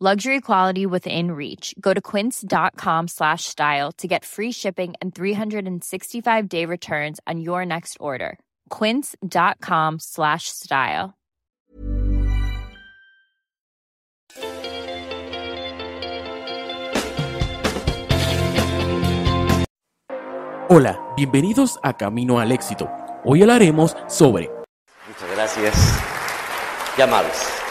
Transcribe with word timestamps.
Luxury 0.00 0.40
quality 0.40 0.86
within 0.86 1.32
reach. 1.32 1.74
Go 1.80 1.92
to 1.92 2.00
quince.com 2.00 3.08
slash 3.08 3.42
style 3.46 3.90
to 3.98 4.06
get 4.06 4.24
free 4.24 4.52
shipping 4.52 4.94
and 5.02 5.12
365 5.12 6.48
day 6.48 6.64
returns 6.64 7.18
on 7.26 7.40
your 7.40 7.66
next 7.66 7.96
order. 7.98 8.38
Quince.com 8.70 9.98
slash 9.98 10.44
style. 10.50 11.14
Hola, 20.70 21.00
bienvenidos 21.16 21.80
a 21.82 21.96
Camino 21.96 22.38
al 22.38 22.52
Éxito. 22.52 22.88
Hoy 23.24 23.42
hablaremos 23.42 23.96
sobre 24.06 24.48
Muchas 25.08 25.30
gracias. 25.34 25.74
Llamados. 26.96 27.67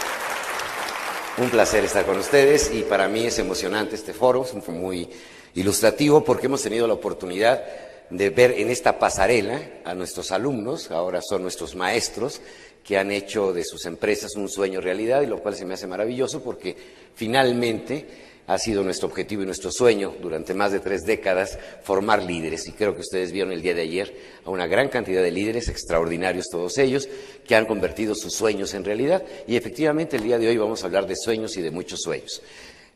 Un 1.38 1.52
placer 1.52 1.86
estar 1.86 2.04
con 2.04 2.18
ustedes 2.18 2.72
y 2.74 2.82
para 2.82 3.08
mí 3.08 3.26
es 3.28 3.38
emocionante 3.38 3.94
este 3.94 4.12
foro, 4.12 4.44
fue 4.44 4.74
muy 4.74 5.08
ilustrativo 5.54 6.24
porque 6.24 6.48
hemos 6.48 6.64
tenido 6.64 6.88
la 6.88 6.96
oportunidad 6.96 7.64
de 8.10 8.32
ver 8.32 8.54
en 8.58 8.72
esta 8.72 8.98
pasarela 8.98 9.62
a 9.86 9.94
nuestros 9.94 10.32
alumnos, 10.32 10.90
ahora 10.90 11.22
son 11.22 11.44
nuestros 11.44 11.76
maestros, 11.76 12.42
que 12.84 12.98
han 12.98 13.12
hecho 13.12 13.54
de 13.54 13.64
sus 13.64 13.86
empresas 13.86 14.36
un 14.36 14.50
sueño 14.50 14.82
realidad 14.82 15.22
y 15.22 15.28
lo 15.28 15.38
cual 15.38 15.56
se 15.56 15.66
me 15.66 15.76
hace 15.76 15.86
maravilloso 15.86 16.42
porque 16.42 16.76
finalmente 17.14 18.08
ha 18.47 18.58
sido 18.58 18.81
nuestro 18.81 19.09
objetivo 19.09 19.44
y 19.44 19.46
nuestro 19.46 19.72
sueño 19.72 20.16
durante 20.22 20.53
más 20.53 20.72
de 20.72 20.80
tres 20.80 21.06
décadas 21.06 21.59
formar 21.84 22.24
líderes. 22.24 22.66
Y 22.68 22.72
creo 22.72 22.96
que 22.96 23.02
ustedes 23.02 23.34
vieron 23.34 23.52
el 23.52 23.62
día 23.62 23.74
de 23.74 23.81
ayer 23.81 24.16
a 24.46 24.50
una 24.50 24.68
gran 24.68 24.88
cantidad 24.88 25.22
de 25.22 25.31
líderes, 25.31 25.68
extraordinarios 25.68 26.47
todos 26.50 26.78
ellos, 26.78 27.09
que 27.46 27.56
han 27.56 27.66
convertido 27.66 28.16
sus 28.16 28.34
sueños 28.34 28.74
en 28.74 28.85
realidad. 28.85 29.24
Y 29.47 29.58
efectivamente 29.58 30.16
el 30.16 30.24
día 30.24 30.40
de 30.40 30.47
hoy 30.47 30.58
vamos 30.58 30.81
a 30.81 30.88
hablar 30.88 31.06
de 31.08 31.18
sueños 31.18 31.58
y 31.58 31.62
de 31.62 31.72
muchos 31.72 32.00
sueños. 32.02 32.41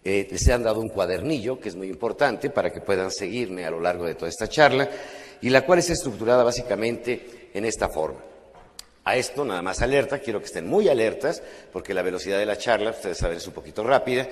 Eh, 0.03 0.27
les 0.31 0.47
han 0.47 0.63
dado 0.63 0.79
un 0.79 0.89
cuadernillo 0.89 1.59
que 1.59 1.69
es 1.69 1.75
muy 1.75 1.87
importante 1.87 2.49
para 2.49 2.71
que 2.71 2.81
puedan 2.81 3.11
seguirme 3.11 3.65
a 3.65 3.71
lo 3.71 3.81
largo 3.81 4.05
de 4.05 4.15
toda 4.15 4.29
esta 4.29 4.47
charla 4.47 4.89
y 5.41 5.49
la 5.49 5.65
cual 5.65 5.79
es 5.79 5.89
estructurada 5.89 6.43
básicamente 6.43 7.49
en 7.53 7.65
esta 7.65 7.89
forma. 7.89 8.19
A 9.03 9.17
esto, 9.17 9.43
nada 9.43 9.63
más 9.63 9.81
alerta, 9.81 10.19
quiero 10.19 10.39
que 10.39 10.45
estén 10.45 10.67
muy 10.67 10.87
alertas, 10.87 11.41
porque 11.73 11.93
la 11.93 12.03
velocidad 12.03 12.37
de 12.37 12.45
la 12.45 12.57
charla, 12.57 12.91
ustedes 12.91 13.17
saben, 13.17 13.37
es 13.37 13.47
un 13.47 13.53
poquito 13.53 13.83
rápida. 13.83 14.27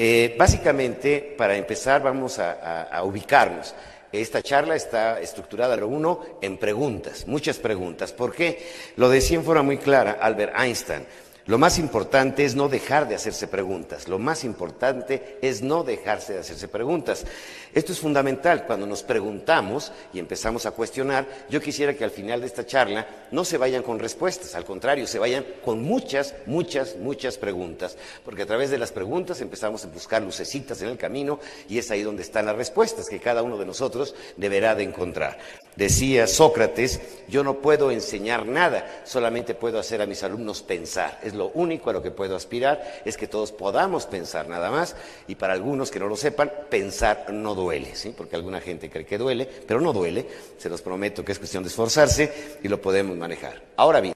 Eh, 0.00 0.36
básicamente, 0.38 1.34
para 1.36 1.56
empezar, 1.56 2.00
vamos 2.00 2.38
a, 2.38 2.84
a, 2.84 3.02
ubicarnos. 3.02 3.74
Esta 4.12 4.40
charla 4.40 4.76
está 4.76 5.20
estructurada, 5.20 5.76
lo 5.76 5.88
uno, 5.88 6.20
en 6.40 6.56
preguntas, 6.56 7.26
muchas 7.26 7.58
preguntas. 7.58 8.12
¿Por 8.12 8.32
qué? 8.32 8.64
Lo 8.94 9.08
decía 9.08 9.38
en 9.38 9.44
forma 9.44 9.64
muy 9.64 9.78
clara 9.78 10.18
Albert 10.20 10.54
Einstein. 10.56 11.04
Lo 11.48 11.56
más 11.56 11.78
importante 11.78 12.44
es 12.44 12.54
no 12.54 12.68
dejar 12.68 13.08
de 13.08 13.14
hacerse 13.14 13.48
preguntas. 13.48 14.06
Lo 14.06 14.18
más 14.18 14.44
importante 14.44 15.38
es 15.40 15.62
no 15.62 15.82
dejarse 15.82 16.34
de 16.34 16.40
hacerse 16.40 16.68
preguntas. 16.68 17.24
Esto 17.72 17.92
es 17.92 18.00
fundamental. 18.00 18.66
Cuando 18.66 18.86
nos 18.86 19.02
preguntamos 19.02 19.90
y 20.12 20.18
empezamos 20.18 20.66
a 20.66 20.72
cuestionar, 20.72 21.26
yo 21.48 21.62
quisiera 21.62 21.94
que 21.94 22.04
al 22.04 22.10
final 22.10 22.42
de 22.42 22.48
esta 22.48 22.66
charla 22.66 23.06
no 23.30 23.46
se 23.46 23.56
vayan 23.56 23.82
con 23.82 23.98
respuestas, 23.98 24.54
al 24.56 24.66
contrario, 24.66 25.06
se 25.06 25.18
vayan 25.18 25.46
con 25.64 25.82
muchas, 25.82 26.34
muchas, 26.44 26.96
muchas 26.96 27.38
preguntas. 27.38 27.96
Porque 28.26 28.42
a 28.42 28.46
través 28.46 28.68
de 28.68 28.76
las 28.76 28.92
preguntas 28.92 29.40
empezamos 29.40 29.82
a 29.86 29.88
buscar 29.88 30.20
lucecitas 30.20 30.82
en 30.82 30.90
el 30.90 30.98
camino 30.98 31.40
y 31.66 31.78
es 31.78 31.90
ahí 31.90 32.02
donde 32.02 32.24
están 32.24 32.44
las 32.44 32.56
respuestas 32.56 33.08
que 33.08 33.20
cada 33.20 33.42
uno 33.42 33.56
de 33.56 33.64
nosotros 33.64 34.14
deberá 34.36 34.74
de 34.74 34.82
encontrar. 34.82 35.38
Decía 35.78 36.26
Sócrates, 36.26 37.00
yo 37.28 37.44
no 37.44 37.60
puedo 37.60 37.92
enseñar 37.92 38.46
nada, 38.46 39.00
solamente 39.04 39.54
puedo 39.54 39.78
hacer 39.78 40.02
a 40.02 40.06
mis 40.06 40.24
alumnos 40.24 40.60
pensar. 40.60 41.20
Es 41.22 41.34
lo 41.34 41.50
único 41.54 41.88
a 41.88 41.92
lo 41.92 42.02
que 42.02 42.10
puedo 42.10 42.34
aspirar, 42.34 43.00
es 43.04 43.16
que 43.16 43.28
todos 43.28 43.52
podamos 43.52 44.04
pensar 44.04 44.48
nada 44.48 44.72
más 44.72 44.96
y 45.28 45.36
para 45.36 45.52
algunos 45.52 45.92
que 45.92 46.00
no 46.00 46.08
lo 46.08 46.16
sepan, 46.16 46.50
pensar 46.68 47.26
no 47.32 47.54
duele, 47.54 47.94
¿sí? 47.94 48.12
porque 48.16 48.34
alguna 48.34 48.60
gente 48.60 48.90
cree 48.90 49.06
que 49.06 49.18
duele, 49.18 49.48
pero 49.68 49.80
no 49.80 49.92
duele, 49.92 50.26
se 50.56 50.68
los 50.68 50.82
prometo 50.82 51.24
que 51.24 51.30
es 51.30 51.38
cuestión 51.38 51.62
de 51.62 51.68
esforzarse 51.68 52.58
y 52.60 52.66
lo 52.66 52.82
podemos 52.82 53.16
manejar. 53.16 53.62
Ahora 53.76 54.00
bien, 54.00 54.14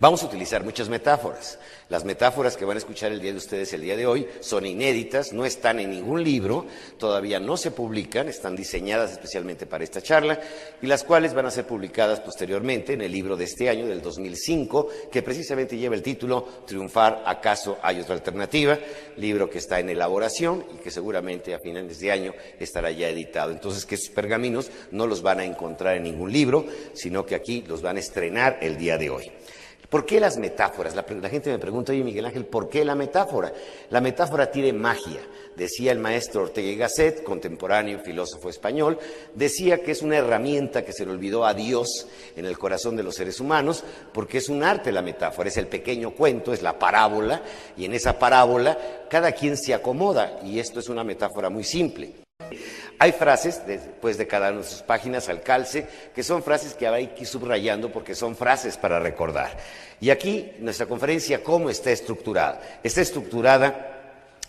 Vamos 0.00 0.24
a 0.24 0.26
utilizar 0.26 0.64
muchas 0.64 0.88
metáforas. 0.88 1.58
Las 1.88 2.04
metáforas 2.04 2.56
que 2.56 2.64
van 2.64 2.76
a 2.76 2.78
escuchar 2.78 3.12
el 3.12 3.20
día 3.20 3.30
de 3.30 3.38
ustedes 3.38 3.72
el 3.74 3.82
día 3.82 3.96
de 3.96 4.06
hoy 4.06 4.26
son 4.40 4.66
inéditas, 4.66 5.32
no 5.32 5.44
están 5.44 5.78
en 5.78 5.90
ningún 5.90 6.24
libro, 6.24 6.66
todavía 6.98 7.38
no 7.38 7.56
se 7.56 7.70
publican, 7.70 8.28
están 8.28 8.56
diseñadas 8.56 9.12
especialmente 9.12 9.66
para 9.66 9.84
esta 9.84 10.02
charla 10.02 10.40
y 10.82 10.86
las 10.88 11.04
cuales 11.04 11.32
van 11.32 11.46
a 11.46 11.50
ser 11.52 11.66
publicadas 11.66 12.18
posteriormente 12.18 12.94
en 12.94 13.02
el 13.02 13.12
libro 13.12 13.36
de 13.36 13.44
este 13.44 13.68
año, 13.68 13.86
del 13.86 14.02
2005, 14.02 14.88
que 15.12 15.22
precisamente 15.22 15.76
lleva 15.76 15.94
el 15.94 16.02
título 16.02 16.42
Triunfar, 16.66 17.22
¿acaso 17.24 17.78
hay 17.80 18.00
otra 18.00 18.16
alternativa? 18.16 18.76
Libro 19.16 19.48
que 19.48 19.58
está 19.58 19.78
en 19.78 19.90
elaboración 19.90 20.64
y 20.74 20.78
que 20.78 20.90
seguramente 20.90 21.54
a 21.54 21.60
finales 21.60 22.00
de 22.00 22.10
año 22.10 22.34
estará 22.58 22.90
ya 22.90 23.08
editado. 23.08 23.52
Entonces, 23.52 23.86
que 23.86 23.94
esos 23.94 24.10
pergaminos 24.10 24.70
no 24.90 25.06
los 25.06 25.22
van 25.22 25.38
a 25.38 25.44
encontrar 25.44 25.96
en 25.96 26.02
ningún 26.02 26.32
libro, 26.32 26.66
sino 26.94 27.24
que 27.24 27.36
aquí 27.36 27.62
los 27.68 27.80
van 27.80 27.96
a 27.96 28.00
estrenar 28.00 28.58
el 28.60 28.76
día 28.76 28.98
de 28.98 29.10
hoy. 29.10 29.30
¿Por 29.94 30.06
qué 30.06 30.18
las 30.18 30.38
metáforas? 30.38 30.96
La, 30.96 31.04
gente 31.04 31.52
me 31.52 31.58
pregunta, 31.60 31.92
oye 31.92 32.02
Miguel 32.02 32.26
Ángel, 32.26 32.46
¿por 32.46 32.68
qué 32.68 32.84
la 32.84 32.96
metáfora? 32.96 33.52
La 33.90 34.00
metáfora 34.00 34.50
tiene 34.50 34.72
magia. 34.72 35.20
Decía 35.54 35.92
el 35.92 36.00
maestro 36.00 36.42
Ortega 36.42 36.66
y 36.66 36.74
Gasset, 36.74 37.22
contemporáneo 37.22 38.00
filósofo 38.00 38.50
español, 38.50 38.98
decía 39.36 39.84
que 39.84 39.92
es 39.92 40.02
una 40.02 40.16
herramienta 40.16 40.84
que 40.84 40.92
se 40.92 41.06
le 41.06 41.12
olvidó 41.12 41.46
a 41.46 41.54
Dios 41.54 42.08
en 42.34 42.44
el 42.44 42.58
corazón 42.58 42.96
de 42.96 43.04
los 43.04 43.14
seres 43.14 43.38
humanos, 43.38 43.84
porque 44.12 44.38
es 44.38 44.48
un 44.48 44.64
arte 44.64 44.90
la 44.90 45.00
metáfora, 45.00 45.48
es 45.48 45.58
el 45.58 45.68
pequeño 45.68 46.10
cuento, 46.10 46.52
es 46.52 46.60
la 46.60 46.76
parábola, 46.76 47.44
y 47.76 47.84
en 47.84 47.94
esa 47.94 48.18
parábola 48.18 49.06
cada 49.08 49.30
quien 49.30 49.56
se 49.56 49.74
acomoda, 49.74 50.40
y 50.42 50.58
esto 50.58 50.80
es 50.80 50.88
una 50.88 51.04
metáfora 51.04 51.50
muy 51.50 51.62
simple. 51.62 52.23
Hay 52.98 53.12
frases, 53.12 53.66
después 53.66 54.16
de 54.18 54.26
cada 54.26 54.50
una 54.50 54.60
de 54.60 54.66
sus 54.66 54.82
páginas 54.82 55.28
al 55.28 55.42
calce, 55.42 55.86
que 56.14 56.22
son 56.22 56.42
frases 56.42 56.74
que 56.74 56.86
hay 56.86 57.08
que 57.08 57.22
ir 57.22 57.26
subrayando 57.26 57.90
porque 57.90 58.14
son 58.14 58.36
frases 58.36 58.76
para 58.76 59.00
recordar. 59.00 59.56
Y 60.00 60.10
aquí 60.10 60.52
nuestra 60.60 60.86
conferencia, 60.86 61.42
¿cómo 61.42 61.70
está 61.70 61.90
estructurada? 61.90 62.60
Está 62.82 63.00
estructurada 63.00 63.93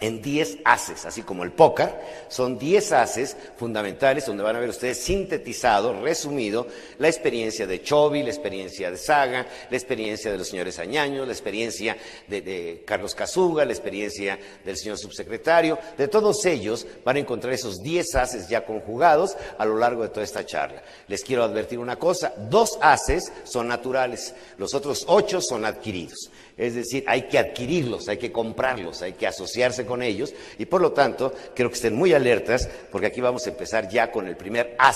en 0.01 0.21
10 0.21 0.57
haces, 0.65 1.05
así 1.05 1.21
como 1.21 1.43
el 1.43 1.53
póker, 1.53 1.89
son 2.27 2.59
10 2.59 2.91
haces 2.91 3.37
fundamentales 3.57 4.25
donde 4.25 4.43
van 4.43 4.57
a 4.57 4.59
ver 4.59 4.69
ustedes 4.69 4.97
sintetizado, 4.97 6.01
resumido, 6.01 6.67
la 6.99 7.07
experiencia 7.07 7.65
de 7.65 7.81
Chovy, 7.81 8.21
la 8.21 8.29
experiencia 8.29 8.91
de 8.91 8.97
Saga, 8.97 9.47
la 9.69 9.77
experiencia 9.77 10.31
de 10.31 10.37
los 10.37 10.49
señores 10.49 10.79
Añaños, 10.79 11.25
la 11.25 11.33
experiencia 11.33 11.95
de, 12.27 12.83
Carlos 12.85 13.15
Casuga, 13.15 13.63
la 13.63 13.71
experiencia 13.71 14.37
del 14.65 14.75
señor 14.75 14.97
subsecretario, 14.97 15.79
de 15.97 16.09
todos 16.09 16.45
ellos 16.45 16.85
van 17.05 17.15
a 17.15 17.19
encontrar 17.19 17.53
esos 17.53 17.81
10 17.81 18.15
haces 18.15 18.49
ya 18.49 18.65
conjugados 18.65 19.37
a 19.57 19.65
lo 19.65 19.77
largo 19.77 20.03
de 20.03 20.09
toda 20.09 20.25
esta 20.25 20.45
charla. 20.45 20.83
Les 21.07 21.23
quiero 21.23 21.43
advertir 21.43 21.79
una 21.79 21.95
cosa, 21.95 22.33
dos 22.49 22.77
haces 22.81 23.31
son 23.45 23.69
naturales, 23.69 24.35
los 24.57 24.73
otros 24.73 25.05
ocho 25.07 25.39
son 25.39 25.63
adquiridos. 25.63 26.29
Es 26.57 26.73
decir, 26.73 27.03
hay 27.07 27.23
que 27.23 27.37
adquirirlos, 27.37 28.07
hay 28.07 28.17
que 28.17 28.31
comprarlos, 28.31 29.01
hay 29.01 29.13
que 29.13 29.27
asociarse 29.27 29.85
con 29.85 30.01
ellos 30.01 30.33
y 30.57 30.65
por 30.65 30.81
lo 30.81 30.93
tanto 30.93 31.33
quiero 31.53 31.69
que 31.69 31.75
estén 31.75 31.95
muy 31.95 32.13
alertas 32.13 32.69
porque 32.91 33.07
aquí 33.07 33.19
vamos 33.19 33.45
a 33.45 33.49
empezar 33.49 33.89
ya 33.89 34.09
con 34.09 34.25
el 34.27 34.37
primer 34.37 34.75
as, 34.79 34.95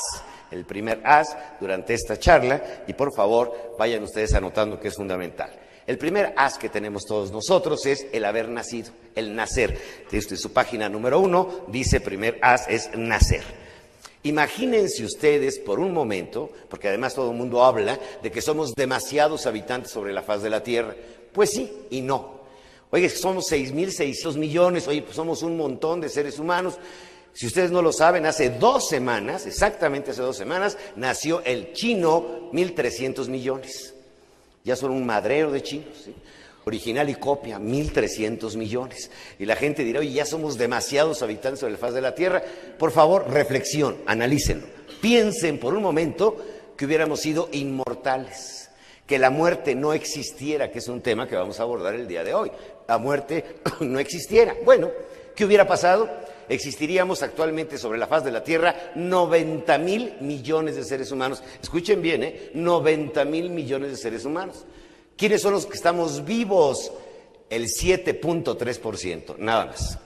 el 0.51 0.63
primer 0.65 1.01
as 1.03 1.35
durante 1.59 1.93
esta 1.93 2.17
charla 2.17 2.83
y 2.87 2.93
por 2.93 3.13
favor 3.13 3.75
vayan 3.77 4.03
ustedes 4.03 4.33
anotando 4.33 4.79
que 4.79 4.87
es 4.87 4.95
fundamental. 4.95 5.51
El 5.85 5.97
primer 5.97 6.33
as 6.37 6.57
que 6.57 6.69
tenemos 6.69 7.03
todos 7.05 7.31
nosotros 7.31 7.85
es 7.87 8.07
el 8.13 8.23
haber 8.23 8.47
nacido, 8.47 8.91
el 9.15 9.35
nacer. 9.35 9.77
Desde 10.09 10.37
su 10.37 10.53
página 10.53 10.87
número 10.87 11.19
uno 11.19 11.65
dice 11.67 11.99
primer 11.99 12.37
as 12.41 12.69
es 12.69 12.91
nacer. 12.95 13.43
Imagínense 14.23 15.03
ustedes 15.03 15.59
por 15.59 15.79
un 15.79 15.93
momento, 15.93 16.51
porque 16.69 16.89
además 16.89 17.15
todo 17.15 17.31
el 17.31 17.37
mundo 17.37 17.63
habla 17.63 17.97
de 18.21 18.31
que 18.31 18.41
somos 18.41 18.73
demasiados 18.75 19.45
habitantes 19.45 19.91
sobre 19.91 20.13
la 20.13 20.21
faz 20.21 20.43
de 20.43 20.49
la 20.49 20.61
Tierra. 20.61 20.93
Pues 21.33 21.51
sí 21.51 21.71
y 21.89 22.01
no. 22.01 22.39
Oye, 22.91 23.07
somos 23.09 23.51
6.600 23.51 24.35
millones, 24.35 24.87
oye, 24.87 25.03
pues 25.03 25.15
somos 25.15 25.43
un 25.43 25.55
montón 25.55 26.01
de 26.01 26.09
seres 26.09 26.39
humanos. 26.39 26.79
Si 27.33 27.45
ustedes 27.45 27.69
no 27.69 27.81
lo 27.81 27.93
saben, 27.93 28.25
hace 28.25 28.49
dos 28.49 28.87
semanas, 28.87 29.45
exactamente 29.45 30.11
hace 30.11 30.23
dos 30.23 30.35
semanas, 30.35 30.77
nació 30.95 31.41
el 31.45 31.73
chino 31.73 32.49
1.300 32.51 33.27
millones. 33.27 33.93
Ya 34.63 34.75
son 34.75 34.91
un 34.91 35.05
madrero 35.05 35.51
de 35.51 35.61
chinos, 35.61 36.09
original 36.65 37.09
y 37.09 37.15
copia, 37.15 37.59
1.300 37.59 38.57
millones. 38.57 39.11
Y 39.37 39.45
la 39.45 39.55
gente 39.55 39.83
dirá, 39.83 39.99
oye, 39.99 40.11
ya 40.11 40.25
somos 40.25 40.57
demasiados 40.57 41.21
habitantes 41.21 41.59
sobre 41.59 41.73
la 41.73 41.79
faz 41.79 41.93
de 41.93 42.01
la 42.01 42.15
Tierra. 42.15 42.43
Por 42.77 42.91
favor, 42.91 43.29
reflexión, 43.29 43.97
analícenlo. 44.07 44.65
Piensen 44.99 45.59
por 45.59 45.75
un 45.75 45.83
momento 45.83 46.37
que 46.75 46.85
hubiéramos 46.85 47.19
sido 47.19 47.49
inmortales 47.51 48.68
que 49.09 49.17
la 49.17 49.31
muerte 49.31 49.73
no 49.73 49.91
existiera, 49.91 50.69
que 50.69 50.77
es 50.77 50.87
un 50.87 51.01
tema 51.01 51.27
que 51.27 51.35
vamos 51.35 51.59
a 51.59 51.63
abordar 51.63 51.95
el 51.95 52.07
día 52.07 52.23
de 52.23 52.35
hoy. 52.35 52.51
La 52.87 52.99
muerte 52.99 53.43
no 53.79 53.97
existiera. 53.97 54.55
Bueno, 54.63 54.91
¿qué 55.35 55.45
hubiera 55.45 55.67
pasado? 55.67 56.07
Existiríamos 56.47 57.23
actualmente 57.23 57.79
sobre 57.79 57.97
la 57.97 58.05
faz 58.05 58.23
de 58.23 58.29
la 58.29 58.43
Tierra 58.43 58.91
90 58.93 59.79
mil 59.79 60.13
millones 60.21 60.75
de 60.75 60.83
seres 60.83 61.11
humanos. 61.11 61.41
Escuchen 61.59 62.03
bien, 62.03 62.21
¿eh? 62.21 62.51
90 62.53 63.25
mil 63.25 63.49
millones 63.49 63.89
de 63.89 63.97
seres 63.97 64.25
humanos. 64.25 64.63
¿Quiénes 65.17 65.41
son 65.41 65.53
los 65.53 65.65
que 65.65 65.75
estamos 65.75 66.23
vivos? 66.23 66.91
El 67.49 67.65
7.3%, 67.65 69.37
nada 69.39 69.65
más. 69.65 69.97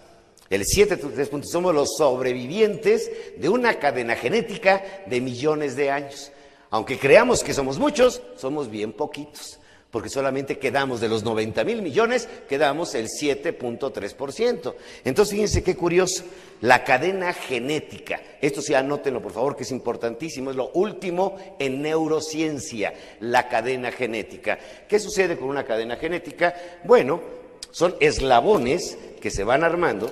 El 0.49 0.63
7.3% 0.63 1.43
somos 1.43 1.75
los 1.75 1.97
sobrevivientes 1.97 3.11
de 3.35 3.49
una 3.49 3.79
cadena 3.79 4.15
genética 4.15 4.81
de 5.07 5.19
millones 5.19 5.75
de 5.75 5.91
años. 5.91 6.31
Aunque 6.73 6.97
creamos 6.97 7.43
que 7.43 7.53
somos 7.53 7.77
muchos, 7.77 8.23
somos 8.35 8.67
bien 8.67 8.93
poquitos, 8.93 9.59
porque 9.91 10.09
solamente 10.09 10.57
quedamos 10.57 11.01
de 11.01 11.07
los 11.07 11.23
90 11.23 11.63
mil 11.65 11.83
millones, 11.83 12.27
quedamos 12.49 12.95
el 12.95 13.09
7.3%. 13.09 14.73
Entonces, 15.03 15.35
fíjense 15.35 15.61
qué 15.61 15.75
curioso, 15.75 16.23
la 16.61 16.83
cadena 16.83 17.31
genética, 17.31 18.19
esto 18.41 18.63
sí 18.63 18.73
anótenlo 18.73 19.21
por 19.21 19.33
favor, 19.33 19.55
que 19.55 19.61
es 19.61 19.71
importantísimo, 19.71 20.49
es 20.49 20.55
lo 20.55 20.71
último 20.71 21.37
en 21.59 21.83
neurociencia, 21.83 22.91
la 23.19 23.47
cadena 23.47 23.91
genética. 23.91 24.57
¿Qué 24.87 24.97
sucede 24.97 25.37
con 25.37 25.49
una 25.49 25.65
cadena 25.65 25.97
genética? 25.97 26.55
Bueno, 26.85 27.21
son 27.69 27.95
eslabones 27.99 28.97
que 29.21 29.29
se 29.29 29.43
van 29.43 29.63
armando 29.63 30.11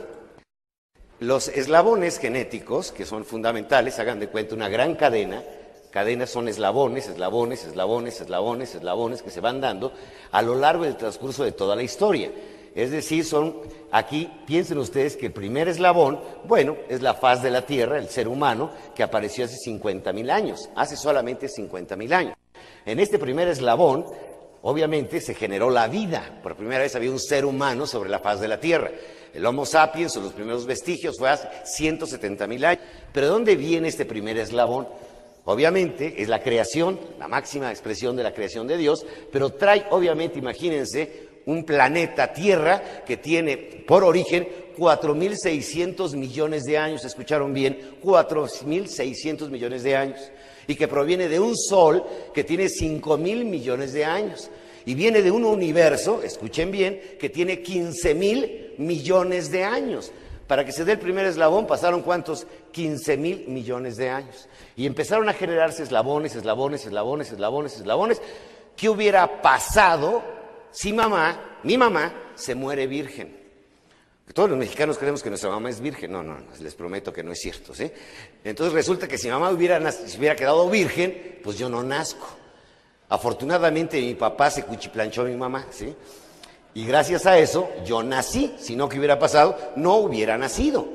los 1.22 1.48
eslabones 1.48 2.20
genéticos, 2.20 2.92
que 2.92 3.08
son 3.08 3.26
fundamentales, 3.26 3.98
hagan 3.98 4.20
de 4.20 4.28
cuenta 4.28 4.54
una 4.54 4.70
gran 4.70 4.94
cadena, 4.94 5.44
cadenas 5.92 6.30
son 6.30 6.48
eslabones, 6.48 7.08
eslabones, 7.08 7.66
eslabones, 7.66 8.22
eslabones, 8.22 8.76
eslabones 8.76 9.22
que 9.22 9.30
se 9.30 9.42
van 9.42 9.62
dando 9.62 9.92
a 10.32 10.42
lo 10.42 10.56
largo 10.56 10.86
del 10.86 10.98
transcurso 10.98 11.44
de 11.44 11.52
toda 11.52 11.76
la 11.76 11.84
historia. 11.84 12.32
Es 12.74 12.90
decir, 12.90 13.26
son 13.26 13.58
aquí, 13.92 14.30
piensen 14.46 14.78
ustedes 14.78 15.18
que 15.18 15.28
el 15.28 15.34
primer 15.34 15.68
eslabón, 15.68 16.22
bueno, 16.46 16.78
es 16.88 17.02
la 17.02 17.14
faz 17.14 17.44
de 17.44 17.52
la 17.52 17.66
Tierra, 17.66 17.98
el 17.98 18.08
ser 18.08 18.30
humano, 18.30 18.72
que 18.96 19.04
apareció 19.04 19.44
hace 19.44 19.58
50 19.58 20.14
mil 20.14 20.30
años, 20.30 20.70
hace 20.76 20.96
solamente 20.96 21.50
50 21.50 21.98
mil 21.98 22.14
años. 22.14 22.36
En 22.86 23.00
este 23.00 23.20
primer 23.20 23.50
eslabón, 23.50 24.06
obviamente, 24.62 25.20
se 25.20 25.34
generó 25.34 25.70
la 25.70 25.88
vida. 25.88 26.40
Por 26.42 26.56
primera 26.56 26.82
vez 26.82 26.96
había 26.96 27.12
un 27.12 27.20
ser 27.20 27.44
humano 27.44 27.86
sobre 27.86 28.10
la 28.10 28.20
faz 28.20 28.40
de 28.40 28.48
la 28.48 28.60
Tierra. 28.60 28.90
El 29.34 29.46
Homo 29.46 29.66
sapiens, 29.66 30.16
o 30.16 30.22
los 30.22 30.34
primeros 30.34 30.66
vestigios, 30.66 31.18
fue 31.18 31.30
hace 31.30 31.50
170 31.66 32.48
mil 32.48 32.64
años. 32.64 32.84
Pero 33.12 33.28
¿de 33.28 33.34
dónde 33.34 33.56
viene 33.58 33.90
este 33.90 34.06
primer 34.06 34.38
eslabón? 34.38 34.88
Obviamente 35.46 36.22
es 36.22 36.30
la 36.30 36.42
creación, 36.42 37.00
la 37.18 37.28
máxima 37.28 37.72
expresión 37.72 38.16
de 38.16 38.24
la 38.24 38.34
creación 38.34 38.68
de 38.68 38.78
Dios, 38.78 39.06
pero 39.32 39.50
trae, 39.52 39.86
obviamente, 39.90 40.38
imagínense, 40.38 41.30
un 41.46 41.64
planeta 41.66 42.32
Tierra 42.32 43.04
que 43.06 43.18
tiene 43.18 43.58
por 43.58 44.04
origen 44.04 44.48
4.600 44.78 46.16
millones 46.16 46.64
de 46.64 46.78
años, 46.78 47.04
escucharon 47.04 47.54
bien, 47.54 47.96
4.600 48.04 49.50
millones 49.50 49.84
de 49.84 49.96
años, 49.96 50.32
y 50.68 50.76
que 50.76 50.88
proviene 50.88 51.28
de 51.28 51.40
un 51.40 51.58
Sol 51.58 52.04
que 52.34 52.44
tiene 52.44 52.66
5.000 52.66 53.44
millones 53.44 53.94
de 53.94 54.06
años, 54.06 54.50
y 54.86 54.94
viene 54.94 55.22
de 55.22 55.32
un 55.32 55.46
universo, 55.46 56.22
escuchen 56.24 56.72
bien, 56.72 57.02
que 57.20 57.30
tiene 57.30 57.64
15.000 57.64 58.78
millones 58.78 59.52
de 59.52 59.64
años. 59.64 60.12
Para 60.52 60.66
que 60.66 60.74
se 60.74 60.84
dé 60.84 60.92
el 60.92 61.00
primer 61.00 61.26
eslabón 61.26 61.66
pasaron 61.66 62.02
cuántos? 62.02 62.46
15 62.74 63.16
mil 63.16 63.48
millones 63.48 63.96
de 63.96 64.10
años. 64.10 64.50
Y 64.76 64.86
empezaron 64.86 65.30
a 65.30 65.34
generarse 65.34 65.82
eslabones, 65.82 66.36
eslabones, 66.36 66.86
eslabones, 66.86 67.32
eslabones, 67.32 67.78
eslabones. 67.78 68.22
¿Qué 68.76 68.90
hubiera 68.90 69.42
pasado 69.42 70.22
si 70.70 70.92
mamá, 70.92 71.60
mi 71.64 71.78
mamá, 71.78 72.34
se 72.36 72.54
muere 72.54 72.86
virgen? 72.86 73.34
Todos 74.34 74.50
los 74.50 74.60
mexicanos 74.60 74.98
creemos 74.98 75.24
que 75.24 75.30
nuestra 75.30 75.50
mamá 75.50 75.70
es 75.70 75.80
virgen. 75.80 76.12
No, 76.12 76.22
no, 76.22 76.36
les 76.60 76.76
prometo 76.76 77.14
que 77.14 77.24
no 77.24 77.32
es 77.32 77.40
cierto. 77.40 77.74
¿sí? 77.74 77.90
Entonces 78.44 78.74
resulta 78.74 79.08
que 79.08 79.18
si 79.18 79.30
mamá 79.30 79.52
hubiera, 79.52 79.80
hubiera 80.18 80.36
quedado 80.36 80.70
virgen, 80.70 81.40
pues 81.42 81.58
yo 81.58 81.70
no 81.70 81.82
nazco. 81.82 82.28
Afortunadamente 83.08 84.02
mi 84.02 84.16
papá 84.16 84.52
se 84.52 84.64
cuchiplanchó 84.64 85.22
a 85.22 85.26
mi 85.26 85.38
mamá, 85.38 85.68
¿sí? 85.70 85.96
Y 86.74 86.86
gracias 86.86 87.26
a 87.26 87.38
eso 87.38 87.70
yo 87.86 88.02
nací, 88.04 88.54
si 88.58 88.76
no 88.76 88.88
que 88.88 88.98
hubiera 88.98 89.20
pasado, 89.20 89.58
no 89.76 89.96
hubiera 89.98 90.38
nacido. 90.38 90.88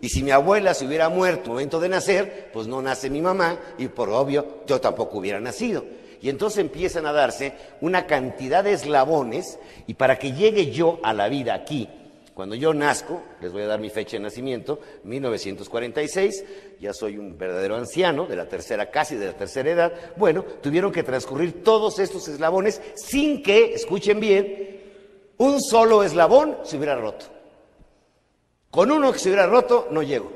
Y 0.00 0.08
si 0.08 0.22
mi 0.22 0.30
abuela 0.30 0.74
se 0.74 0.86
hubiera 0.86 1.08
muerto 1.08 1.44
al 1.44 1.50
momento 1.50 1.78
de 1.78 1.88
nacer, 1.88 2.50
pues 2.52 2.66
no 2.66 2.80
nace 2.80 3.10
mi 3.10 3.20
mamá 3.20 3.58
y 3.78 3.88
por 3.88 4.08
obvio 4.08 4.62
yo 4.66 4.80
tampoco 4.80 5.18
hubiera 5.18 5.40
nacido. 5.40 5.84
Y 6.22 6.28
entonces 6.28 6.58
empiezan 6.58 7.06
a 7.06 7.12
darse 7.12 7.54
una 7.80 8.06
cantidad 8.06 8.64
de 8.64 8.72
eslabones 8.72 9.58
y 9.86 9.94
para 9.94 10.18
que 10.18 10.32
llegue 10.32 10.70
yo 10.70 10.98
a 11.02 11.12
la 11.12 11.28
vida 11.28 11.54
aquí, 11.54 11.88
cuando 12.34 12.54
yo 12.54 12.72
nazco, 12.72 13.22
les 13.42 13.52
voy 13.52 13.62
a 13.62 13.66
dar 13.66 13.80
mi 13.80 13.90
fecha 13.90 14.16
de 14.16 14.22
nacimiento, 14.22 14.80
1946, 15.04 16.44
ya 16.80 16.94
soy 16.94 17.18
un 17.18 17.36
verdadero 17.36 17.76
anciano, 17.76 18.26
de 18.26 18.36
la 18.36 18.48
tercera, 18.48 18.90
casi 18.90 19.16
de 19.16 19.26
la 19.26 19.32
tercera 19.34 19.70
edad, 19.70 19.92
bueno, 20.16 20.42
tuvieron 20.62 20.90
que 20.90 21.02
transcurrir 21.02 21.62
todos 21.62 21.98
estos 21.98 22.28
eslabones 22.28 22.80
sin 22.94 23.42
que, 23.42 23.74
escuchen 23.74 24.20
bien, 24.20 24.79
un 25.40 25.58
solo 25.62 26.02
eslabón 26.02 26.58
se 26.64 26.76
hubiera 26.76 26.96
roto. 26.96 27.24
Con 28.70 28.90
uno 28.90 29.10
que 29.10 29.18
se 29.18 29.30
hubiera 29.30 29.46
roto, 29.46 29.88
no 29.90 30.02
llego. 30.02 30.30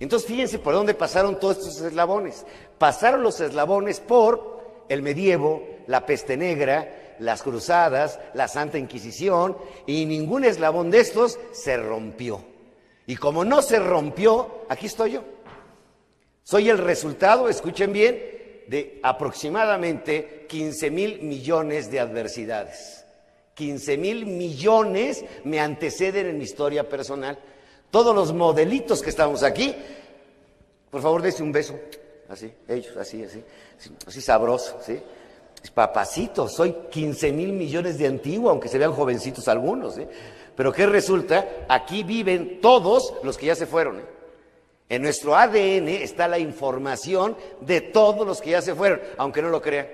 Entonces 0.00 0.28
fíjense 0.28 0.58
por 0.58 0.74
dónde 0.74 0.94
pasaron 0.94 1.38
todos 1.38 1.58
estos 1.58 1.80
eslabones. 1.82 2.44
Pasaron 2.76 3.22
los 3.22 3.40
eslabones 3.40 4.00
por 4.00 4.84
el 4.88 5.00
medievo, 5.00 5.62
la 5.86 6.04
peste 6.06 6.36
negra, 6.36 7.14
las 7.20 7.44
cruzadas, 7.44 8.18
la 8.34 8.48
Santa 8.48 8.78
Inquisición, 8.78 9.56
y 9.86 10.06
ningún 10.06 10.44
eslabón 10.44 10.90
de 10.90 10.98
estos 10.98 11.38
se 11.52 11.76
rompió. 11.76 12.42
Y 13.06 13.14
como 13.14 13.44
no 13.44 13.62
se 13.62 13.78
rompió, 13.78 14.64
aquí 14.68 14.86
estoy 14.86 15.12
yo. 15.12 15.22
Soy 16.42 16.68
el 16.68 16.78
resultado, 16.78 17.48
escuchen 17.48 17.92
bien, 17.92 18.16
de 18.66 18.98
aproximadamente 19.04 20.46
15 20.48 20.90
mil 20.90 21.22
millones 21.22 21.92
de 21.92 22.00
adversidades. 22.00 22.97
15 23.58 23.96
mil 23.98 24.24
millones 24.24 25.24
me 25.42 25.58
anteceden 25.58 26.28
en 26.28 26.38
mi 26.38 26.44
historia 26.44 26.88
personal. 26.88 27.36
Todos 27.90 28.14
los 28.14 28.32
modelitos 28.32 29.02
que 29.02 29.10
estamos 29.10 29.42
aquí, 29.42 29.74
por 30.92 31.02
favor, 31.02 31.22
dése 31.22 31.42
un 31.42 31.50
beso. 31.50 31.76
Así, 32.28 32.52
ellos, 32.68 32.96
así, 32.96 33.24
así, 33.24 33.42
así 34.06 34.20
sabroso, 34.20 34.78
¿sí? 34.80 35.00
Papacito, 35.74 36.46
soy 36.46 36.72
15 36.88 37.32
mil 37.32 37.52
millones 37.52 37.98
de 37.98 38.06
antiguo, 38.06 38.48
aunque 38.48 38.68
se 38.68 38.78
vean 38.78 38.92
jovencitos 38.92 39.48
algunos, 39.48 39.96
¿sí? 39.96 40.06
Pero 40.54 40.72
¿qué 40.72 40.86
resulta? 40.86 41.66
Aquí 41.68 42.04
viven 42.04 42.60
todos 42.60 43.14
los 43.24 43.36
que 43.36 43.46
ya 43.46 43.56
se 43.56 43.66
fueron. 43.66 43.98
¿eh? 43.98 44.04
En 44.88 45.02
nuestro 45.02 45.34
ADN 45.34 45.88
está 45.88 46.28
la 46.28 46.38
información 46.38 47.36
de 47.60 47.80
todos 47.80 48.24
los 48.24 48.40
que 48.40 48.50
ya 48.50 48.62
se 48.62 48.76
fueron, 48.76 49.00
aunque 49.16 49.42
no 49.42 49.48
lo 49.48 49.60
crean. 49.60 49.88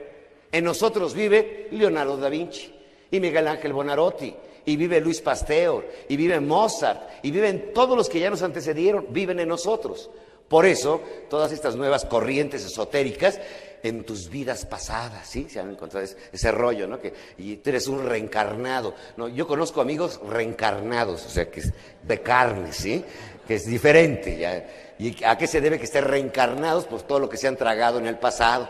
En 0.52 0.64
nosotros 0.64 1.14
vive 1.14 1.68
Leonardo 1.70 2.18
da 2.18 2.28
Vinci 2.28 2.73
y 3.16 3.20
Miguel 3.20 3.48
Ángel 3.48 3.72
Bonarotti 3.72 4.34
y 4.66 4.76
vive 4.76 5.00
Luis 5.00 5.20
Pasteur 5.20 5.86
y 6.08 6.16
vive 6.16 6.40
Mozart 6.40 7.02
y 7.22 7.30
viven 7.30 7.72
todos 7.74 7.96
los 7.96 8.08
que 8.08 8.20
ya 8.20 8.30
nos 8.30 8.42
antecedieron, 8.42 9.06
viven 9.10 9.40
en 9.40 9.48
nosotros. 9.48 10.10
Por 10.48 10.66
eso, 10.66 11.00
todas 11.30 11.52
estas 11.52 11.74
nuevas 11.74 12.04
corrientes 12.04 12.64
esotéricas 12.64 13.40
en 13.82 14.04
tus 14.04 14.30
vidas 14.30 14.64
pasadas, 14.64 15.26
¿sí? 15.26 15.46
Se 15.48 15.60
han 15.60 15.70
encontrado 15.70 16.06
ese, 16.32 16.52
rollo, 16.52 16.86
¿no? 16.86 16.98
Que, 16.98 17.12
y 17.38 17.56
tú 17.56 17.70
eres 17.70 17.86
un 17.86 18.06
reencarnado. 18.06 18.94
No, 19.16 19.28
yo 19.28 19.46
conozco 19.46 19.80
amigos 19.80 20.20
reencarnados, 20.26 21.24
o 21.26 21.28
sea, 21.28 21.50
que 21.50 21.60
es 21.60 21.72
de 22.02 22.20
carne, 22.20 22.72
¿sí? 22.72 23.04
Que 23.46 23.56
es 23.56 23.66
diferente, 23.66 24.38
ya. 24.38 24.66
¿Y 24.98 25.22
a 25.24 25.36
qué 25.36 25.46
se 25.46 25.60
debe 25.60 25.78
que 25.78 25.84
estén 25.84 26.04
reencarnados? 26.04 26.86
Pues 26.86 27.06
todo 27.06 27.18
lo 27.18 27.28
que 27.28 27.36
se 27.36 27.48
han 27.48 27.56
tragado 27.56 27.98
en 27.98 28.06
el 28.06 28.18
pasado. 28.18 28.68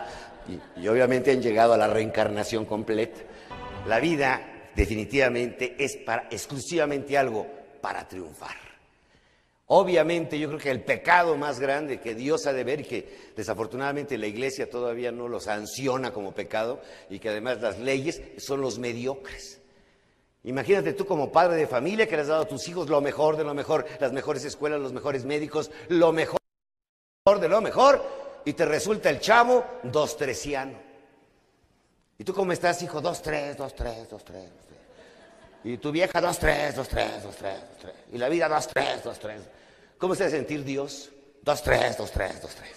Y, 0.48 0.80
y 0.82 0.88
obviamente 0.88 1.30
han 1.30 1.42
llegado 1.42 1.74
a 1.74 1.76
la 1.76 1.86
reencarnación 1.86 2.64
completa. 2.64 3.20
La 3.87 4.00
vida 4.00 4.71
definitivamente 4.75 5.76
es 5.79 5.97
para, 5.99 6.26
exclusivamente 6.31 7.19
algo 7.19 7.47
para 7.81 8.09
triunfar. 8.09 8.57
Obviamente 9.67 10.38
yo 10.38 10.49
creo 10.49 10.61
que 10.61 10.71
el 10.71 10.83
pecado 10.83 11.37
más 11.37 11.59
grande 11.59 12.00
que 12.00 12.14
Dios 12.14 12.47
ha 12.47 12.53
de 12.53 12.64
ver 12.64 12.81
y 12.81 12.85
que 12.85 13.33
desafortunadamente 13.37 14.19
la 14.19 14.26
iglesia 14.26 14.69
todavía 14.69 15.11
no 15.11 15.29
lo 15.29 15.41
sanciona 15.41 16.12
como 16.12 16.33
pecado 16.33 16.81
y 17.09 17.19
que 17.19 17.31
además 17.31 17.61
las 17.61 17.79
leyes 17.79 18.21
son 18.38 18.61
los 18.61 18.79
mediocres. 18.79 19.61
Imagínate 20.45 20.93
tú 20.93 21.07
como 21.07 21.33
padre 21.33 21.57
de 21.57 21.67
familia 21.67 22.07
que 22.07 22.17
le 22.17 22.23
has 22.23 22.29
dado 22.29 22.43
a 22.43 22.49
tus 22.49 22.69
hijos 22.69 22.91
lo 22.91 23.00
mejor 23.00 23.38
de 23.38 23.45
lo 23.45 23.55
mejor, 23.55 23.87
las 24.00 24.12
mejores 24.12 24.45
escuelas, 24.45 24.81
los 24.81 24.93
mejores 24.93 25.25
médicos, 25.25 25.71
lo 25.88 26.12
mejor 26.12 26.38
de 27.41 27.49
lo 27.49 27.62
mejor 27.62 28.05
y 28.45 28.53
te 28.53 28.67
resulta 28.67 29.09
el 29.09 29.21
chavo 29.21 29.64
dos 29.83 30.19
tresiano. 30.19 30.84
¿Y 32.18 32.25
tú 32.25 32.33
cómo 32.33 32.52
estás, 32.52 32.80
hijo? 32.83 33.00
Dos, 33.00 33.23
tres, 33.23 33.56
dos, 33.56 33.75
tres, 33.75 34.09
dos, 34.09 34.25
tres. 34.25 34.44
Y 35.64 35.78
tu 35.78 35.90
vieja, 35.90 36.21
dos, 36.21 36.38
tres, 36.38 36.76
dos, 36.76 36.88
tres, 36.88 37.23
dos, 37.23 37.35
tres, 37.37 37.54
dos, 37.61 37.78
tres. 37.80 37.94
Y 38.12 38.18
la 38.18 38.28
vida, 38.28 38.49
dos, 38.49 38.68
tres, 38.68 39.02
dos, 39.02 39.18
tres. 39.18 39.40
¿Cómo 39.99 40.14
se 40.14 40.25
hace 40.25 40.37
sentir 40.37 40.62
Dios? 40.62 41.11
Dos, 41.42 41.62
tres, 41.62 41.97
dos, 41.97 42.11
tres, 42.11 42.40
dos, 42.40 42.54
tres. 42.54 42.73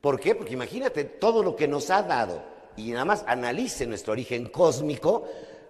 ¿Por 0.00 0.18
qué? 0.18 0.34
Porque 0.34 0.54
imagínate 0.54 1.04
todo 1.04 1.42
lo 1.42 1.54
que 1.54 1.68
nos 1.68 1.90
ha 1.90 2.02
dado 2.02 2.42
y 2.76 2.90
nada 2.90 3.04
más 3.04 3.24
analice 3.26 3.86
nuestro 3.86 4.12
origen 4.12 4.48
cósmico, 4.48 5.26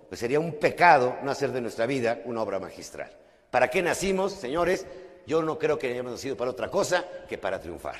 pues 0.08 0.20
sería 0.20 0.40
un 0.40 0.54
pecado 0.54 1.16
no 1.22 1.30
hacer 1.30 1.52
de 1.52 1.60
nuestra 1.60 1.86
vida 1.86 2.20
una 2.24 2.42
obra 2.42 2.58
magistral. 2.58 3.10
¿Para 3.50 3.68
qué 3.68 3.82
nacimos, 3.82 4.32
señores? 4.32 4.86
Yo 5.26 5.42
no 5.42 5.58
creo 5.58 5.78
que 5.78 5.90
hayamos 5.90 6.12
nacido 6.12 6.36
para 6.36 6.50
otra 6.50 6.70
cosa 6.70 7.04
que 7.28 7.38
para 7.38 7.60
triunfar. 7.60 7.96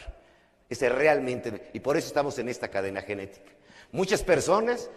Ese 0.68 0.88
realmente, 0.88 1.70
y 1.72 1.80
por 1.80 1.96
eso 1.96 2.08
estamos 2.08 2.38
en 2.38 2.48
esta 2.48 2.68
cadena 2.68 3.02
genética. 3.02 3.50
Muchas 3.92 4.22
personas 4.22 4.90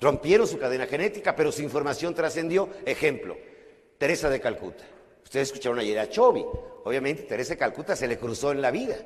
Rompieron 0.00 0.46
su 0.46 0.58
cadena 0.58 0.86
genética, 0.86 1.34
pero 1.34 1.50
su 1.50 1.62
información 1.62 2.14
trascendió. 2.14 2.68
Ejemplo, 2.86 3.36
Teresa 3.98 4.30
de 4.30 4.40
Calcuta. 4.40 4.84
Ustedes 5.24 5.48
escucharon 5.48 5.78
ayer 5.78 5.98
a 5.98 6.08
Chovy. 6.08 6.44
Obviamente, 6.84 7.24
Teresa 7.24 7.54
de 7.54 7.58
Calcuta 7.58 7.96
se 7.96 8.06
le 8.06 8.18
cruzó 8.18 8.52
en 8.52 8.62
la 8.62 8.70
vida. 8.70 8.96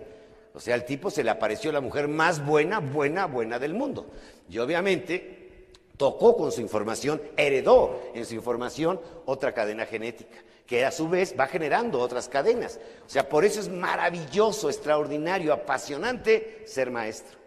O 0.55 0.61
sea, 0.61 0.75
al 0.75 0.85
tipo 0.85 1.11
se 1.11 1.25
le 1.25 1.31
apareció 1.31 1.73
la 1.73 1.81
mujer 1.81 2.09
más 2.09 2.45
buena, 2.45 2.79
buena, 2.81 3.27
buena 3.27 3.59
del 3.59 3.73
mundo. 3.73 4.07
Y 4.51 4.59
obviamente 4.59 5.71
tocó 5.97 6.37
con 6.37 6.53
su 6.53 6.61
información, 6.61 7.23
heredó 7.37 8.03
en 8.15 8.27
su 8.27 8.35
información 8.35 9.01
otra 9.25 9.55
cadena 9.55 9.87
genética, 9.87 10.37
que 10.67 10.85
a 10.85 10.91
su 10.91 11.09
vez 11.09 11.35
va 11.39 11.47
generando 11.47 12.01
otras 12.01 12.29
cadenas. 12.29 12.79
O 13.07 13.09
sea, 13.09 13.29
por 13.29 13.47
eso 13.47 13.61
es 13.61 13.71
maravilloso, 13.71 14.69
extraordinario, 14.69 15.55
apasionante 15.55 16.65
ser 16.67 16.91
maestro. 16.91 17.42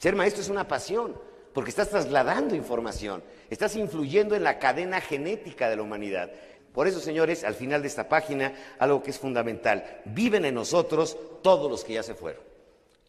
Ser 0.00 0.16
maestro 0.16 0.40
es 0.40 0.48
una 0.48 0.66
pasión 0.66 1.14
porque 1.52 1.68
estás 1.68 1.90
trasladando 1.90 2.54
información, 2.54 3.22
estás 3.50 3.76
influyendo 3.76 4.34
en 4.34 4.42
la 4.42 4.58
cadena 4.58 4.98
genética 5.02 5.68
de 5.68 5.76
la 5.76 5.82
humanidad. 5.82 6.30
Por 6.72 6.88
eso, 6.88 7.00
señores, 7.00 7.44
al 7.44 7.54
final 7.54 7.82
de 7.82 7.88
esta 7.88 8.08
página, 8.08 8.54
algo 8.78 9.02
que 9.02 9.10
es 9.10 9.18
fundamental, 9.18 10.00
viven 10.06 10.46
en 10.46 10.54
nosotros 10.54 11.18
todos 11.42 11.70
los 11.70 11.84
que 11.84 11.94
ya 11.94 12.02
se 12.02 12.14
fueron. 12.14 12.42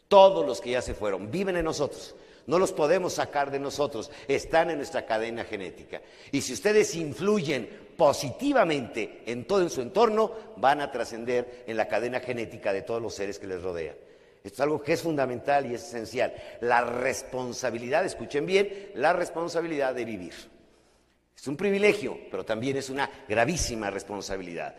Todos 0.09 0.45
los 0.45 0.59
que 0.59 0.71
ya 0.71 0.81
se 0.81 0.93
fueron, 0.93 1.31
viven 1.31 1.55
en 1.55 1.63
nosotros. 1.63 2.13
No 2.45 2.59
los 2.59 2.73
podemos 2.73 3.13
sacar 3.13 3.51
de 3.51 3.59
nosotros, 3.59 4.11
están 4.27 4.69
en 4.69 4.77
nuestra 4.77 5.05
cadena 5.05 5.45
genética. 5.45 6.01
Y 6.33 6.41
si 6.41 6.51
ustedes 6.51 6.93
influyen 6.95 7.69
positivamente 7.95 9.23
en 9.27 9.45
todo 9.45 9.61
en 9.61 9.69
su 9.69 9.81
entorno, 9.81 10.33
van 10.57 10.81
a 10.81 10.91
trascender 10.91 11.63
en 11.67 11.77
la 11.77 11.87
cadena 11.87 12.19
genética 12.19 12.73
de 12.73 12.81
todos 12.81 13.01
los 13.01 13.13
seres 13.13 13.39
que 13.39 13.47
les 13.47 13.61
rodean. 13.61 13.95
Esto 14.43 14.55
es 14.55 14.59
algo 14.61 14.81
que 14.81 14.93
es 14.93 15.01
fundamental 15.01 15.69
y 15.69 15.75
es 15.75 15.83
esencial. 15.83 16.33
La 16.61 16.81
responsabilidad, 16.81 18.03
escuchen 18.05 18.45
bien, 18.45 18.91
la 18.95 19.13
responsabilidad 19.13 19.93
de 19.93 20.05
vivir. 20.05 20.33
Es 21.35 21.47
un 21.47 21.55
privilegio, 21.55 22.17
pero 22.29 22.43
también 22.43 22.77
es 22.77 22.89
una 22.89 23.09
gravísima 23.27 23.89
responsabilidad. 23.91 24.75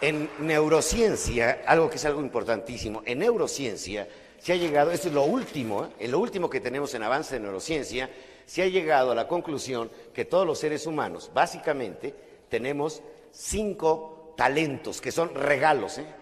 En 0.00 0.30
neurociencia, 0.38 1.62
algo 1.66 1.90
que 1.90 1.96
es 1.96 2.04
algo 2.06 2.20
importantísimo, 2.20 3.02
en 3.04 3.18
neurociencia 3.18 4.08
se 4.38 4.54
ha 4.54 4.56
llegado, 4.56 4.90
esto 4.90 5.08
es 5.08 5.14
lo 5.14 5.24
último, 5.24 5.84
¿eh? 5.84 5.88
en 5.98 6.10
lo 6.10 6.18
último 6.18 6.48
que 6.48 6.60
tenemos 6.60 6.94
en 6.94 7.02
avance 7.02 7.34
de 7.34 7.40
neurociencia, 7.40 8.08
se 8.46 8.62
ha 8.62 8.66
llegado 8.66 9.12
a 9.12 9.14
la 9.14 9.28
conclusión 9.28 9.90
que 10.14 10.24
todos 10.24 10.46
los 10.46 10.58
seres 10.58 10.86
humanos, 10.86 11.30
básicamente, 11.34 12.14
tenemos 12.48 13.02
cinco 13.30 14.34
talentos, 14.38 15.02
que 15.02 15.12
son 15.12 15.34
regalos, 15.34 15.98
¿eh? 15.98 16.19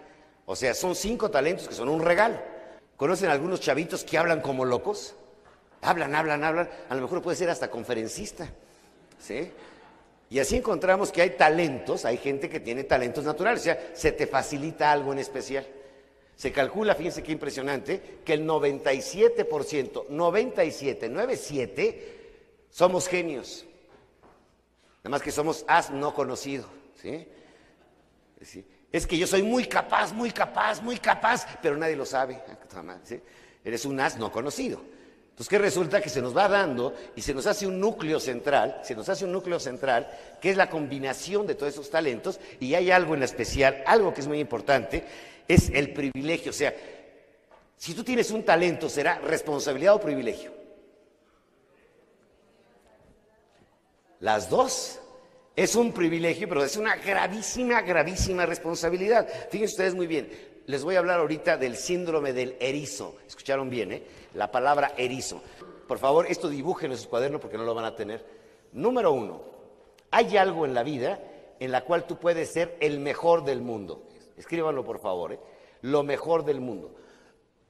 O 0.50 0.57
sea, 0.57 0.73
son 0.73 0.97
cinco 0.97 1.31
talentos 1.31 1.69
que 1.69 1.75
son 1.75 1.90
un 1.90 2.00
regalo. 2.00 2.38
¿Conocen 2.97 3.28
algunos 3.28 3.61
chavitos 3.61 4.02
que 4.02 4.17
hablan 4.17 4.40
como 4.40 4.64
locos? 4.64 5.14
Hablan, 5.83 6.14
hablan, 6.14 6.43
hablan. 6.43 6.71
A 6.88 6.95
lo 6.95 7.02
mejor 7.02 7.21
puede 7.21 7.37
ser 7.37 7.50
hasta 7.50 7.71
conferencista. 7.71 8.49
¿Sí? 9.19 9.52
Y 10.31 10.38
así 10.38 10.57
encontramos 10.57 11.12
que 11.12 11.21
hay 11.21 11.31
talentos, 11.37 12.07
hay 12.07 12.17
gente 12.17 12.49
que 12.49 12.61
tiene 12.61 12.85
talentos 12.85 13.25
naturales, 13.25 13.61
o 13.61 13.64
sea, 13.64 13.90
se 13.93 14.11
te 14.12 14.26
facilita 14.26 14.90
algo 14.90 15.12
en 15.12 15.19
especial. 15.19 15.67
Se 16.35 16.50
calcula, 16.50 16.95
fíjense 16.95 17.23
qué 17.23 17.33
impresionante, 17.33 18.21
que 18.25 18.33
el 18.33 18.47
97%, 18.47 20.07
97, 20.09 21.11
97, 21.11 22.21
somos 22.71 23.07
genios. 23.07 23.67
Nada 25.00 25.11
más 25.11 25.21
que 25.21 25.31
somos 25.31 25.67
as 25.69 25.90
no 25.90 26.14
conocido. 26.14 26.64
¿sí? 26.95 27.28
¿Sí? 28.40 28.64
Es 28.90 29.07
que 29.07 29.18
yo 29.18 29.26
soy 29.26 29.42
muy 29.42 29.66
capaz, 29.66 30.12
muy 30.12 30.30
capaz, 30.30 30.80
muy 30.80 30.99
capaz, 30.99 31.47
pero 31.61 31.76
nadie 31.76 31.97
lo 31.97 32.07
sabe. 32.07 32.40
Ah, 32.75 32.97
Eres 33.64 33.85
un 33.85 33.99
as 33.99 34.18
no 34.18 34.30
conocido. 34.30 34.80
Entonces, 35.30 35.49
¿qué 35.49 35.59
resulta? 35.59 36.00
Que 36.00 36.09
se 36.09 36.23
nos 36.23 36.37
va 36.37 36.49
dando 36.49 36.95
y 37.16 37.23
se 37.23 37.35
nos 37.35 37.47
hace 37.47 37.66
un 37.66 37.80
núcleo 37.80 38.21
central, 38.21 38.80
se 38.83 38.95
nos 38.95 39.09
hace 39.09 39.25
un 39.25 39.33
núcleo 39.33 39.59
central, 39.59 40.09
que 40.40 40.50
es 40.50 40.57
la 40.57 40.71
combinación 40.71 41.47
de 41.47 41.54
todos 41.54 41.73
esos 41.73 41.90
talentos, 41.90 42.40
y 42.61 42.75
hay 42.75 42.90
algo 42.90 43.14
en 43.14 43.23
especial, 43.23 43.83
algo 43.87 44.14
que 44.14 44.21
es 44.21 44.28
muy 44.28 44.38
importante, 44.38 45.04
es 45.47 45.71
el 45.71 45.92
privilegio. 45.92 46.50
O 46.50 46.54
sea, 46.54 46.75
si 47.76 47.95
tú 47.95 48.04
tienes 48.04 48.30
un 48.30 48.45
talento, 48.45 48.88
¿será 48.88 49.18
responsabilidad 49.18 49.95
o 49.95 50.00
privilegio? 50.00 50.52
Las 54.21 54.50
dos. 54.50 55.00
Es 55.58 55.74
un 55.74 55.90
privilegio, 55.90 56.48
pero 56.48 56.62
es 56.62 56.76
una 56.76 56.94
gravísima, 56.94 57.82
gravísima 57.82 58.46
responsabilidad. 58.46 59.26
Fíjense 59.50 59.72
ustedes 59.72 59.94
muy 59.96 60.06
bien, 60.06 60.30
les 60.66 60.84
voy 60.84 60.94
a 60.94 61.00
hablar 61.00 61.18
ahorita 61.18 61.56
del 61.56 61.74
síndrome 61.74 62.32
del 62.32 62.54
erizo. 62.60 63.16
¿Escucharon 63.26 63.68
bien, 63.68 63.90
eh? 63.90 64.02
La 64.34 64.52
palabra 64.52 64.92
erizo. 64.96 65.42
Por 65.88 65.98
favor, 65.98 66.26
esto 66.28 66.48
dibujen 66.48 66.92
en 66.92 66.96
su 66.96 67.08
cuaderno 67.08 67.40
porque 67.40 67.58
no 67.58 67.64
lo 67.64 67.74
van 67.74 67.86
a 67.86 67.96
tener. 67.96 68.24
Número 68.70 69.10
uno, 69.10 69.42
hay 70.12 70.36
algo 70.36 70.64
en 70.64 70.74
la 70.74 70.84
vida 70.84 71.18
en 71.58 71.72
la 71.72 71.82
cual 71.82 72.06
tú 72.06 72.20
puedes 72.20 72.52
ser 72.52 72.76
el 72.78 73.00
mejor 73.00 73.44
del 73.44 73.60
mundo. 73.60 74.06
Escríbanlo, 74.36 74.84
por 74.84 75.00
favor, 75.00 75.32
¿eh? 75.32 75.40
Lo 75.82 76.04
mejor 76.04 76.44
del 76.44 76.60
mundo. 76.60 76.94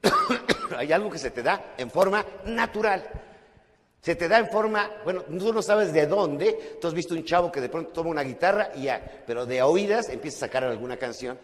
hay 0.77 0.93
algo 0.93 1.09
que 1.09 1.19
se 1.19 1.31
te 1.31 1.43
da 1.43 1.73
en 1.79 1.91
forma 1.91 2.23
natural. 2.45 3.28
Se 4.01 4.15
te 4.15 4.29
da 4.29 4.39
en 4.39 4.49
forma, 4.49 4.91
bueno, 5.05 5.23
tú 5.23 5.53
no 5.53 5.61
sabes 5.61 5.93
de 5.93 6.07
dónde, 6.07 6.79
tú 6.81 6.87
has 6.87 6.95
visto 6.95 7.15
un 7.15 7.25
chavo 7.25 7.51
que 7.51 7.61
de 7.61 7.69
pronto 7.69 7.91
toma 7.91 8.11
una 8.11 8.23
guitarra 8.23 8.71
y 8.77 8.85
ya, 8.85 9.23
pero 9.27 9.45
de 9.45 9.61
oídas 9.63 10.09
empieza 10.09 10.37
a 10.37 10.41
sacar 10.49 10.65
alguna 10.65 10.97
canción. 10.97 11.39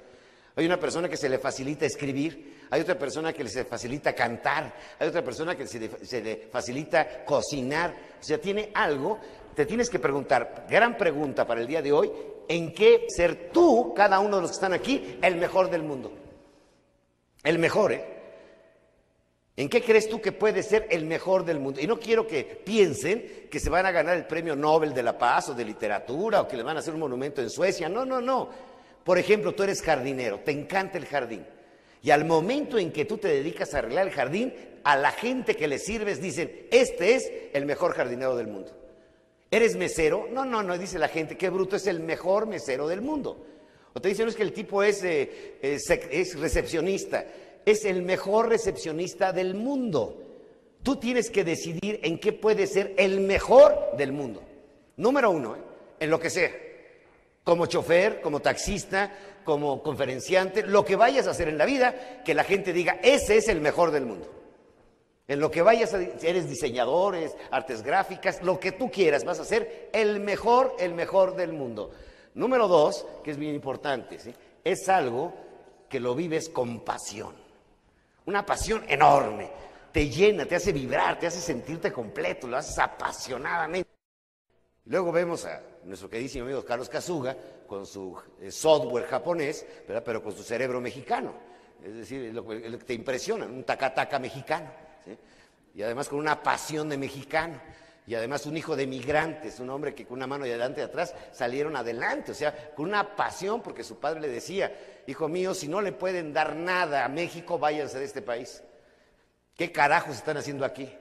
Hay 0.57 0.65
una 0.65 0.79
persona 0.79 1.09
que 1.09 1.17
se 1.17 1.29
le 1.29 1.39
facilita 1.39 1.85
escribir, 1.85 2.67
hay 2.71 2.81
otra 2.81 2.97
persona 2.97 3.33
que 3.33 3.47
se 3.49 3.61
le 3.61 3.65
facilita 3.65 4.13
cantar, 4.13 4.73
hay 5.01 5.09
otra 5.09 5.25
persona 5.25 5.57
que 5.57 5.67
se 5.67 5.81
le, 5.81 6.07
se 6.07 6.23
le 6.23 6.49
facilita 6.51 7.25
cocinar. 7.25 7.93
O 8.21 8.23
sea, 8.23 8.41
tiene 8.41 8.71
algo, 8.73 9.19
te 9.55 9.67
tienes 9.67 9.91
que 9.91 9.99
preguntar, 9.99 10.67
gran 10.71 10.97
pregunta 10.97 11.45
para 11.45 11.61
el 11.61 11.67
día 11.67 11.83
de 11.83 11.91
hoy, 11.91 12.11
¿en 12.47 12.73
qué 12.73 13.07
ser 13.09 13.51
tú, 13.51 13.93
cada 13.97 14.21
uno 14.21 14.37
de 14.37 14.43
los 14.43 14.53
que 14.53 14.55
están 14.55 14.73
aquí, 14.75 15.19
el 15.21 15.37
mejor 15.37 15.71
del 15.71 15.83
mundo? 15.83 16.13
El 17.43 17.59
mejor, 17.59 17.93
¿eh? 17.93 18.14
¿En 19.57 19.69
qué 19.69 19.83
crees 19.83 20.09
tú 20.09 20.21
que 20.21 20.33
puede 20.33 20.65
ser 20.65 20.89
el 20.91 21.07
mejor 21.07 21.45
del 21.45 21.61
mundo? 21.61 21.81
Y 21.81 21.87
no 21.87 22.01
quiero 22.01 22.27
que 22.27 22.43
piensen 22.43 23.47
que 23.49 23.61
se 23.61 23.71
van 23.71 23.87
a 23.87 23.93
ganar 23.93 24.17
el 24.17 24.27
premio 24.27 24.57
Nobel 24.57 24.93
de 24.93 25.03
la 25.05 25.17
Paz 25.17 25.51
o 25.51 25.55
de 25.55 25.65
literatura 25.65 26.41
o 26.41 26.49
que 26.49 26.57
le 26.57 26.65
van 26.65 26.77
a 26.77 26.81
hacer 26.81 26.93
un 26.93 27.01
monumento 27.01 27.41
en 27.41 27.51
Suecia. 27.51 27.89
No, 27.89 28.05
no, 28.05 28.21
no. 28.21 28.51
Por 29.05 29.17
ejemplo, 29.17 29.55
tú 29.55 29.63
eres 29.63 29.81
jardinero, 29.81 30.41
te 30.41 30.51
encanta 30.51 30.99
el 30.99 31.07
jardín. 31.07 31.47
Y 32.03 32.11
al 32.11 32.25
momento 32.25 32.79
en 32.79 32.93
que 32.93 33.05
tú 33.05 33.17
te 33.19 33.29
dedicas 33.29 33.75
a 33.75 33.79
arreglar 33.79 34.09
el 34.09 34.13
jardín, 34.13 34.53
a 34.83 34.97
la 34.97 35.13
gente 35.13 35.55
que 35.55 35.69
le 35.69 35.79
sirves 35.79 36.21
dicen, 36.21 36.67
este 36.71 37.15
es 37.15 37.31
el 37.53 37.65
mejor 37.65 37.95
jardinero 37.95 38.37
del 38.37 38.49
mundo. 38.49 38.73
¿Eres 39.51 39.77
mesero? 39.77 40.27
No, 40.33 40.45
no, 40.45 40.65
no, 40.65 40.77
dice 40.77 40.99
la 40.99 41.09
gente, 41.09 41.37
qué 41.37 41.49
bruto, 41.49 41.77
es 41.77 41.87
el 41.87 42.01
mejor 42.01 42.47
mesero 42.47 42.89
del 42.89 43.03
mundo. 43.03 43.47
O 43.93 44.01
te 44.01 44.09
dicen, 44.09 44.25
no 44.25 44.31
es 44.31 44.37
que 44.37 44.43
el 44.43 44.53
tipo 44.53 44.83
es, 44.83 45.05
eh, 45.05 45.59
es 45.63 46.39
recepcionista, 46.41 47.25
es 47.65 47.85
el 47.85 48.03
mejor 48.03 48.49
recepcionista 48.49 49.33
del 49.33 49.55
mundo. 49.55 50.21
Tú 50.83 50.97
tienes 50.97 51.31
que 51.31 51.45
decidir 51.45 52.01
en 52.03 52.19
qué 52.19 52.33
puede 52.33 52.67
ser 52.67 52.95
el 52.99 53.21
mejor 53.21 53.97
del 53.97 54.13
mundo. 54.13 54.43
Número 54.97 55.31
uno, 55.31 55.57
¿eh? 55.57 55.61
en 56.01 56.11
lo 56.11 56.21
que 56.21 56.31
sea. 56.31 56.51
Como 57.43 57.67
chofer, 57.67 58.21
como 58.21 58.41
taxista, 58.41 59.13
como 59.45 59.83
conferenciante, 59.83 60.63
lo 60.63 60.85
que 60.85 60.97
vayas 60.97 61.27
a 61.27 61.31
hacer 61.31 61.49
en 61.49 61.59
la 61.59 61.67
vida, 61.67 62.23
que 62.25 62.35
la 62.35 62.45
gente 62.45 62.73
diga, 62.73 62.99
ese 63.03 63.37
es 63.37 63.49
el 63.49 63.61
mejor 63.61 63.91
del 63.91 64.07
mundo. 64.07 64.31
En 65.27 65.41
lo 65.41 65.51
que 65.51 65.63
vayas 65.63 65.95
a, 65.95 66.03
eres 66.03 66.49
diseñadores, 66.49 67.35
artes 67.51 67.83
gráficas, 67.83 68.43
lo 68.43 68.61
que 68.61 68.73
tú 68.73 68.91
quieras, 68.91 69.25
vas 69.25 69.41
a 69.41 69.45
ser 69.45 69.89
el 69.93 70.21
mejor, 70.21 70.77
el 70.79 70.95
mejor 70.95 71.35
del 71.35 71.53
mundo. 71.53 71.91
Número 72.35 72.69
dos, 72.69 73.07
que 73.23 73.31
es 73.31 73.39
bien 73.39 73.55
importante, 73.55 74.19
es 74.65 74.89
algo 74.89 75.33
que 75.89 76.01
lo 76.01 76.15
vives 76.15 76.49
con 76.49 76.81
pasión. 76.81 77.44
Una 78.27 78.45
pasión 78.45 78.85
enorme. 78.89 79.51
Te 79.93 80.09
llena, 80.09 80.45
te 80.47 80.57
hace 80.57 80.73
vibrar, 80.73 81.19
te 81.19 81.27
hace 81.27 81.41
sentirte 81.41 81.93
completo, 81.93 82.49
lo 82.49 82.57
haces 82.57 82.79
apasionadamente. 82.79 83.89
Luego 84.87 85.13
vemos 85.13 85.45
a 85.47 85.63
nuestro 85.85 86.11
queridísimo 86.11 86.45
amigo 86.45 86.65
Carlos 86.65 86.89
Kazuga 86.89 87.37
con 87.67 87.87
su 87.87 88.19
eh, 88.41 88.51
software 88.51 89.07
japonés, 89.07 89.65
pero 89.87 90.23
con 90.23 90.33
su 90.35 90.43
cerebro 90.43 90.81
mexicano. 90.81 91.33
Es 91.83 91.95
decir, 91.95 92.35
lo, 92.35 92.47
que 92.47 92.61
te 92.79 92.95
impresiona, 92.95 93.47
un 93.47 93.65
tacataca 93.65 94.19
mexicano. 94.19 94.71
Y 95.75 95.83
además 95.83 96.09
con 96.09 96.19
una 96.19 96.43
pasión 96.43 96.89
de 96.89 96.97
mexicano. 96.97 97.61
Y 98.07 98.15
además 98.15 98.45
un 98.45 98.57
hijo 98.57 98.77
de 98.77 98.87
migrantes, 98.87 99.61
un 99.61 99.71
hombre 99.71 99.95
que 99.95 100.05
con 100.05 100.19
una 100.19 100.27
mano 100.27 100.45
de 100.45 100.51
adelante 100.51 100.83
y 100.83 100.85
atrás 100.85 101.15
salieron 101.33 101.75
adelante. 101.75 102.33
O 102.33 102.35
sea, 102.35 102.73
con 102.75 102.87
una 102.87 103.17
pasión, 103.17 103.63
porque 103.63 103.83
su 103.83 103.99
padre 103.99 104.21
le 104.21 104.29
decía, 104.29 104.77
hijo 105.07 105.27
mío, 105.29 105.55
si 105.55 105.69
no 105.69 105.81
le 105.81 105.93
pueden 105.93 106.33
dar 106.33 106.55
nada 106.55 107.05
a 107.05 107.09
México, 107.09 107.59
váyanse 107.59 107.99
de 107.99 108.05
este 108.05 108.21
país. 108.21 108.63
¿Qué 109.57 109.73
carajos 109.73 110.17
están 110.17 110.37
haciendo 110.37 110.65
aquí? 110.65 110.93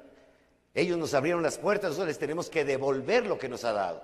Ellos 0.74 0.98
nos 0.98 1.13
abrieron 1.13 1.43
las 1.43 1.57
puertas, 1.57 1.89
nosotros 1.89 2.07
les 2.07 2.19
tenemos 2.19 2.50
que 2.50 2.63
devolver 2.63 3.25
lo 3.25 3.38
que 3.38 3.50
nos 3.50 3.63
ha 3.65 3.74
dado. 3.74 4.03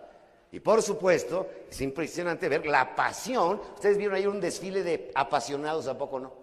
Y 0.51 0.59
por 0.59 0.81
supuesto, 0.81 1.49
es 1.69 1.79
impresionante 1.81 2.49
ver 2.49 2.65
la 2.65 2.95
pasión. 2.95 3.61
Ustedes 3.75 3.97
vieron 3.97 4.15
ahí 4.15 4.25
un 4.25 4.41
desfile 4.41 4.83
de 4.83 5.11
apasionados, 5.15 5.87
¿a 5.87 5.97
poco 5.97 6.19
no? 6.19 6.38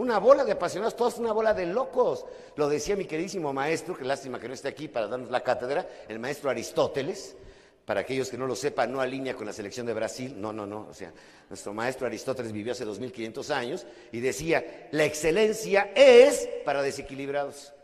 Una 0.00 0.18
bola 0.18 0.46
de 0.46 0.52
apasionados, 0.52 0.96
todos 0.96 1.18
una 1.18 1.30
bola 1.30 1.52
de 1.52 1.66
locos. 1.66 2.24
Lo 2.56 2.70
decía 2.70 2.96
mi 2.96 3.04
queridísimo 3.04 3.52
maestro, 3.52 3.94
que 3.94 4.06
lástima 4.06 4.40
que 4.40 4.48
no 4.48 4.54
esté 4.54 4.68
aquí 4.68 4.88
para 4.88 5.06
darnos 5.06 5.30
la 5.30 5.42
cátedra, 5.42 5.86
el 6.08 6.18
maestro 6.18 6.48
Aristóteles. 6.48 7.36
Para 7.84 8.00
aquellos 8.00 8.30
que 8.30 8.38
no 8.38 8.46
lo 8.46 8.56
sepan, 8.56 8.90
no 8.90 9.02
alinea 9.02 9.34
con 9.34 9.44
la 9.44 9.52
selección 9.52 9.84
de 9.84 9.92
Brasil, 9.92 10.40
no, 10.40 10.54
no, 10.54 10.64
no. 10.64 10.86
O 10.88 10.94
sea, 10.94 11.12
nuestro 11.50 11.74
maestro 11.74 12.06
Aristóteles 12.06 12.50
vivió 12.50 12.72
hace 12.72 12.86
2500 12.86 13.50
años 13.50 13.86
y 14.10 14.20
decía, 14.20 14.88
la 14.90 15.04
excelencia 15.04 15.90
es 15.94 16.48
para 16.64 16.80
desequilibrados. 16.80 17.74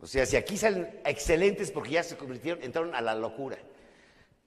O 0.00 0.06
sea, 0.08 0.26
si 0.26 0.36
aquí 0.36 0.56
salen 0.56 1.00
excelentes 1.04 1.70
porque 1.70 1.92
ya 1.92 2.02
se 2.02 2.16
convirtieron, 2.16 2.60
entraron 2.64 2.92
a 2.96 3.00
la 3.00 3.14
locura. 3.14 3.56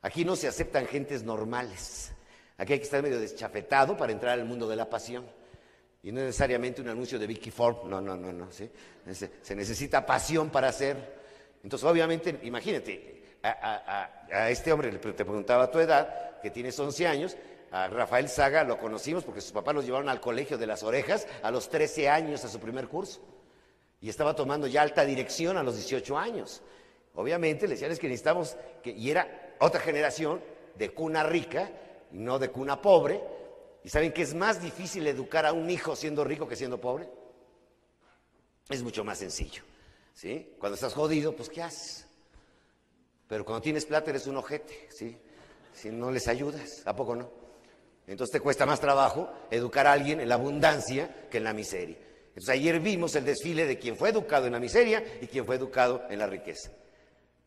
Aquí 0.02 0.26
no 0.26 0.36
se 0.36 0.50
aceptan 0.50 0.86
gentes 0.86 1.24
normales. 1.24 2.12
Aquí 2.58 2.74
hay 2.74 2.80
que 2.80 2.86
estar 2.86 3.02
medio 3.02 3.22
deschafetado 3.22 3.96
para 3.96 4.12
entrar 4.12 4.38
al 4.38 4.44
mundo 4.44 4.68
de 4.68 4.76
la 4.76 4.90
pasión. 4.90 5.39
Y 6.04 6.12
no 6.12 6.22
necesariamente 6.22 6.82
un 6.82 6.90
anuncio 6.90 7.20
de 7.20 7.28
Vicky 7.28 7.52
Ford, 7.52 7.84
no, 7.86 8.00
no, 8.00 8.16
no, 8.16 8.32
no. 8.32 8.52
¿sí? 8.52 8.70
Se, 9.42 9.56
necesita 9.56 10.06
pasión 10.06 10.50
para 10.50 10.70
hacer. 10.70 10.96
Entonces, 11.64 11.88
obviamente, 11.88 12.40
imagínate, 12.44 13.38
a, 13.44 14.50
este 14.50 14.72
hombre, 14.72 14.92
te 14.92 15.26
preguntaba 15.26 15.70
tu 15.70 15.80
edad, 15.80 16.40
que 16.42 16.52
tienes 16.52 16.80
11 16.80 17.08
años, 17.08 17.38
a 17.72 17.88
Rafael 17.88 18.30
Saga 18.30 18.64
lo 18.64 18.80
conocimos 18.80 19.24
porque 19.24 19.42
sus 19.42 19.52
papás 19.52 19.76
los 19.76 19.86
llevaron 19.86 20.10
al 20.10 20.20
colegio 20.20 20.58
de 20.58 20.66
las 20.66 20.82
orejas 20.84 21.28
a 21.44 21.52
los 21.52 21.70
13 21.70 22.10
años 22.10 22.44
a 22.44 22.48
su 22.48 22.60
primer 22.60 22.88
curso. 22.88 23.22
Y 24.02 24.10
estaba 24.10 24.36
tomando 24.36 24.68
ya 24.68 24.82
alta 24.82 25.04
dirección 25.06 25.58
a 25.58 25.64
los 25.64 25.76
18 25.76 26.18
años. 26.18 26.62
Obviamente 27.14 27.68
le 27.68 27.74
decían 27.74 27.92
es 27.92 28.00
que 28.00 28.08
necesitamos, 28.08 28.56
que, 28.82 28.92
y 28.92 29.12
era 29.12 29.56
otra 29.60 29.82
generación 29.82 30.42
de 30.78 30.92
cuna 30.92 31.24
rica 31.24 31.70
no 32.12 32.40
de 32.40 32.50
cuna 32.50 32.82
pobre. 32.82 33.22
¿Y 33.84 33.90
saben 33.90 34.12
que 34.12 34.22
es 34.22 34.34
más 34.34 34.62
difícil 34.62 35.08
educar 35.08 35.46
a 35.46 35.54
un 35.54 35.70
hijo 35.70 35.96
siendo 35.96 36.24
rico 36.24 36.48
que 36.48 36.56
siendo 36.56 36.80
pobre? 36.80 37.10
Es 38.70 38.84
mucho 38.84 39.04
más 39.04 39.20
sencillo. 39.20 39.64
¿sí? 40.14 40.54
Cuando 40.60 40.76
estás 40.76 40.94
jodido, 40.94 41.36
pues 41.36 41.50
¿qué 41.50 41.64
haces? 41.64 42.06
Pero 43.28 43.46
cuando 43.46 43.62
tienes 43.62 43.86
plata 43.86 44.10
eres 44.10 44.28
un 44.28 44.38
ojete, 44.38 44.90
¿sí? 44.90 45.18
Si 45.74 45.90
no 45.90 46.12
les 46.12 46.28
ayudas, 46.28 46.82
¿a 46.86 46.96
poco 46.96 47.16
no? 47.16 47.32
Entonces 48.08 48.34
te 48.34 48.40
cuesta 48.40 48.66
más 48.66 48.82
trabajo 48.82 49.32
educar 49.52 49.86
a 49.88 49.94
alguien 49.94 50.20
en 50.20 50.28
la 50.28 50.36
abundancia 50.36 51.28
que 51.30 51.38
en 51.38 51.44
la 51.44 51.54
miseria. 51.54 51.96
Entonces 52.30 52.50
ayer 52.50 52.80
vimos 52.80 53.16
el 53.16 53.24
desfile 53.24 53.66
de 53.66 53.78
quien 53.78 53.96
fue 53.96 54.10
educado 54.10 54.48
en 54.48 54.54
la 54.54 54.60
miseria 54.60 55.04
y 55.22 55.28
quien 55.28 55.46
fue 55.46 55.56
educado 55.56 56.04
en 56.10 56.20
la 56.20 56.28
riqueza. 56.28 56.72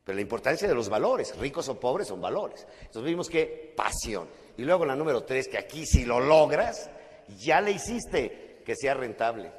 Pero 0.05 0.17
la 0.17 0.23
importancia 0.23 0.67
de 0.67 0.75
los 0.75 0.88
valores, 0.88 1.37
ricos 1.38 1.69
o 1.69 1.79
pobres, 1.79 2.09
son 2.09 2.21
valores. 2.21 2.67
Entonces 2.81 3.05
vimos 3.05 3.29
que 3.29 3.73
pasión. 3.77 4.29
Y 4.57 4.65
luego 4.65 4.85
la 4.85 4.97
número 4.97 5.23
tres, 5.23 5.49
que 5.49 5.59
aquí 5.59 5.87
si 5.87 6.05
lo 6.05 6.19
logras, 6.21 6.91
ya 7.38 7.61
le 7.61 7.73
hiciste 7.73 8.62
que 8.65 8.75
sea 8.75 8.95
rentable. 8.95 9.53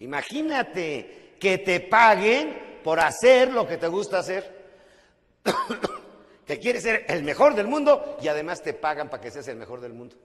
Imagínate 0.00 1.36
que 1.38 1.58
te 1.58 1.80
paguen 1.80 2.80
por 2.82 2.98
hacer 2.98 3.52
lo 3.52 3.66
que 3.66 3.76
te 3.76 3.86
gusta 3.86 4.18
hacer. 4.18 4.62
que 6.46 6.58
quieres 6.58 6.82
ser 6.82 7.04
el 7.08 7.22
mejor 7.22 7.54
del 7.54 7.68
mundo 7.68 8.16
y 8.20 8.28
además 8.28 8.62
te 8.62 8.74
pagan 8.74 9.08
para 9.08 9.22
que 9.22 9.30
seas 9.30 9.46
el 9.48 9.56
mejor 9.56 9.80
del 9.80 9.92
mundo. 9.92 10.16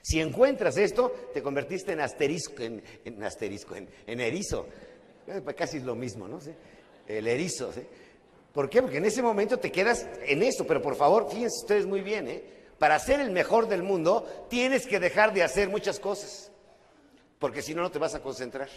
Si 0.00 0.20
encuentras 0.20 0.76
esto, 0.76 1.30
te 1.34 1.42
convertiste 1.42 1.92
en 1.92 2.00
asterisco, 2.00 2.62
en, 2.62 3.22
asterisco, 3.24 3.74
en, 3.74 4.20
erizo. 4.20 4.68
Eh, 5.26 5.40
pues 5.42 5.56
casi 5.56 5.78
es 5.78 5.82
lo 5.82 5.96
mismo, 5.96 6.28
¿no? 6.28 6.38
El 7.06 7.26
erizo. 7.28 7.72
¿sí? 7.72 7.82
¿Por 8.52 8.70
qué? 8.70 8.82
Porque 8.82 8.98
en 8.98 9.04
ese 9.04 9.22
momento 9.22 9.58
te 9.58 9.70
quedas 9.70 10.06
en 10.22 10.42
eso. 10.42 10.66
Pero 10.66 10.80
por 10.80 10.96
favor, 10.96 11.28
fíjense 11.30 11.58
ustedes 11.62 11.86
muy 11.86 12.00
bien, 12.00 12.28
¿eh? 12.28 12.44
Para 12.78 12.98
ser 12.98 13.20
el 13.20 13.30
mejor 13.30 13.68
del 13.68 13.82
mundo, 13.82 14.46
tienes 14.50 14.86
que 14.86 15.00
dejar 15.00 15.32
de 15.32 15.42
hacer 15.42 15.68
muchas 15.68 15.98
cosas. 15.98 16.50
Porque 17.38 17.62
si 17.62 17.74
no, 17.74 17.82
no 17.82 17.90
te 17.90 17.98
vas 17.98 18.14
a 18.14 18.20
concentrar. 18.20 18.68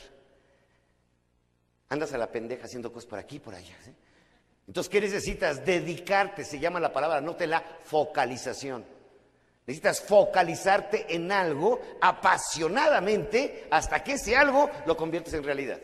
Andas 1.89 2.13
a 2.13 2.17
la 2.17 2.31
pendeja 2.31 2.65
haciendo 2.65 2.93
cosas 2.93 3.09
por 3.09 3.19
aquí 3.19 3.37
y 3.37 3.39
por 3.39 3.55
allá. 3.55 3.75
¿sí? 3.83 3.91
Entonces, 4.67 4.89
¿qué 4.89 5.01
necesitas? 5.01 5.65
Dedicarte, 5.65 6.45
se 6.45 6.59
llama 6.59 6.79
la 6.79 6.93
palabra, 6.93 7.19
no 7.19 7.35
te 7.35 7.47
la 7.47 7.63
focalización. 7.83 8.85
Necesitas 9.65 10.01
focalizarte 10.01 11.13
en 11.13 11.31
algo 11.31 11.79
apasionadamente 12.01 13.67
hasta 13.71 14.03
que 14.03 14.13
ese 14.13 14.35
algo 14.35 14.69
lo 14.85 14.95
conviertes 14.95 15.33
en 15.33 15.43
realidad. 15.43 15.79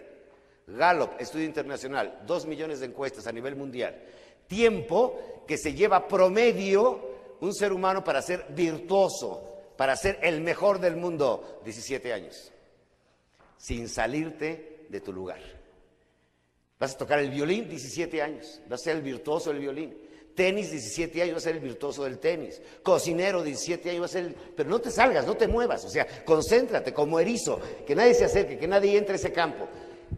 Gallup, 0.68 1.12
estudio 1.20 1.46
internacional, 1.46 2.24
dos 2.26 2.46
millones 2.46 2.80
de 2.80 2.88
encuestas 2.88 3.28
a 3.28 3.32
nivel 3.32 3.56
mundial. 3.56 4.02
Tiempo 4.48 5.44
que 5.48 5.58
se 5.58 5.74
lleva 5.74 6.08
promedio 6.08 7.16
un 7.42 7.54
ser 7.54 7.72
humano 7.72 8.04
para 8.04 8.22
ser 8.22 8.48
virtuoso, 8.50 9.44
para 9.78 9.96
ser 9.96 10.20
el 10.24 10.42
mejor 10.42 10.80
del 10.80 10.96
mundo, 10.96 11.62
17 11.64 12.14
años, 12.14 12.52
sin 13.58 13.88
salirte 13.90 14.88
de 14.90 15.02
tu 15.02 15.14
lugar. 15.14 15.40
Vas 16.80 16.96
a 16.96 16.98
tocar 16.98 17.20
el 17.20 17.30
violín, 17.30 17.70
17 17.70 18.22
años, 18.22 18.62
vas 18.68 18.82
a 18.82 18.84
ser 18.86 18.96
el 18.98 19.02
virtuoso 19.02 19.52
del 19.52 19.60
violín. 19.60 19.98
Tenis, 20.36 20.70
17 20.70 21.22
años, 21.22 21.36
va 21.36 21.38
a 21.38 21.42
ser 21.42 21.56
el 21.56 21.62
virtuoso 21.62 22.04
del 22.04 22.20
tenis. 22.20 22.62
Cocinero, 22.84 23.42
17 23.42 23.90
años, 23.90 24.02
va 24.02 24.06
a 24.06 24.10
ser 24.10 24.26
el... 24.26 24.34
Pero 24.34 24.70
no 24.70 24.82
te 24.82 24.92
salgas, 24.92 25.26
no 25.26 25.38
te 25.38 25.48
muevas. 25.48 25.86
O 25.86 25.90
sea, 25.90 26.06
concéntrate 26.26 26.94
como 26.94 27.22
erizo, 27.22 27.62
que 27.88 27.96
nadie 27.96 28.14
se 28.14 28.26
acerque, 28.26 28.58
que 28.58 28.68
nadie 28.68 28.98
entre 28.98 29.14
a 29.14 29.16
ese 29.16 29.32
campo. 29.32 29.70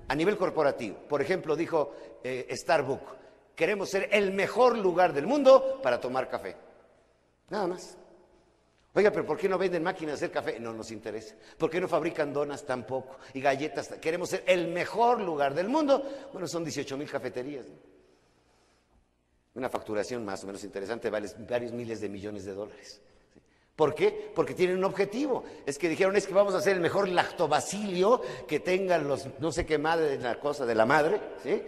A 0.07 0.15
nivel 0.15 0.37
corporativo, 0.37 0.97
por 1.07 1.21
ejemplo, 1.21 1.55
dijo 1.55 1.93
eh, 2.23 2.47
Starbucks, 2.51 3.13
queremos 3.55 3.89
ser 3.89 4.09
el 4.11 4.31
mejor 4.31 4.77
lugar 4.77 5.13
del 5.13 5.27
mundo 5.27 5.79
para 5.81 5.99
tomar 5.99 6.29
café. 6.29 6.55
Nada 7.49 7.67
más. 7.67 7.97
Oiga, 8.93 9.11
pero 9.11 9.25
¿por 9.25 9.37
qué 9.37 9.47
no 9.47 9.57
venden 9.57 9.83
máquinas 9.83 10.19
de 10.19 10.25
hacer 10.25 10.31
café? 10.31 10.59
No 10.59 10.73
nos 10.73 10.89
interesa. 10.91 11.35
¿Por 11.57 11.69
qué 11.69 11.79
no 11.79 11.87
fabrican 11.87 12.33
donas 12.33 12.65
tampoco? 12.65 13.17
Y 13.33 13.41
galletas. 13.41 13.89
Queremos 14.01 14.29
ser 14.29 14.43
el 14.47 14.69
mejor 14.69 15.21
lugar 15.21 15.53
del 15.53 15.69
mundo. 15.69 16.03
Bueno, 16.31 16.47
son 16.47 16.63
18 16.63 16.97
mil 16.97 17.09
cafeterías. 17.09 17.67
Una 19.53 19.69
facturación 19.69 20.25
más 20.25 20.43
o 20.43 20.47
menos 20.47 20.63
interesante 20.63 21.09
vale 21.09 21.29
varios 21.47 21.73
miles 21.73 22.01
de 22.01 22.09
millones 22.09 22.45
de 22.45 22.53
dólares. 22.53 23.01
¿Por 23.77 23.93
qué? 23.93 24.31
Porque 24.33 24.55
tienen 24.55 24.79
un 24.79 24.85
objetivo. 24.85 25.43
Es 25.63 25.77
que 25.77 25.87
dijeron, 25.87 26.15
es 26.15 26.25
que 26.25 26.33
vamos 26.33 26.55
a 26.55 26.57
hacer 26.57 26.73
el 26.73 26.79
mejor 26.79 27.07
lactobacilio 27.07 28.19
que 28.47 28.59
tengan 28.59 29.07
los, 29.07 29.27
no 29.37 29.51
sé 29.51 29.67
qué 29.67 29.77
madre, 29.77 30.17
la 30.17 30.39
cosa 30.39 30.65
de 30.65 30.73
la 30.73 30.87
madre, 30.87 31.21
¿sí? 31.43 31.61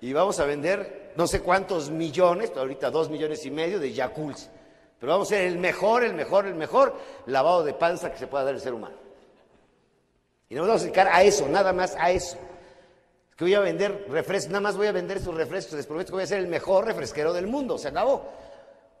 Y 0.00 0.12
vamos 0.12 0.40
a 0.40 0.46
vender 0.46 1.12
no 1.14 1.28
sé 1.28 1.40
cuántos 1.40 1.90
millones, 1.90 2.50
ahorita 2.56 2.90
dos 2.90 3.08
millones 3.08 3.46
y 3.46 3.52
medio 3.52 3.78
de 3.78 3.92
Yakults. 3.92 4.50
Pero 4.98 5.12
vamos 5.12 5.28
a 5.28 5.36
ser 5.36 5.42
el 5.46 5.58
mejor, 5.58 6.02
el 6.02 6.14
mejor, 6.14 6.44
el 6.44 6.56
mejor 6.56 6.96
lavado 7.26 7.62
de 7.62 7.72
panza 7.72 8.10
que 8.10 8.18
se 8.18 8.26
pueda 8.26 8.42
dar 8.42 8.54
el 8.54 8.60
ser 8.60 8.74
humano. 8.74 8.96
Y 10.48 10.56
nos 10.56 10.66
vamos 10.66 10.82
a 10.82 10.84
dedicar 10.86 11.06
a 11.06 11.22
eso, 11.22 11.48
nada 11.48 11.72
más 11.72 11.94
a 12.00 12.10
eso. 12.10 12.36
Que 13.36 13.44
voy 13.44 13.54
a 13.54 13.60
vender 13.60 14.06
refrescos, 14.08 14.50
nada 14.50 14.62
más 14.62 14.76
voy 14.76 14.88
a 14.88 14.92
vender 14.92 15.18
esos 15.18 15.36
refrescos, 15.36 15.74
les 15.74 15.86
prometo 15.86 16.08
que 16.08 16.14
voy 16.14 16.24
a 16.24 16.26
ser 16.26 16.40
el 16.40 16.48
mejor 16.48 16.84
refresquero 16.84 17.32
del 17.32 17.46
mundo, 17.46 17.78
se 17.78 17.86
acabó. 17.86 18.28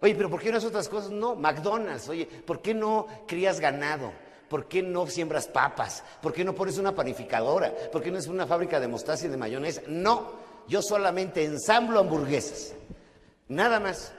Oye, 0.00 0.14
pero 0.14 0.30
¿por 0.30 0.40
qué 0.40 0.52
no 0.52 0.58
es 0.58 0.64
otras 0.64 0.88
cosas? 0.88 1.10
No, 1.10 1.34
McDonald's, 1.34 2.08
oye, 2.08 2.26
¿por 2.26 2.62
qué 2.62 2.72
no 2.72 3.06
crías 3.26 3.58
ganado? 3.58 4.12
¿Por 4.48 4.66
qué 4.66 4.82
no 4.82 5.06
siembras 5.06 5.46
papas? 5.46 6.02
¿Por 6.22 6.32
qué 6.32 6.44
no 6.44 6.54
pones 6.54 6.78
una 6.78 6.94
panificadora? 6.94 7.74
¿Por 7.92 8.02
qué 8.02 8.10
no 8.10 8.18
es 8.18 8.28
una 8.28 8.46
fábrica 8.46 8.80
de 8.80 8.88
mostaza 8.88 9.26
y 9.26 9.28
de 9.28 9.36
mayonesa? 9.36 9.82
No, 9.88 10.32
yo 10.68 10.80
solamente 10.80 11.44
ensamblo 11.44 12.00
hamburguesas. 12.00 12.74
Nada 13.48 13.80
más. 13.80 14.12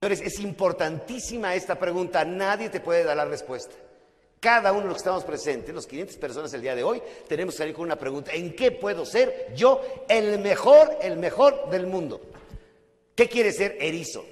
Señores, 0.00 0.20
es 0.20 0.38
importantísima 0.40 1.54
esta 1.54 1.78
pregunta, 1.78 2.24
nadie 2.24 2.70
te 2.70 2.80
puede 2.80 3.02
dar 3.02 3.16
la 3.16 3.24
respuesta. 3.24 3.74
Cada 4.40 4.70
uno 4.70 4.82
de 4.82 4.86
los 4.86 4.94
que 4.94 5.00
estamos 5.00 5.24
presentes, 5.24 5.74
los 5.74 5.88
500 5.88 6.16
personas 6.16 6.54
el 6.54 6.62
día 6.62 6.76
de 6.76 6.84
hoy, 6.84 7.02
tenemos 7.26 7.54
que 7.54 7.58
salir 7.58 7.74
con 7.74 7.84
una 7.84 7.96
pregunta. 7.96 8.32
¿En 8.32 8.54
qué 8.54 8.70
puedo 8.70 9.04
ser 9.04 9.52
yo 9.56 9.82
el 10.08 10.38
mejor, 10.38 10.96
el 11.02 11.16
mejor 11.16 11.68
del 11.70 11.88
mundo? 11.88 12.20
¿Qué 13.16 13.28
quiere 13.28 13.52
ser 13.52 13.76
erizo? 13.80 14.24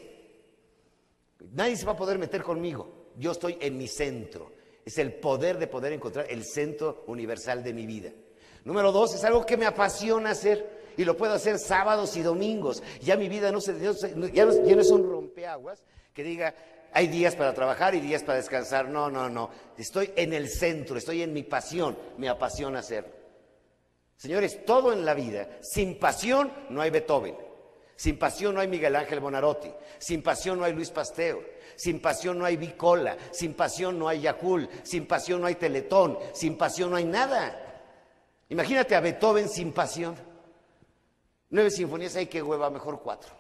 Nadie 1.53 1.77
se 1.77 1.87
va 1.87 1.92
a 1.92 1.96
poder 1.96 2.18
meter 2.18 2.42
conmigo. 2.42 3.12
Yo 3.16 3.33
estoy 3.33 3.59
en 3.61 3.77
mi 3.77 3.88
centro. 3.88 4.53
Es 4.85 4.99
el 4.99 5.14
poder 5.14 5.59
de 5.59 5.66
poder 5.66 5.92
encontrar 5.92 6.27
el 6.31 6.44
centro 6.44 7.05
universal 7.07 7.62
de 7.62 7.72
mi 7.72 7.87
vida. 7.87 8.12
Número 8.64 8.92
dos, 8.92 9.14
es 9.14 9.25
algo 9.25 9.44
que 9.44 9.57
me 9.57 9.66
apasiona 9.66 10.31
hacer 10.31 10.92
y 10.96 11.05
lo 11.05 11.16
puedo 11.16 11.35
hacer 11.35 11.59
sábados 11.59 12.16
y 12.16 12.22
domingos. 12.22 12.83
Ya 13.01 13.16
mi 13.16 13.29
vida 13.29 13.53
no, 13.53 13.61
se, 13.61 13.72
no, 13.72 14.29
no 14.29 14.81
es 14.81 14.90
un 14.90 15.09
rompeaguas 15.09 15.83
que 16.12 16.22
diga, 16.22 16.55
hay 16.92 17.09
días 17.09 17.37
para 17.37 17.53
trabajar 17.53 17.94
y 17.94 18.01
días 18.01 18.22
para 18.22 18.38
descansar. 18.38 18.88
No, 18.88 19.11
no, 19.11 19.29
no. 19.29 19.51
Estoy 19.77 20.12
en 20.16 20.33
el 20.33 20.49
centro, 20.49 20.96
estoy 20.96 21.22
en 21.22 21.33
mi 21.33 21.42
pasión, 21.42 21.96
me 22.16 22.29
apasiona 22.29 22.79
hacer. 22.79 23.05
Señores, 24.16 24.64
todo 24.64 24.92
en 24.92 25.05
la 25.05 25.14
vida, 25.14 25.59
sin 25.61 25.99
pasión 25.99 26.51
no 26.70 26.81
hay 26.81 26.90
Beethoven. 26.90 27.37
Sin 27.96 28.18
pasión 28.18 28.54
no 28.54 28.61
hay 28.61 28.68
Miguel 28.68 28.94
Ángel 28.94 29.20
Bonarotti. 29.20 29.70
Sin 29.98 30.22
pasión 30.22 30.59
no 30.59 30.64
hay 30.64 30.74
Luis 30.74 30.90
Pasteur. 30.90 31.38
Sin 31.76 32.00
pasión 32.00 32.38
no 32.38 32.44
hay 32.44 32.56
Bicola. 32.56 33.16
Sin 33.32 33.54
pasión 33.54 33.98
no 33.98 34.06
hay 34.06 34.20
Yakul. 34.20 34.68
Sin 34.82 35.06
pasión 35.06 35.40
no 35.40 35.46
hay 35.46 35.54
Teletón. 35.54 36.18
Sin 36.35 36.56
pasión 36.56 36.90
no 36.90 36.96
hay 36.96 37.04
nada. 37.04 37.62
Imagínate 38.50 38.94
a 38.94 39.00
Beethoven 39.00 39.48
sin 39.48 39.72
pasión. 39.72 40.14
Nueve 41.50 41.70
sinfonías 41.70 42.16
hay 42.16 42.26
que 42.26 42.42
hueva, 42.42 42.70
mejor 42.70 43.00
cuatro. 43.02 43.32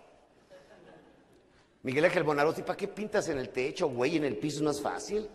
Miguel 1.82 2.06
Ángel 2.06 2.24
Bonarotti, 2.24 2.62
¿para 2.62 2.76
qué 2.76 2.88
pintas 2.88 3.28
en 3.28 3.38
el 3.38 3.50
techo, 3.50 3.88
güey, 3.88 4.16
en 4.16 4.24
el 4.24 4.36
piso? 4.38 4.64
No 4.64 4.70
es 4.70 4.80
fácil. 4.80 5.28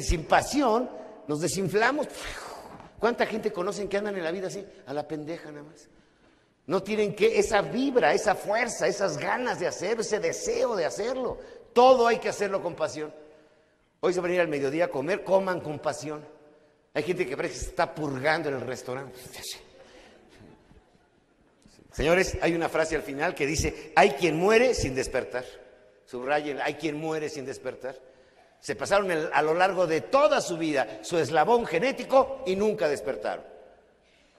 Sin 0.00 0.24
pasión 0.24 0.90
nos 1.28 1.40
desinflamos. 1.40 2.08
¿Cuánta 2.98 3.26
gente 3.26 3.52
conocen 3.52 3.88
que 3.88 3.98
andan 3.98 4.16
en 4.16 4.24
la 4.24 4.32
vida 4.32 4.48
así? 4.48 4.66
A 4.86 4.92
la 4.92 5.06
pendeja 5.06 5.52
nada 5.52 5.62
más. 5.62 5.88
No 6.68 6.82
tienen 6.82 7.14
que 7.14 7.38
esa 7.38 7.62
vibra, 7.62 8.12
esa 8.12 8.34
fuerza, 8.34 8.86
esas 8.86 9.16
ganas 9.16 9.58
de 9.58 9.66
hacerlo, 9.66 10.02
ese 10.02 10.20
deseo 10.20 10.76
de 10.76 10.84
hacerlo. 10.84 11.38
Todo 11.72 12.06
hay 12.06 12.18
que 12.18 12.28
hacerlo 12.28 12.62
con 12.62 12.74
pasión. 12.74 13.10
Hoy 14.00 14.12
se 14.12 14.20
van 14.20 14.30
a 14.30 14.34
ir 14.34 14.40
al 14.40 14.48
mediodía 14.48 14.84
a 14.84 14.88
comer, 14.88 15.24
coman 15.24 15.60
con 15.60 15.78
pasión. 15.78 16.22
Hay 16.92 17.04
gente 17.04 17.26
que 17.26 17.38
parece 17.38 17.54
que 17.54 17.60
se 17.60 17.70
está 17.70 17.94
purgando 17.94 18.50
en 18.50 18.56
el 18.56 18.60
restaurante. 18.60 19.18
Señores, 21.92 22.36
hay 22.42 22.54
una 22.54 22.68
frase 22.68 22.96
al 22.96 23.02
final 23.02 23.34
que 23.34 23.46
dice, 23.46 23.94
hay 23.96 24.10
quien 24.10 24.36
muere 24.36 24.74
sin 24.74 24.94
despertar. 24.94 25.46
Subrayen, 26.04 26.60
hay 26.60 26.74
quien 26.74 26.98
muere 26.98 27.30
sin 27.30 27.46
despertar. 27.46 27.98
Se 28.60 28.76
pasaron 28.76 29.10
a 29.10 29.40
lo 29.40 29.54
largo 29.54 29.86
de 29.86 30.02
toda 30.02 30.42
su 30.42 30.58
vida 30.58 30.98
su 31.00 31.16
eslabón 31.16 31.64
genético 31.64 32.42
y 32.44 32.56
nunca 32.56 32.90
despertaron. 32.90 33.56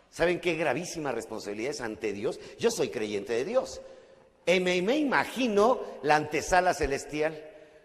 ¿Saben 0.09 0.39
qué 0.39 0.55
gravísima 0.55 1.11
responsabilidad 1.11 1.71
es 1.71 1.81
ante 1.81 2.13
Dios? 2.13 2.39
Yo 2.57 2.71
soy 2.71 2.89
creyente 2.89 3.33
de 3.33 3.45
Dios. 3.45 3.81
Y 4.45 4.59
me, 4.59 4.81
me 4.81 4.97
imagino 4.97 5.81
la 6.01 6.15
antesala 6.15 6.73
celestial, 6.73 7.39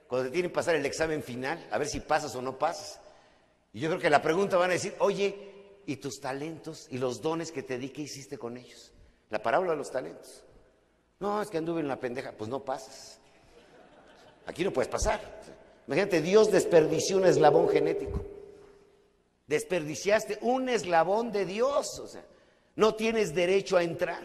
cuando 0.08 0.28
te 0.28 0.32
tienen 0.32 0.50
que 0.50 0.54
pasar 0.54 0.74
el 0.74 0.86
examen 0.86 1.22
final, 1.22 1.66
a 1.70 1.78
ver 1.78 1.88
si 1.88 2.00
pasas 2.00 2.34
o 2.34 2.42
no 2.42 2.58
pasas. 2.58 3.00
Y 3.72 3.80
yo 3.80 3.88
creo 3.88 4.00
que 4.00 4.08
la 4.08 4.22
pregunta 4.22 4.56
van 4.56 4.70
a 4.70 4.74
decir, 4.74 4.94
oye, 5.00 5.36
¿y 5.86 5.96
tus 5.96 6.20
talentos 6.20 6.86
y 6.90 6.98
los 6.98 7.20
dones 7.20 7.52
que 7.52 7.62
te 7.62 7.76
di, 7.76 7.90
qué 7.90 8.02
hiciste 8.02 8.38
con 8.38 8.56
ellos? 8.56 8.92
La 9.30 9.42
parábola 9.42 9.72
de 9.72 9.78
los 9.78 9.90
talentos. 9.90 10.44
No, 11.20 11.42
es 11.42 11.48
que 11.48 11.58
anduve 11.58 11.80
en 11.80 11.88
la 11.88 12.00
pendeja, 12.00 12.32
pues 12.32 12.48
no 12.48 12.64
pasas. 12.64 13.18
Aquí 14.46 14.64
no 14.64 14.72
puedes 14.72 14.88
pasar. 14.88 15.20
Imagínate, 15.86 16.22
Dios 16.22 16.50
desperdició 16.50 17.18
un 17.18 17.26
eslabón 17.26 17.68
genético. 17.68 18.24
Desperdiciaste 19.46 20.38
un 20.40 20.68
eslabón 20.68 21.30
de 21.30 21.44
Dios, 21.44 21.98
o 21.98 22.08
sea, 22.08 22.24
no 22.76 22.94
tienes 22.94 23.34
derecho 23.34 23.76
a 23.76 23.82
entrar. 23.82 24.22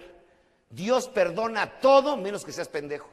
Dios 0.70 1.10
perdona 1.10 1.80
todo 1.80 2.16
menos 2.16 2.46
que 2.46 2.54
seas 2.54 2.70
pendejo. 2.70 3.10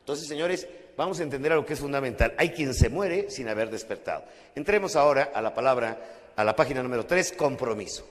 Entonces, 0.00 0.26
señores, 0.26 0.66
vamos 0.96 1.20
a 1.20 1.24
entender 1.24 1.52
algo 1.52 1.66
que 1.66 1.74
es 1.74 1.80
fundamental. 1.80 2.34
Hay 2.38 2.50
quien 2.50 2.72
se 2.72 2.88
muere 2.88 3.30
sin 3.30 3.48
haber 3.48 3.70
despertado. 3.70 4.24
Entremos 4.54 4.96
ahora 4.96 5.30
a 5.34 5.42
la 5.42 5.52
palabra, 5.52 6.32
a 6.34 6.44
la 6.44 6.56
página 6.56 6.82
número 6.82 7.04
3, 7.04 7.32
compromiso. 7.32 8.08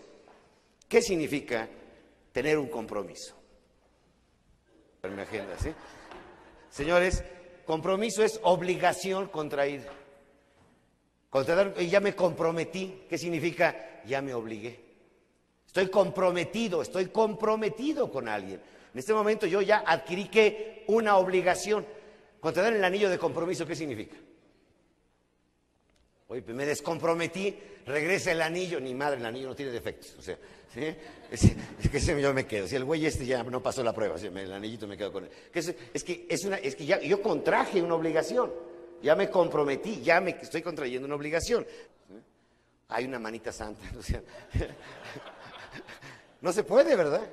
¿Qué 0.87 1.01
significa 1.01 1.67
tener 2.31 2.59
un 2.59 2.67
compromiso? 2.67 3.35
En 5.01 5.15
mi 5.15 5.21
agenda, 5.21 5.57
¿sí? 5.57 5.73
Señores, 6.69 7.23
compromiso 7.65 8.23
es 8.23 8.39
obligación 8.43 9.29
contraída 9.29 9.91
y 11.79 11.87
ya 11.87 11.99
me 11.99 12.15
comprometí, 12.15 13.03
¿qué 13.09 13.17
significa? 13.17 14.01
Ya 14.05 14.21
me 14.21 14.33
obligué. 14.33 14.79
Estoy 15.65 15.89
comprometido, 15.89 16.81
estoy 16.81 17.07
comprometido 17.07 18.09
con 18.09 18.29
alguien. 18.29 18.61
En 18.93 18.99
este 18.99 19.13
momento 19.13 19.45
yo 19.45 19.61
ya 19.61 19.83
adquirí 19.85 20.29
que 20.29 20.85
una 20.87 21.17
obligación. 21.17 21.85
Dan 22.41 22.75
el 22.75 22.83
anillo 22.83 23.09
de 23.09 23.17
compromiso, 23.17 23.65
¿qué 23.65 23.75
significa? 23.75 24.15
Oye, 26.27 26.41
pues 26.41 26.55
me 26.55 26.65
descomprometí, 26.65 27.55
regresa 27.85 28.31
el 28.31 28.41
anillo, 28.41 28.79
ni 28.79 28.93
madre, 28.93 29.19
el 29.19 29.25
anillo 29.25 29.49
no 29.49 29.55
tiene 29.55 29.71
defectos. 29.71 30.15
O 30.17 30.21
sea, 30.21 30.37
¿sí? 30.73 30.95
es, 31.31 31.89
que 31.89 32.21
yo 32.21 32.33
me 32.33 32.45
quedo. 32.45 32.67
Si 32.67 32.75
el 32.75 32.85
güey 32.85 33.05
este 33.05 33.25
ya 33.25 33.43
no 33.43 33.61
pasó 33.61 33.83
la 33.83 33.93
prueba, 33.93 34.15
el 34.15 34.53
anillito 34.53 34.87
me 34.87 34.95
quedo 34.95 35.11
con 35.11 35.25
él. 35.25 35.31
es, 35.53 36.03
que, 36.03 36.25
es, 36.29 36.45
una, 36.45 36.57
es 36.57 36.75
que 36.75 36.85
ya, 36.85 37.01
yo 37.01 37.21
contraje 37.21 37.81
una 37.81 37.95
obligación. 37.95 38.51
Ya 39.01 39.15
me 39.15 39.29
comprometí, 39.29 40.01
ya 40.01 40.21
me 40.21 40.31
estoy 40.31 40.61
contrayendo 40.61 41.05
una 41.05 41.15
obligación. 41.15 41.65
Hay 42.89 43.05
una 43.05 43.19
manita 43.19 43.51
santa. 43.51 43.83
no 46.41 46.53
se 46.53 46.63
puede, 46.63 46.95
¿verdad? 46.95 47.27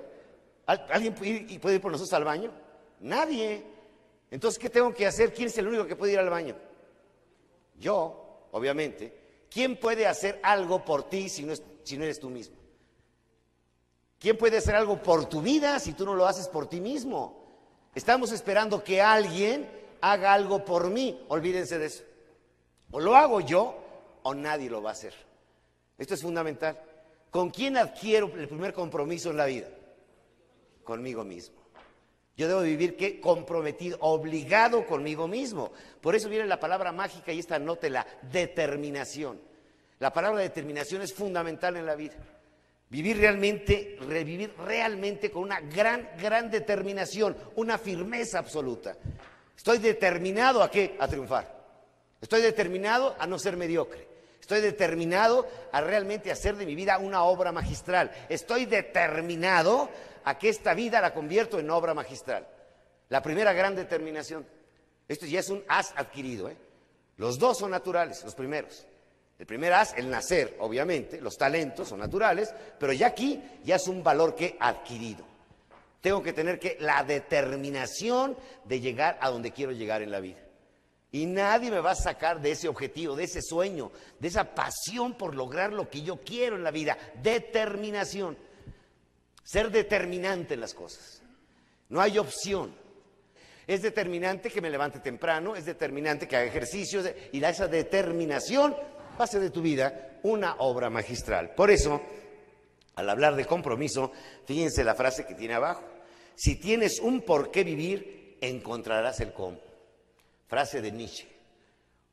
¿Alguien 0.66 1.14
puede 1.14 1.74
ir, 1.74 1.80
por 1.80 1.92
nosotros 1.92 2.12
al 2.14 2.24
baño? 2.24 2.50
Nadie. 3.00 3.62
Entonces, 4.30 4.58
¿qué 4.58 4.70
tengo 4.70 4.94
que 4.94 5.06
hacer? 5.06 5.34
¿Quién 5.34 5.48
es 5.48 5.58
el 5.58 5.68
único 5.68 5.86
que 5.86 5.96
puede 5.96 6.12
ir 6.12 6.18
al 6.18 6.30
baño? 6.30 6.56
Yo, 7.78 8.46
obviamente. 8.52 9.20
¿Quién 9.50 9.76
puede 9.76 10.06
hacer 10.06 10.40
algo 10.42 10.84
por 10.84 11.10
ti 11.10 11.28
si 11.28 11.42
no, 11.42 11.52
si 11.82 11.98
no 11.98 12.04
eres 12.04 12.18
tú 12.18 12.30
mismo? 12.30 12.56
¿Quién 14.18 14.38
puede 14.38 14.56
hacer 14.56 14.74
algo 14.74 15.02
por 15.02 15.26
tu 15.26 15.42
vida 15.42 15.78
si 15.78 15.92
tú 15.92 16.06
no 16.06 16.14
lo 16.14 16.26
haces 16.26 16.48
por 16.48 16.68
ti 16.68 16.80
mismo? 16.80 17.42
Estamos 17.94 18.32
esperando 18.32 18.82
que 18.82 19.02
alguien 19.02 19.68
haga 20.02 20.34
algo 20.34 20.64
por 20.64 20.90
mí. 20.90 21.24
Olvídense 21.28 21.78
de 21.78 21.86
eso. 21.86 22.04
O 22.90 23.00
lo 23.00 23.16
hago 23.16 23.40
yo 23.40 23.82
o 24.22 24.34
nadie 24.34 24.68
lo 24.68 24.82
va 24.82 24.90
a 24.90 24.92
hacer. 24.92 25.14
Esto 25.96 26.14
es 26.14 26.22
fundamental. 26.22 26.78
¿Con 27.30 27.48
quién 27.50 27.78
adquiero 27.78 28.30
el 28.36 28.48
primer 28.48 28.74
compromiso 28.74 29.30
en 29.30 29.38
la 29.38 29.46
vida? 29.46 29.68
Conmigo 30.84 31.24
mismo. 31.24 31.62
Yo 32.36 32.48
debo 32.48 32.60
vivir 32.62 33.20
comprometido, 33.20 33.98
obligado 34.00 34.84
conmigo 34.86 35.28
mismo. 35.28 35.72
Por 36.00 36.14
eso 36.14 36.28
viene 36.28 36.46
la 36.46 36.60
palabra 36.60 36.92
mágica 36.92 37.32
y 37.32 37.38
esta 37.38 37.58
la 37.58 38.06
determinación. 38.30 39.40
La 39.98 40.12
palabra 40.12 40.40
determinación 40.40 41.02
es 41.02 41.14
fundamental 41.14 41.76
en 41.76 41.86
la 41.86 41.94
vida. 41.94 42.16
Vivir 42.88 43.18
realmente, 43.18 43.96
revivir 44.00 44.52
realmente 44.58 45.30
con 45.30 45.44
una 45.44 45.60
gran, 45.60 46.10
gran 46.20 46.50
determinación, 46.50 47.36
una 47.56 47.78
firmeza 47.78 48.38
absoluta. 48.38 48.96
Estoy 49.62 49.78
determinado 49.78 50.60
a 50.60 50.68
qué? 50.68 50.96
A 50.98 51.06
triunfar. 51.06 51.46
Estoy 52.20 52.42
determinado 52.42 53.14
a 53.16 53.28
no 53.28 53.38
ser 53.38 53.56
mediocre. 53.56 54.08
Estoy 54.40 54.60
determinado 54.60 55.46
a 55.70 55.80
realmente 55.80 56.32
hacer 56.32 56.56
de 56.56 56.66
mi 56.66 56.74
vida 56.74 56.98
una 56.98 57.22
obra 57.22 57.52
magistral. 57.52 58.10
Estoy 58.28 58.64
determinado 58.66 59.88
a 60.24 60.36
que 60.36 60.48
esta 60.48 60.74
vida 60.74 61.00
la 61.00 61.14
convierto 61.14 61.60
en 61.60 61.70
obra 61.70 61.94
magistral. 61.94 62.44
La 63.08 63.22
primera 63.22 63.52
gran 63.52 63.76
determinación. 63.76 64.44
Esto 65.06 65.26
ya 65.26 65.38
es 65.38 65.48
un 65.48 65.62
has 65.68 65.94
adquirido. 65.94 66.48
¿eh? 66.48 66.56
Los 67.18 67.38
dos 67.38 67.58
son 67.58 67.70
naturales, 67.70 68.24
los 68.24 68.34
primeros. 68.34 68.84
El 69.38 69.46
primer 69.46 69.74
as, 69.74 69.94
el 69.96 70.10
nacer, 70.10 70.56
obviamente, 70.58 71.20
los 71.20 71.38
talentos 71.38 71.86
son 71.86 72.00
naturales, 72.00 72.52
pero 72.80 72.92
ya 72.92 73.06
aquí 73.06 73.40
ya 73.62 73.76
es 73.76 73.86
un 73.86 74.02
valor 74.02 74.34
que 74.34 74.56
adquirido. 74.58 75.31
Tengo 76.02 76.22
que 76.22 76.32
tener 76.32 76.58
que 76.58 76.76
la 76.80 77.04
determinación 77.04 78.36
de 78.64 78.80
llegar 78.80 79.16
a 79.20 79.30
donde 79.30 79.52
quiero 79.52 79.72
llegar 79.72 80.02
en 80.02 80.10
la 80.10 80.20
vida. 80.20 80.40
Y 81.12 81.26
nadie 81.26 81.70
me 81.70 81.78
va 81.78 81.92
a 81.92 81.94
sacar 81.94 82.40
de 82.40 82.50
ese 82.50 82.68
objetivo, 82.68 83.14
de 83.14 83.24
ese 83.24 83.40
sueño, 83.40 83.92
de 84.18 84.28
esa 84.28 84.54
pasión 84.54 85.14
por 85.14 85.36
lograr 85.36 85.72
lo 85.72 85.88
que 85.88 86.02
yo 86.02 86.16
quiero 86.20 86.56
en 86.56 86.64
la 86.64 86.72
vida. 86.72 86.98
Determinación. 87.22 88.36
Ser 89.44 89.70
determinante 89.70 90.54
en 90.54 90.60
las 90.60 90.74
cosas. 90.74 91.22
No 91.88 92.00
hay 92.00 92.18
opción. 92.18 92.74
Es 93.66 93.82
determinante 93.82 94.50
que 94.50 94.60
me 94.60 94.70
levante 94.70 94.98
temprano, 94.98 95.54
es 95.54 95.66
determinante 95.66 96.26
que 96.26 96.36
haga 96.36 96.46
ejercicios 96.46 97.08
y 97.30 97.44
esa 97.44 97.68
determinación 97.68 98.74
hace 99.18 99.38
de 99.38 99.50
tu 99.50 99.62
vida 99.62 100.18
una 100.24 100.56
obra 100.58 100.90
magistral. 100.90 101.54
Por 101.54 101.70
eso, 101.70 102.02
al 102.96 103.08
hablar 103.08 103.36
de 103.36 103.44
compromiso, 103.44 104.10
fíjense 104.46 104.82
la 104.82 104.96
frase 104.96 105.26
que 105.26 105.34
tiene 105.34 105.54
abajo. 105.54 105.91
Si 106.42 106.56
tienes 106.56 106.98
un 106.98 107.20
por 107.20 107.52
qué 107.52 107.62
vivir, 107.62 108.36
encontrarás 108.40 109.20
el 109.20 109.32
cómo. 109.32 109.60
Frase 110.48 110.82
de 110.82 110.90
Nietzsche. 110.90 111.28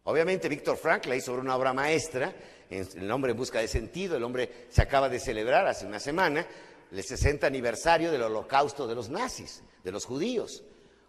Obviamente 0.03 0.47
Víctor 0.47 0.77
Frank 0.77 1.07
la 1.07 1.15
hizo 1.15 1.31
sobre 1.31 1.41
una 1.41 1.55
obra 1.55 1.73
maestra, 1.73 2.31
El 2.69 3.09
hombre 3.09 3.31
en 3.31 3.37
busca 3.37 3.59
de 3.59 3.67
sentido, 3.67 4.15
el 4.15 4.23
hombre 4.23 4.67
se 4.69 4.83
acaba 4.83 5.09
de 5.09 5.19
celebrar 5.19 5.65
hace 5.65 5.87
una 5.87 5.99
semana 5.99 6.45
el 6.91 7.03
60 7.03 7.47
aniversario 7.47 8.11
del 8.11 8.21
holocausto 8.21 8.85
de 8.85 8.93
los 8.93 9.09
nazis, 9.09 9.63
de 9.83 9.91
los 9.91 10.05
judíos. 10.05 10.63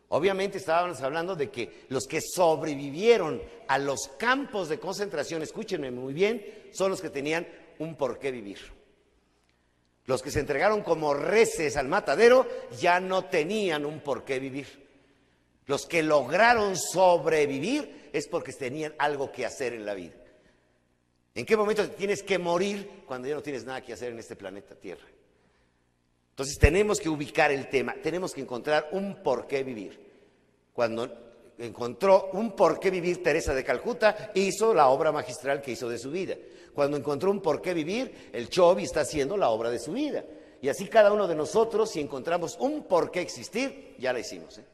Obviamente 0.08 0.56
estábamos 0.56 1.02
hablando 1.02 1.36
de 1.36 1.50
que 1.50 1.84
los 1.90 2.06
que 2.06 2.22
sobrevivieron 2.22 3.42
a 3.68 3.76
los 3.76 4.08
campos 4.16 4.70
de 4.70 4.80
concentración, 4.80 5.42
escúchenme 5.42 5.90
muy 5.90 6.14
bien, 6.14 6.42
son 6.72 6.90
los 6.90 7.02
que 7.02 7.10
tenían 7.10 7.46
un 7.80 7.96
por 7.96 8.18
qué 8.18 8.30
vivir. 8.30 8.79
Los 10.10 10.22
que 10.22 10.32
se 10.32 10.40
entregaron 10.40 10.82
como 10.82 11.14
reces 11.14 11.76
al 11.76 11.86
matadero 11.86 12.44
ya 12.80 12.98
no 12.98 13.26
tenían 13.26 13.86
un 13.86 14.00
por 14.00 14.24
qué 14.24 14.40
vivir. 14.40 14.66
Los 15.66 15.86
que 15.86 16.02
lograron 16.02 16.76
sobrevivir 16.76 18.10
es 18.12 18.26
porque 18.26 18.52
tenían 18.52 18.92
algo 18.98 19.30
que 19.30 19.46
hacer 19.46 19.72
en 19.72 19.86
la 19.86 19.94
vida. 19.94 20.16
¿En 21.32 21.46
qué 21.46 21.56
momento 21.56 21.88
tienes 21.90 22.24
que 22.24 22.40
morir 22.40 23.04
cuando 23.06 23.28
ya 23.28 23.36
no 23.36 23.40
tienes 23.40 23.64
nada 23.64 23.82
que 23.82 23.92
hacer 23.92 24.10
en 24.10 24.18
este 24.18 24.34
planeta 24.34 24.74
Tierra? 24.74 25.06
Entonces 26.30 26.58
tenemos 26.58 26.98
que 26.98 27.08
ubicar 27.08 27.52
el 27.52 27.68
tema, 27.68 27.94
tenemos 28.02 28.34
que 28.34 28.40
encontrar 28.40 28.88
un 28.90 29.22
por 29.22 29.46
qué 29.46 29.62
vivir. 29.62 30.10
Cuando 30.72 31.29
encontró 31.60 32.30
un 32.32 32.52
por 32.52 32.78
qué 32.80 32.90
vivir 32.90 33.22
Teresa 33.22 33.54
de 33.54 33.64
Calcuta, 33.64 34.32
hizo 34.34 34.74
la 34.74 34.88
obra 34.88 35.12
magistral 35.12 35.60
que 35.60 35.72
hizo 35.72 35.88
de 35.88 35.98
su 35.98 36.10
vida. 36.10 36.36
Cuando 36.74 36.96
encontró 36.96 37.30
un 37.30 37.40
por 37.40 37.60
qué 37.60 37.74
vivir, 37.74 38.30
el 38.32 38.48
Chobi 38.48 38.84
está 38.84 39.00
haciendo 39.00 39.36
la 39.36 39.50
obra 39.50 39.70
de 39.70 39.78
su 39.78 39.92
vida. 39.92 40.24
Y 40.62 40.68
así 40.68 40.88
cada 40.88 41.12
uno 41.12 41.26
de 41.26 41.34
nosotros, 41.34 41.90
si 41.90 42.00
encontramos 42.00 42.56
un 42.60 42.84
por 42.84 43.10
qué 43.10 43.20
existir, 43.20 43.96
ya 43.98 44.12
la 44.12 44.20
hicimos. 44.20 44.58
¿eh? 44.58 44.64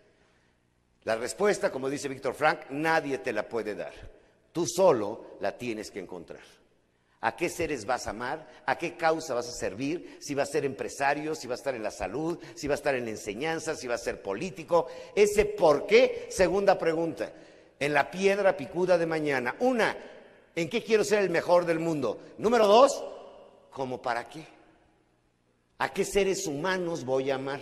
La 1.05 1.16
respuesta, 1.16 1.70
como 1.70 1.88
dice 1.88 2.09
Víctor 2.09 2.35
Frank, 2.35 2.70
nadie 2.70 3.18
te 3.18 3.33
la 3.33 3.49
puede 3.49 3.75
dar. 3.75 3.92
Tú 4.53 4.66
solo 4.66 5.37
la 5.40 5.57
tienes 5.57 5.90
que 5.90 6.01
encontrar 6.01 6.40
a 7.26 7.34
qué 7.34 7.48
seres 7.48 7.84
vas 7.84 8.06
a 8.06 8.10
amar, 8.10 8.46
a 8.66 8.78
qué 8.78 8.96
causa 8.96 9.34
vas 9.34 9.48
a 9.48 9.52
servir, 9.52 10.16
si 10.20 10.32
vas 10.32 10.48
a 10.48 10.52
ser 10.52 10.64
empresario, 10.64 11.34
si 11.34 11.48
vas 11.48 11.58
a 11.58 11.62
estar 11.62 11.74
en 11.74 11.82
la 11.82 11.90
salud, 11.90 12.38
si 12.54 12.68
vas 12.68 12.74
a 12.74 12.82
estar 12.82 12.94
en 12.94 13.04
la 13.04 13.10
enseñanza, 13.10 13.74
si 13.74 13.88
vas 13.88 14.00
a 14.00 14.04
ser 14.04 14.22
político. 14.22 14.86
Ese 15.12 15.44
por 15.44 15.88
qué, 15.88 16.28
segunda 16.30 16.78
pregunta, 16.78 17.32
en 17.80 17.92
la 17.92 18.12
piedra 18.12 18.56
picuda 18.56 18.96
de 18.96 19.06
mañana. 19.06 19.56
Una, 19.58 19.96
¿en 20.54 20.70
qué 20.70 20.84
quiero 20.84 21.02
ser 21.02 21.20
el 21.20 21.30
mejor 21.30 21.64
del 21.64 21.80
mundo? 21.80 22.20
Número 22.38 22.64
dos, 22.68 23.02
¿cómo 23.72 24.00
para 24.00 24.28
qué? 24.28 24.46
¿A 25.78 25.92
qué 25.92 26.04
seres 26.04 26.46
humanos 26.46 27.04
voy 27.04 27.32
a 27.32 27.34
amar? 27.34 27.60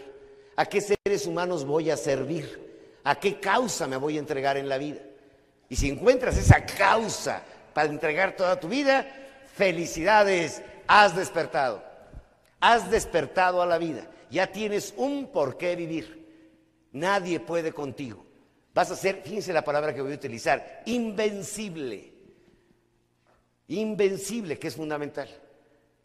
¿A 0.57 0.67
qué 0.67 0.83
seres 0.83 1.25
humanos 1.25 1.65
voy 1.65 1.89
a 1.89 1.97
servir? 1.97 3.01
¿A 3.03 3.19
qué 3.19 3.41
causa 3.41 3.87
me 3.87 3.97
voy 3.97 4.19
a 4.19 4.21
entregar 4.21 4.59
en 4.59 4.69
la 4.69 4.77
vida? 4.77 5.01
Y 5.71 5.77
si 5.77 5.89
encuentras 5.89 6.37
esa 6.37 6.67
causa 6.67 7.43
para 7.73 7.89
entregar 7.89 8.37
toda 8.37 8.61
tu 8.61 8.69
vida, 8.69 9.23
Felicidades, 9.55 10.63
has 10.89 11.15
despertado. 11.15 11.83
Has 12.61 12.91
despertado 12.91 13.63
a 13.63 13.67
la 13.67 13.79
vida. 13.79 14.11
Ya 14.31 14.51
tienes 14.51 14.95
un 14.97 15.31
por 15.31 15.57
qué 15.57 15.77
vivir. 15.77 16.25
Nadie 16.93 17.39
puede 17.41 17.73
contigo. 17.73 18.25
Vas 18.73 18.91
a 18.91 18.97
ser, 18.97 19.23
fíjense 19.23 19.53
la 19.53 19.65
palabra 19.65 19.95
que 19.95 20.03
voy 20.03 20.13
a 20.13 20.17
utilizar, 20.17 20.83
invencible. 20.87 22.13
Invencible, 23.69 24.59
que 24.59 24.69
es 24.69 24.75
fundamental. 24.75 25.29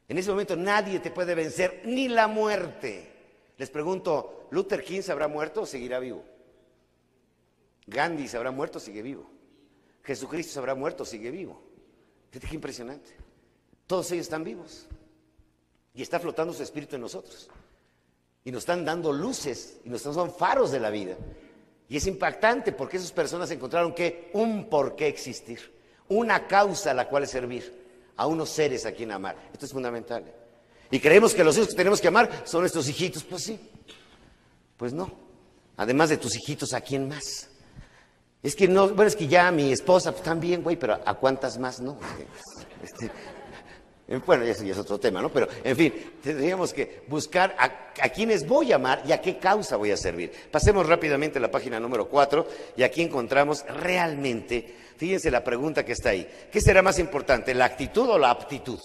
En 0.07 0.17
ese 0.17 0.29
momento 0.29 0.55
nadie 0.55 0.99
te 0.99 1.09
puede 1.09 1.33
vencer, 1.33 1.81
ni 1.85 2.07
la 2.07 2.27
muerte. 2.27 3.11
Les 3.57 3.69
pregunto, 3.71 4.47
¿Luther 4.51 4.83
King 4.83 5.01
se 5.01 5.11
habrá 5.11 5.27
muerto 5.27 5.61
o 5.61 5.65
seguirá 5.65 5.99
vivo? 5.99 6.23
¿Gandhi 7.87 8.27
se 8.27 8.37
habrá 8.37 8.51
muerto 8.51 8.77
o 8.77 8.81
sigue 8.81 9.01
vivo? 9.01 9.27
¿Jesucristo 10.03 10.53
se 10.53 10.59
habrá 10.59 10.75
muerto 10.75 11.03
o 11.03 11.05
sigue 11.05 11.31
vivo? 11.31 11.59
Fíjate 12.29 12.47
qué 12.47 12.55
impresionante. 12.55 13.28
Todos 13.89 14.11
ellos 14.11 14.27
están 14.27 14.43
vivos. 14.43 14.85
Y 15.95 16.03
está 16.03 16.19
flotando 16.19 16.53
su 16.53 16.61
espíritu 16.61 16.95
en 16.95 17.01
nosotros. 17.01 17.49
Y 18.43 18.51
nos 18.51 18.61
están 18.61 18.85
dando 18.85 19.11
luces 19.11 19.79
y 19.83 19.89
nos 19.89 20.03
son 20.03 20.31
faros 20.31 20.69
de 20.71 20.79
la 20.79 20.91
vida. 20.91 21.15
Y 21.87 21.97
es 21.97 22.05
impactante 22.05 22.71
porque 22.71 22.97
esas 22.97 23.11
personas 23.11 23.49
encontraron 23.49 23.95
que 23.95 24.29
un 24.33 24.69
por 24.69 24.95
qué 24.95 25.07
existir, 25.07 25.73
una 26.07 26.45
causa 26.45 26.91
a 26.91 26.93
la 26.93 27.09
cual 27.09 27.27
servir, 27.27 27.87
a 28.15 28.27
unos 28.27 28.49
seres 28.49 28.85
a 28.85 28.91
quien 28.91 29.11
amar. 29.11 29.35
Esto 29.51 29.65
es 29.65 29.71
fundamental. 29.73 30.23
Y 30.91 30.99
creemos 30.99 31.33
que 31.33 31.43
los 31.43 31.57
hijos 31.57 31.69
que 31.69 31.75
tenemos 31.75 31.99
que 31.99 32.09
amar 32.09 32.43
son 32.45 32.61
nuestros 32.61 32.87
hijitos. 32.87 33.23
Pues 33.23 33.41
sí. 33.41 33.59
Pues 34.77 34.93
no. 34.93 35.11
Además 35.77 36.09
de 36.09 36.17
tus 36.17 36.35
hijitos, 36.35 36.75
¿a 36.75 36.81
quién 36.81 37.07
más? 37.07 37.49
Es 38.43 38.55
que 38.55 38.67
no, 38.67 38.89
bueno, 38.89 39.05
es 39.05 39.15
que 39.15 39.27
ya 39.27 39.49
mi 39.49 39.71
esposa, 39.71 40.11
pues 40.11 40.23
también, 40.23 40.61
güey, 40.61 40.75
pero 40.75 40.93
¿a 41.03 41.13
cuántas 41.15 41.57
más 41.57 41.79
no? 41.79 41.97
Este, 42.83 43.11
bueno, 44.25 44.43
ya 44.43 44.51
es 44.51 44.77
otro 44.77 44.99
tema, 44.99 45.21
¿no? 45.21 45.31
Pero, 45.31 45.47
en 45.63 45.75
fin, 45.75 45.93
tendríamos 46.21 46.73
que 46.73 47.03
buscar 47.07 47.55
a, 47.59 47.91
a 48.01 48.09
quiénes 48.09 48.47
voy 48.47 48.71
a 48.71 48.75
amar 48.75 49.03
y 49.05 49.11
a 49.11 49.21
qué 49.21 49.37
causa 49.37 49.75
voy 49.75 49.91
a 49.91 49.97
servir. 49.97 50.31
Pasemos 50.51 50.87
rápidamente 50.87 51.37
a 51.37 51.41
la 51.41 51.51
página 51.51 51.79
número 51.79 52.09
4 52.09 52.47
y 52.77 52.83
aquí 52.83 53.01
encontramos 53.01 53.63
realmente, 53.67 54.75
fíjense 54.97 55.29
la 55.29 55.43
pregunta 55.43 55.85
que 55.85 55.91
está 55.91 56.09
ahí. 56.09 56.27
¿Qué 56.51 56.59
será 56.59 56.81
más 56.81 56.97
importante, 56.97 57.53
la 57.53 57.65
actitud 57.65 58.09
o 58.09 58.17
la 58.17 58.31
aptitud? 58.31 58.79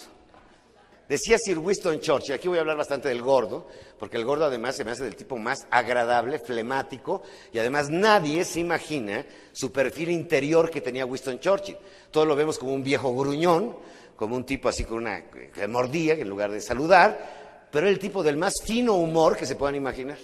Decía 1.09 1.37
Sir 1.39 1.59
Winston 1.59 2.01
Churchill, 2.01 2.35
aquí 2.35 2.49
voy 2.49 2.57
a 2.57 2.63
hablar 2.63 2.79
bastante 2.79 3.09
del 3.09 3.21
gordo, 3.21 3.67
porque 3.99 4.17
el 4.17 4.25
gordo 4.25 4.47
además 4.47 4.75
se 4.75 4.85
me 4.85 4.91
hace 4.91 5.05
del 5.05 5.17
tipo 5.17 5.37
más 5.37 5.67
agradable, 5.71 6.39
flemático, 6.39 7.23
y 7.53 7.59
además 7.59 7.91
nadie 7.91 8.43
se 8.45 8.61
imagina 8.61 9.27
su 9.53 9.71
perfil 9.71 10.11
interior 10.11 10.71
que 10.71 10.81
tenía 10.81 11.05
Winston 11.05 11.41
Churchill. 11.41 11.77
Todos 12.11 12.27
lo 12.27 12.35
vemos 12.35 12.59
como 12.59 12.73
un 12.73 12.83
viejo 12.83 13.15
gruñón, 13.15 13.77
como 14.17 14.37
un 14.37 14.45
tipo 14.45 14.69
así 14.69 14.85
con 14.85 14.99
una 14.99 15.25
que 15.25 15.67
mordía 15.69 16.15
en 16.15 16.29
lugar 16.29 16.51
de 16.51 16.61
saludar, 16.61 17.69
pero 17.71 17.87
era 17.87 17.93
el 17.93 17.99
tipo 17.99 18.23
del 18.23 18.37
más 18.37 18.55
fino 18.65 18.95
humor 18.95 19.37
que 19.37 19.47
se 19.47 19.57
puedan 19.57 19.75
imaginar. 19.75 20.19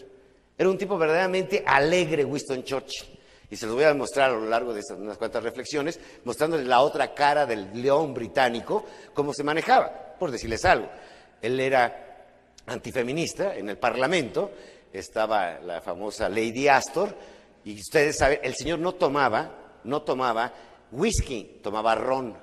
Era 0.57 0.69
un 0.69 0.79
tipo 0.79 0.99
verdaderamente 0.99 1.65
alegre, 1.67 2.25
Winston 2.25 2.63
Churchill. 2.63 3.19
Y 3.51 3.57
se 3.57 3.67
los 3.67 3.75
voy 3.75 3.85
a 3.85 3.95
mostrar 3.95 4.31
a 4.31 4.35
lo 4.35 4.47
largo 4.47 4.73
de 4.73 4.83
unas 4.97 5.19
cuantas 5.19 5.43
reflexiones, 5.43 5.99
mostrándoles 6.25 6.67
la 6.67 6.83
otra 6.83 7.13
cara 7.15 7.47
del 7.47 7.83
león 7.83 8.15
británico, 8.15 8.85
cómo 9.13 9.35
se 9.35 9.43
manejaba, 9.43 10.15
por 10.19 10.31
decirles 10.31 10.65
algo. 10.65 10.89
Él 11.43 11.59
era 11.59 12.27
antifeminista 12.67 13.57
en 13.57 13.69
el 13.69 13.79
Parlamento, 13.79 14.53
estaba 14.93 15.59
la 15.59 15.81
famosa 15.81 16.29
Lady 16.29 16.69
Astor, 16.69 17.17
y 17.65 17.81
ustedes 17.81 18.19
saben, 18.19 18.39
el 18.43 18.55
señor 18.55 18.79
no 18.79 18.93
tomaba, 18.93 19.81
no 19.85 20.03
tomaba 20.03 20.53
whisky, 20.93 21.59
tomaba 21.63 21.95
ron. 21.95 22.37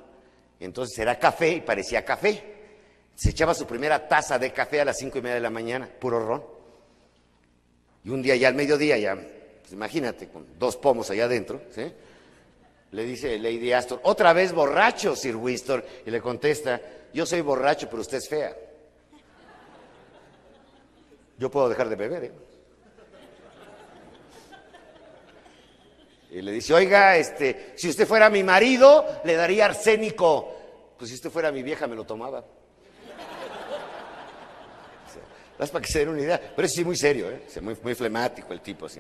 Entonces 0.60 0.98
era 1.00 1.18
café 1.20 1.50
y 1.54 1.62
parecía 1.62 2.04
café. 2.04 2.44
Se 3.16 3.30
echaba 3.30 3.54
su 3.54 3.66
primera 3.66 4.08
taza 4.08 4.38
de 4.38 4.52
café 4.52 4.82
a 4.82 4.86
las 4.86 4.98
cinco 4.98 5.18
y 5.18 5.22
media 5.22 5.36
de 5.36 5.42
la 5.42 5.50
mañana, 5.50 5.90
puro 6.00 6.26
ron. 6.26 6.44
Y 8.04 8.10
un 8.10 8.22
día 8.22 8.36
ya 8.36 8.48
al 8.48 8.56
mediodía, 8.56 8.98
ya, 8.98 9.16
pues 9.16 9.72
imagínate, 9.72 10.30
con 10.30 10.46
dos 10.58 10.78
pomos 10.78 11.10
allá 11.10 11.26
adentro, 11.26 11.62
¿sí? 11.72 11.92
le 12.92 13.04
dice 13.04 13.38
Lady 13.38 13.74
Astor, 13.74 14.00
otra 14.04 14.34
vez 14.34 14.54
borracho, 14.54 15.16
Sir 15.16 15.36
Winston, 15.36 15.84
y 16.06 16.12
le 16.12 16.22
contesta, 16.22 16.80
yo 17.14 17.26
soy 17.26 17.42
borracho, 17.42 17.90
pero 17.90 18.02
usted 18.02 18.18
es 18.18 18.30
fea. 18.30 18.56
Yo 21.38 21.52
puedo 21.52 21.70
dejar 21.70 21.90
de 21.90 21.96
beber, 21.96 22.24
¿eh? 22.24 22.32
Y 26.38 26.42
le 26.44 26.52
dice, 26.52 26.72
oiga, 26.72 27.18
este, 27.18 27.74
si 27.76 27.90
usted 27.90 28.08
fuera 28.08 28.30
mi 28.30 28.44
marido, 28.44 29.04
le 29.24 29.34
daría 29.34 29.66
arsénico. 29.66 30.56
Pues 30.96 31.10
si 31.10 31.16
usted 31.16 31.32
fuera 31.32 31.52
mi 31.52 31.64
vieja, 31.64 31.88
me 31.88 31.96
lo 31.96 32.06
tomaba. 32.06 32.46
Es 35.58 35.72
para 35.72 35.84
que 35.84 35.92
se 35.92 35.98
den 35.98 36.10
una 36.10 36.22
idea. 36.22 36.40
Pero 36.56 36.68
es 36.68 36.74
sí 36.76 36.86
muy 36.86 36.96
serio, 36.96 37.32
¿eh? 37.32 37.42
muy, 37.60 37.76
muy 37.82 37.96
flemático 37.96 38.54
el 38.54 38.62
tipo. 38.62 38.88
¿sí? 38.88 39.00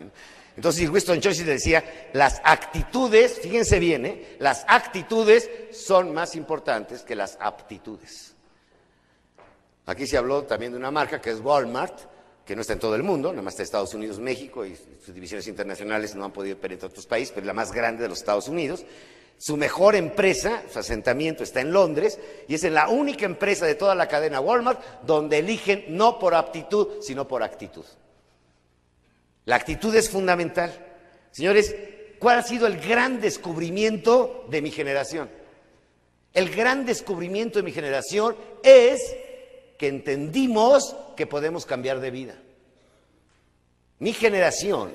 Entonces 0.56 0.89
Winston 0.89 1.21
Churchill 1.21 1.45
decía, 1.45 2.10
las 2.13 2.41
actitudes, 2.43 3.39
fíjense 3.39 3.78
bien, 3.78 4.08
¿eh? 4.08 4.38
las 4.39 4.65
actitudes 4.67 5.47
son 5.71 6.12
más 6.15 6.36
importantes 6.36 7.04
que 7.04 7.15
las 7.15 7.38
aptitudes. 7.39 8.34
Aquí 9.86 10.08
se 10.08 10.17
habló 10.17 10.41
también 10.45 10.71
de 10.71 10.80
una 10.80 10.89
marca 10.89 11.21
que 11.21 11.30
es 11.30 11.39
Walmart, 11.39 12.00
que 12.47 12.55
no 12.55 12.62
está 12.62 12.73
en 12.73 12.79
todo 12.79 12.95
el 12.95 13.03
mundo, 13.03 13.31
nada 13.31 13.41
más 13.41 13.55
está 13.55 13.63
Estados 13.63 13.93
Unidos, 13.93 14.19
México 14.19 14.65
y 14.65 14.73
sus 15.03 15.13
divisiones 15.13 15.45
internacionales 15.49 16.15
no 16.15 16.23
han 16.23 16.31
podido 16.31 16.57
penetrar 16.57 16.89
otros 16.89 17.05
países, 17.05 17.33
pero 17.33 17.43
es 17.43 17.47
la 17.47 17.53
más 17.53 17.73
grande 17.73 18.03
de 18.03 18.10
los 18.10 18.19
Estados 18.19 18.47
Unidos. 18.47 18.86
Su 19.38 19.57
mejor 19.57 19.95
empresa, 19.95 20.63
su 20.71 20.79
asentamiento 20.79 21.43
está 21.43 21.60
en 21.60 21.73
Londres 21.73 22.17
y 22.47 22.55
es 22.55 22.63
en 22.63 22.73
la 22.73 22.88
única 22.88 23.25
empresa 23.25 23.65
de 23.65 23.75
toda 23.75 23.95
la 23.95 24.07
cadena 24.07 24.39
Walmart 24.39 24.81
donde 25.03 25.39
eligen 25.39 25.86
no 25.89 26.17
por 26.19 26.33
aptitud, 26.36 27.01
sino 27.01 27.27
por 27.27 27.43
actitud. 27.43 27.83
La 29.43 29.57
actitud 29.57 29.93
es 29.93 30.10
fundamental. 30.10 30.73
Señores, 31.31 31.75
¿cuál 32.17 32.39
ha 32.39 32.43
sido 32.43 32.65
el 32.65 32.79
gran 32.79 33.19
descubrimiento 33.19 34.45
de 34.49 34.62
mi 34.62 34.71
generación? 34.71 35.29
El 36.33 36.49
gran 36.49 36.86
descubrimiento 36.86 37.60
de 37.60 37.63
mi 37.63 37.73
generación 37.73 38.38
es 38.63 39.01
que 39.77 39.87
entendimos 39.87 40.95
que 41.15 41.27
podemos 41.27 41.65
cambiar 41.65 41.99
de 41.99 42.11
vida. 42.11 42.35
Mi 43.99 44.13
generación 44.13 44.91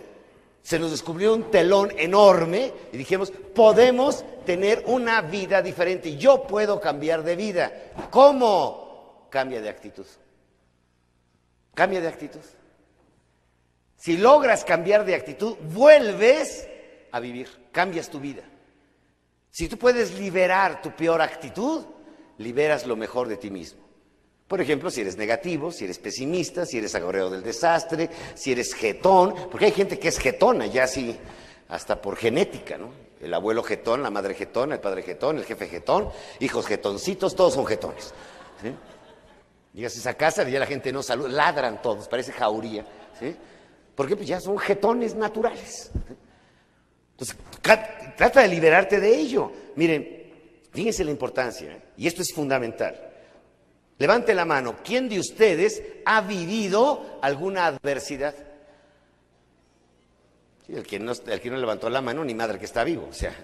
se 0.63 0.79
nos 0.79 0.93
descubrió 0.93 1.35
un 1.35 1.51
telón 1.51 1.93
enorme 1.99 2.73
y 2.93 2.97
dijimos, 2.97 3.33
podemos 3.55 4.25
tener 4.45 4.85
una 4.87 5.21
vida 5.21 5.61
diferente. 5.61 6.17
Yo 6.17 6.47
puedo 6.47 6.81
cambiar 6.81 7.25
de 7.25 7.37
vida. 7.37 7.73
¿Cómo? 8.11 9.27
Cambia 9.31 9.61
de 9.61 9.69
actitud. 9.69 10.07
Cambia 11.75 12.01
de 12.01 12.09
actitud. 12.09 12.41
Si 13.97 14.17
logras 14.17 14.65
cambiar 14.65 15.05
de 15.05 15.15
actitud, 15.15 15.57
vuelves 15.73 16.69
a 17.11 17.21
vivir, 17.21 17.49
cambias 17.71 18.09
tu 18.09 18.21
vida. 18.21 18.43
Si 19.51 19.69
tú 19.69 19.79
puedes 19.79 20.19
liberar 20.19 20.81
tu 20.83 20.91
peor 20.91 21.21
actitud, 21.21 21.85
liberas 22.39 22.87
lo 22.87 22.97
mejor 22.97 23.29
de 23.29 23.37
ti 23.37 23.51
mismo. 23.51 23.81
Por 24.53 24.61
ejemplo, 24.61 24.91
si 24.91 25.01
eres 25.01 25.17
negativo, 25.17 25.73
si 25.73 25.85
eres 25.85 25.99
pesimista, 25.99 26.67
si 26.67 26.77
eres 26.77 26.95
agoreo 26.95 27.31
del 27.31 27.43
desastre, 27.43 28.11
si 28.35 28.53
eres 28.53 28.75
jetón, 28.75 29.35
porque 29.51 29.65
hay 29.65 29.73
gente 29.73 29.99
que 29.99 30.09
es 30.09 30.19
jetona, 30.19 30.67
ya 30.67 30.85
así, 30.85 31.17
hasta 31.71 32.03
por 32.03 32.17
genética, 32.17 32.77
¿no? 32.77 32.91
El 33.19 33.33
abuelo 33.33 33.63
jetón, 33.63 34.03
la 34.03 34.11
madre 34.11 34.35
jetón, 34.35 34.73
el 34.73 34.79
padre 34.79 35.05
jetón, 35.05 35.39
el 35.39 35.47
jefe 35.47 35.69
jetón, 35.69 36.11
hijos 36.39 36.67
jetoncitos, 36.67 37.35
todos 37.35 37.55
son 37.55 37.65
jetones. 37.65 38.13
Llegas 39.73 39.97
a 39.97 40.01
esa 40.01 40.15
casa 40.19 40.47
y 40.47 40.53
ya 40.53 40.59
la 40.61 40.67
gente 40.67 40.93
no 40.93 41.03
saluda, 41.03 41.31
ladran 41.31 41.81
todos, 41.81 42.07
parece 42.07 42.33
jauría, 42.33 42.85
¿sí? 43.19 43.35
Porque 43.95 44.17
pues 44.17 44.29
ya 44.29 44.39
son 44.39 44.59
jetones 44.59 45.15
naturales. 45.15 45.91
Entonces, 47.13 47.39
trata 47.63 48.43
de 48.43 48.49
liberarte 48.49 49.01
de 49.01 49.17
ello. 49.17 49.51
Miren, 49.77 50.61
fíjense 50.71 51.05
la 51.05 51.11
importancia, 51.11 51.73
¿eh? 51.73 51.83
y 51.97 52.07
esto 52.07 52.21
es 52.21 52.35
fundamental. 52.35 53.12
Levante 53.99 54.35
la 54.35 54.45
mano. 54.45 54.77
¿Quién 54.85 55.09
de 55.09 55.19
ustedes 55.19 55.83
ha 56.05 56.21
vivido 56.23 57.19
alguna 57.23 57.67
adversidad? 57.67 58.35
el, 60.69 60.87
que 60.87 60.99
no, 60.99 61.13
el, 61.13 61.41
que 61.41 61.51
no, 61.51 61.57
levantó 61.57 61.91
la 61.91 62.01
mano, 62.01 62.25
ni 62.25 62.35
madre 62.35 62.59
que 62.59 62.65
está 62.65 62.85
vivo. 62.85 63.09
O 63.11 63.15
sea, 63.15 63.35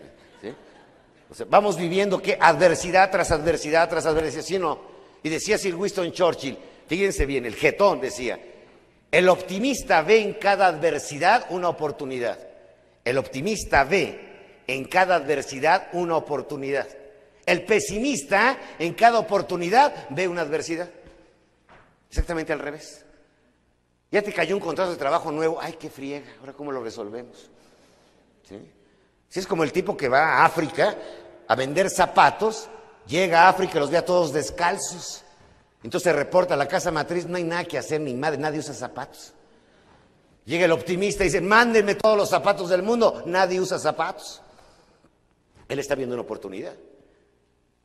vamos 1.49 1.77
viviendo 1.77 2.23
que 2.23 2.39
adversidad 2.41 3.11
tras 3.11 3.31
adversidad 3.31 3.89
tras 3.89 4.07
adversidad, 4.07 4.43
¿sí 4.43 4.59
no? 4.59 4.81
Y 5.23 5.29
decía 5.29 5.59
Sir 5.59 5.75
Winston 5.75 6.11
Churchill, 6.13 6.57
fíjense 6.87 7.27
bien, 7.27 7.45
el 7.45 7.55
jetón 7.55 8.01
decía, 8.01 8.41
el 9.11 9.29
optimista 9.29 10.03
ve 10.03 10.21
en 10.21 10.35
cada 10.35 10.69
adversidad 10.69 11.47
una 11.51 11.69
oportunidad. 11.69 12.39
El 13.05 13.19
optimista 13.19 13.85
ve 13.85 14.63
en 14.67 14.85
cada 14.85 15.17
adversidad 15.17 15.89
una 15.93 16.17
oportunidad. 16.17 16.87
El 17.49 17.65
pesimista 17.65 18.59
en 18.79 18.93
cada 18.93 19.19
oportunidad 19.19 20.07
ve 20.11 20.29
una 20.29 20.43
adversidad. 20.43 20.91
Exactamente 22.11 22.53
al 22.53 22.59
revés. 22.59 23.07
Ya 24.11 24.21
te 24.21 24.35
cayó 24.35 24.55
un 24.55 24.61
contrato 24.61 24.91
de 24.91 24.99
trabajo 24.99 25.33
nuevo, 25.33 25.59
ay, 25.59 25.73
qué 25.81 25.89
friega, 25.89 26.27
ahora 26.41 26.53
cómo 26.53 26.73
lo 26.73 26.85
resolvemos. 26.85 27.49
¿Sí? 28.47 28.71
Si 29.31 29.41
es 29.41 29.47
como 29.47 29.65
el 29.65 29.73
tipo 29.73 29.97
que 29.97 30.11
va 30.11 30.25
a 30.25 30.45
África 30.45 30.95
a 31.47 31.55
vender 31.55 31.89
zapatos, 31.89 32.69
llega 33.07 33.47
a 33.47 33.49
África 33.49 33.79
y 33.79 33.81
los 33.81 33.91
ve 33.91 33.97
a 33.97 34.05
todos 34.05 34.31
descalzos. 34.31 35.25
Entonces 35.83 36.15
reporta 36.15 36.53
a 36.53 36.59
la 36.59 36.69
casa 36.69 36.91
matriz, 36.91 37.25
no 37.25 37.39
hay 37.39 37.45
nada 37.45 37.65
que 37.65 37.79
hacer, 37.79 38.03
ni 38.03 38.13
madre, 38.13 38.37
nadie 38.37 38.59
usa 38.59 38.75
zapatos. 38.75 39.33
Llega 40.45 40.67
el 40.67 40.73
optimista 40.73 41.25
y 41.25 41.29
dice, 41.29 41.41
mándenme 41.41 41.95
todos 41.95 42.19
los 42.19 42.29
zapatos 42.29 42.69
del 42.69 42.83
mundo, 42.83 43.23
nadie 43.25 43.59
usa 43.59 43.79
zapatos. 43.79 44.43
Él 45.67 45.79
está 45.79 45.95
viendo 45.95 46.15
una 46.15 46.25
oportunidad. 46.25 46.75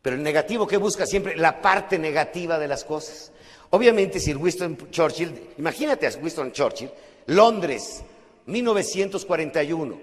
Pero 0.03 0.17
el 0.17 0.21
negativo 0.21 0.67
que 0.67 0.75
busca 0.75 1.05
siempre 1.05 1.37
la 1.37 1.61
parte 1.61 1.97
negativa 1.97 2.59
de 2.59 2.67
las 2.67 2.83
cosas. 2.83 3.31
Obviamente, 3.69 4.19
si 4.19 4.35
Winston 4.35 4.77
Churchill, 4.91 5.53
imagínate 5.57 6.05
a 6.05 6.11
Winston 6.21 6.51
Churchill, 6.51 6.91
Londres, 7.27 8.03
1941, 8.45 9.97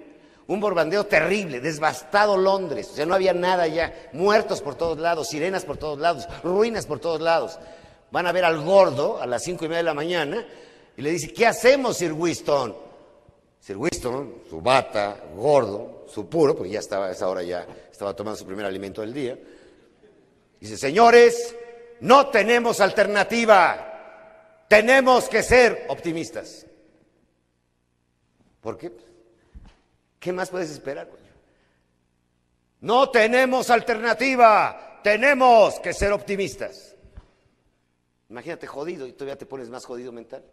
un 0.46 0.58
borbandeo 0.58 1.04
terrible, 1.04 1.60
desbastado 1.60 2.38
Londres, 2.38 2.88
o 2.90 2.96
sea, 2.96 3.04
no 3.04 3.14
había 3.14 3.34
nada 3.34 3.66
ya, 3.66 4.08
muertos 4.14 4.62
por 4.62 4.74
todos 4.74 4.98
lados, 4.98 5.28
sirenas 5.28 5.66
por 5.66 5.76
todos 5.76 5.98
lados, 5.98 6.26
ruinas 6.42 6.86
por 6.86 6.98
todos 6.98 7.20
lados. 7.20 7.58
Van 8.10 8.26
a 8.26 8.32
ver 8.32 8.46
al 8.46 8.60
gordo 8.64 9.20
a 9.20 9.26
las 9.26 9.44
cinco 9.44 9.66
y 9.66 9.68
media 9.68 9.80
de 9.80 9.84
la 9.84 9.94
mañana 9.94 10.44
y 10.96 11.02
le 11.02 11.10
dice, 11.10 11.30
¿qué 11.32 11.46
hacemos, 11.46 11.98
Sir 11.98 12.14
Winston? 12.14 12.74
Sir 13.60 13.76
Winston, 13.76 14.36
su 14.48 14.62
bata, 14.62 15.24
gordo, 15.36 16.06
su 16.08 16.26
puro, 16.26 16.56
porque 16.56 16.72
ya 16.72 16.80
estaba 16.80 17.08
a 17.08 17.10
esa 17.12 17.28
hora 17.28 17.42
ya 17.42 17.66
estaba 17.92 18.16
tomando 18.16 18.38
su 18.38 18.46
primer 18.46 18.64
alimento 18.64 19.02
del 19.02 19.12
día. 19.12 19.38
Dice, 20.60 20.76
señores, 20.76 21.56
no 22.00 22.28
tenemos 22.28 22.80
alternativa. 22.80 24.66
Tenemos 24.68 25.28
que 25.28 25.42
ser 25.42 25.86
optimistas. 25.88 26.66
¿Por 28.60 28.76
qué? 28.76 28.92
¿Qué 30.18 30.32
más 30.32 30.50
puedes 30.50 30.70
esperar? 30.70 31.08
No 32.80 33.10
tenemos 33.10 33.70
alternativa. 33.70 35.00
Tenemos 35.02 35.80
que 35.80 35.94
ser 35.94 36.12
optimistas. 36.12 36.94
Imagínate 38.28 38.66
jodido 38.66 39.06
y 39.06 39.12
todavía 39.12 39.38
te 39.38 39.46
pones 39.46 39.70
más 39.70 39.84
jodido 39.84 40.12
mental. 40.12 40.44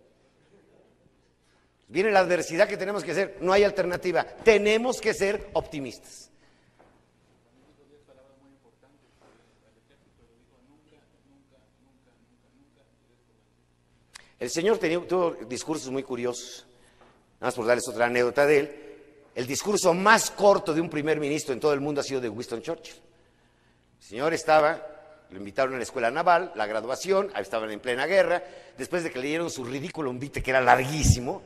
Viene 1.90 2.12
la 2.12 2.20
adversidad 2.20 2.68
que 2.68 2.78
tenemos 2.78 3.04
que 3.04 3.12
hacer. 3.12 3.38
No 3.42 3.54
hay 3.54 3.64
alternativa. 3.64 4.26
Tenemos 4.26 5.00
que 5.00 5.14
ser 5.14 5.50
optimistas. 5.54 6.27
El 14.40 14.50
Señor 14.50 14.78
tuvo 14.78 15.32
discursos 15.48 15.90
muy 15.90 16.04
curiosos. 16.04 16.66
Nada 17.40 17.48
más 17.48 17.56
por 17.56 17.66
darles 17.66 17.88
otra 17.88 18.06
anécdota 18.06 18.46
de 18.46 18.60
él. 18.60 18.88
El 19.34 19.46
discurso 19.46 19.94
más 19.94 20.32
corto 20.32 20.74
de 20.74 20.82
un 20.82 20.90
primer 20.90 21.20
ministro 21.20 21.54
en 21.54 21.60
todo 21.60 21.74
el 21.74 21.80
mundo 21.80 22.02
ha 22.02 22.04
sido 22.04 22.22
de 22.22 22.30
Winston 22.30 22.62
Churchill. 22.62 22.96
El 24.00 24.04
señor 24.04 24.34
estaba, 24.34 24.82
lo 25.30 25.38
invitaron 25.38 25.74
a 25.76 25.78
la 25.78 25.84
escuela 25.84 26.10
naval, 26.10 26.52
la 26.56 26.66
graduación, 26.66 27.32
estaban 27.40 27.70
en 27.72 27.80
plena 27.80 28.06
guerra. 28.06 28.44
Después 28.78 29.04
de 29.04 29.12
que 29.12 29.20
leyeron 29.20 29.50
su 29.50 29.64
ridículo 29.64 30.12
invite, 30.12 30.42
que 30.42 30.52
era 30.52 30.62
larguísimo, 30.62 31.42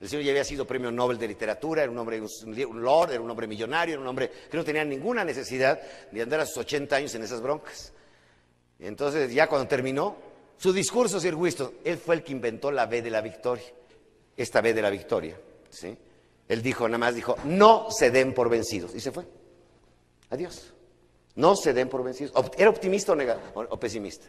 el 0.00 0.08
señor 0.08 0.24
ya 0.24 0.30
había 0.30 0.44
sido 0.44 0.66
premio 0.66 0.90
Nobel 0.90 1.18
de 1.18 1.28
literatura, 1.28 1.82
era 1.82 1.90
un 1.90 1.98
hombre, 1.98 2.20
un 2.20 2.82
lord, 2.82 3.12
era 3.12 3.20
un 3.20 3.30
hombre 3.30 3.46
millonario, 3.46 3.94
era 3.94 4.02
un 4.02 4.08
hombre 4.08 4.30
que 4.50 4.56
no 4.56 4.64
tenía 4.64 4.84
ninguna 4.84 5.24
necesidad 5.24 5.80
de 6.10 6.22
andar 6.22 6.40
a 6.40 6.46
sus 6.46 6.58
80 6.58 6.96
años 6.96 7.14
en 7.14 7.22
esas 7.22 7.40
broncas. 7.40 7.92
Entonces, 8.78 9.32
ya 9.32 9.46
cuando 9.46 9.66
terminó, 9.68 10.16
su 10.58 10.72
discurso, 10.72 11.20
Sir 11.20 11.34
Winston, 11.34 11.72
él 11.84 11.98
fue 11.98 12.16
el 12.16 12.22
que 12.22 12.32
inventó 12.32 12.70
la 12.70 12.86
B 12.86 13.02
de 13.02 13.10
la 13.10 13.20
victoria, 13.20 13.66
esta 14.36 14.60
B 14.60 14.72
de 14.72 14.82
la 14.82 14.90
victoria. 14.90 15.38
¿sí? 15.68 15.96
Él 16.48 16.62
dijo, 16.62 16.88
nada 16.88 16.98
más 16.98 17.14
dijo, 17.14 17.36
no 17.44 17.88
se 17.90 18.10
den 18.10 18.32
por 18.32 18.48
vencidos. 18.48 18.94
Y 18.94 19.00
se 19.00 19.12
fue. 19.12 19.26
Adiós. 20.30 20.72
No 21.34 21.54
se 21.56 21.72
den 21.72 21.88
por 21.88 22.02
vencidos. 22.02 22.32
¿Era 22.56 22.70
optimista 22.70 23.12
o, 23.12 23.60
o 23.60 23.78
pesimista? 23.78 24.26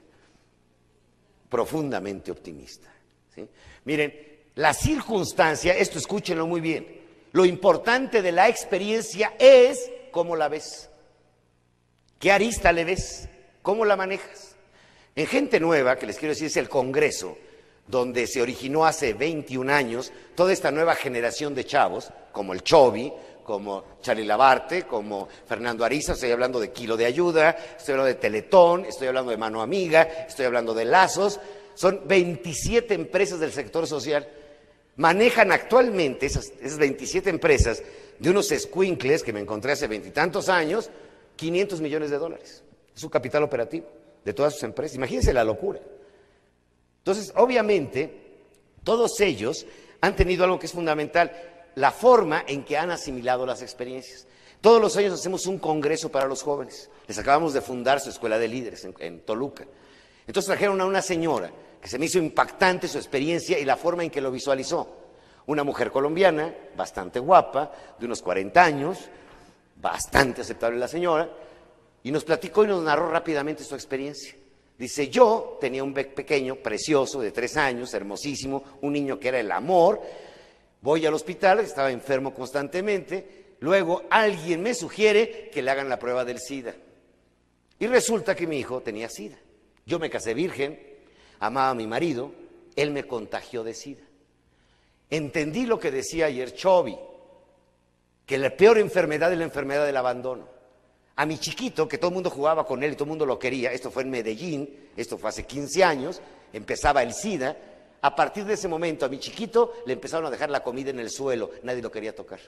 Profundamente 1.50 2.32
optimista. 2.32 2.92
¿sí? 3.34 3.48
Miren, 3.86 4.14
la 4.56 4.74
circunstancia, 4.74 5.78
esto 5.78 5.98
escúchenlo 5.98 6.46
muy 6.46 6.60
bien, 6.60 7.02
lo 7.32 7.46
importante 7.46 8.22
de 8.22 8.32
la 8.32 8.50
experiencia 8.50 9.36
es 9.40 9.90
cómo 10.12 10.36
la 10.36 10.50
ves. 10.50 10.90
¿Qué 12.20 12.32
arista 12.32 12.72
le 12.72 12.84
ves? 12.84 13.30
¿Cómo 13.62 13.86
la 13.86 13.96
manejas? 13.96 14.57
En 15.18 15.26
Gente 15.26 15.60
Nueva, 15.60 15.96
que 15.96 16.06
les 16.06 16.20
quiero 16.20 16.36
decir, 16.36 16.46
es 16.46 16.58
el 16.58 16.70
Congreso, 16.70 17.40
donde 17.88 18.28
se 18.28 18.40
originó 18.40 18.86
hace 18.86 19.16
21 19.16 19.74
años 19.74 20.14
toda 20.36 20.54
esta 20.54 20.70
nueva 20.70 20.94
generación 20.94 21.56
de 21.56 21.66
chavos, 21.66 22.12
como 22.32 22.54
el 22.54 22.62
Chovi, 22.62 23.12
como 23.44 23.98
Charlie 24.00 24.26
Labarte, 24.26 24.84
como 24.84 25.28
Fernando 25.48 25.84
Ariza, 25.84 26.14
estoy 26.14 26.30
hablando 26.30 26.60
de 26.60 26.72
Kilo 26.72 26.96
de 26.96 27.08
Ayuda, 27.08 27.58
estoy 27.76 27.94
hablando 27.94 28.14
de 28.14 28.22
Teletón, 28.22 28.86
estoy 28.86 29.08
hablando 29.08 29.32
de 29.32 29.38
Mano 29.38 29.64
Amiga, 29.64 30.04
estoy 30.04 30.46
hablando 30.46 30.76
de 30.76 30.86
Lazos. 30.86 31.40
son 31.74 32.02
27 32.06 32.94
empresas 32.94 33.40
del 33.40 33.52
sector 33.52 33.88
social. 33.88 34.30
Manejan 34.98 35.52
actualmente 35.52 36.28
esas, 36.28 36.54
esas 36.62 36.78
27 36.78 37.32
empresas 37.32 37.82
de 38.20 38.30
unos 38.30 38.50
squinkles 38.50 39.24
que 39.24 39.34
me 39.34 39.40
encontré 39.40 39.72
hace 39.72 39.88
veintitantos 39.88 40.48
años, 40.48 40.92
500 41.38 41.82
millones 41.82 42.12
de 42.12 42.20
dólares. 42.20 42.64
Es 42.94 43.02
su 43.02 43.10
capital 43.10 43.42
operativo 43.42 43.97
de 44.28 44.34
todas 44.34 44.56
sus 44.56 44.64
empresas. 44.64 44.98
Imagínense 44.98 45.32
la 45.32 45.46
locura. 45.46 45.80
Entonces, 46.98 47.32
obviamente, 47.38 48.44
todos 48.84 49.22
ellos 49.22 49.66
han 50.02 50.18
tenido 50.18 50.44
algo 50.44 50.60
que 50.60 50.66
es 50.66 50.74
fundamental, 50.74 51.32
la 51.76 51.92
forma 51.92 52.44
en 52.46 52.66
que 52.66 52.78
han 52.78 52.92
asimilado 52.92 53.46
las 53.46 53.62
experiencias. 53.62 54.28
Todos 54.60 54.82
los 54.82 54.98
años 54.98 55.14
hacemos 55.14 55.46
un 55.46 55.60
congreso 55.60 56.10
para 56.10 56.28
los 56.28 56.44
jóvenes. 56.44 56.90
Les 57.08 57.18
acabamos 57.18 57.54
de 57.54 57.62
fundar 57.62 58.02
su 58.02 58.10
escuela 58.10 58.38
de 58.38 58.50
líderes 58.50 58.84
en, 58.84 58.94
en 59.00 59.22
Toluca. 59.22 59.66
Entonces 60.28 60.48
trajeron 60.48 60.82
a 60.82 60.86
una 60.86 61.02
señora 61.02 61.50
que 61.82 61.88
se 61.88 61.98
me 61.98 62.08
hizo 62.08 62.18
impactante 62.18 62.90
su 62.90 62.98
experiencia 62.98 63.58
y 63.58 63.64
la 63.64 63.78
forma 63.78 64.04
en 64.04 64.10
que 64.10 64.20
lo 64.20 64.30
visualizó. 64.30 64.94
Una 65.46 65.64
mujer 65.64 65.90
colombiana, 65.90 66.54
bastante 66.76 67.20
guapa, 67.20 67.72
de 67.98 68.06
unos 68.06 68.22
40 68.22 68.62
años, 68.62 68.98
bastante 69.78 70.42
aceptable 70.42 70.78
la 70.78 70.90
señora, 70.90 71.30
y 72.04 72.12
nos 72.12 72.24
platicó 72.24 72.64
y 72.64 72.68
nos 72.68 72.84
narró 72.84 73.10
rápidamente 73.10 73.64
su 73.64 73.76
experiencia. 73.76 74.36
Dice, 74.78 75.10
yo 75.10 75.58
tenía 75.60 75.84
un 75.84 75.94
pequeño, 75.94 76.58
precioso, 76.58 77.20
de 77.20 77.32
tres 77.32 77.58
años, 77.58 77.94
hermosísimo, 77.94 78.64
un 78.82 78.94
niño 78.94 79.20
que 79.20 79.30
era 79.30 79.40
el 79.40 79.52
amor, 79.52 80.00
voy 80.82 81.06
al 81.06 81.16
hospital, 81.16 81.60
estaba 81.60 81.92
enfermo 81.92 82.34
constantemente, 82.34 83.56
luego 83.60 84.04
alguien 84.10 84.62
me 84.62 84.76
sugiere 84.76 85.50
que 85.52 85.62
le 85.64 85.72
hagan 85.72 85.90
la 85.90 85.98
prueba 85.98 86.24
del 86.24 86.40
SIDA. 86.40 86.76
Y 87.80 87.88
resulta 87.88 88.36
que 88.36 88.46
mi 88.46 88.60
hijo 88.60 88.82
tenía 88.82 89.10
SIDA. 89.10 89.38
Yo 89.86 89.98
me 89.98 90.10
casé 90.10 90.34
virgen, 90.34 90.80
amaba 91.40 91.72
a 91.72 91.76
mi 91.76 91.88
marido, 91.88 92.32
él 92.76 92.92
me 92.92 93.06
contagió 93.06 93.64
de 93.64 93.74
SIDA. 93.74 94.04
Entendí 95.10 95.66
lo 95.66 95.80
que 95.80 95.90
decía 95.90 96.28
ayer 96.28 96.54
Chovy, 96.54 96.98
que 98.26 98.38
la 98.38 98.56
peor 98.56 98.78
enfermedad 98.78 99.32
es 99.32 99.40
la 99.40 99.46
enfermedad 99.46 99.86
del 99.86 99.98
abandono. 99.98 100.57
A 101.18 101.26
mi 101.26 101.40
chiquito, 101.40 101.88
que 101.88 101.98
todo 101.98 102.10
el 102.10 102.14
mundo 102.14 102.30
jugaba 102.30 102.66
con 102.66 102.84
él 102.84 102.94
y 102.94 102.96
todo 102.96 103.06
el 103.06 103.10
mundo 103.10 103.26
lo 103.26 103.40
quería, 103.40 103.72
esto 103.72 103.90
fue 103.90 104.04
en 104.04 104.12
Medellín, 104.12 104.90
esto 104.96 105.18
fue 105.18 105.30
hace 105.30 105.46
15 105.46 105.84
años, 105.84 106.22
empezaba 106.54 107.02
el 107.02 107.12
SIDA, 107.12 107.58
a 108.02 108.16
partir 108.16 108.46
de 108.46 108.54
ese 108.54 108.68
momento 108.68 109.06
a 109.06 109.10
mi 109.10 109.20
chiquito 109.20 109.74
le 109.88 109.94
empezaron 109.94 110.28
a 110.28 110.30
dejar 110.30 110.52
la 110.52 110.62
comida 110.62 110.92
en 110.92 111.00
el 111.00 111.10
suelo, 111.10 111.50
nadie 111.64 111.82
lo 111.82 111.92
quería 111.92 112.16
tocar. 112.16 112.40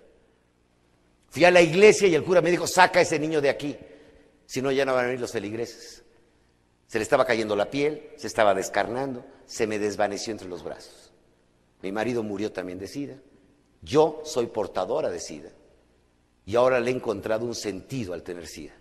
Fui 1.30 1.43
a 1.43 1.51
la 1.51 1.61
iglesia 1.61 2.07
y 2.07 2.15
el 2.15 2.24
cura 2.24 2.41
me 2.41 2.51
dijo, 2.51 2.67
saca 2.67 2.99
a 2.99 3.01
ese 3.01 3.17
niño 3.17 3.41
de 3.41 3.49
aquí, 3.49 3.76
si 4.45 4.61
no 4.61 4.72
ya 4.72 4.86
no 4.86 4.93
van 4.93 5.05
a 5.05 5.07
venir 5.07 5.22
los 5.22 5.32
feligreses. 5.32 6.03
Se 6.88 6.99
le 6.99 7.03
estaba 7.03 7.26
cayendo 7.26 7.55
la 7.55 7.70
piel, 7.72 8.11
se 8.17 8.28
estaba 8.28 8.53
descarnando, 8.53 9.26
se 9.45 9.65
me 9.65 9.80
desvaneció 9.80 10.32
entre 10.32 10.47
los 10.47 10.63
brazos. 10.63 11.11
Mi 11.82 11.91
marido 11.91 12.22
murió 12.22 12.51
también 12.51 12.78
de 12.78 12.88
SIDA. 12.88 13.15
Yo 13.82 14.22
soy 14.26 14.47
portadora 14.47 15.09
de 15.09 15.20
SIDA. 15.20 15.49
Y 16.50 16.56
ahora 16.56 16.80
le 16.80 16.89
he 16.89 16.95
encontrado 16.95 17.45
un 17.45 17.54
sentido 17.54 18.12
al 18.12 18.24
tener 18.24 18.47
SIDA. 18.47 18.74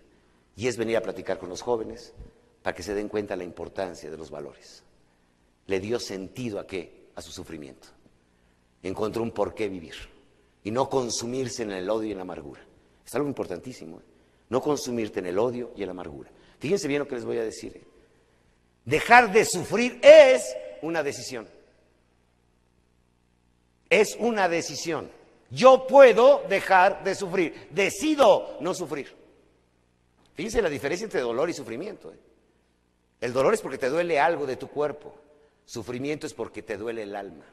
Y 0.55 0.67
es 0.67 0.75
venir 0.75 0.97
a 0.97 1.03
platicar 1.03 1.37
con 1.37 1.49
los 1.49 1.61
jóvenes 1.61 2.15
para 2.63 2.75
que 2.75 2.81
se 2.81 2.95
den 2.95 3.07
cuenta 3.07 3.35
la 3.35 3.43
importancia 3.43 4.09
de 4.09 4.17
los 4.17 4.31
valores. 4.31 4.83
Le 5.67 5.79
dio 5.79 5.99
sentido 5.99 6.59
a 6.59 6.65
qué? 6.65 7.11
A 7.13 7.21
su 7.21 7.31
sufrimiento. 7.31 7.89
Encontró 8.81 9.21
un 9.21 9.29
por 9.29 9.53
qué 9.53 9.69
vivir. 9.69 9.93
Y 10.63 10.71
no 10.71 10.89
consumirse 10.89 11.61
en 11.61 11.69
el 11.69 11.87
odio 11.91 12.07
y 12.07 12.11
en 12.13 12.17
la 12.17 12.23
amargura. 12.23 12.65
Es 13.05 13.13
algo 13.13 13.27
importantísimo. 13.27 13.99
¿eh? 13.99 14.03
No 14.49 14.63
consumirte 14.63 15.19
en 15.19 15.27
el 15.27 15.37
odio 15.37 15.71
y 15.75 15.83
en 15.83 15.89
la 15.89 15.91
amargura. 15.91 16.31
Fíjense 16.57 16.87
bien 16.87 17.01
lo 17.01 17.07
que 17.07 17.17
les 17.17 17.25
voy 17.25 17.37
a 17.37 17.43
decir. 17.43 17.77
¿eh? 17.77 17.83
Dejar 18.83 19.31
de 19.31 19.45
sufrir 19.45 19.99
es 20.01 20.55
una 20.81 21.03
decisión. 21.03 21.47
Es 23.91 24.17
una 24.19 24.49
decisión. 24.49 25.18
Yo 25.51 25.87
puedo 25.87 26.43
dejar 26.47 27.03
de 27.03 27.15
sufrir. 27.15 27.69
Decido 27.71 28.57
no 28.61 28.73
sufrir. 28.73 29.15
Fíjense 30.33 30.61
la 30.61 30.69
diferencia 30.69 31.05
entre 31.05 31.21
dolor 31.21 31.49
y 31.49 31.53
sufrimiento. 31.53 32.11
¿eh? 32.13 32.19
El 33.21 33.33
dolor 33.33 33.53
es 33.53 33.61
porque 33.61 33.77
te 33.77 33.89
duele 33.89 34.19
algo 34.19 34.45
de 34.45 34.55
tu 34.55 34.67
cuerpo. 34.67 35.15
Sufrimiento 35.65 36.27
es 36.27 36.33
porque 36.33 36.63
te 36.63 36.77
duele 36.77 37.03
el 37.03 37.15
alma. 37.15 37.45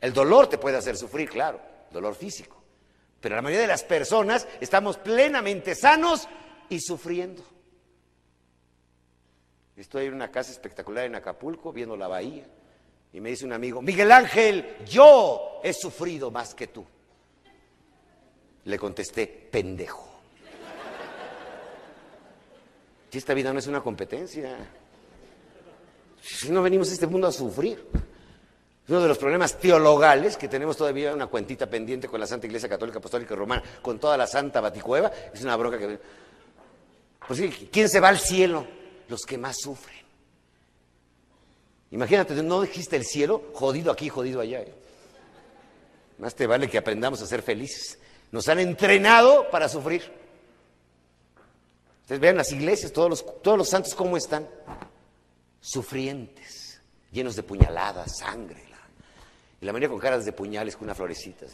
El 0.00 0.12
dolor 0.12 0.48
te 0.48 0.58
puede 0.58 0.76
hacer 0.76 0.96
sufrir, 0.96 1.30
claro, 1.30 1.60
dolor 1.90 2.14
físico. 2.14 2.62
Pero 3.20 3.36
la 3.36 3.42
mayoría 3.42 3.62
de 3.62 3.68
las 3.68 3.84
personas 3.84 4.46
estamos 4.60 4.98
plenamente 4.98 5.74
sanos 5.74 6.28
y 6.68 6.80
sufriendo. 6.80 7.42
Estoy 9.76 10.06
en 10.06 10.14
una 10.14 10.30
casa 10.30 10.52
espectacular 10.52 11.06
en 11.06 11.14
Acapulco, 11.14 11.72
viendo 11.72 11.96
la 11.96 12.06
bahía, 12.06 12.46
y 13.12 13.20
me 13.20 13.30
dice 13.30 13.44
un 13.44 13.52
amigo, 13.52 13.80
Miguel 13.80 14.12
Ángel, 14.12 14.76
yo 14.84 15.60
he 15.62 15.72
sufrido 15.72 16.30
más 16.30 16.54
que 16.54 16.66
tú. 16.66 16.84
Le 18.64 18.78
contesté, 18.78 19.26
pendejo. 19.26 20.10
Si 23.10 23.18
esta 23.18 23.34
vida 23.34 23.52
no 23.52 23.58
es 23.58 23.66
una 23.66 23.80
competencia, 23.80 24.56
si 26.20 26.50
no 26.50 26.62
venimos 26.62 26.90
a 26.90 26.94
este 26.94 27.06
mundo 27.06 27.28
a 27.28 27.32
sufrir. 27.32 27.86
Uno 28.86 29.00
de 29.00 29.08
los 29.08 29.16
problemas 29.16 29.58
teologales 29.58 30.36
que 30.36 30.46
tenemos 30.46 30.76
todavía 30.76 31.14
una 31.14 31.26
cuentita 31.28 31.70
pendiente 31.70 32.06
con 32.06 32.20
la 32.20 32.26
Santa 32.26 32.46
Iglesia 32.46 32.68
Católica 32.68 32.98
Apostólica 32.98 33.34
Romana, 33.34 33.62
con 33.80 33.98
toda 33.98 34.16
la 34.16 34.26
Santa 34.26 34.60
Baticueva, 34.60 35.10
es 35.32 35.42
una 35.42 35.56
bronca 35.56 35.78
que... 35.78 35.98
Pues 37.26 37.40
¿quién 37.70 37.88
se 37.88 38.00
va 38.00 38.08
al 38.08 38.18
cielo? 38.18 38.66
los 39.08 39.22
que 39.22 39.38
más 39.38 39.56
sufren. 39.58 40.04
Imagínate, 41.90 42.34
no 42.42 42.62
existe 42.62 42.96
el 42.96 43.04
cielo, 43.04 43.50
jodido 43.54 43.92
aquí, 43.92 44.08
jodido 44.08 44.40
allá. 44.40 44.60
¿eh? 44.60 44.74
Más 46.18 46.34
te 46.34 46.46
vale 46.46 46.68
que 46.68 46.78
aprendamos 46.78 47.22
a 47.22 47.26
ser 47.26 47.42
felices. 47.42 47.98
Nos 48.34 48.48
han 48.48 48.58
entrenado 48.58 49.48
para 49.48 49.68
sufrir. 49.68 50.02
Ustedes 52.00 52.20
vean 52.20 52.36
las 52.36 52.50
iglesias, 52.50 52.92
todos 52.92 53.08
los, 53.08 53.42
todos 53.42 53.56
los 53.56 53.68
santos 53.68 53.94
cómo 53.94 54.16
están. 54.16 54.48
Sufrientes, 55.60 56.80
llenos 57.12 57.36
de 57.36 57.44
puñaladas, 57.44 58.18
sangre. 58.18 58.60
y 59.60 59.64
la 59.64 59.72
mayoría 59.72 59.88
con 59.88 60.00
caras 60.00 60.24
de 60.24 60.32
puñales, 60.32 60.74
con 60.74 60.86
una 60.86 60.96
florecita. 60.96 61.46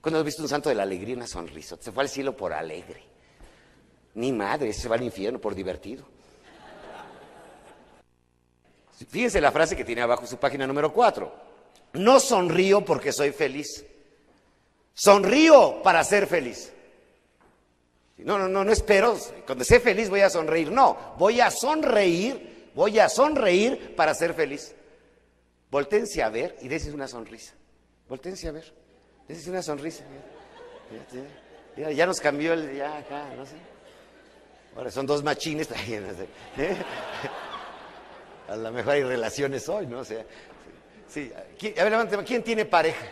¿Cuándo 0.00 0.20
has 0.20 0.24
visto 0.24 0.42
un 0.42 0.48
santo 0.48 0.68
de 0.68 0.76
la 0.76 0.84
alegría, 0.84 1.16
una 1.16 1.26
sonrisa? 1.26 1.76
Se 1.80 1.90
fue 1.90 2.04
al 2.04 2.08
cielo 2.08 2.36
por 2.36 2.52
alegre. 2.52 3.02
Ni 4.14 4.30
madre, 4.30 4.72
se 4.72 4.88
va 4.88 4.94
al 4.94 5.02
infierno 5.02 5.40
por 5.40 5.56
divertido. 5.56 6.06
Fíjense 9.08 9.40
la 9.40 9.50
frase 9.50 9.74
que 9.74 9.84
tiene 9.84 10.02
abajo 10.02 10.24
su 10.24 10.36
página 10.36 10.68
número 10.68 10.92
4. 10.92 11.34
No 11.94 12.20
sonrío 12.20 12.84
porque 12.84 13.10
soy 13.10 13.32
feliz. 13.32 13.86
Sonrío 14.94 15.82
para 15.82 16.04
ser 16.04 16.26
feliz. 16.26 16.72
No, 18.18 18.38
no, 18.38 18.48
no, 18.48 18.64
no 18.64 18.72
espero. 18.72 19.16
Cuando 19.46 19.64
sé 19.64 19.80
feliz 19.80 20.08
voy 20.08 20.20
a 20.20 20.30
sonreír. 20.30 20.70
No, 20.70 21.14
voy 21.18 21.40
a 21.40 21.50
sonreír, 21.50 22.70
voy 22.74 22.98
a 22.98 23.08
sonreír 23.08 23.96
para 23.96 24.14
ser 24.14 24.34
feliz. 24.34 24.74
Voltense 25.70 26.22
a 26.22 26.28
ver 26.28 26.56
y 26.60 26.68
dése 26.68 26.92
una 26.92 27.08
sonrisa. 27.08 27.54
Voltense 28.08 28.48
a 28.48 28.52
ver. 28.52 28.72
Dése 29.26 29.50
una 29.50 29.62
sonrisa. 29.62 30.04
ya 31.76 32.06
nos 32.06 32.20
cambió 32.20 32.52
el. 32.52 32.76
Ya 32.76 32.98
acá, 32.98 33.24
no 33.36 33.46
sé. 33.46 33.56
Ahora 34.76 34.90
son 34.90 35.06
dos 35.06 35.22
machines. 35.22 35.68
¿eh? 35.70 36.76
A 38.48 38.56
lo 38.56 38.72
mejor 38.72 38.92
hay 38.94 39.02
relaciones 39.02 39.68
hoy, 39.68 39.86
¿no? 39.86 40.00
O 40.00 40.04
sea, 40.04 40.24
sí. 41.08 41.32
A 41.78 41.84
ver, 41.84 42.24
¿quién 42.24 42.42
tiene 42.42 42.64
pareja? 42.64 43.06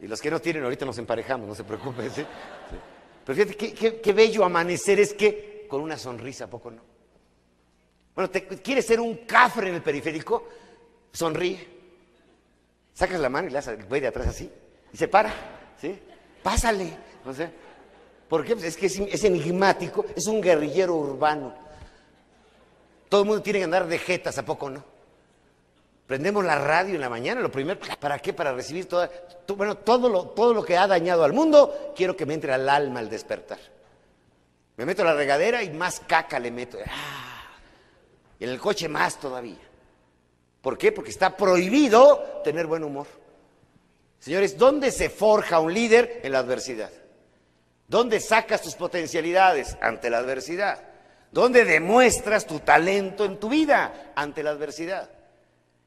Y 0.00 0.06
los 0.06 0.20
que 0.20 0.30
no 0.30 0.40
tienen, 0.40 0.64
ahorita 0.64 0.84
nos 0.84 0.98
emparejamos, 0.98 1.48
no 1.48 1.54
se 1.54 1.64
preocupen. 1.64 2.10
¿sí? 2.10 2.24
Pero 3.24 3.36
fíjate, 3.36 4.00
qué, 4.00 4.12
bello 4.12 4.44
amanecer 4.44 5.00
es 5.00 5.14
que 5.14 5.66
con 5.68 5.80
una 5.80 5.96
sonrisa, 5.96 6.48
poco 6.48 6.70
no? 6.70 6.82
Bueno, 8.14 8.30
te, 8.30 8.46
¿quieres 8.46 8.86
ser 8.86 9.00
un 9.00 9.16
cafre 9.26 9.68
en 9.68 9.76
el 9.76 9.82
periférico? 9.82 10.48
Sonríe. 11.12 11.76
Sacas 12.94 13.20
la 13.20 13.28
mano 13.28 13.48
y 13.48 13.50
le 13.50 13.56
das 13.56 13.68
al 13.68 13.84
güey 13.84 14.00
de 14.00 14.06
atrás 14.06 14.28
así. 14.28 14.50
Y 14.92 14.96
se 14.96 15.08
para. 15.08 15.32
¿Sí? 15.80 15.98
Pásale. 16.42 16.96
No 17.24 17.34
sé. 17.34 17.50
¿Por 18.28 18.44
qué? 18.44 18.54
Pues 18.54 18.64
es 18.66 18.76
que 18.76 18.86
es, 18.86 19.24
enigmático, 19.24 20.04
es 20.14 20.26
un 20.26 20.40
guerrillero 20.40 20.94
urbano. 20.94 21.54
Todo 23.08 23.22
el 23.22 23.26
mundo 23.28 23.42
tiene 23.42 23.60
que 23.60 23.64
andar 23.64 23.86
de 23.86 23.98
jetas, 23.98 24.36
¿a 24.38 24.44
poco 24.44 24.68
no? 24.68 24.84
Prendemos 26.06 26.44
la 26.44 26.56
radio 26.56 26.94
en 26.94 27.00
la 27.00 27.08
mañana, 27.08 27.40
lo 27.40 27.50
primero, 27.50 27.80
¿para 27.98 28.18
qué? 28.20 28.32
Para 28.32 28.52
recibir 28.52 28.86
toda, 28.86 29.10
bueno, 29.48 29.76
todo 29.76 30.08
lo, 30.08 30.28
todo 30.28 30.54
lo 30.54 30.64
que 30.64 30.76
ha 30.76 30.86
dañado 30.86 31.24
al 31.24 31.32
mundo, 31.32 31.92
quiero 31.96 32.16
que 32.16 32.24
me 32.24 32.34
entre 32.34 32.52
al 32.52 32.68
alma 32.68 33.00
al 33.00 33.10
despertar. 33.10 33.58
Me 34.76 34.84
meto 34.84 35.02
a 35.02 35.06
la 35.06 35.14
regadera 35.14 35.62
y 35.62 35.70
más 35.70 36.00
caca 36.06 36.38
le 36.38 36.50
meto. 36.50 36.78
¡Ah! 36.86 37.58
Y 38.38 38.44
en 38.44 38.50
el 38.50 38.60
coche 38.60 38.88
más 38.88 39.18
todavía. 39.18 39.58
¿Por 40.60 40.78
qué? 40.78 40.92
Porque 40.92 41.10
está 41.10 41.36
prohibido 41.36 42.40
tener 42.44 42.66
buen 42.66 42.84
humor. 42.84 43.06
Señores, 44.18 44.56
¿dónde 44.58 44.92
se 44.92 45.08
forja 45.08 45.60
un 45.60 45.72
líder? 45.72 46.20
En 46.22 46.32
la 46.32 46.40
adversidad. 46.40 46.90
¿Dónde 47.88 48.20
sacas 48.20 48.62
tus 48.62 48.74
potencialidades? 48.74 49.76
Ante 49.80 50.10
la 50.10 50.18
adversidad. 50.18 50.82
¿Dónde 51.32 51.64
demuestras 51.64 52.46
tu 52.46 52.60
talento 52.60 53.24
en 53.24 53.38
tu 53.38 53.48
vida 53.48 54.12
ante 54.14 54.42
la 54.42 54.50
adversidad? 54.50 55.08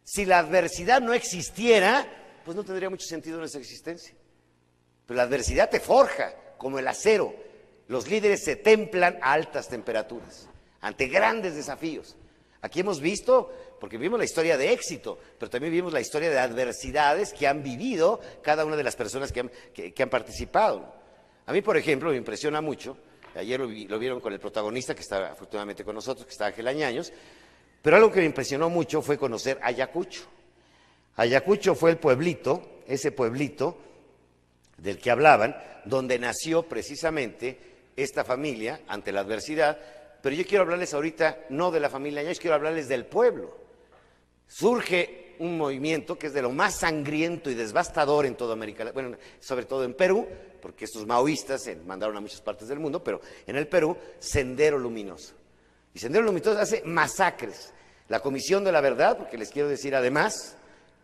Si 0.09 0.25
la 0.25 0.39
adversidad 0.39 1.01
no 1.01 1.13
existiera, 1.13 2.03
pues 2.43 2.57
no 2.57 2.63
tendría 2.63 2.89
mucho 2.89 3.05
sentido 3.05 3.37
nuestra 3.37 3.61
existencia. 3.61 4.15
Pero 5.05 5.17
la 5.17 5.21
adversidad 5.21 5.69
te 5.69 5.79
forja, 5.79 6.33
como 6.57 6.79
el 6.79 6.87
acero. 6.87 7.31
Los 7.87 8.09
líderes 8.09 8.43
se 8.43 8.55
templan 8.55 9.19
a 9.21 9.33
altas 9.33 9.67
temperaturas, 9.67 10.49
ante 10.81 11.05
grandes 11.09 11.53
desafíos. 11.53 12.15
Aquí 12.61 12.79
hemos 12.79 12.99
visto, 12.99 13.53
porque 13.79 13.99
vimos 13.99 14.17
la 14.17 14.25
historia 14.25 14.57
de 14.57 14.73
éxito, 14.73 15.19
pero 15.37 15.51
también 15.51 15.73
vimos 15.73 15.93
la 15.93 16.01
historia 16.01 16.31
de 16.31 16.39
adversidades 16.39 17.31
que 17.31 17.45
han 17.45 17.61
vivido 17.61 18.19
cada 18.41 18.65
una 18.65 18.77
de 18.77 18.83
las 18.83 18.95
personas 18.95 19.31
que 19.31 19.41
han, 19.95 20.09
participado. 20.09 20.91
A 21.45 21.53
mí, 21.53 21.61
por 21.61 21.77
ejemplo, 21.77 22.09
me 22.09 22.17
impresiona 22.17 22.61
mucho, 22.61 22.97
ayer 23.35 23.59
lo, 23.59 23.67
lo, 23.67 23.99
vieron 23.99 24.19
con 24.21 24.33
el 24.33 24.39
protagonista 24.39 24.95
que 24.95 25.01
está 25.01 25.33
afortunadamente 25.33 25.85
con 25.85 25.93
nosotros, 25.93 26.25
que 26.25 26.31
está 26.31 26.47
Ángel 26.47 26.67
Añaños, 26.67 27.13
pero 27.81 27.95
algo 27.95 28.11
que 28.11 28.19
me 28.19 28.25
impresionó 28.25 28.69
mucho 28.69 29.01
fue 29.01 29.17
conocer 29.17 29.59
Ayacucho. 29.61 30.23
Ayacucho 31.15 31.75
fue 31.75 31.91
el 31.91 31.97
pueblito, 31.97 32.81
ese 32.87 33.11
pueblito 33.11 33.77
del 34.77 34.99
que 34.99 35.11
hablaban, 35.11 35.55
donde 35.85 36.19
nació 36.19 36.63
precisamente 36.63 37.59
esta 37.95 38.23
familia 38.23 38.81
ante 38.87 39.11
la 39.11 39.21
adversidad, 39.21 39.77
pero 40.21 40.35
yo 40.35 40.45
quiero 40.45 40.63
hablarles 40.63 40.93
ahorita 40.93 41.45
no 41.49 41.71
de 41.71 41.79
la 41.79 41.89
familia 41.89 42.21
Añaños, 42.21 42.39
quiero 42.39 42.55
hablarles 42.55 42.87
del 42.87 43.05
pueblo. 43.05 43.57
Surge 44.47 45.35
un 45.39 45.57
movimiento 45.57 46.17
que 46.17 46.27
es 46.27 46.33
de 46.33 46.41
lo 46.41 46.51
más 46.51 46.75
sangriento 46.75 47.49
y 47.49 47.55
devastador 47.55 48.25
en 48.25 48.35
toda 48.35 48.53
América 48.53 48.83
Latina, 48.83 49.01
bueno, 49.09 49.17
sobre 49.39 49.65
todo 49.65 49.83
en 49.85 49.93
Perú, 49.93 50.27
porque 50.61 50.85
estos 50.85 51.05
maoístas 51.05 51.63
se 51.63 51.75
mandaron 51.75 52.17
a 52.17 52.21
muchas 52.21 52.41
partes 52.41 52.67
del 52.67 52.79
mundo, 52.79 53.03
pero 53.03 53.21
en 53.47 53.55
el 53.55 53.67
Perú, 53.67 53.95
Sendero 54.19 54.77
Luminoso. 54.77 55.38
Y 55.93 55.99
Sendero 55.99 56.25
Luminoso 56.25 56.57
hace 56.59 56.83
masacres. 56.85 57.73
La 58.07 58.19
Comisión 58.19 58.63
de 58.63 58.71
la 58.71 58.81
Verdad, 58.81 59.17
porque 59.17 59.37
les 59.37 59.49
quiero 59.49 59.69
decir 59.69 59.95
además 59.95 60.55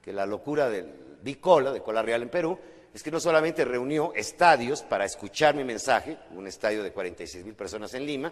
que 0.03 0.13
la 0.13 0.25
locura 0.25 0.69
del 0.69 0.87
Bicola, 1.21 1.71
de 1.71 1.81
Cola 1.81 2.01
Real 2.01 2.21
en 2.21 2.29
Perú, 2.29 2.57
es 2.93 3.03
que 3.03 3.11
no 3.11 3.19
solamente 3.19 3.65
reunió 3.65 4.13
estadios 4.13 4.81
para 4.81 5.05
escuchar 5.05 5.53
mi 5.53 5.63
mensaje, 5.63 6.17
un 6.31 6.47
estadio 6.47 6.81
de 6.81 6.91
46 6.91 7.43
mil 7.43 7.53
personas 7.53 7.93
en 7.93 8.05
Lima, 8.05 8.31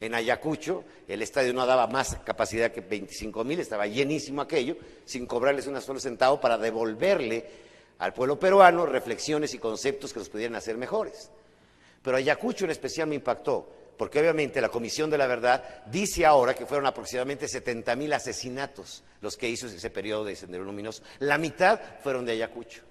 en 0.00 0.14
Ayacucho, 0.14 0.84
el 1.06 1.22
estadio 1.22 1.52
no 1.52 1.66
daba 1.66 1.86
más 1.88 2.16
capacidad 2.24 2.70
que 2.70 2.80
25 2.80 3.44
mil, 3.44 3.58
estaba 3.58 3.86
llenísimo 3.86 4.40
aquello, 4.40 4.76
sin 5.04 5.26
cobrarles 5.26 5.66
un 5.66 5.80
solo 5.80 5.98
centavo 5.98 6.40
para 6.40 6.56
devolverle 6.56 7.44
al 7.98 8.12
pueblo 8.12 8.38
peruano 8.38 8.86
reflexiones 8.86 9.54
y 9.54 9.58
conceptos 9.58 10.12
que 10.12 10.20
los 10.20 10.28
pudieran 10.28 10.54
hacer 10.54 10.76
mejores. 10.76 11.30
Pero 12.02 12.16
Ayacucho 12.16 12.64
en 12.64 12.70
especial 12.70 13.08
me 13.08 13.16
impactó, 13.16 13.68
porque 13.98 14.20
obviamente 14.20 14.60
la 14.60 14.68
Comisión 14.68 15.10
de 15.10 15.18
la 15.18 15.26
Verdad 15.26 15.84
dice 15.86 16.24
ahora 16.24 16.54
que 16.54 16.64
fueron 16.64 16.86
aproximadamente 16.86 17.48
70 17.48 17.96
mil 17.96 18.12
asesinatos 18.12 19.02
los 19.20 19.36
que 19.36 19.48
hizo 19.48 19.66
ese 19.66 19.90
periodo 19.90 20.24
de 20.24 20.36
Sendero 20.36 20.64
Luminoso. 20.64 21.02
La 21.18 21.36
mitad 21.36 21.80
fueron 22.02 22.24
de 22.24 22.32
Ayacucho. 22.32 22.82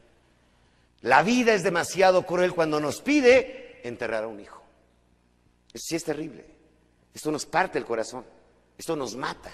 La 1.02 1.24
vida 1.24 1.54
es 1.54 1.64
demasiado 1.64 2.26
cruel 2.26 2.54
cuando 2.54 2.80
nos 2.80 3.02
pide 3.02 3.80
enterrar 3.88 4.26
a 4.26 4.28
un 4.28 4.40
hijo. 4.40 4.62
Eso 5.74 5.86
sí 5.88 5.96
es 5.96 6.04
terrible. 6.04 6.46
Esto 7.14 7.32
nos 7.32 7.46
parte 7.46 7.80
el 7.80 7.86
corazón, 7.86 8.26
esto 8.78 8.96
nos 8.96 9.16
mata, 9.16 9.52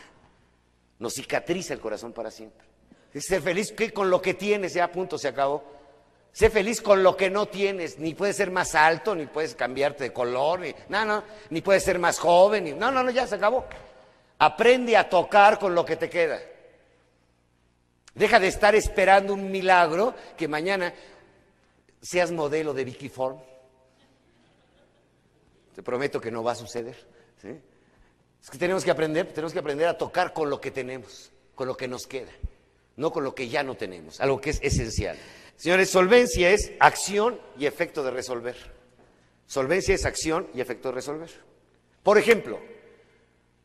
nos 0.99 1.13
cicatriza 1.13 1.73
el 1.73 1.79
corazón 1.79 2.11
para 2.11 2.31
siempre. 2.31 2.65
Es 3.13 3.25
ser 3.25 3.41
feliz 3.41 3.71
que 3.71 3.93
con 3.93 4.09
lo 4.09 4.21
que 4.21 4.33
tienes, 4.33 4.73
ya 4.73 4.91
punto 4.91 5.17
se 5.17 5.27
acabó. 5.27 5.63
Sé 6.33 6.49
feliz 6.49 6.81
con 6.81 7.03
lo 7.03 7.15
que 7.15 7.29
no 7.29 7.45
tienes, 7.45 7.99
ni 7.99 8.15
puedes 8.15 8.35
ser 8.35 8.49
más 8.49 8.73
alto, 8.73 9.13
ni 9.13 9.27
puedes 9.27 9.53
cambiarte 9.53 10.05
de 10.05 10.13
color, 10.13 10.61
ni, 10.61 10.73
no, 10.89 11.05
no, 11.05 11.23
ni 11.51 11.61
puedes 11.61 11.83
ser 11.83 11.99
más 11.99 12.17
joven, 12.17 12.63
ni, 12.63 12.71
no, 12.71 12.91
no, 12.91 13.03
no, 13.03 13.11
ya 13.11 13.27
se 13.27 13.35
acabó. 13.35 13.65
Aprende 14.39 14.97
a 14.97 15.07
tocar 15.07 15.59
con 15.59 15.75
lo 15.75 15.85
que 15.85 15.95
te 15.95 16.09
queda. 16.09 16.41
Deja 18.15 18.39
de 18.39 18.47
estar 18.47 18.73
esperando 18.73 19.35
un 19.35 19.51
milagro 19.51 20.15
que 20.35 20.47
mañana 20.47 20.91
seas 22.01 22.31
modelo 22.31 22.73
de 22.73 22.83
Vicky 22.83 23.09
Form. 23.09 23.37
Te 25.75 25.83
prometo 25.83 26.19
que 26.19 26.31
no 26.31 26.43
va 26.43 26.53
a 26.53 26.55
suceder. 26.55 26.95
Es 28.41 28.49
que 28.49 28.57
tenemos 28.57 28.83
que 28.83 28.89
aprender, 28.89 29.31
tenemos 29.31 29.53
que 29.53 29.59
aprender 29.59 29.87
a 29.87 29.97
tocar 29.99 30.33
con 30.33 30.49
lo 30.49 30.59
que 30.59 30.71
tenemos, 30.71 31.31
con 31.53 31.67
lo 31.67 31.77
que 31.77 31.87
nos 31.87 32.07
queda, 32.07 32.31
no 32.95 33.11
con 33.11 33.23
lo 33.23 33.35
que 33.35 33.49
ya 33.49 33.61
no 33.61 33.75
tenemos, 33.75 34.19
algo 34.19 34.41
que 34.41 34.49
es 34.49 34.59
esencial. 34.63 35.15
Señores, 35.63 35.91
solvencia 35.91 36.49
es 36.49 36.73
acción 36.81 37.39
y 37.57 37.67
efecto 37.67 38.03
de 38.03 38.11
resolver. 38.11 38.57
Solvencia 39.45 39.95
es 39.95 40.03
acción 40.03 40.49
y 40.53 40.59
efecto 40.59 40.89
de 40.89 40.95
resolver. 40.95 41.29
Por 42.03 42.17
ejemplo, 42.17 42.59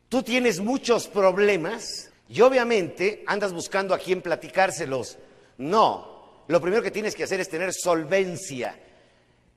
tú 0.07 0.23
tienes 0.23 0.61
muchos 0.61 1.09
problemas 1.09 2.09
y 2.29 2.39
obviamente 2.39 3.21
andas 3.27 3.51
buscando 3.51 3.93
a 3.93 3.99
quién 3.99 4.21
platicárselos. 4.21 5.17
No, 5.57 6.45
lo 6.47 6.61
primero 6.61 6.81
que 6.81 6.89
tienes 6.89 7.15
que 7.15 7.25
hacer 7.25 7.41
es 7.41 7.49
tener 7.49 7.73
solvencia. 7.73 8.79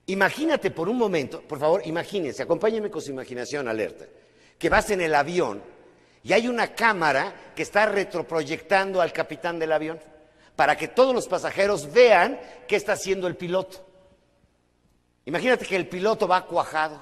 Imagínate 0.06 0.72
por 0.72 0.88
un 0.88 0.98
momento, 0.98 1.42
por 1.42 1.60
favor, 1.60 1.82
imagínense, 1.84 2.42
acompáñenme 2.42 2.90
con 2.90 3.02
su 3.02 3.12
imaginación 3.12 3.68
alerta, 3.68 4.06
que 4.58 4.68
vas 4.68 4.90
en 4.90 5.00
el 5.00 5.14
avión 5.14 5.62
y 6.24 6.32
hay 6.32 6.48
una 6.48 6.74
cámara 6.74 7.52
que 7.54 7.62
está 7.62 7.86
retroproyectando 7.86 9.00
al 9.00 9.12
capitán 9.12 9.60
del 9.60 9.70
avión 9.70 10.00
para 10.56 10.76
que 10.76 10.88
todos 10.88 11.14
los 11.14 11.28
pasajeros 11.28 11.92
vean 11.92 12.38
qué 12.68 12.76
está 12.76 12.92
haciendo 12.92 13.26
el 13.26 13.36
piloto. 13.36 13.84
Imagínate 15.24 15.64
que 15.64 15.76
el 15.76 15.88
piloto 15.88 16.26
va 16.26 16.46
cuajado, 16.46 17.00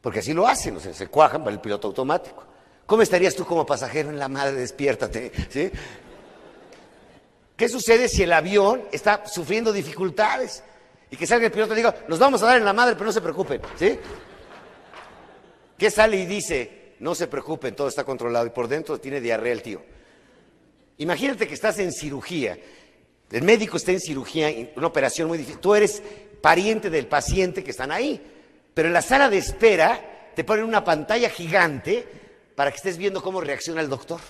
porque 0.00 0.20
así 0.20 0.32
lo 0.32 0.46
hacen, 0.46 0.80
se 0.80 1.06
cuajan 1.08 1.42
para 1.44 1.54
el 1.54 1.60
piloto 1.60 1.88
automático. 1.88 2.44
¿Cómo 2.86 3.02
estarías 3.02 3.34
tú 3.34 3.44
como 3.44 3.64
pasajero 3.64 4.10
en 4.10 4.18
la 4.18 4.28
madre? 4.28 4.52
Despiértate, 4.52 5.32
¿sí? 5.48 5.70
¿Qué 7.56 7.68
sucede 7.68 8.08
si 8.08 8.22
el 8.22 8.32
avión 8.32 8.82
está 8.90 9.24
sufriendo 9.26 9.72
dificultades? 9.72 10.64
Y 11.10 11.16
que 11.16 11.26
salga 11.26 11.46
el 11.46 11.52
piloto 11.52 11.74
y 11.74 11.76
diga, 11.76 11.94
nos 12.08 12.18
vamos 12.18 12.42
a 12.42 12.46
dar 12.46 12.56
en 12.56 12.64
la 12.64 12.72
madre, 12.72 12.94
pero 12.94 13.06
no 13.06 13.12
se 13.12 13.20
preocupen, 13.20 13.60
¿sí? 13.78 13.98
¿Qué 15.76 15.90
sale 15.90 16.16
y 16.16 16.26
dice? 16.26 16.94
No 17.00 17.14
se 17.14 17.26
preocupen, 17.26 17.76
todo 17.76 17.88
está 17.88 18.04
controlado 18.04 18.46
y 18.46 18.50
por 18.50 18.68
dentro 18.68 18.98
tiene 18.98 19.20
diarrea 19.20 19.52
el 19.52 19.62
tío. 19.62 19.82
Imagínate 21.02 21.48
que 21.48 21.54
estás 21.54 21.80
en 21.80 21.92
cirugía, 21.92 22.56
el 23.30 23.42
médico 23.42 23.76
está 23.76 23.90
en 23.90 23.98
cirugía, 23.98 24.48
una 24.76 24.86
operación 24.86 25.26
muy 25.26 25.36
difícil, 25.36 25.60
tú 25.60 25.74
eres 25.74 26.00
pariente 26.40 26.90
del 26.90 27.08
paciente 27.08 27.64
que 27.64 27.72
están 27.72 27.90
ahí, 27.90 28.20
pero 28.72 28.86
en 28.86 28.94
la 28.94 29.02
sala 29.02 29.28
de 29.28 29.38
espera 29.38 30.30
te 30.36 30.44
ponen 30.44 30.64
una 30.64 30.84
pantalla 30.84 31.28
gigante 31.28 32.06
para 32.54 32.70
que 32.70 32.76
estés 32.76 32.98
viendo 32.98 33.20
cómo 33.20 33.40
reacciona 33.40 33.80
el 33.80 33.88
doctor. 33.88 34.20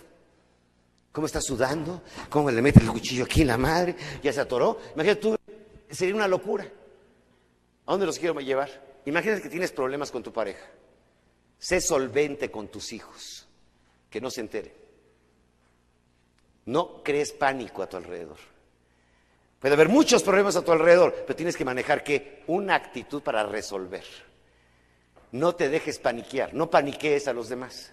¿Cómo 1.12 1.27
está 1.27 1.43
sudando? 1.43 2.03
¿Cómo 2.31 2.51
le 2.51 2.62
mete 2.62 2.81
el 2.81 2.91
cuchillo 2.91 3.25
aquí 3.25 3.43
en 3.43 3.49
la 3.49 3.59
madre? 3.59 3.95
¿Ya 4.23 4.33
se 4.33 4.41
atoró? 4.41 4.81
Imagínate 4.95 5.20
tú 5.20 5.37
Sería 5.91 6.14
una 6.14 6.27
locura. 6.27 6.64
¿A 7.85 7.91
dónde 7.93 8.07
los 8.07 8.18
quiero 8.18 8.41
llevar? 8.41 8.70
Imagínate 9.05 9.43
que 9.43 9.51
tienes 9.51 9.73
problemas 9.73 10.11
con 10.11 10.23
tu 10.23 10.33
pareja. 10.33 10.64
Sé 11.59 11.83
solvente 11.83 12.51
con 12.51 12.68
tus 12.68 12.95
hijos, 12.95 13.47
que 14.09 14.23
no 14.23 14.31
se 14.31 14.41
enteren. 14.41 14.82
No 16.66 17.02
crees 17.02 17.32
pánico 17.32 17.82
a 17.82 17.88
tu 17.88 17.96
alrededor. 17.96 18.38
Puede 19.58 19.74
haber 19.74 19.88
muchos 19.88 20.22
problemas 20.22 20.56
a 20.56 20.64
tu 20.64 20.72
alrededor, 20.72 21.14
pero 21.26 21.36
tienes 21.36 21.56
que 21.56 21.64
manejar 21.64 22.02
que 22.02 22.42
una 22.48 22.74
actitud 22.74 23.22
para 23.22 23.46
resolver. 23.46 24.04
No 25.32 25.54
te 25.54 25.68
dejes 25.68 25.98
paniquear, 25.98 26.52
no 26.52 26.68
paniquees 26.68 27.28
a 27.28 27.32
los 27.32 27.48
demás. 27.48 27.92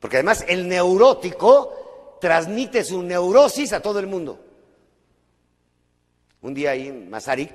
Porque 0.00 0.16
además 0.16 0.44
el 0.48 0.66
neurótico 0.68 2.16
transmite 2.20 2.84
su 2.84 3.02
neurosis 3.02 3.72
a 3.72 3.80
todo 3.80 3.98
el 3.98 4.06
mundo. 4.06 4.40
Un 6.40 6.54
día 6.54 6.70
ahí 6.70 6.88
en 6.88 7.10
Mazarik, 7.10 7.54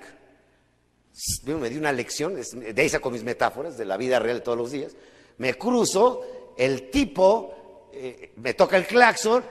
me 1.45 1.69
di 1.69 1.77
una 1.77 1.91
lección, 1.91 2.35
de 2.35 2.81
ahí 2.81 2.89
saco 2.89 3.09
mis 3.09 3.23
metáforas 3.23 3.77
de 3.77 3.85
la 3.85 3.97
vida 3.97 4.19
real 4.19 4.43
todos 4.43 4.57
los 4.57 4.71
días. 4.71 4.95
Me 5.37 5.55
cruzo, 5.55 6.53
el 6.57 6.89
tipo 6.89 7.89
eh, 7.93 8.33
me 8.37 8.53
toca 8.53 8.77
el 8.77 8.85
claxon 8.85 9.43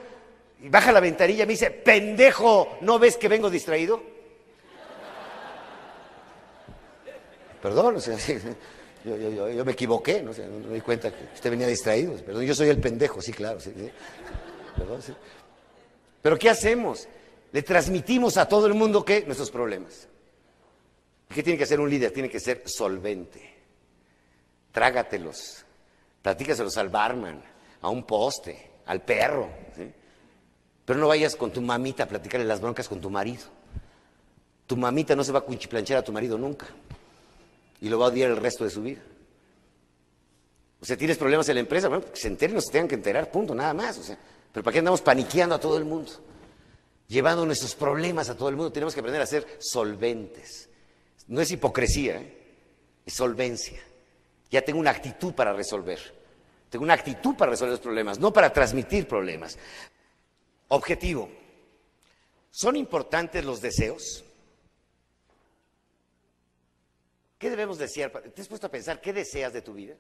y 0.63 0.69
baja 0.69 0.93
la 0.93 1.01
ventanilla 1.01 1.43
y 1.43 1.47
me 1.47 1.53
dice, 1.55 1.73
pendejo, 1.73 2.79
¿no 2.83 3.01
ves 3.01 3.17
que 3.17 3.27
vengo 3.27 3.51
distraído? 3.51 4.01
Perdón, 7.61 7.97
yo, 9.05 9.65
me 9.65 9.73
equivoqué, 9.73 10.23
¿no? 10.23 10.31
me 10.33 10.75
di 10.75 10.81
cuenta 10.81 11.13
que 11.13 11.25
usted 11.35 11.51
venía 11.51 11.67
distraído. 11.67 12.15
Perdón, 12.15 12.45
yo 12.45 12.55
soy 12.55 12.69
el 12.69 12.79
pendejo, 12.79 13.21
sí, 13.21 13.33
claro. 13.33 13.59
Perdón, 14.77 15.01
Pero 16.23 16.39
¿qué 16.39 16.49
hacemos? 16.49 17.09
Le 17.51 17.63
transmitimos 17.63 18.37
a 18.37 18.47
todo 18.47 18.67
el 18.69 18.75
mundo 18.75 19.05
que 19.05 19.25
nuestros 19.25 19.51
problemas. 19.51 20.07
¿Qué 21.29 21.43
tiene 21.43 21.59
que 21.59 21.67
ser 21.67 21.81
un 21.81 21.91
líder? 21.91 22.13
Tiene 22.13 22.29
que 22.29 22.39
ser 22.39 22.63
solvente. 22.67 23.53
Trágatelos. 24.71 25.65
Platícaselos 26.23 26.77
al 26.77 26.89
barman, 26.89 27.43
a 27.81 27.89
un 27.89 28.05
poste, 28.05 28.71
al 28.87 29.03
perro. 29.03 29.49
Pero 30.85 30.99
no 30.99 31.09
vayas 31.09 31.37
con 31.37 31.53
tu 31.53 31.61
mamita 31.61 32.05
a 32.05 32.09
platicarle 32.09 32.47
las 32.47 32.61
broncas 32.61 32.89
con 32.89 33.01
tu 33.01 33.11
marido. 33.11 33.45
Tu 34.67 34.77
mamita 34.77 35.15
no 35.15 35.25
se 35.25 35.33
va 35.33 35.41
a 35.41 35.43
cuchiplanchar 35.43 35.99
a 35.99 36.03
tu 36.03 36.13
marido 36.13 36.37
nunca. 36.37 36.67
Y 37.81 37.89
lo 37.89 37.99
va 37.99 38.07
a 38.07 38.09
odiar 38.09 38.31
el 38.31 38.37
resto 38.37 38.65
de 38.65 38.71
su 38.71 38.83
vida. 38.83 39.01
O 40.81 40.85
sea, 40.85 40.97
tienes 40.97 41.17
problemas 41.17 41.49
en 41.49 41.55
la 41.55 41.61
empresa, 41.61 41.89
bueno, 41.89 42.05
que 42.05 42.19
se 42.19 42.29
enteren 42.29 42.57
o 42.57 42.61
se 42.61 42.73
tengan 42.73 42.89
que 42.89 42.97
enterar, 42.97 43.31
punto, 43.31 43.55
nada 43.55 43.73
más. 43.73 43.99
O 43.99 44.03
sea, 44.03 44.19
pero 44.53 44.65
¿para 44.65 44.73
qué 44.73 44.79
andamos 44.81 45.01
paniqueando 45.01 45.55
a 45.55 45.61
todo 45.61 45.79
el 45.79 45.85
mundo? 45.85 46.11
Llevando 47.07 47.47
nuestros 47.47 47.75
problemas 47.75 48.29
a 48.31 48.37
todo 48.37 48.49
el 48.49 48.57
mundo. 48.57 48.73
Tenemos 48.73 48.95
que 48.95 49.01
aprender 49.01 49.23
a 49.23 49.27
ser 49.27 49.47
solventes. 49.61 50.69
No 51.29 51.41
es 51.41 51.51
hipocresía, 51.53 52.17
¿eh? 52.17 52.37
es 53.07 53.15
solvencia. 53.15 53.81
Ya 54.51 54.63
tengo 54.63 54.81
una 54.81 54.91
actitud 54.91 55.33
para 55.33 55.53
resolver. 55.53 55.99
Tengo 56.69 56.85
una 56.85 56.95
actitud 56.95 57.35
para 57.37 57.51
resolver 57.53 57.73
los 57.73 57.81
problemas, 57.81 58.19
no 58.19 58.33
para 58.33 58.53
transmitir 58.53 59.07
problemas. 59.07 59.59
Objetivo. 60.75 61.29
¿Son 62.51 62.77
importantes 62.77 63.45
los 63.45 63.61
deseos? 63.61 64.25
¿Qué 67.39 67.51
debemos 67.51 67.77
desear? 67.77 68.11
¿Te 68.11 68.41
has 68.41 68.49
puesto 68.49 68.69
a 68.69 68.71
pensar 68.71 68.99
qué 68.99 69.13
deseas 69.13 69.53
de 69.53 69.61
tu 69.61 69.75
vida? 69.75 69.97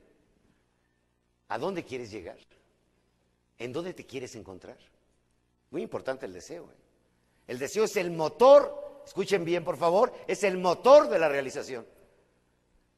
¿A 1.48 1.58
dónde 1.58 1.84
quieres 1.84 2.10
llegar? 2.10 2.38
¿En 3.58 3.70
dónde 3.70 3.92
te 3.92 4.06
quieres 4.06 4.34
encontrar? 4.34 4.78
Muy 5.70 5.82
importante 5.82 6.24
el 6.24 6.32
deseo. 6.32 6.64
¿eh? 6.64 6.76
El 7.48 7.58
deseo 7.58 7.84
es 7.84 7.96
el 7.96 8.10
motor, 8.10 9.02
escuchen 9.04 9.44
bien 9.44 9.64
por 9.64 9.76
favor, 9.76 10.10
es 10.26 10.42
el 10.42 10.56
motor 10.56 11.06
de 11.10 11.18
la 11.18 11.28
realización. 11.28 11.86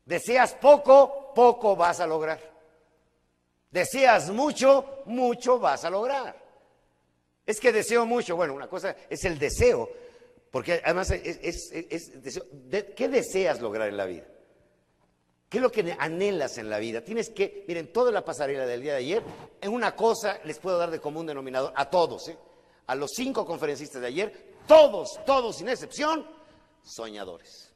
Deseas 0.05 0.55
poco, 0.55 1.33
poco 1.35 1.75
vas 1.75 1.99
a 1.99 2.07
lograr. 2.07 2.39
Deseas 3.69 4.31
mucho, 4.31 5.03
mucho 5.07 5.59
vas 5.59 5.85
a 5.85 5.91
lograr. 5.91 6.44
Es 7.47 7.61
que 7.61 7.73
deseo 7.73 8.07
mucho, 8.07 8.37
bueno, 8.37 8.55
una 8.55 8.69
cosa 8.69 8.97
es 9.09 9.25
el 9.25 9.39
deseo, 9.39 9.91
porque 10.51 10.81
además 10.85 11.11
es, 11.11 11.71
deseo. 12.23 12.47
¿Qué 12.97 13.09
deseas 13.09 13.61
lograr 13.61 13.89
en 13.89 13.97
la 13.97 14.07
vida? 14.07 14.25
¿Qué 15.49 15.59
es 15.59 15.63
lo 15.63 15.71
que 15.71 15.95
anhelas 15.99 16.59
en 16.59 16.71
la 16.71 16.79
vida? 16.79 17.03
Tienes 17.03 17.31
que, 17.31 17.65
miren, 17.69 17.93
toda 17.93 18.11
la 18.11 18.25
pasarela 18.25 18.67
del 18.67 18.83
día 18.83 18.93
de 18.93 18.99
ayer, 18.99 19.23
en 19.61 19.73
una 19.73 19.95
cosa 19.95 20.41
les 20.45 20.59
puedo 20.59 20.79
dar 20.79 20.91
de 20.91 21.01
común 21.01 21.27
denominador 21.27 21.73
a 21.77 21.89
todos, 21.89 22.29
¿eh? 22.29 22.39
a 22.87 22.95
los 22.95 23.13
cinco 23.15 23.47
conferencistas 23.47 24.01
de 24.01 24.09
ayer, 24.09 24.55
todos, 24.67 25.21
todos 25.25 25.57
sin 25.59 25.69
excepción, 25.69 26.27
soñadores. 26.83 27.73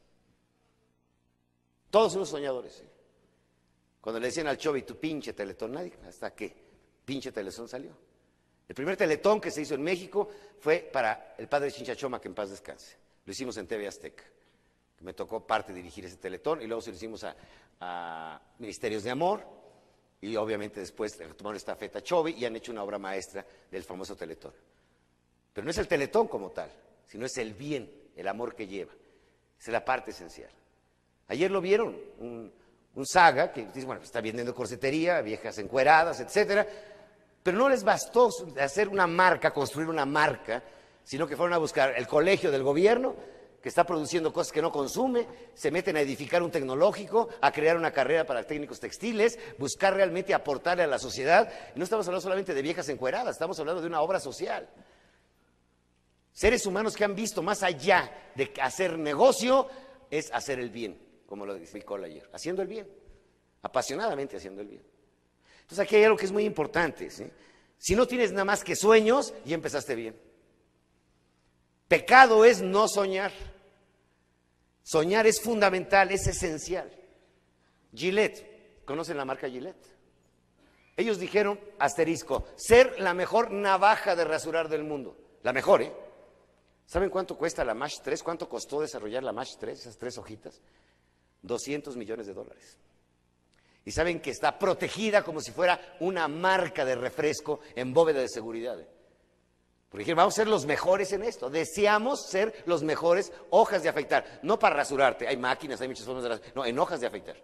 Todos 1.90 2.16
unos 2.16 2.30
soñadores. 2.30 2.80
¿eh? 2.80 2.88
Cuando 4.00 4.18
le 4.18 4.26
decían 4.26 4.48
al 4.48 4.58
Chovi, 4.58 4.82
tu 4.82 4.96
pinche 4.96 5.32
teletón, 5.32 5.72
nadie, 5.72 5.92
hasta 6.06 6.34
que 6.34 6.54
pinche 7.04 7.30
teletón 7.30 7.68
salió. 7.68 8.07
El 8.68 8.74
primer 8.74 8.96
teletón 8.96 9.40
que 9.40 9.50
se 9.50 9.62
hizo 9.62 9.74
en 9.74 9.82
México 9.82 10.28
fue 10.60 10.88
para 10.92 11.34
el 11.38 11.48
padre 11.48 11.72
Chinchachoma, 11.72 12.20
que 12.20 12.28
en 12.28 12.34
paz 12.34 12.50
descanse. 12.50 12.96
Lo 13.24 13.32
hicimos 13.32 13.56
en 13.56 13.66
TV 13.66 13.88
Azteca. 13.88 14.24
Me 15.00 15.14
tocó 15.14 15.46
parte 15.46 15.72
dirigir 15.72 16.04
ese 16.04 16.16
teletón 16.16 16.60
y 16.60 16.66
luego 16.66 16.82
se 16.82 16.90
lo 16.90 16.96
hicimos 16.96 17.24
a, 17.80 18.40
Ministerios 18.58 19.04
de 19.04 19.10
Amor 19.10 19.44
y 20.20 20.34
obviamente 20.34 20.80
después 20.80 21.16
tomaron 21.36 21.56
esta 21.56 21.76
feta 21.76 22.02
Chovi 22.02 22.32
y 22.32 22.44
han 22.44 22.56
hecho 22.56 22.72
una 22.72 22.82
obra 22.82 22.98
maestra 22.98 23.46
del 23.70 23.84
famoso 23.84 24.16
Teletón. 24.16 24.52
Pero 25.52 25.64
no 25.64 25.70
es 25.70 25.78
el 25.78 25.86
Teletón 25.86 26.26
como 26.26 26.50
tal, 26.50 26.70
sino 27.06 27.24
es 27.24 27.38
el 27.38 27.54
bien, 27.54 27.88
el 28.16 28.26
amor 28.26 28.56
que 28.56 28.66
lleva. 28.66 28.92
Esa 29.60 29.70
es 29.70 29.72
la 29.72 29.84
parte 29.84 30.10
esencial. 30.10 30.50
Ayer 31.28 31.50
lo 31.50 31.60
vieron, 31.60 31.96
un, 32.18 32.52
saga 33.04 33.52
que 33.52 33.66
dice, 33.66 33.86
bueno, 33.86 34.02
está 34.02 34.20
vendiendo 34.20 34.52
corsetería, 34.52 35.20
viejas 35.20 35.56
encueradas, 35.58 36.18
etcétera, 36.18 36.66
pero 37.48 37.60
no 37.60 37.70
les 37.70 37.82
bastó 37.82 38.28
hacer 38.60 38.90
una 38.90 39.06
marca, 39.06 39.54
construir 39.54 39.88
una 39.88 40.04
marca, 40.04 40.62
sino 41.02 41.26
que 41.26 41.34
fueron 41.34 41.54
a 41.54 41.56
buscar 41.56 41.94
el 41.96 42.06
colegio 42.06 42.50
del 42.50 42.62
gobierno 42.62 43.16
que 43.62 43.70
está 43.70 43.84
produciendo 43.84 44.34
cosas 44.34 44.52
que 44.52 44.60
no 44.60 44.70
consume, 44.70 45.26
se 45.54 45.70
meten 45.70 45.96
a 45.96 46.02
edificar 46.02 46.42
un 46.42 46.50
tecnológico, 46.50 47.30
a 47.40 47.50
crear 47.50 47.78
una 47.78 47.90
carrera 47.90 48.26
para 48.26 48.44
técnicos 48.44 48.80
textiles, 48.80 49.38
buscar 49.56 49.94
realmente 49.94 50.34
aportarle 50.34 50.82
a 50.82 50.86
la 50.86 50.98
sociedad. 50.98 51.50
no 51.74 51.84
estamos 51.84 52.06
hablando 52.06 52.20
solamente 52.20 52.52
de 52.52 52.60
viejas 52.60 52.86
encueradas, 52.90 53.36
estamos 53.36 53.58
hablando 53.58 53.80
de 53.80 53.86
una 53.86 54.02
obra 54.02 54.20
social. 54.20 54.68
Seres 56.30 56.66
humanos 56.66 56.96
que 56.96 57.04
han 57.04 57.14
visto 57.14 57.40
más 57.40 57.62
allá 57.62 58.30
de 58.34 58.52
hacer 58.60 58.98
negocio, 58.98 59.68
es 60.10 60.30
hacer 60.34 60.58
el 60.58 60.68
bien, 60.68 61.00
como 61.24 61.46
lo 61.46 61.56
explicó 61.56 61.94
ayer, 61.94 62.28
haciendo 62.30 62.60
el 62.60 62.68
bien, 62.68 62.86
apasionadamente 63.62 64.36
haciendo 64.36 64.60
el 64.60 64.68
bien. 64.68 64.87
Entonces 65.68 65.84
aquí 65.84 65.96
hay 65.96 66.04
algo 66.04 66.16
que 66.16 66.24
es 66.24 66.32
muy 66.32 66.46
importante. 66.46 67.10
Si 67.76 67.94
no 67.94 68.06
tienes 68.06 68.32
nada 68.32 68.46
más 68.46 68.64
que 68.64 68.74
sueños, 68.74 69.34
ya 69.44 69.54
empezaste 69.54 69.94
bien. 69.94 70.18
Pecado 71.88 72.46
es 72.46 72.62
no 72.62 72.88
soñar. 72.88 73.32
Soñar 74.82 75.26
es 75.26 75.42
fundamental, 75.42 76.10
es 76.10 76.26
esencial. 76.26 76.90
Gillette, 77.94 78.82
¿conocen 78.86 79.18
la 79.18 79.26
marca 79.26 79.46
Gillette? 79.46 79.86
Ellos 80.96 81.18
dijeron, 81.18 81.60
asterisco, 81.78 82.46
ser 82.56 82.98
la 82.98 83.12
mejor 83.12 83.50
navaja 83.50 84.16
de 84.16 84.24
rasurar 84.24 84.70
del 84.70 84.84
mundo. 84.84 85.18
La 85.42 85.52
mejor, 85.52 85.82
¿eh? 85.82 85.92
¿Saben 86.86 87.10
cuánto 87.10 87.36
cuesta 87.36 87.62
la 87.62 87.74
MASH 87.74 88.00
3? 88.02 88.22
¿Cuánto 88.22 88.48
costó 88.48 88.80
desarrollar 88.80 89.22
la 89.22 89.32
MASH 89.34 89.58
3, 89.60 89.78
esas 89.78 89.98
tres 89.98 90.16
hojitas? 90.16 90.62
200 91.42 91.94
millones 91.94 92.26
de 92.26 92.32
dólares. 92.32 92.78
Y 93.88 93.90
saben 93.90 94.20
que 94.20 94.32
está 94.32 94.58
protegida 94.58 95.22
como 95.22 95.40
si 95.40 95.50
fuera 95.50 95.96
una 96.00 96.28
marca 96.28 96.84
de 96.84 96.94
refresco 96.94 97.60
en 97.74 97.94
bóveda 97.94 98.20
de 98.20 98.28
seguridad. 98.28 98.78
¿eh? 98.78 98.86
Porque 99.88 100.02
dijeron, 100.02 100.18
vamos 100.18 100.34
a 100.34 100.42
ser 100.42 100.46
los 100.46 100.66
mejores 100.66 101.10
en 101.14 101.22
esto. 101.22 101.48
Deseamos 101.48 102.28
ser 102.28 102.64
los 102.66 102.82
mejores 102.82 103.32
hojas 103.48 103.82
de 103.82 103.88
afeitar. 103.88 104.40
No 104.42 104.58
para 104.58 104.76
rasurarte. 104.76 105.26
Hay 105.26 105.38
máquinas, 105.38 105.80
hay 105.80 105.88
muchas 105.88 106.04
formas 106.04 106.22
de 106.22 106.28
rasurar. 106.28 106.52
No, 106.54 106.66
en 106.66 106.78
hojas 106.78 107.00
de 107.00 107.06
afeitar. 107.06 107.36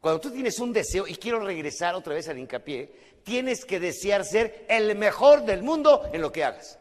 Cuando 0.00 0.20
tú 0.20 0.32
tienes 0.32 0.58
un 0.58 0.72
deseo, 0.72 1.06
y 1.06 1.14
quiero 1.14 1.38
regresar 1.38 1.94
otra 1.94 2.14
vez 2.14 2.28
al 2.28 2.40
hincapié, 2.40 3.20
tienes 3.22 3.64
que 3.64 3.78
desear 3.78 4.24
ser 4.24 4.66
el 4.68 4.96
mejor 4.96 5.44
del 5.44 5.62
mundo 5.62 6.10
en 6.12 6.20
lo 6.20 6.32
que 6.32 6.42
hagas. 6.42 6.80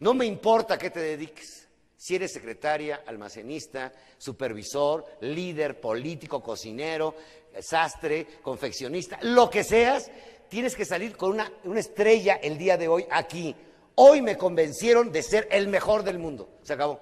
No 0.00 0.12
me 0.12 0.26
importa 0.26 0.76
qué 0.76 0.90
te 0.90 1.00
dediques. 1.00 1.65
Si 2.06 2.14
eres 2.14 2.32
secretaria, 2.32 3.02
almacenista, 3.04 3.92
supervisor, 4.16 5.04
líder, 5.22 5.80
político, 5.80 6.40
cocinero, 6.40 7.16
sastre, 7.60 8.28
confeccionista, 8.42 9.18
lo 9.22 9.50
que 9.50 9.64
seas, 9.64 10.08
tienes 10.48 10.76
que 10.76 10.84
salir 10.84 11.16
con 11.16 11.30
una, 11.32 11.50
estrella 11.74 12.36
el 12.36 12.58
día 12.58 12.76
de 12.76 12.86
hoy 12.86 13.08
aquí. 13.10 13.56
Hoy 13.96 14.22
me 14.22 14.36
convencieron 14.36 15.10
de 15.10 15.20
ser 15.20 15.48
el 15.50 15.66
mejor 15.66 16.04
del 16.04 16.20
mundo. 16.20 16.48
Se 16.62 16.74
acabó. 16.74 17.00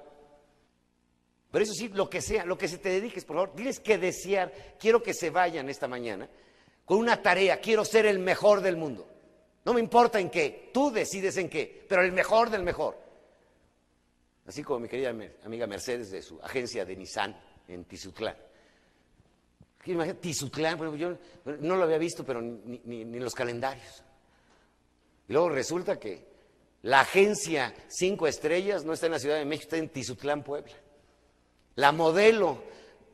Pero 1.51 1.65
eso 1.65 1.75
sí, 1.75 1.89
lo 1.89 2.09
que 2.09 2.23
sea, 2.23 2.47
lo 2.47 2.57
que 2.57 2.69
se 2.69 2.79
te 2.79 2.89
dediques, 2.89 3.27
por 3.27 3.37
favor, 3.37 3.55
tienes 3.55 3.81
que 3.81 3.99
desear, 3.99 4.55
quiero 4.79 5.03
que 5.03 5.13
se 5.13 5.29
vayan 5.29 5.69
esta 5.69 5.87
mañana 5.87 6.31
con 6.87 6.97
una 6.97 7.21
tarea, 7.21 7.61
quiero 7.61 7.85
ser 7.85 8.07
el 8.07 8.21
mejor 8.21 8.63
del 8.63 8.79
mundo. 8.79 9.07
No 9.67 9.75
me 9.75 9.81
importa 9.81 10.19
en 10.19 10.31
qué, 10.31 10.71
tú 10.73 10.91
decides 10.91 11.37
en 11.37 11.51
qué, 11.51 11.85
pero 11.91 12.01
el 12.01 12.13
mejor 12.13 12.49
del 12.49 12.63
mejor. 12.63 13.04
Así 14.47 14.63
como 14.63 14.81
mi 14.81 14.89
querida 14.89 15.11
amiga 15.45 15.67
Mercedes 15.67 16.11
de 16.11 16.23
su 16.23 16.41
agencia 16.43 16.85
de 16.85 16.97
Nissan 16.97 17.37
en 17.67 17.85
Tizutlán. 17.85 18.37
Imagínate, 19.87 20.21
Tizutlán, 20.21 20.97
yo 20.97 21.19
no 21.61 21.77
lo 21.77 21.85
había 21.85 21.99
visto, 21.99 22.25
pero 22.25 22.41
ni, 22.41 23.05
los 23.05 23.35
calendarios. 23.35 24.03
Y 25.29 25.33
luego 25.33 25.51
resulta 25.51 25.99
que 25.99 26.27
la 26.83 27.01
agencia 27.01 27.75
Cinco 27.89 28.27
Estrellas 28.27 28.85
no 28.85 28.93
está 28.93 29.07
en 29.07 29.13
la 29.13 29.19
Ciudad 29.19 29.37
de 29.37 29.45
México, 29.45 29.65
está 29.65 29.77
en 29.77 29.89
Tizutlán, 29.89 30.43
Puebla. 30.43 30.75
La 31.77 31.93
modelo 31.93 32.63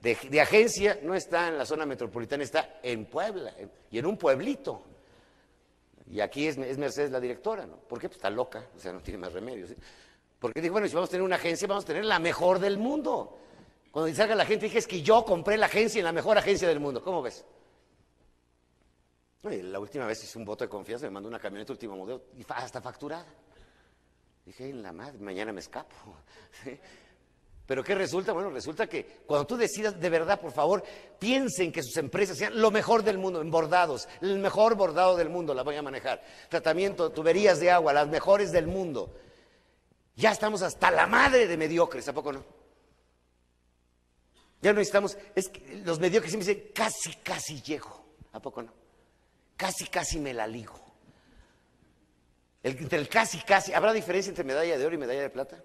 de, 0.01 0.41
agencia 0.41 0.99
no 1.03 1.15
está 1.15 1.49
en 1.49 1.59
la 1.59 1.67
zona 1.67 1.87
metropolitana, 1.87 2.43
está 2.43 2.79
en 2.83 3.07
Puebla, 3.07 3.55
y 3.91 3.99
en 3.99 4.07
un 4.07 4.17
pueblito. 4.17 4.85
Y 6.11 6.21
aquí 6.21 6.47
es, 6.47 6.59
Mercedes 6.59 7.11
la 7.11 7.21
directora, 7.21 7.67
¿no? 7.67 7.77
¿Por 7.77 8.01
qué? 8.01 8.09
Pues 8.09 8.17
está 8.17 8.31
loca, 8.31 8.67
o 8.77 8.79
sea, 8.79 8.93
no 8.93 9.01
tiene 9.01 9.19
más 9.19 9.33
remedio. 9.33 9.67
Porque 10.41 10.63
dijo, 10.63 10.73
bueno, 10.73 10.89
si 10.89 10.95
vamos 10.95 11.11
a 11.11 11.13
tener 11.13 11.23
una 11.23 11.37
agencia, 11.37 11.69
vamos 11.69 11.85
a 11.85 11.87
tener 11.87 12.05
la 12.05 12.19
mejor 12.19 12.59
del 12.59 12.79
mundo. 12.79 13.39
Cuando 13.91 14.13
salga 14.15 14.35
la 14.35 14.47
gente, 14.47 14.67
dije, 14.67 14.79
es 14.79 14.87
que 14.87 15.03
yo 15.03 15.25
compré 15.25 15.59
la 15.59 15.67
agencia 15.67 15.99
en 15.99 16.05
la 16.05 16.13
mejor 16.13 16.39
agencia 16.39 16.67
del 16.67 16.81
mundo. 16.81 17.03
¿Cómo 17.03 17.23
ves? 17.23 17.45
la 19.43 19.79
última 19.79 20.05
vez 20.07 20.23
hice 20.23 20.37
un 20.39 20.45
voto 20.45 20.65
de 20.65 20.69
confianza, 20.69 21.07
me 21.07 21.13
mandó 21.13 21.27
una 21.27 21.39
camioneta 21.39 21.73
último 21.73 21.97
modelo 21.97 22.25
y 22.37 22.45
hasta 22.49 22.81
facturada. 22.83 23.25
Dije, 24.45 24.69
en 24.69 24.83
la 24.83 24.93
madre, 24.93 25.19
mañana 25.19 25.53
me 25.53 25.61
escapo. 25.61 25.95
Pero 27.67 27.85
¿qué 27.85 27.95
resulta? 27.95 28.33
Bueno, 28.33 28.51
resulta 28.51 28.87
que 28.87 29.23
cuando 29.25 29.47
tú 29.47 29.57
decidas, 29.57 29.99
de 29.99 30.11
verdad, 30.11 30.41
por 30.41 30.53
favor, 30.53 30.83
piensen 31.19 31.73
que 31.73 31.83
sus 31.83 31.97
empresas 31.97 32.37
sean 32.37 32.61
lo 32.61 32.71
mejor 32.71 33.03
del 33.03 33.17
mundo, 33.17 33.41
en 33.41 33.51
bordados, 33.51 34.09
el 34.21 34.41
mejor 34.41 34.75
bordado 34.75 35.17
del 35.17 35.31
mundo, 35.31 35.55
la 35.55 35.63
voy 35.63 35.77
a 35.77 35.83
manejar. 35.83 36.21
Tratamiento, 36.49 37.11
tuberías 37.11 37.61
de 37.61 37.71
agua, 37.71 37.93
las 37.93 38.09
mejores 38.09 38.51
del 38.53 38.67
mundo. 38.67 39.15
Ya 40.17 40.33
estamos 40.33 40.63
hasta 40.63 40.91
la 40.91 41.07
madre 41.07 41.47
de 41.47 41.57
mediocres, 41.57 42.07
¿a 42.09 42.13
poco 42.13 42.33
no? 42.33 42.45
Ya 44.63 44.73
no 44.73 44.79
necesitamos, 44.79 45.17
es 45.35 45.49
que 45.49 45.83
los 45.85 45.99
mediocres 45.99 46.33
siempre 46.33 46.55
dicen, 46.55 46.73
casi, 46.75 47.15
casi 47.23 47.63
llego. 47.63 48.05
¿A 48.33 48.41
poco 48.41 48.63
no? 48.63 48.73
Casi, 49.57 49.87
casi 49.87 50.19
me 50.19 50.35
la 50.35 50.47
ligo. 50.47 50.79
Entre 52.63 52.99
el 52.99 53.09
casi, 53.09 53.39
casi, 53.39 53.73
¿habrá 53.73 53.93
diferencia 53.93 54.29
entre 54.29 54.45
medalla 54.45 54.77
de 54.77 54.85
oro 54.85 54.95
y 54.95 54.99
medalla 54.99 55.23
de 55.23 55.31
plata? 55.31 55.65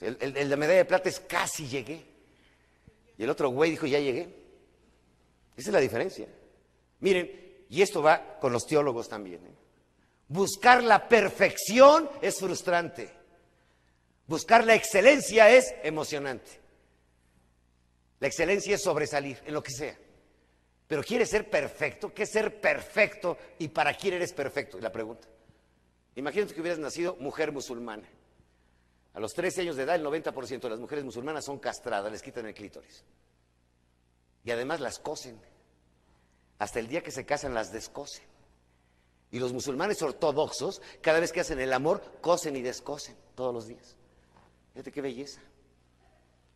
El, 0.00 0.16
el, 0.20 0.48
de 0.48 0.56
medalla 0.56 0.78
de 0.78 0.84
plata 0.84 1.08
es 1.08 1.20
casi 1.20 1.68
llegué. 1.68 2.04
Y 3.16 3.22
el 3.22 3.30
otro 3.30 3.50
güey 3.50 3.70
dijo, 3.70 3.86
ya 3.86 4.00
llegué. 4.00 4.22
Esa 5.56 5.68
es 5.68 5.72
la 5.72 5.80
diferencia. 5.80 6.26
Miren, 7.00 7.66
y 7.68 7.82
esto 7.82 8.02
va 8.02 8.38
con 8.40 8.52
los 8.52 8.66
teólogos 8.66 9.08
también. 9.08 9.44
¿eh? 9.46 9.54
Buscar 10.34 10.82
la 10.82 11.06
perfección 11.06 12.10
es 12.20 12.40
frustrante. 12.40 13.08
Buscar 14.26 14.64
la 14.64 14.74
excelencia 14.74 15.48
es 15.48 15.72
emocionante. 15.84 16.60
La 18.18 18.26
excelencia 18.26 18.74
es 18.74 18.82
sobresalir 18.82 19.40
en 19.46 19.54
lo 19.54 19.62
que 19.62 19.70
sea. 19.70 19.96
Pero 20.88 21.04
¿quieres 21.04 21.30
ser 21.30 21.48
perfecto? 21.48 22.12
¿Qué 22.12 22.24
es 22.24 22.32
ser 22.32 22.60
perfecto? 22.60 23.38
¿Y 23.60 23.68
para 23.68 23.94
quién 23.94 24.14
eres 24.14 24.32
perfecto? 24.32 24.80
La 24.80 24.90
pregunta. 24.90 25.28
Imagínate 26.16 26.52
que 26.52 26.60
hubieras 26.60 26.80
nacido 26.80 27.14
mujer 27.20 27.52
musulmana. 27.52 28.08
A 29.12 29.20
los 29.20 29.34
13 29.34 29.60
años 29.60 29.76
de 29.76 29.84
edad, 29.84 29.94
el 29.94 30.04
90% 30.04 30.60
de 30.62 30.68
las 30.68 30.80
mujeres 30.80 31.04
musulmanas 31.04 31.44
son 31.44 31.60
castradas, 31.60 32.10
les 32.10 32.22
quitan 32.22 32.44
el 32.46 32.54
clítoris. 32.54 33.04
Y 34.42 34.50
además 34.50 34.80
las 34.80 34.98
cosen. 34.98 35.40
Hasta 36.58 36.80
el 36.80 36.88
día 36.88 37.04
que 37.04 37.12
se 37.12 37.24
casan 37.24 37.54
las 37.54 37.70
descosen. 37.70 38.33
Y 39.34 39.40
los 39.40 39.52
musulmanes 39.52 40.00
ortodoxos, 40.00 40.80
cada 41.00 41.18
vez 41.18 41.32
que 41.32 41.40
hacen 41.40 41.58
el 41.58 41.72
amor, 41.72 42.00
cosen 42.20 42.54
y 42.54 42.62
descosen 42.62 43.16
todos 43.34 43.52
los 43.52 43.66
días. 43.66 43.96
Fíjate 44.72 44.92
qué 44.92 45.00
belleza. 45.00 45.40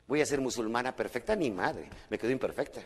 Voy 0.06 0.20
a 0.20 0.26
ser 0.26 0.40
musulmana 0.40 0.94
perfecta, 0.94 1.34
ni 1.34 1.50
madre, 1.50 1.90
me 2.08 2.16
quedo 2.16 2.30
imperfecta. 2.30 2.80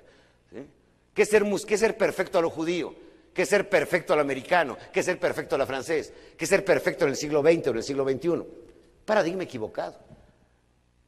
¿Qué, 1.12 1.26
ser, 1.26 1.44
¿Qué 1.66 1.76
ser 1.76 1.98
perfecto 1.98 2.38
a 2.38 2.40
lo 2.40 2.48
judío? 2.48 2.94
¿Qué 3.34 3.44
ser 3.44 3.68
perfecto 3.68 4.14
al 4.14 4.20
americano? 4.20 4.78
¿Qué 4.90 5.02
ser 5.02 5.20
perfecto 5.20 5.56
a 5.56 5.58
la 5.58 5.66
francés? 5.66 6.10
¿Qué 6.38 6.46
ser 6.46 6.64
perfecto 6.64 7.04
en 7.04 7.10
el 7.10 7.16
siglo 7.16 7.42
XX 7.42 7.66
o 7.66 7.70
en 7.72 7.76
el 7.76 7.82
siglo 7.82 8.08
XXI? 8.08 8.46
Paradigma 9.04 9.42
equivocado, 9.42 9.98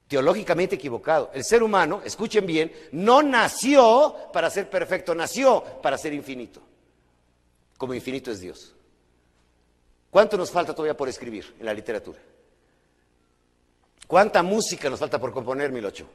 teológicamente 0.09 0.75
equivocado. 0.75 1.31
El 1.33 1.43
ser 1.43 1.63
humano, 1.63 2.03
escuchen 2.05 2.45
bien, 2.45 2.71
no 2.93 3.23
nació 3.23 4.15
para 4.31 4.51
ser 4.51 4.69
perfecto, 4.69 5.15
nació 5.15 5.65
para 5.81 5.97
ser 5.97 6.13
infinito. 6.13 6.74
Como 7.77 7.95
infinito 7.95 8.31
es 8.31 8.41
Dios. 8.41 8.75
¿Cuánto 10.11 10.37
nos 10.37 10.51
falta 10.51 10.73
todavía 10.73 10.97
por 10.97 11.09
escribir 11.09 11.57
en 11.59 11.67
la 11.67 11.75
literatura? 11.75 12.21
¿Cuánta 14.07 14.43
música 14.43 14.89
nos 14.89 15.01
falta 15.01 15.19
por 15.19 15.33
componer, 15.33 15.73
Milocho? 15.73 16.09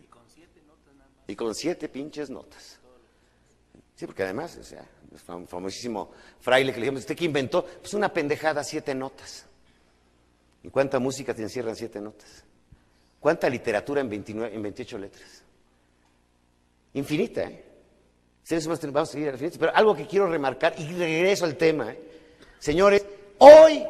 Y 0.00 0.06
con 0.06 0.22
siete 0.28 0.62
notas 0.66 0.94
nada 0.94 1.10
más. 1.10 1.28
Y 1.28 1.34
con 1.34 1.54
siete 1.54 1.88
pinches 1.88 2.30
notas. 2.30 2.78
Sí, 3.96 4.06
porque 4.06 4.22
además, 4.22 4.56
o 4.56 4.62
sea, 4.62 4.86
el 5.10 5.18
famosísimo 5.48 6.12
fraile 6.40 6.72
que 6.72 6.78
le 6.78 6.86
dijimos, 6.86 7.00
¿usted 7.00 7.16
qué 7.16 7.24
inventó? 7.24 7.64
Pues 7.64 7.92
una 7.94 8.12
pendejada, 8.12 8.62
siete 8.62 8.94
notas. 8.94 9.46
¿Y 10.62 10.68
cuánta 10.68 10.98
música 10.98 11.34
te 11.34 11.42
encierran 11.42 11.74
siete 11.74 12.00
notas? 12.00 12.44
¿Cuánta 13.18 13.48
literatura 13.48 14.00
en, 14.00 14.08
29, 14.08 14.54
en 14.54 14.62
28 14.62 14.98
letras? 14.98 15.42
Infinita, 16.94 17.42
¿eh? 17.42 17.71
Vamos 18.92 19.08
a 19.08 19.12
seguir 19.12 19.28
al 19.28 19.38
final, 19.38 19.52
pero 19.58 19.74
algo 19.74 19.96
que 19.96 20.06
quiero 20.06 20.26
remarcar, 20.26 20.74
y 20.78 20.86
regreso 20.92 21.44
al 21.44 21.56
tema, 21.56 21.92
¿eh? 21.92 21.98
señores, 22.58 23.04
hoy 23.38 23.84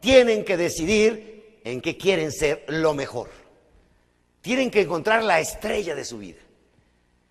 tienen 0.00 0.44
que 0.44 0.56
decidir 0.56 1.60
en 1.64 1.80
qué 1.80 1.96
quieren 1.96 2.32
ser 2.32 2.64
lo 2.68 2.94
mejor. 2.94 3.28
Tienen 4.40 4.70
que 4.70 4.80
encontrar 4.80 5.22
la 5.22 5.40
estrella 5.40 5.94
de 5.94 6.04
su 6.04 6.18
vida. 6.18 6.40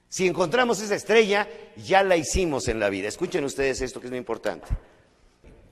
Si 0.07 0.27
encontramos 0.27 0.81
esa 0.81 0.95
estrella, 0.95 1.47
ya 1.77 2.03
la 2.03 2.15
hicimos 2.15 2.67
en 2.67 2.79
la 2.79 2.89
vida. 2.89 3.07
Escuchen 3.07 3.43
ustedes 3.43 3.81
esto 3.81 3.99
que 3.99 4.07
es 4.07 4.11
muy 4.11 4.17
importante. 4.17 4.67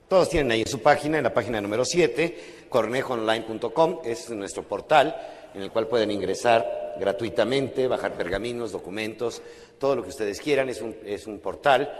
Todos 0.08 0.28
tienen 0.28 0.50
ahí 0.50 0.62
en 0.62 0.66
su 0.66 0.80
página, 0.80 1.18
en 1.18 1.24
la 1.24 1.32
página 1.32 1.60
número 1.60 1.84
7, 1.84 2.66
cornejoonline.com, 2.68 4.00
es 4.04 4.28
nuestro 4.30 4.64
portal 4.64 5.14
en 5.54 5.62
el 5.62 5.70
cual 5.70 5.86
pueden 5.88 6.10
ingresar 6.10 6.89
gratuitamente, 7.00 7.88
bajar 7.88 8.14
pergaminos, 8.14 8.70
documentos, 8.70 9.42
todo 9.78 9.96
lo 9.96 10.02
que 10.02 10.10
ustedes 10.10 10.40
quieran. 10.40 10.68
Es 10.68 10.80
un, 10.80 10.94
es 11.04 11.26
un 11.26 11.40
portal 11.40 11.90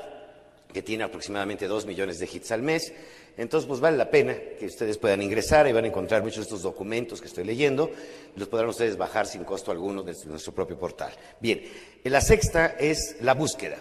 que 0.72 0.82
tiene 0.82 1.04
aproximadamente 1.04 1.66
2 1.66 1.86
millones 1.86 2.18
de 2.18 2.28
hits 2.32 2.52
al 2.52 2.62
mes. 2.62 2.92
Entonces, 3.36 3.66
pues 3.66 3.80
vale 3.80 3.96
la 3.96 4.10
pena 4.10 4.36
que 4.58 4.66
ustedes 4.66 4.98
puedan 4.98 5.22
ingresar 5.22 5.66
y 5.66 5.72
van 5.72 5.84
a 5.84 5.88
encontrar 5.88 6.22
muchos 6.22 6.38
de 6.38 6.42
estos 6.42 6.62
documentos 6.62 7.20
que 7.20 7.26
estoy 7.26 7.44
leyendo. 7.44 7.90
Los 8.36 8.48
podrán 8.48 8.68
ustedes 8.68 8.96
bajar 8.96 9.26
sin 9.26 9.44
costo 9.44 9.70
alguno 9.70 10.02
desde 10.02 10.26
nuestro 10.28 10.52
propio 10.52 10.78
portal. 10.78 11.12
Bien, 11.40 11.62
la 12.04 12.20
sexta 12.20 12.66
es 12.78 13.16
la 13.20 13.34
búsqueda. 13.34 13.78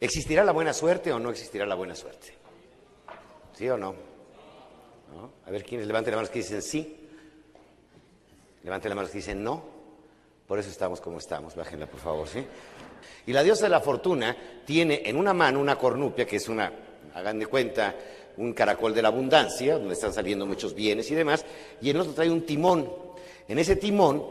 ¿Existirá 0.00 0.42
la 0.44 0.52
buena 0.52 0.72
suerte 0.72 1.12
o 1.12 1.18
no 1.20 1.30
existirá 1.30 1.64
la 1.64 1.76
buena 1.76 1.94
suerte? 1.94 2.34
¿Sí 3.56 3.68
o 3.68 3.76
no? 3.76 3.94
A 5.46 5.50
ver, 5.50 5.62
¿quiénes 5.64 5.86
levanten 5.86 6.12
la 6.12 6.16
mano 6.16 6.30
que 6.30 6.40
dicen 6.40 6.62
sí? 6.62 6.96
Levanten 8.64 8.88
la 8.88 8.94
mano 8.96 9.08
que 9.08 9.18
dicen 9.18 9.44
no. 9.44 9.81
Por 10.52 10.58
eso 10.58 10.68
estamos 10.68 11.00
como 11.00 11.16
estamos. 11.16 11.56
Bájenla, 11.56 11.86
por 11.86 11.98
favor, 11.98 12.28
¿sí? 12.28 12.44
Y 13.26 13.32
la 13.32 13.42
diosa 13.42 13.64
de 13.64 13.70
la 13.70 13.80
fortuna 13.80 14.36
tiene 14.66 15.00
en 15.06 15.16
una 15.16 15.32
mano 15.32 15.58
una 15.58 15.78
cornupia, 15.78 16.26
que 16.26 16.36
es 16.36 16.46
una, 16.46 16.70
hagan 17.14 17.38
de 17.38 17.46
cuenta, 17.46 17.94
un 18.36 18.52
caracol 18.52 18.92
de 18.92 19.00
la 19.00 19.08
abundancia, 19.08 19.78
donde 19.78 19.94
están 19.94 20.12
saliendo 20.12 20.44
muchos 20.44 20.74
bienes 20.74 21.10
y 21.10 21.14
demás, 21.14 21.46
y 21.80 21.88
en 21.88 21.96
otro 21.96 22.12
trae 22.12 22.30
un 22.30 22.42
timón. 22.42 22.86
En 23.48 23.58
ese 23.58 23.76
timón 23.76 24.26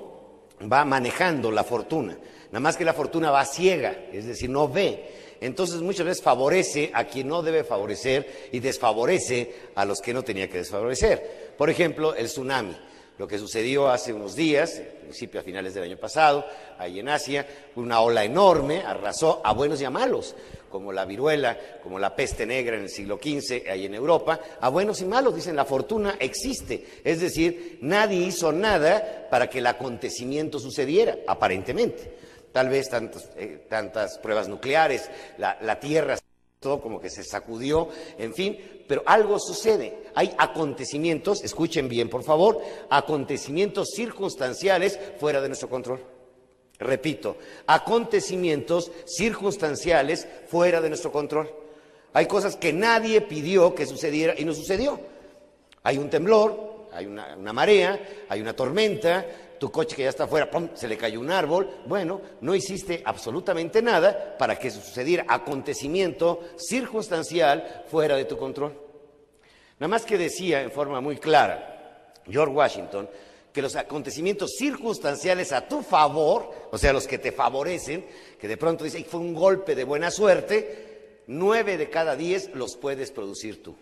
va 0.71 0.85
manejando 0.85 1.49
la 1.49 1.63
fortuna, 1.63 2.15
nada 2.51 2.59
más 2.59 2.77
que 2.77 2.85
la 2.85 2.93
fortuna 2.93 3.31
va 3.31 3.43
ciega, 3.43 4.05
es 4.13 4.27
decir, 4.27 4.47
no 4.47 4.67
ve. 4.67 5.37
Entonces 5.41 5.81
muchas 5.81 6.05
veces 6.05 6.23
favorece 6.23 6.91
a 6.93 7.05
quien 7.05 7.29
no 7.29 7.41
debe 7.41 7.63
favorecer 7.63 8.49
y 8.51 8.59
desfavorece 8.59 9.55
a 9.73 9.85
los 9.85 9.99
que 9.99 10.13
no 10.13 10.21
tenía 10.21 10.47
que 10.47 10.59
desfavorecer. 10.59 11.55
Por 11.57 11.71
ejemplo, 11.71 12.13
el 12.13 12.27
tsunami 12.27 12.75
lo 13.17 13.27
que 13.27 13.37
sucedió 13.37 13.89
hace 13.89 14.13
unos 14.13 14.35
días, 14.35 14.77
en 14.77 15.01
principio 15.01 15.39
a 15.39 15.43
finales 15.43 15.73
del 15.73 15.83
año 15.83 15.97
pasado, 15.97 16.45
ahí 16.77 16.99
en 16.99 17.09
Asia, 17.09 17.45
una 17.75 18.01
ola 18.01 18.23
enorme 18.23 18.81
arrasó 18.81 19.41
a 19.43 19.53
buenos 19.53 19.79
y 19.81 19.85
a 19.85 19.89
malos, 19.89 20.35
como 20.69 20.91
la 20.91 21.05
viruela, 21.05 21.57
como 21.83 21.99
la 21.99 22.15
peste 22.15 22.45
negra 22.45 22.77
en 22.77 22.83
el 22.83 22.89
siglo 22.89 23.19
XV, 23.21 23.69
ahí 23.69 23.85
en 23.85 23.93
Europa, 23.93 24.39
a 24.59 24.69
buenos 24.69 25.01
y 25.01 25.05
malos, 25.05 25.35
dicen, 25.35 25.55
la 25.55 25.65
fortuna 25.65 26.15
existe, 26.19 26.85
es 27.03 27.19
decir, 27.19 27.77
nadie 27.81 28.25
hizo 28.25 28.51
nada 28.51 29.27
para 29.29 29.49
que 29.49 29.59
el 29.59 29.67
acontecimiento 29.67 30.59
sucediera, 30.59 31.17
aparentemente. 31.27 32.21
Tal 32.51 32.67
vez 32.67 32.89
eh, 33.37 33.65
tantas 33.69 34.17
pruebas 34.17 34.49
nucleares, 34.49 35.09
la, 35.37 35.57
la 35.61 35.79
Tierra 35.79 36.17
todo 36.61 36.79
como 36.79 37.01
que 37.01 37.09
se 37.09 37.23
sacudió, 37.23 37.89
en 38.19 38.35
fin, 38.35 38.55
pero 38.87 39.01
algo 39.07 39.39
sucede. 39.39 40.03
Hay 40.13 40.31
acontecimientos, 40.37 41.43
escuchen 41.43 41.89
bien 41.89 42.07
por 42.07 42.21
favor, 42.21 42.61
acontecimientos 42.87 43.89
circunstanciales 43.95 44.99
fuera 45.19 45.41
de 45.41 45.47
nuestro 45.47 45.69
control. 45.69 45.99
Repito, 46.77 47.37
acontecimientos 47.65 48.91
circunstanciales 49.05 50.27
fuera 50.49 50.81
de 50.81 50.89
nuestro 50.89 51.11
control. 51.11 51.51
Hay 52.13 52.27
cosas 52.27 52.55
que 52.57 52.71
nadie 52.71 53.21
pidió 53.21 53.73
que 53.73 53.87
sucediera 53.87 54.35
y 54.37 54.45
no 54.45 54.53
sucedió. 54.53 54.99
Hay 55.81 55.97
un 55.97 56.11
temblor, 56.11 56.89
hay 56.91 57.07
una, 57.07 57.37
una 57.37 57.53
marea, 57.53 57.99
hay 58.29 58.39
una 58.39 58.55
tormenta, 58.55 59.25
tu 59.61 59.71
coche 59.71 59.95
que 59.95 60.01
ya 60.01 60.09
está 60.09 60.23
afuera, 60.23 60.49
¡pum!, 60.49 60.69
se 60.73 60.87
le 60.87 60.97
cayó 60.97 61.19
un 61.19 61.29
árbol. 61.29 61.69
Bueno, 61.85 62.19
no 62.41 62.55
hiciste 62.55 63.03
absolutamente 63.05 63.79
nada 63.79 64.35
para 64.35 64.57
que 64.57 64.71
sucediera 64.71 65.23
acontecimiento 65.27 66.39
circunstancial 66.57 67.85
fuera 67.85 68.15
de 68.15 68.25
tu 68.25 68.37
control. 68.37 68.73
Nada 69.77 69.87
más 69.87 70.03
que 70.03 70.17
decía 70.17 70.63
en 70.63 70.71
forma 70.71 70.99
muy 70.99 71.17
clara 71.17 72.11
George 72.27 72.55
Washington 72.55 73.07
que 73.53 73.61
los 73.61 73.75
acontecimientos 73.75 74.55
circunstanciales 74.57 75.51
a 75.51 75.67
tu 75.67 75.83
favor, 75.83 76.49
o 76.71 76.77
sea, 76.79 76.91
los 76.91 77.05
que 77.05 77.19
te 77.19 77.31
favorecen, 77.31 78.07
que 78.39 78.47
de 78.47 78.57
pronto 78.57 78.83
dice, 78.83 79.03
fue 79.03 79.19
un 79.19 79.35
golpe 79.35 79.75
de 79.75 79.83
buena 79.83 80.09
suerte, 80.09 81.21
nueve 81.27 81.77
de 81.77 81.87
cada 81.87 82.15
diez 82.15 82.49
los 82.55 82.77
puedes 82.77 83.11
producir 83.11 83.61
tú. 83.61 83.75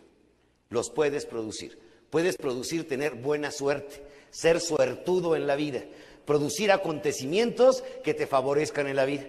Los 0.67 0.89
puedes 0.89 1.25
producir. 1.25 1.79
Puedes 2.09 2.35
producir 2.35 2.85
tener 2.85 3.15
buena 3.15 3.49
suerte 3.49 4.09
ser 4.31 4.59
suertudo 4.59 5.35
en 5.35 5.47
la 5.47 5.55
vida, 5.55 5.83
producir 6.25 6.71
acontecimientos 6.71 7.83
que 8.03 8.13
te 8.13 8.27
favorezcan 8.27 8.87
en 8.87 8.95
la 8.95 9.05
vida. 9.05 9.25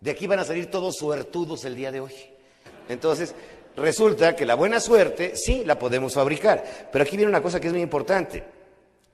De 0.00 0.10
aquí 0.10 0.26
van 0.26 0.38
a 0.38 0.44
salir 0.44 0.70
todos 0.70 0.96
suertudos 0.96 1.64
el 1.64 1.74
día 1.74 1.90
de 1.90 2.00
hoy. 2.00 2.12
Entonces, 2.88 3.34
resulta 3.76 4.36
que 4.36 4.46
la 4.46 4.54
buena 4.54 4.80
suerte 4.80 5.36
sí 5.36 5.64
la 5.64 5.78
podemos 5.78 6.14
fabricar, 6.14 6.88
pero 6.92 7.02
aquí 7.02 7.16
viene 7.16 7.30
una 7.30 7.42
cosa 7.42 7.60
que 7.60 7.66
es 7.68 7.72
muy 7.72 7.82
importante. 7.82 8.44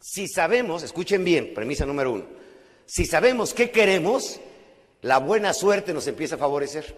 Si 0.00 0.26
sabemos, 0.28 0.82
escuchen 0.82 1.24
bien, 1.24 1.54
premisa 1.54 1.86
número 1.86 2.12
uno, 2.12 2.24
si 2.86 3.06
sabemos 3.06 3.54
qué 3.54 3.70
queremos, 3.70 4.40
la 5.00 5.18
buena 5.18 5.54
suerte 5.54 5.92
nos 5.92 6.06
empieza 6.06 6.34
a 6.34 6.38
favorecer. 6.38 6.96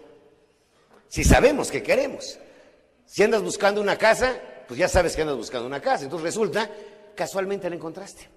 Si 1.07 1.23
sabemos 1.23 1.71
qué 1.71 1.81
queremos. 1.81 2.37
Si 3.05 3.23
andas 3.23 3.41
buscando 3.41 3.79
una 3.79 3.97
casa, 3.97 4.35
pues 4.67 4.79
ya 4.79 4.87
sabes 4.87 5.15
que 5.15 5.21
andas 5.21 5.37
buscando 5.37 5.67
una 5.67 5.81
casa. 5.81 6.03
Entonces 6.03 6.25
resulta 6.25 6.69
casualmente 7.15 7.69
la 7.69 7.75
encontraste. 7.75 8.29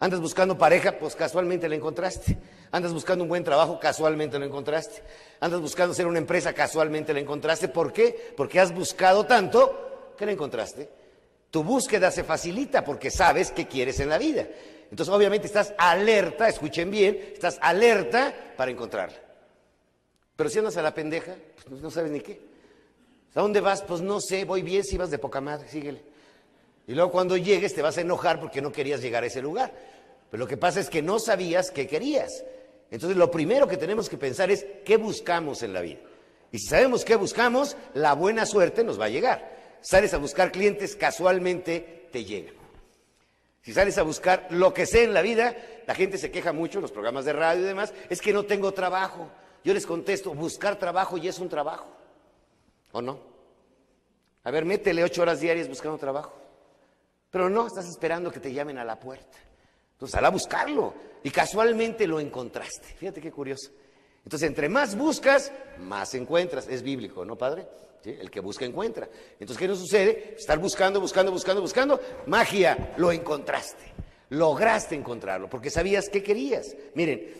Andas 0.00 0.20
buscando 0.20 0.58
pareja, 0.58 0.98
pues 0.98 1.14
casualmente 1.14 1.68
la 1.68 1.76
encontraste. 1.76 2.36
Andas 2.72 2.92
buscando 2.92 3.22
un 3.24 3.28
buen 3.28 3.44
trabajo, 3.44 3.78
casualmente 3.78 4.38
lo 4.38 4.44
encontraste. 4.44 5.02
Andas 5.40 5.60
buscando 5.60 5.94
ser 5.94 6.06
una 6.06 6.18
empresa, 6.18 6.52
casualmente 6.52 7.14
la 7.14 7.20
encontraste. 7.20 7.68
¿Por 7.68 7.92
qué? 7.92 8.34
Porque 8.36 8.58
has 8.58 8.74
buscado 8.74 9.24
tanto 9.24 10.12
que 10.18 10.26
la 10.26 10.32
encontraste. 10.32 10.88
Tu 11.50 11.62
búsqueda 11.62 12.10
se 12.10 12.24
facilita 12.24 12.84
porque 12.84 13.10
sabes 13.10 13.52
qué 13.52 13.68
quieres 13.68 14.00
en 14.00 14.08
la 14.08 14.18
vida. 14.18 14.46
Entonces, 14.90 15.14
obviamente, 15.14 15.46
estás 15.46 15.72
alerta, 15.78 16.48
escuchen 16.48 16.90
bien, 16.90 17.18
estás 17.32 17.58
alerta 17.62 18.34
para 18.56 18.70
encontrarla. 18.70 19.18
Pero 20.36 20.50
si 20.50 20.58
andas 20.58 20.76
a 20.76 20.82
la 20.82 20.92
pendeja, 20.92 21.34
pues 21.68 21.80
no 21.80 21.90
sabes 21.90 22.10
ni 22.10 22.20
qué. 22.20 22.40
¿A 23.34 23.40
dónde 23.40 23.60
vas? 23.60 23.82
Pues 23.82 24.00
no 24.00 24.20
sé, 24.20 24.44
voy 24.44 24.62
bien 24.62 24.84
si 24.84 24.96
vas 24.98 25.10
de 25.10 25.18
poca 25.18 25.40
madre, 25.40 25.68
síguele. 25.68 26.13
Y 26.86 26.94
luego 26.94 27.10
cuando 27.10 27.36
llegues 27.36 27.74
te 27.74 27.82
vas 27.82 27.96
a 27.98 28.02
enojar 28.02 28.40
porque 28.40 28.60
no 28.60 28.72
querías 28.72 29.00
llegar 29.00 29.24
a 29.24 29.26
ese 29.26 29.40
lugar. 29.40 29.72
Pero 30.30 30.42
lo 30.42 30.48
que 30.48 30.56
pasa 30.56 30.80
es 30.80 30.90
que 30.90 31.02
no 31.02 31.18
sabías 31.18 31.70
qué 31.70 31.86
querías. 31.86 32.44
Entonces 32.90 33.16
lo 33.16 33.30
primero 33.30 33.66
que 33.66 33.76
tenemos 33.76 34.08
que 34.08 34.18
pensar 34.18 34.50
es 34.50 34.66
qué 34.84 34.96
buscamos 34.96 35.62
en 35.62 35.72
la 35.72 35.80
vida. 35.80 36.00
Y 36.52 36.58
si 36.58 36.68
sabemos 36.68 37.04
qué 37.04 37.16
buscamos, 37.16 37.76
la 37.94 38.12
buena 38.12 38.46
suerte 38.46 38.84
nos 38.84 39.00
va 39.00 39.06
a 39.06 39.08
llegar. 39.08 39.78
Sales 39.80 40.14
a 40.14 40.18
buscar 40.18 40.52
clientes, 40.52 40.94
casualmente 40.94 42.08
te 42.12 42.24
llegan. 42.24 42.54
Si 43.62 43.72
sales 43.72 43.96
a 43.98 44.02
buscar 44.02 44.46
lo 44.50 44.74
que 44.74 44.86
sé 44.86 45.04
en 45.04 45.14
la 45.14 45.22
vida, 45.22 45.56
la 45.86 45.94
gente 45.94 46.18
se 46.18 46.30
queja 46.30 46.52
mucho 46.52 46.78
en 46.78 46.82
los 46.82 46.92
programas 46.92 47.24
de 47.24 47.32
radio 47.32 47.62
y 47.62 47.66
demás, 47.66 47.94
es 48.10 48.20
que 48.20 48.32
no 48.32 48.44
tengo 48.44 48.72
trabajo. 48.72 49.30
Yo 49.64 49.72
les 49.72 49.86
contesto, 49.86 50.34
buscar 50.34 50.78
trabajo 50.78 51.16
ya 51.16 51.30
es 51.30 51.38
un 51.38 51.48
trabajo. 51.48 51.86
¿O 52.92 53.00
no? 53.00 53.18
A 54.44 54.50
ver, 54.50 54.66
métele 54.66 55.02
ocho 55.02 55.22
horas 55.22 55.40
diarias 55.40 55.68
buscando 55.68 55.96
trabajo. 55.96 56.43
Pero 57.34 57.50
no, 57.50 57.66
estás 57.66 57.88
esperando 57.88 58.30
que 58.30 58.38
te 58.38 58.52
llamen 58.52 58.78
a 58.78 58.84
la 58.84 59.00
puerta. 59.00 59.36
Entonces, 59.94 60.12
sal 60.12 60.24
a 60.24 60.28
buscarlo. 60.28 60.94
Y 61.24 61.30
casualmente 61.30 62.06
lo 62.06 62.20
encontraste. 62.20 62.94
Fíjate 62.96 63.20
qué 63.20 63.32
curioso. 63.32 63.72
Entonces, 64.22 64.46
entre 64.46 64.68
más 64.68 64.96
buscas, 64.96 65.50
más 65.80 66.14
encuentras. 66.14 66.68
Es 66.68 66.84
bíblico, 66.84 67.24
¿no, 67.24 67.36
padre? 67.36 67.66
El 68.04 68.30
que 68.30 68.38
busca, 68.38 68.64
encuentra. 68.64 69.08
Entonces, 69.32 69.58
¿qué 69.58 69.66
nos 69.66 69.80
sucede? 69.80 70.36
Estar 70.38 70.60
buscando, 70.60 71.00
buscando, 71.00 71.32
buscando, 71.32 71.60
buscando. 71.60 72.00
Magia, 72.26 72.94
lo 72.98 73.10
encontraste. 73.10 73.82
Lograste 74.28 74.94
encontrarlo, 74.94 75.50
porque 75.50 75.70
sabías 75.70 76.08
qué 76.08 76.22
querías. 76.22 76.76
Miren, 76.94 77.34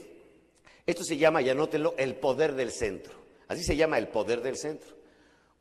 esto 0.85 1.05
se 1.05 1.17
llama, 1.17 1.41
y 1.41 1.51
anótenlo, 1.51 1.95
el 1.99 2.17
poder 2.17 2.57
del 2.57 2.73
centro. 2.73 3.15
Así 3.47 3.63
se 3.63 3.77
llama 3.77 3.97
el 3.99 4.09
poder 4.09 4.43
del 4.43 4.57
centro. 4.57 4.91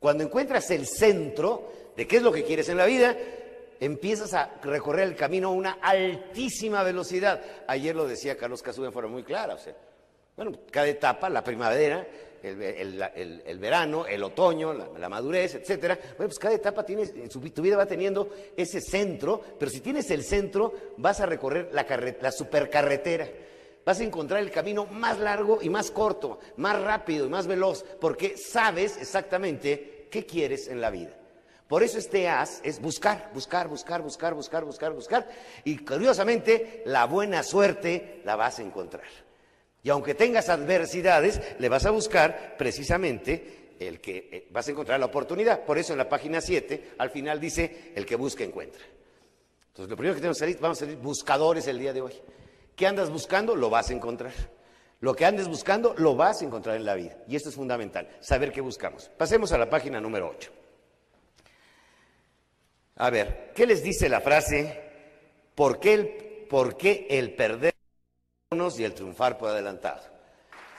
Cuando 0.00 0.24
encuentras 0.24 0.72
el 0.72 0.88
centro 0.88 1.70
de 1.96 2.08
qué 2.08 2.16
es 2.16 2.22
lo 2.24 2.32
que 2.32 2.42
quieres 2.42 2.68
en 2.68 2.78
la 2.78 2.86
vida, 2.86 3.16
empiezas 3.80 4.34
a 4.34 4.54
recorrer 4.62 5.08
el 5.08 5.16
camino 5.16 5.48
a 5.48 5.52
una 5.52 5.78
altísima 5.80 6.82
velocidad. 6.82 7.40
Ayer 7.66 7.94
lo 7.94 8.06
decía 8.06 8.36
Carlos 8.36 8.62
Casú 8.62 8.82
de 8.82 8.90
forma 8.90 9.10
muy 9.10 9.24
clara. 9.24 9.54
O 9.54 9.58
sea, 9.58 9.74
bueno, 10.36 10.52
cada 10.70 10.88
etapa, 10.88 11.28
la 11.28 11.44
primavera, 11.44 12.06
el, 12.42 13.58
verano, 13.58 14.06
el 14.06 14.22
otoño, 14.22 14.72
la, 14.72 15.08
madurez, 15.08 15.54
etcétera. 15.54 15.96
Bueno, 16.16 16.28
pues 16.28 16.38
cada 16.38 16.54
etapa 16.54 16.84
tiene, 16.84 17.02
en 17.02 17.30
su, 17.30 17.40
tu 17.50 17.62
vida 17.62 17.76
va 17.76 17.86
teniendo 17.86 18.30
ese 18.56 18.80
centro, 18.80 19.40
pero 19.58 19.70
si 19.70 19.80
tienes 19.80 20.10
el 20.10 20.24
centro, 20.24 20.72
vas 20.98 21.20
a 21.20 21.26
recorrer 21.26 21.70
la, 21.72 21.86
la 22.20 22.32
supercarretera. 22.32 23.28
Vas 23.84 24.00
a 24.00 24.04
encontrar 24.04 24.40
el 24.40 24.50
camino 24.50 24.86
más 24.86 25.18
largo 25.18 25.58
y 25.60 25.68
más 25.68 25.90
corto, 25.90 26.38
más 26.56 26.80
rápido 26.80 27.26
y 27.26 27.28
más 27.28 27.46
veloz, 27.46 27.84
porque 28.00 28.36
sabes 28.36 28.96
exactamente 28.96 30.08
qué 30.10 30.24
quieres 30.24 30.68
en 30.68 30.80
la 30.80 30.90
vida. 30.90 31.23
Por 31.68 31.82
eso 31.82 31.98
este 31.98 32.28
as 32.28 32.60
es 32.62 32.80
buscar, 32.80 33.30
buscar, 33.32 33.68
buscar, 33.68 34.02
buscar, 34.02 34.34
buscar, 34.34 34.64
buscar, 34.64 34.92
buscar. 34.92 35.28
Y 35.64 35.78
curiosamente, 35.78 36.82
la 36.84 37.06
buena 37.06 37.42
suerte 37.42 38.20
la 38.24 38.36
vas 38.36 38.58
a 38.58 38.62
encontrar. 38.62 39.06
Y 39.82 39.90
aunque 39.90 40.14
tengas 40.14 40.48
adversidades, 40.48 41.40
le 41.58 41.68
vas 41.68 41.86
a 41.86 41.90
buscar 41.90 42.56
precisamente 42.56 43.74
el 43.78 44.00
que 44.00 44.28
eh, 44.30 44.48
vas 44.50 44.68
a 44.68 44.70
encontrar 44.70 45.00
la 45.00 45.06
oportunidad. 45.06 45.64
Por 45.64 45.78
eso 45.78 45.92
en 45.92 45.98
la 45.98 46.08
página 46.08 46.40
7, 46.40 46.94
al 46.98 47.10
final 47.10 47.40
dice, 47.40 47.92
el 47.94 48.06
que 48.06 48.16
busca 48.16 48.44
encuentra. 48.44 48.82
Entonces, 49.68 49.90
lo 49.90 49.96
primero 49.96 50.14
que 50.14 50.20
tenemos 50.20 50.36
que 50.38 50.44
salir, 50.44 50.58
vamos 50.60 50.80
a 50.80 50.86
ser 50.86 50.96
buscadores 50.96 51.66
el 51.66 51.78
día 51.78 51.92
de 51.92 52.00
hoy. 52.00 52.12
¿Qué 52.76 52.86
andas 52.86 53.10
buscando? 53.10 53.56
Lo 53.56 53.70
vas 53.70 53.90
a 53.90 53.92
encontrar. 53.92 54.32
Lo 55.00 55.14
que 55.14 55.26
andes 55.26 55.48
buscando, 55.48 55.94
lo 55.98 56.14
vas 56.14 56.40
a 56.40 56.44
encontrar 56.44 56.76
en 56.76 56.84
la 56.84 56.94
vida. 56.94 57.16
Y 57.28 57.36
esto 57.36 57.48
es 57.48 57.54
fundamental, 57.54 58.08
saber 58.20 58.52
qué 58.52 58.60
buscamos. 58.60 59.10
Pasemos 59.18 59.52
a 59.52 59.58
la 59.58 59.68
página 59.68 60.00
número 60.00 60.30
8. 60.30 60.63
A 62.96 63.10
ver, 63.10 63.52
¿qué 63.54 63.66
les 63.66 63.82
dice 63.82 64.08
la 64.08 64.20
frase? 64.20 64.80
¿Por 65.54 65.80
qué 65.80 65.94
el, 65.94 66.08
por 66.48 66.76
qué 66.76 67.06
y 67.10 68.84
el 68.84 68.94
triunfar 68.94 69.36
por 69.36 69.50
adelantado? 69.50 70.02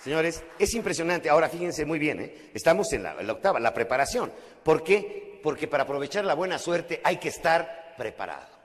Señores, 0.01 0.43
es 0.59 0.73
impresionante. 0.75 1.29
Ahora 1.29 1.49
fíjense 1.49 1.83
muy 1.83 1.99
bien, 1.99 2.21
¿eh? 2.21 2.51
estamos 2.53 2.93
en 2.93 3.03
la, 3.03 3.15
octava, 3.31 3.59
la 3.59 3.73
preparación. 3.73 4.31
¿Por 4.63 4.83
qué? 4.83 5.39
Porque 5.43 5.67
para 5.67 5.83
aprovechar 5.83 6.23
la 6.25 6.35
buena 6.35 6.57
suerte 6.57 7.01
hay 7.03 7.17
que 7.17 7.29
estar 7.29 7.95
preparado. 7.97 8.55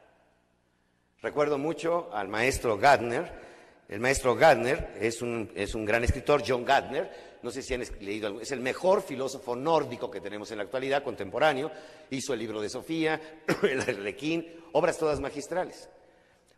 Recuerdo 1.22 1.58
mucho 1.58 2.10
al 2.12 2.28
maestro 2.28 2.78
Gardner. 2.78 3.50
El 3.88 4.00
maestro 4.00 4.36
Gardner 4.36 4.94
es 5.00 5.22
un, 5.22 5.50
es 5.56 5.74
un 5.74 5.84
gran 5.84 6.04
escritor, 6.04 6.42
John 6.46 6.64
Gardner, 6.64 7.10
no 7.42 7.50
sé 7.50 7.62
si 7.62 7.74
han 7.74 7.82
leído, 8.00 8.40
es 8.40 8.52
el 8.52 8.60
mejor 8.60 9.02
filósofo 9.02 9.56
nórdico 9.56 10.10
que 10.10 10.20
tenemos 10.20 10.50
en 10.50 10.58
la 10.58 10.64
actualidad, 10.64 11.02
contemporáneo, 11.02 11.70
hizo 12.10 12.34
el 12.34 12.38
libro 12.38 12.60
de 12.60 12.68
Sofía, 12.68 13.20
el 13.62 13.80
Arlequín, 13.80 14.46
obras 14.72 14.98
todas 14.98 15.20
magistrales. 15.20 15.88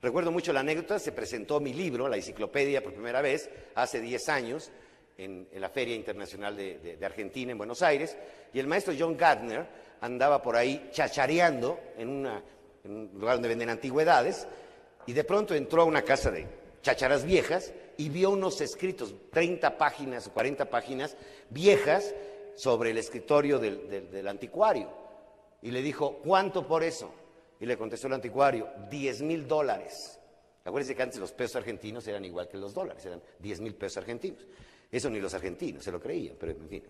Recuerdo 0.00 0.32
mucho 0.32 0.52
la 0.52 0.60
anécdota, 0.60 0.98
se 0.98 1.12
presentó 1.12 1.60
mi 1.60 1.72
libro, 1.72 2.08
la 2.08 2.16
enciclopedia, 2.16 2.82
por 2.82 2.92
primera 2.92 3.22
vez, 3.22 3.48
hace 3.76 4.00
10 4.00 4.28
años, 4.28 4.72
en, 5.16 5.46
la 5.54 5.68
Feria 5.68 5.94
Internacional 5.94 6.56
de, 6.56 6.98
Argentina, 7.02 7.52
en 7.52 7.58
Buenos 7.58 7.82
Aires, 7.82 8.16
y 8.52 8.58
el 8.58 8.66
maestro 8.66 8.94
John 8.98 9.16
Gardner 9.16 9.64
andaba 10.00 10.42
por 10.42 10.56
ahí 10.56 10.88
chachareando 10.90 11.78
en, 11.96 12.26
en 12.82 12.90
un 12.90 13.10
lugar 13.14 13.36
donde 13.36 13.48
venden 13.48 13.70
antigüedades, 13.70 14.48
y 15.06 15.12
de 15.12 15.22
pronto 15.22 15.54
entró 15.54 15.82
a 15.82 15.84
una 15.84 16.02
casa 16.02 16.32
de 16.32 16.48
chacharas 16.82 17.24
viejas, 17.24 17.72
y 17.96 18.08
vio 18.08 18.30
unos 18.30 18.60
escritos, 18.60 19.14
30 19.30 19.78
páginas 19.78 20.26
o 20.26 20.32
40 20.32 20.68
páginas 20.68 21.16
viejas, 21.50 22.14
sobre 22.54 22.90
el 22.90 22.98
escritorio 22.98 23.58
del, 23.58 24.28
anticuario. 24.28 24.90
Y 25.62 25.70
le 25.70 25.82
dijo, 25.82 26.18
¿cuánto 26.24 26.66
por 26.66 26.82
eso? 26.82 27.12
Y 27.60 27.66
le 27.66 27.76
contestó 27.76 28.08
el 28.08 28.14
anticuario, 28.14 28.68
10 28.90 29.22
mil 29.22 29.46
dólares. 29.46 30.18
Acuérdense 30.64 30.94
que 30.94 31.02
antes 31.02 31.18
los 31.18 31.32
pesos 31.32 31.56
argentinos 31.56 32.06
eran 32.06 32.24
igual 32.24 32.48
que 32.48 32.56
los 32.56 32.74
dólares, 32.74 33.04
eran 33.06 33.22
10 33.38 33.60
mil 33.60 33.74
pesos 33.74 33.98
argentinos. 33.98 34.46
Eso 34.90 35.08
ni 35.08 35.20
los 35.20 35.32
argentinos 35.34 35.84
se 35.84 35.92
lo 35.92 36.00
creían, 36.00 36.36
pero 36.38 36.52
en 36.52 36.68
fin. 36.68 36.82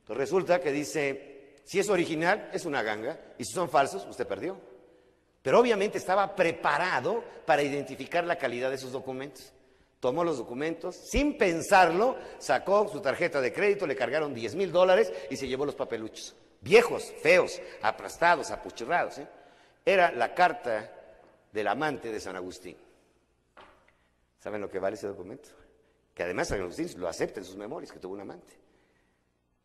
Entonces 0.00 0.16
resulta 0.16 0.60
que 0.60 0.72
dice, 0.72 1.54
si 1.64 1.78
es 1.78 1.88
original, 1.88 2.50
es 2.52 2.64
una 2.64 2.82
ganga, 2.82 3.18
y 3.38 3.44
si 3.44 3.52
son 3.52 3.68
falsos, 3.68 4.06
usted 4.06 4.26
perdió. 4.26 4.58
Pero 5.42 5.60
obviamente 5.60 5.98
estaba 5.98 6.34
preparado 6.34 7.22
para 7.44 7.62
identificar 7.62 8.24
la 8.24 8.36
calidad 8.36 8.70
de 8.70 8.78
sus 8.78 8.92
documentos 8.92 9.52
tomó 10.00 10.24
los 10.24 10.38
documentos, 10.38 10.94
sin 10.94 11.36
pensarlo, 11.38 12.16
sacó 12.38 12.88
su 12.88 13.00
tarjeta 13.00 13.40
de 13.40 13.52
crédito, 13.52 13.86
le 13.86 13.96
cargaron 13.96 14.34
10 14.34 14.54
mil 14.54 14.72
dólares 14.72 15.12
y 15.30 15.36
se 15.36 15.48
llevó 15.48 15.64
los 15.64 15.74
papeluchos. 15.74 16.34
Viejos, 16.60 17.12
feos, 17.22 17.60
aplastados, 17.82 18.50
apuchurrados. 18.50 19.18
¿eh? 19.18 19.28
Era 19.84 20.10
la 20.12 20.34
carta 20.34 20.92
del 21.52 21.68
amante 21.68 22.10
de 22.10 22.20
San 22.20 22.36
Agustín. 22.36 22.76
¿Saben 24.38 24.60
lo 24.60 24.70
que 24.70 24.78
vale 24.78 24.96
ese 24.96 25.06
documento? 25.06 25.48
Que 26.14 26.22
además 26.22 26.48
San 26.48 26.60
Agustín 26.60 26.88
lo 26.98 27.08
acepta 27.08 27.40
en 27.40 27.46
sus 27.46 27.56
memorias, 27.56 27.92
que 27.92 27.98
tuvo 27.98 28.14
un 28.14 28.20
amante. 28.20 28.54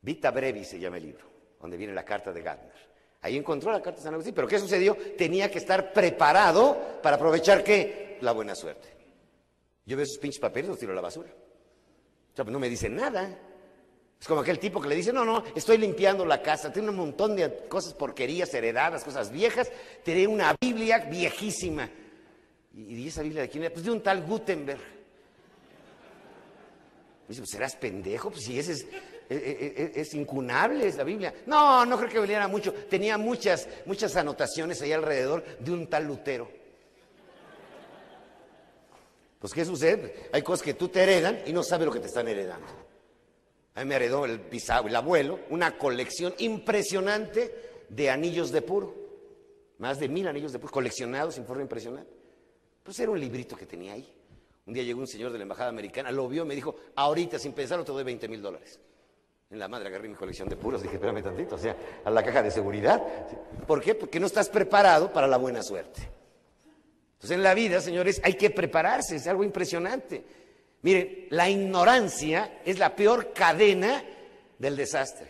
Vita 0.02 0.32
Brevi 0.32 0.66
se 0.66 0.80
llama 0.80 0.98
el 0.98 1.04
libro, 1.04 1.26
donde 1.60 1.78
viene 1.78 1.94
la 1.94 2.04
carta 2.04 2.32
de 2.32 2.42
Gardner. 2.42 2.92
Ahí 3.22 3.38
encontró 3.38 3.72
la 3.72 3.82
carta 3.82 4.00
de 4.00 4.04
San 4.04 4.14
Agustín, 4.14 4.34
pero 4.34 4.48
¿qué 4.48 4.58
sucedió? 4.58 4.98
Tenía 5.18 5.52
que 5.52 5.60
estar 5.60 5.94
preparado 5.94 7.00
para 7.04 7.18
aprovechar 7.18 7.64
qué? 7.64 8.18
La 8.22 8.32
buena 8.32 8.56
suerte. 8.56 9.01
Yo 9.92 9.98
veo 9.98 10.06
esos 10.06 10.20
pinches 10.20 10.40
papeles 10.40 10.70
los 10.70 10.80
tiro 10.80 10.94
a 10.94 10.96
la 10.96 11.02
basura. 11.02 11.28
O 11.28 12.34
sea, 12.34 12.46
pues 12.46 12.54
no 12.54 12.60
me 12.60 12.70
dicen 12.70 12.96
nada. 12.96 13.38
Es 14.18 14.26
como 14.26 14.40
aquel 14.40 14.58
tipo 14.58 14.80
que 14.80 14.88
le 14.88 14.96
dice, 14.96 15.12
no, 15.12 15.26
no, 15.26 15.44
estoy 15.54 15.78
limpiando 15.78 16.26
la 16.26 16.42
casa, 16.42 16.72
tengo 16.72 16.92
un 16.92 16.96
montón 16.96 17.36
de 17.36 17.68
cosas 17.68 17.94
porquerías 17.94 18.54
heredadas, 18.54 19.04
cosas 19.04 19.34
viejas, 19.34 19.70
tiene 20.02 20.28
una 20.28 20.56
Biblia 20.62 21.00
viejísima. 21.00 21.90
¿Y, 22.74 23.06
esa 23.06 23.22
Biblia 23.22 23.42
de 23.42 23.50
quién 23.50 23.66
era? 23.66 23.74
Pues 23.74 23.84
de 23.84 23.92
un 23.92 24.02
tal 24.02 24.24
Gutenberg. 24.24 24.80
dice, 27.28 27.42
pues 27.42 27.50
serás 27.50 27.76
pendejo, 27.76 28.32
pues 28.32 28.46
si 28.46 28.58
ese 28.58 28.72
es, 28.72 28.88
es, 29.28 29.98
es, 29.98 30.14
incunable 30.14 30.88
esa 30.88 31.04
Biblia. 31.04 31.34
No, 31.48 31.86
no 31.86 31.98
creo 31.98 32.10
que 32.10 32.20
valiera 32.20 32.48
mucho. 32.48 32.74
Tenía 32.74 33.18
muchas, 33.18 33.68
muchas 33.86 34.16
anotaciones 34.16 34.82
ahí 34.82 34.94
alrededor 34.94 35.44
de 35.60 35.72
un 35.74 35.88
tal 35.88 36.08
Lutero. 36.08 36.61
Pues, 39.42 39.54
¿qué 39.54 39.66
sucede? 39.66 40.30
Hay 40.32 40.44
cosas 40.44 40.64
que 40.64 40.76
tú 40.76 40.88
te 40.88 41.02
heredan 41.02 41.42
y 41.48 41.52
no 41.52 41.64
sabes 41.64 41.88
lo 41.88 41.92
que 41.92 42.00
te 42.00 42.06
están 42.06 42.28
heredando. 42.28 42.68
A 43.74 43.80
mí 43.80 43.90
me 43.90 43.96
heredó 43.96 44.26
el 44.26 44.40
el 44.52 44.96
abuelo, 44.96 45.40
una 45.50 45.80
colección 45.80 46.36
impresionante 46.38 47.86
de 47.90 48.12
anillos 48.12 48.52
de 48.52 48.62
puro. 48.62 48.94
Más 49.80 49.98
de 49.98 50.08
mil 50.10 50.28
anillos 50.28 50.52
de 50.52 50.60
puro, 50.60 50.72
coleccionados 50.72 51.40
en 51.40 51.48
forma 51.48 51.64
impresionante. 51.64 52.12
Pues 52.84 53.00
era 53.00 53.10
un 53.10 53.20
librito 53.20 53.56
que 53.58 53.66
tenía 53.66 53.94
ahí. 53.94 54.08
Un 54.68 54.76
día 54.76 54.84
llegó 54.84 55.00
un 55.00 55.08
señor 55.08 55.32
de 55.32 55.40
la 55.40 55.44
embajada 55.44 55.70
americana, 55.70 56.12
lo 56.12 56.28
vio, 56.28 56.46
me 56.46 56.54
dijo, 56.54 56.76
ahorita 56.96 57.40
sin 57.40 57.54
pensarlo 57.54 57.84
te 57.84 57.92
doy 57.92 58.04
20 58.04 58.28
mil 58.28 58.44
dólares. 58.44 58.80
En 59.50 59.58
la 59.58 59.68
madre 59.68 59.88
agarré 59.88 60.08
mi 60.08 60.16
colección 60.16 60.48
de 60.50 60.56
puros, 60.56 60.84
dije, 60.84 60.96
espérame 60.96 61.24
tantito, 61.24 61.56
o 61.56 61.58
sea, 61.58 61.76
a 62.06 62.12
la 62.12 62.24
caja 62.24 62.44
de 62.44 62.52
seguridad. 62.52 63.02
¿Por 63.66 63.82
qué? 63.82 63.96
Porque 63.96 64.20
no 64.20 64.28
estás 64.28 64.50
preparado 64.50 65.12
para 65.12 65.28
la 65.28 65.38
buena 65.38 65.64
suerte. 65.64 66.21
Entonces 67.22 67.38
en 67.38 67.44
la 67.44 67.54
vida, 67.54 67.80
señores, 67.82 68.20
hay 68.24 68.34
que 68.34 68.50
prepararse, 68.50 69.18
es 69.18 69.28
algo 69.28 69.44
impresionante. 69.44 70.26
Miren, 70.82 71.28
la 71.30 71.48
ignorancia 71.48 72.62
es 72.66 72.80
la 72.80 72.96
peor 72.96 73.32
cadena 73.32 74.04
del 74.58 74.76
desastre. 74.76 75.30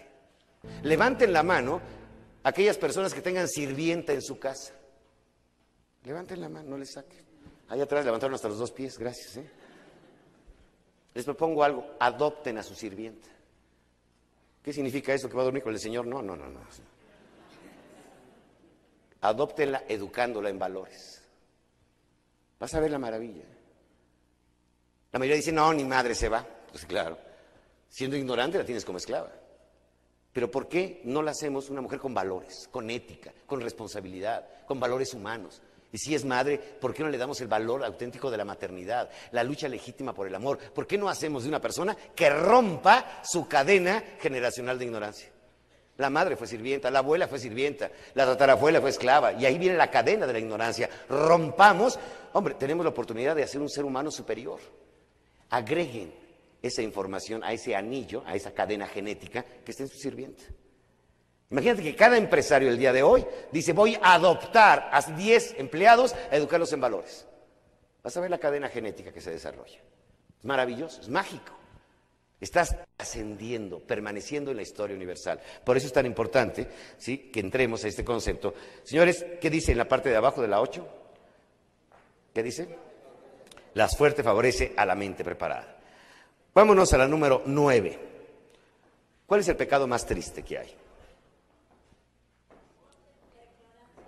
Levanten 0.84 1.34
la 1.34 1.44
mano 1.44 1.82
aquellas 2.44 2.78
personas 2.78 3.14
que 3.14 3.22
tengan 3.22 3.50
sirvienta 3.50 4.14
en 4.14 4.22
su 4.22 4.40
casa. 4.40 4.74
Levanten 6.06 6.40
la 6.40 6.48
mano, 6.48 6.70
no 6.70 6.78
les 6.78 6.94
saquen. 6.94 7.26
Allá 7.68 7.84
atrás 7.84 8.06
levantaron 8.06 8.36
hasta 8.36 8.48
los 8.48 8.58
dos 8.58 8.72
pies, 8.72 8.98
gracias. 8.98 9.36
¿eh? 9.36 9.52
Les 11.14 11.26
propongo 11.26 11.62
algo, 11.62 11.98
adopten 12.00 12.58
a 12.58 12.64
su 12.64 12.74
sirvienta. 12.74 13.28
¿Qué 14.64 14.72
significa 14.72 15.14
eso? 15.14 15.28
¿Que 15.28 15.36
va 15.36 15.42
a 15.42 15.46
dormir 15.46 15.62
con 15.64 15.74
el 15.74 15.80
Señor? 15.82 16.08
No, 16.08 16.22
no, 16.22 16.38
no, 16.38 16.48
no. 16.48 16.62
Adóptenla 19.20 19.84
educándola 19.90 20.50
en 20.50 20.58
valores. 20.58 21.21
Vas 22.62 22.76
a 22.76 22.80
ver 22.80 22.92
la 22.92 23.00
maravilla. 23.00 23.44
La 25.12 25.18
mayoría 25.18 25.36
dice, 25.36 25.52
no, 25.52 25.74
ni 25.74 25.84
madre 25.84 26.14
se 26.14 26.30
va. 26.30 26.46
Pues 26.70 26.86
claro, 26.86 27.18
siendo 27.90 28.16
ignorante 28.16 28.60
la 28.60 28.64
tienes 28.64 28.86
como 28.86 29.00
esclava. 29.00 29.32
Pero 30.32 30.52
¿por 30.52 30.70
qué 30.70 31.02
no 31.06 31.24
la 31.24 31.32
hacemos 31.32 31.72
una 31.72 31.82
mujer 31.82 31.98
con 31.98 32.14
valores, 32.14 32.70
con 32.72 32.92
ética, 32.92 33.34
con 33.48 33.62
responsabilidad, 33.62 34.48
con 34.68 34.80
valores 34.80 35.12
humanos? 35.16 35.60
Y 35.92 35.98
si 35.98 36.14
es 36.14 36.24
madre, 36.24 36.60
¿por 36.60 36.94
qué 36.94 37.02
no 37.02 37.10
le 37.10 37.18
damos 37.18 37.42
el 37.42 37.48
valor 37.48 37.84
auténtico 37.84 38.30
de 38.30 38.38
la 38.38 38.46
maternidad, 38.46 39.10
la 39.32 39.44
lucha 39.44 39.68
legítima 39.68 40.14
por 40.14 40.28
el 40.28 40.36
amor? 40.36 40.60
¿Por 40.60 40.86
qué 40.86 41.00
no 41.00 41.10
hacemos 41.10 41.42
de 41.42 41.50
una 41.50 41.60
persona 41.60 41.98
que 42.16 42.30
rompa 42.30 43.22
su 43.24 43.48
cadena 43.48 44.04
generacional 44.20 44.78
de 44.78 44.86
ignorancia? 44.86 45.30
La 45.98 46.10
madre 46.10 46.36
fue 46.36 46.48
sirvienta, 46.48 46.90
la 46.90 47.00
abuela 47.00 47.28
fue 47.28 47.38
sirvienta, 47.38 47.92
la 48.16 48.26
tatarabuela 48.26 48.82
fue 48.82 48.90
esclava, 48.90 49.34
y 49.34 49.46
ahí 49.46 49.60
viene 49.60 49.78
la 49.78 49.92
cadena 49.92 50.26
de 50.26 50.34
la 50.34 50.40
ignorancia. 50.40 50.90
Rompamos, 51.08 52.00
hombre, 52.34 52.56
tenemos 52.56 52.86
la 52.86 52.92
oportunidad 52.92 53.36
de 53.36 53.44
hacer 53.44 53.62
un 53.62 53.70
ser 53.70 53.86
humano 53.86 54.12
superior. 54.12 54.60
Agreguen 55.50 56.14
esa 56.62 56.82
información 56.82 57.44
a 57.44 57.54
ese 57.54 57.76
anillo, 57.76 58.24
a 58.26 58.36
esa 58.36 58.54
cadena 58.54 58.88
genética 58.88 59.44
que 59.66 59.72
está 59.72 59.84
en 59.84 59.90
su 59.90 59.98
sirvienta. 59.98 60.44
Imagínate 61.50 61.84
que 61.84 61.96
cada 61.96 62.18
empresario 62.18 62.70
el 62.70 62.78
día 62.78 62.94
de 62.94 63.04
hoy 63.04 63.26
dice, 63.52 63.74
voy 63.74 63.98
a 64.02 64.14
adoptar 64.14 64.90
a 64.92 65.02
10 65.02 65.56
empleados 65.58 66.16
a 66.32 66.38
educarlos 66.38 66.72
en 66.72 66.80
valores. 66.80 67.28
Vas 68.02 68.16
a 68.16 68.22
ver 68.22 68.30
la 68.30 68.38
cadena 68.38 68.70
genética 68.70 69.12
que 69.12 69.20
se 69.22 69.32
desarrolla. 69.32 69.80
Es 70.40 70.46
maravilloso, 70.46 71.02
es 71.02 71.10
mágico. 71.10 71.54
Estás 72.40 72.76
ascendiendo, 72.98 73.80
permaneciendo 73.80 74.50
en 74.50 74.58
la 74.58 74.64
historia 74.64 74.96
universal. 74.96 75.40
Por 75.64 75.78
eso 75.78 75.88
es 75.88 75.94
tan 75.94 76.06
importante 76.06 76.68
¿sí? 76.98 77.30
que 77.32 77.42
entremos 77.42 77.84
a 77.84 77.88
este 77.88 78.04
concepto. 78.04 78.56
Señores, 78.84 79.26
¿qué 79.40 79.50
dice 79.50 79.74
en 79.74 79.78
la 79.78 79.88
parte 79.88 80.10
de 80.10 80.16
abajo 80.16 80.42
de 80.42 80.48
la 80.48 80.62
8? 80.62 81.01
¿Qué 82.34 82.44
dice? 82.44 82.68
La 83.74 83.88
suerte 83.88 84.24
favorece 84.24 84.74
a 84.76 84.86
la 84.86 84.96
mente 84.96 85.24
preparada. 85.24 85.78
Vámonos 86.54 86.94
a 86.94 86.98
la 86.98 87.08
número 87.08 87.44
9. 87.46 88.00
¿Cuál 89.26 89.40
es 89.40 89.48
el 89.48 89.56
pecado 89.56 89.88
más 89.88 90.06
triste 90.06 90.44
que 90.44 90.58
hay? 90.58 90.76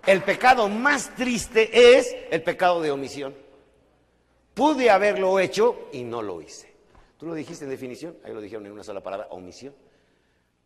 El 0.06 0.22
pecado 0.22 0.68
más 0.68 1.14
triste 1.14 1.96
es 1.96 2.14
el 2.30 2.42
pecado 2.42 2.82
de 2.82 2.90
omisión. 2.90 3.34
Pude 4.52 4.90
haberlo 4.90 5.38
hecho 5.38 5.88
y 5.92 6.04
no 6.04 6.20
lo 6.20 6.42
hice. 6.42 6.74
¿Tú 7.18 7.26
lo 7.26 7.34
dijiste 7.34 7.64
en 7.64 7.70
definición? 7.70 8.18
Ahí 8.22 8.34
lo 8.34 8.40
dijeron 8.42 8.66
en 8.66 8.72
una 8.72 8.84
sola 8.84 9.02
palabra, 9.02 9.28
omisión. 9.30 9.74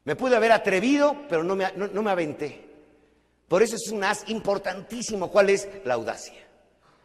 Me 0.05 0.17
pude 0.17 0.35
haber 0.35 0.51
atrevido, 0.51 1.17
pero 1.29 1.45
no 1.45 1.55
me, 1.55 1.71
no, 1.73 2.03
me 2.03 2.11
aventé. 2.11 2.67
Por 3.47 3.63
eso 3.63 3.77
es 3.77 3.89
un 3.93 4.03
as 4.03 4.29
importantísimo. 4.29 5.31
¿Cuál 5.31 5.51
es 5.51 5.69
la 5.85 5.95
audacia? 5.95 6.48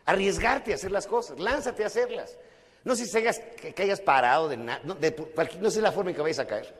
Arriesgarte 0.05 0.71
a 0.71 0.75
hacer 0.75 0.91
las 0.91 1.07
cosas, 1.07 1.39
lánzate 1.39 1.83
a 1.83 1.87
hacerlas. 1.87 2.37
No 2.83 2.95
sé 2.95 3.05
si 3.05 3.17
hayas, 3.17 4.01
parado 4.01 4.49
de 4.49 4.57
nada, 4.57 4.81
no, 4.83 5.71
sé 5.71 5.81
la 5.81 5.91
forma 5.91 6.09
en 6.09 6.15
que 6.15 6.21
vayas 6.21 6.39
a 6.39 6.47
caer. 6.47 6.73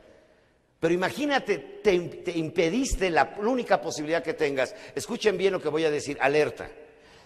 Pero 0.78 0.92
imagínate, 0.92 1.58
te, 1.82 1.94
impediste 1.94 3.08
la, 3.08 3.36
única 3.38 3.80
posibilidad 3.80 4.22
que 4.22 4.34
tengas. 4.34 4.74
Escuchen 4.94 5.38
bien 5.38 5.54
lo 5.54 5.62
que 5.62 5.70
voy 5.70 5.84
a 5.84 5.90
decir, 5.90 6.18
alerta. 6.20 6.68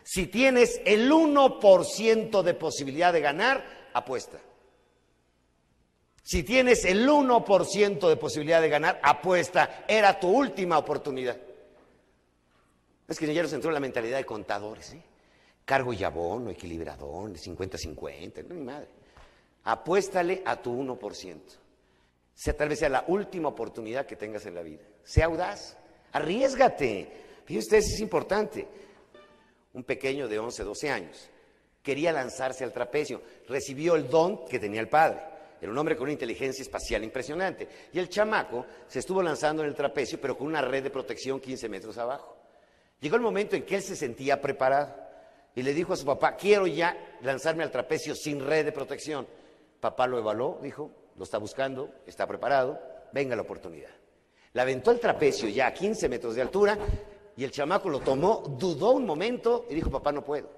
Si 0.05 0.29
tienes 0.29 0.81
el 0.85 1.11
1% 1.11 2.43
de 2.43 2.55
posibilidad 2.55 3.13
de 3.13 3.21
ganar, 3.21 3.65
apuesta. 3.93 4.39
Si 6.23 6.45
tienes 6.45 6.85
el 6.85 7.09
1% 7.09 8.09
de 8.09 8.17
posibilidad 8.17 8.63
de 8.63 8.69
ganar, 8.69 9.01
apuesta. 9.03 9.85
Era 9.89 10.21
tu 10.21 10.29
última 10.29 10.79
oportunidad. 10.79 11.37
Es 13.09 13.19
que 13.19 13.33
ya 13.33 13.43
nos 13.43 13.53
entró 13.53 13.71
en 13.71 13.75
la 13.75 13.81
mentalidad 13.81 14.19
de 14.19 14.25
contadores. 14.25 14.93
¿eh? 14.93 15.03
Cargo 15.69 15.93
y 15.93 16.03
abono, 16.03 16.49
equilibrador, 16.49 17.31
50-50, 17.31 18.47
no 18.49 18.55
mi 18.55 18.63
madre. 18.63 18.89
Apuéstale 19.65 20.43
a 20.43 20.57
tu 20.57 20.73
1% 20.73 21.69
sea 22.39 22.57
tal 22.57 22.69
vez 22.69 22.79
sea 22.79 22.89
la 22.89 23.05
última 23.09 23.49
oportunidad 23.49 24.07
que 24.07 24.15
tengas 24.15 24.47
en 24.47 24.55
la 24.55 24.63
vida. 24.63 24.85
Sea 25.03 25.27
audaz, 25.27 25.77
arriesgate. 26.13 27.11
Fíjense 27.45 27.67
ustedes, 27.67 27.95
es 27.95 28.01
importante. 28.01 28.65
Un 29.73 29.83
pequeño 29.83 30.29
de 30.29 30.39
11, 30.39 30.63
12 30.63 30.91
años 30.91 31.31
quería 31.83 32.13
lanzarse 32.13 32.63
al 32.63 32.73
trapecio, 32.73 33.21
recibió 33.49 33.97
el 33.97 34.09
don 34.09 34.47
que 34.47 34.61
tenía 34.61 34.81
el 34.81 34.89
padre. 34.89 35.21
Era 35.61 35.73
un 35.73 35.79
hombre 35.79 35.97
con 35.97 36.05
una 36.05 36.13
inteligencia 36.13 36.63
espacial 36.63 37.03
impresionante. 37.03 37.69
Y 37.93 37.99
el 37.99 38.09
chamaco 38.09 38.67
se 38.87 39.01
estuvo 39.01 39.21
lanzando 39.21 39.65
en 39.65 39.69
el 39.71 39.75
trapecio, 39.75 40.21
pero 40.21 40.39
con 40.39 40.47
una 40.47 40.63
red 40.63 40.85
de 40.85 40.91
protección 40.91 41.41
15 41.41 41.69
metros 41.69 41.99
abajo. 41.99 42.37
Llegó 43.01 43.17
el 43.17 43.23
momento 43.23 43.57
en 43.57 43.65
que 43.65 43.75
él 43.75 43.83
se 43.83 43.97
sentía 43.97 44.41
preparado 44.41 45.08
y 45.55 45.63
le 45.63 45.75
dijo 45.75 45.93
a 45.93 45.97
su 45.97 46.05
papá, 46.05 46.37
quiero 46.37 46.67
ya 46.67 47.17
lanzarme 47.23 47.65
al 47.65 47.71
trapecio 47.71 48.15
sin 48.15 48.45
red 48.45 48.65
de 48.65 48.73
protección. 48.73 49.27
Papá 49.81 50.07
lo 50.07 50.19
evaluó, 50.19 50.59
dijo, 50.63 50.91
lo 51.17 51.25
está 51.25 51.39
buscando, 51.39 51.93
está 52.07 52.27
preparado, 52.27 52.81
venga 53.13 53.35
la 53.35 53.43
oportunidad. 53.43 53.91
La 54.53 54.63
aventó 54.63 54.91
el 54.91 55.01
trapecio 55.01 55.49
ya 55.49 55.67
a 55.67 55.75
15 55.75 56.09
metros 56.09 56.35
de 56.35 56.43
altura 56.43 56.79
y 57.37 57.45
el 57.45 57.51
chamaco 57.51 57.89
lo 57.89 58.01
tomó, 58.01 58.43
dudó 58.59 58.93
un 58.93 59.05
momento 59.05 59.67
y 59.69 59.75
dijo, 59.75 59.91
papá, 59.91 60.13
no 60.13 60.25
puedo. 60.25 60.49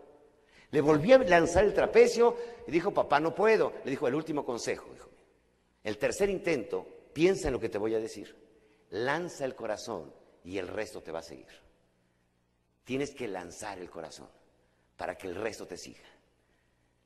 Le 0.71 0.81
volvió 0.81 1.17
a 1.17 1.19
lanzar 1.19 1.65
el 1.65 1.75
trapecio 1.75 2.37
y 2.67 2.71
dijo, 2.71 2.93
papá, 2.93 3.21
no 3.21 3.35
puedo. 3.35 3.73
Le 3.85 3.91
dijo, 3.91 4.07
el 4.07 4.15
último 4.15 4.45
consejo, 4.45 4.89
dijo, 4.93 5.09
el 5.83 5.99
tercer 5.99 6.31
intento, 6.31 6.87
piensa 7.13 7.49
en 7.49 7.55
lo 7.55 7.61
que 7.61 7.69
te 7.69 7.79
voy 7.79 7.95
a 7.95 8.01
decir. 8.01 8.37
Lanza 8.91 9.45
el 9.45 9.55
corazón 9.55 10.13
y 10.45 10.59
el 10.59 10.69
resto 10.69 11.03
te 11.03 11.13
va 11.13 11.21
a 11.21 11.23
seguir. 11.23 11.49
Tienes 12.85 13.15
que 13.15 13.29
lanzar 13.29 13.79
el 13.79 13.89
corazón 13.91 14.29
para 15.01 15.17
que 15.17 15.27
el 15.27 15.35
resto 15.35 15.67
te 15.67 15.79
siga. 15.79 16.05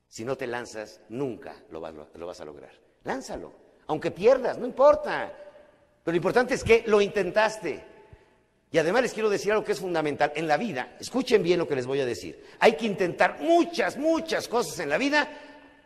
Si 0.08 0.24
no 0.24 0.36
te 0.36 0.48
lanzas, 0.48 1.00
nunca 1.10 1.54
lo 1.70 1.80
vas 1.80 2.40
a 2.40 2.44
lograr. 2.44 2.72
Lánzalo. 3.04 3.54
Aunque 3.86 4.10
pierdas, 4.10 4.58
no 4.58 4.66
importa. 4.66 5.32
Pero 6.02 6.12
lo 6.12 6.16
importante 6.16 6.54
es 6.54 6.64
que 6.64 6.82
lo 6.88 7.00
intentaste. 7.00 7.84
Y 8.72 8.78
además 8.78 9.02
les 9.02 9.14
quiero 9.14 9.30
decir 9.30 9.52
algo 9.52 9.62
que 9.62 9.70
es 9.70 9.78
fundamental. 9.78 10.32
En 10.34 10.48
la 10.48 10.56
vida, 10.56 10.96
escuchen 10.98 11.40
bien 11.40 11.60
lo 11.60 11.68
que 11.68 11.76
les 11.76 11.86
voy 11.86 12.00
a 12.00 12.04
decir. 12.04 12.44
Hay 12.58 12.72
que 12.72 12.84
intentar 12.84 13.40
muchas, 13.40 13.96
muchas 13.96 14.48
cosas 14.48 14.80
en 14.80 14.88
la 14.88 14.98
vida, 14.98 15.28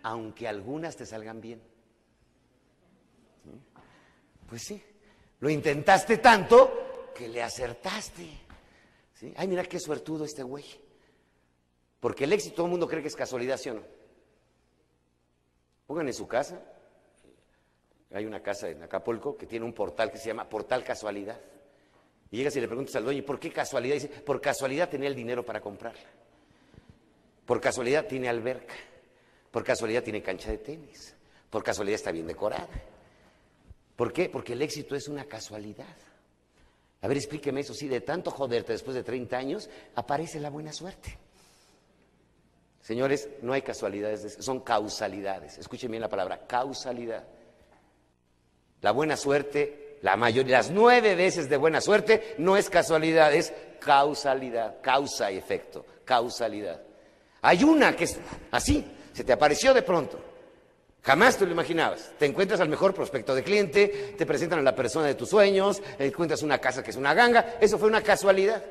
aunque 0.02 0.48
algunas 0.48 0.96
te 0.96 1.04
salgan 1.04 1.42
bien. 1.42 1.61
Pues 4.48 4.62
sí, 4.62 4.82
lo 5.40 5.50
intentaste 5.50 6.16
tanto 6.16 7.11
que 7.14 7.28
le 7.28 7.42
acertaste. 7.42 8.26
¿Sí? 9.12 9.34
Ay, 9.36 9.46
mira 9.46 9.62
qué 9.64 9.78
suertudo 9.78 10.24
este 10.24 10.42
güey. 10.42 10.88
Porque 12.01 12.24
el 12.24 12.32
éxito 12.32 12.57
todo 12.57 12.66
el 12.66 12.70
mundo 12.72 12.88
cree 12.88 13.03
que 13.03 13.09
es 13.09 13.16
casualidad, 13.16 13.57
¿sí 13.57 13.70
o 13.70 13.74
no? 13.74 13.82
Pongan 15.86 16.07
en 16.07 16.14
su 16.14 16.28
casa 16.28 16.61
hay 18.14 18.24
una 18.24 18.42
casa 18.42 18.68
en 18.68 18.82
Acapulco 18.82 19.36
que 19.36 19.46
tiene 19.46 19.66
un 19.66 19.74
portal 19.74 20.11
que 20.11 20.18
se 20.18 20.28
llama 20.28 20.49
Portal 20.49 20.82
Casualidad. 20.82 21.38
Y 22.30 22.38
llegas 22.38 22.57
y 22.57 22.61
le 22.61 22.66
preguntas 22.66 22.94
al 22.96 23.05
dueño, 23.05 23.24
¿por 23.24 23.38
qué 23.38 23.51
casualidad? 23.51 23.94
dice, 23.94 24.09
por 24.09 24.40
casualidad 24.40 24.88
tenía 24.88 25.09
el 25.09 25.14
dinero 25.14 25.44
para 25.44 25.61
comprarla. 25.61 26.09
Por 27.44 27.61
casualidad 27.61 28.07
tiene 28.07 28.28
alberca. 28.28 28.74
Por 29.51 29.64
casualidad 29.64 30.03
tiene 30.03 30.22
cancha 30.22 30.51
de 30.51 30.59
tenis. 30.59 31.14
Por 31.49 31.62
casualidad 31.62 31.96
está 31.96 32.12
bien 32.12 32.26
decorada. 32.26 32.68
¿Por 33.96 34.12
qué? 34.12 34.28
Porque 34.28 34.53
el 34.53 34.62
éxito 34.62 34.94
es 34.94 35.09
una 35.09 35.24
casualidad. 35.24 35.96
A 37.01 37.09
ver, 37.09 37.16
explíqueme 37.16 37.61
eso. 37.61 37.74
Si 37.74 37.88
de 37.88 38.03
tanto 38.03 38.30
joderte 38.30 38.72
después 38.72 38.94
de 38.94 39.03
30 39.03 39.36
años, 39.36 39.70
aparece 39.94 40.40
la 40.40 40.51
buena 40.51 40.72
suerte. 40.72 41.18
Señores, 42.89 43.28
no 43.43 43.53
hay 43.53 43.61
casualidades, 43.61 44.39
son 44.41 44.61
causalidades. 44.61 45.59
Escuchen 45.59 45.91
bien 45.91 46.01
la 46.01 46.09
palabra, 46.09 46.47
causalidad. 46.47 47.22
La 48.80 48.93
buena 48.93 49.14
suerte, 49.14 49.99
la 50.01 50.16
mayoría, 50.16 50.57
las 50.57 50.70
nueve 50.70 51.14
veces 51.14 51.51
de 51.51 51.59
buena 51.59 51.82
suerte, 51.82 52.34
no 52.39 52.57
es 52.57 52.70
casualidad, 52.70 53.34
es 53.34 53.53
causalidad, 53.78 54.80
causa 54.80 55.30
y 55.30 55.36
efecto, 55.36 55.84
causalidad. 56.07 56.80
Hay 57.43 57.62
una 57.62 57.95
que 57.95 58.05
es 58.05 58.18
así, 58.53 58.82
se 59.12 59.22
te 59.22 59.34
apareció 59.34 59.74
de 59.74 59.82
pronto. 59.82 60.18
Jamás 61.03 61.36
te 61.36 61.45
lo 61.45 61.53
imaginabas. 61.53 62.12
Te 62.18 62.24
encuentras 62.24 62.59
al 62.61 62.70
mejor 62.70 62.95
prospecto 62.95 63.34
de 63.34 63.43
cliente, 63.43 64.14
te 64.16 64.24
presentan 64.24 64.61
a 64.61 64.62
la 64.62 64.74
persona 64.74 65.09
de 65.09 65.14
tus 65.14 65.28
sueños, 65.28 65.82
encuentras 65.99 66.43
una 66.43 66.57
casa 66.57 66.82
que 66.82 66.93
es 66.93 66.97
una 66.97 67.12
ganga. 67.12 67.59
Eso 67.61 67.78
fue 67.78 67.89
una 67.89 68.01
casualidad. 68.01 68.64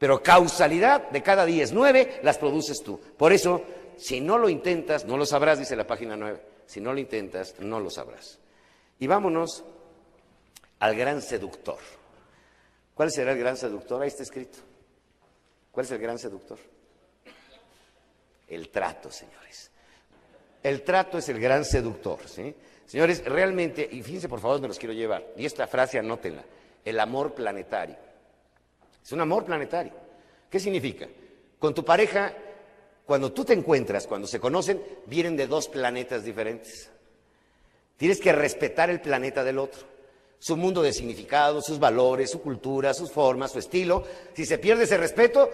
Pero 0.00 0.22
causalidad 0.22 1.10
de 1.10 1.22
cada 1.22 1.44
día 1.44 1.62
es 1.62 1.72
nueve, 1.72 2.20
las 2.22 2.38
produces 2.38 2.82
tú. 2.82 2.98
Por 3.18 3.34
eso, 3.34 3.62
si 3.98 4.18
no 4.18 4.38
lo 4.38 4.48
intentas, 4.48 5.04
no 5.04 5.18
lo 5.18 5.26
sabrás, 5.26 5.58
dice 5.58 5.76
la 5.76 5.86
página 5.86 6.16
nueve. 6.16 6.40
Si 6.64 6.80
no 6.80 6.94
lo 6.94 7.00
intentas, 7.00 7.54
no 7.58 7.78
lo 7.80 7.90
sabrás. 7.90 8.38
Y 8.98 9.06
vámonos 9.06 9.62
al 10.78 10.96
gran 10.96 11.20
seductor. 11.20 11.76
¿Cuál 12.94 13.10
será 13.10 13.32
el 13.32 13.38
gran 13.38 13.58
seductor? 13.58 14.00
Ahí 14.00 14.08
está 14.08 14.22
escrito. 14.22 14.56
¿Cuál 15.70 15.84
es 15.84 15.92
el 15.92 15.98
gran 15.98 16.18
seductor? 16.18 16.58
El 18.48 18.70
trato, 18.70 19.12
señores. 19.12 19.70
El 20.62 20.82
trato 20.82 21.18
es 21.18 21.28
el 21.28 21.38
gran 21.38 21.62
seductor. 21.66 22.20
¿sí? 22.26 22.54
Señores, 22.86 23.22
realmente, 23.26 23.86
y 23.92 24.02
fíjense 24.02 24.30
por 24.30 24.40
favor, 24.40 24.62
me 24.62 24.68
los 24.68 24.78
quiero 24.78 24.94
llevar. 24.94 25.26
Y 25.36 25.44
esta 25.44 25.66
frase 25.66 25.98
anótenla. 25.98 26.42
El 26.86 26.98
amor 27.00 27.34
planetario. 27.34 28.09
Es 29.04 29.12
un 29.12 29.20
amor 29.20 29.44
planetario. 29.44 29.92
¿Qué 30.48 30.58
significa? 30.58 31.08
Con 31.58 31.74
tu 31.74 31.84
pareja, 31.84 32.32
cuando 33.06 33.32
tú 33.32 33.44
te 33.44 33.52
encuentras, 33.52 34.06
cuando 34.06 34.26
se 34.26 34.40
conocen, 34.40 34.82
vienen 35.06 35.36
de 35.36 35.46
dos 35.46 35.68
planetas 35.68 36.24
diferentes. 36.24 36.90
Tienes 37.96 38.20
que 38.20 38.32
respetar 38.32 38.90
el 38.90 39.00
planeta 39.00 39.44
del 39.44 39.58
otro 39.58 39.90
su 40.40 40.56
mundo 40.56 40.82
de 40.82 40.92
significado, 40.92 41.60
sus 41.60 41.78
valores, 41.78 42.30
su 42.30 42.40
cultura, 42.40 42.94
sus 42.94 43.12
formas, 43.12 43.52
su 43.52 43.58
estilo. 43.58 44.02
Si 44.32 44.46
se 44.46 44.58
pierde 44.58 44.84
ese 44.84 44.96
respeto, 44.96 45.50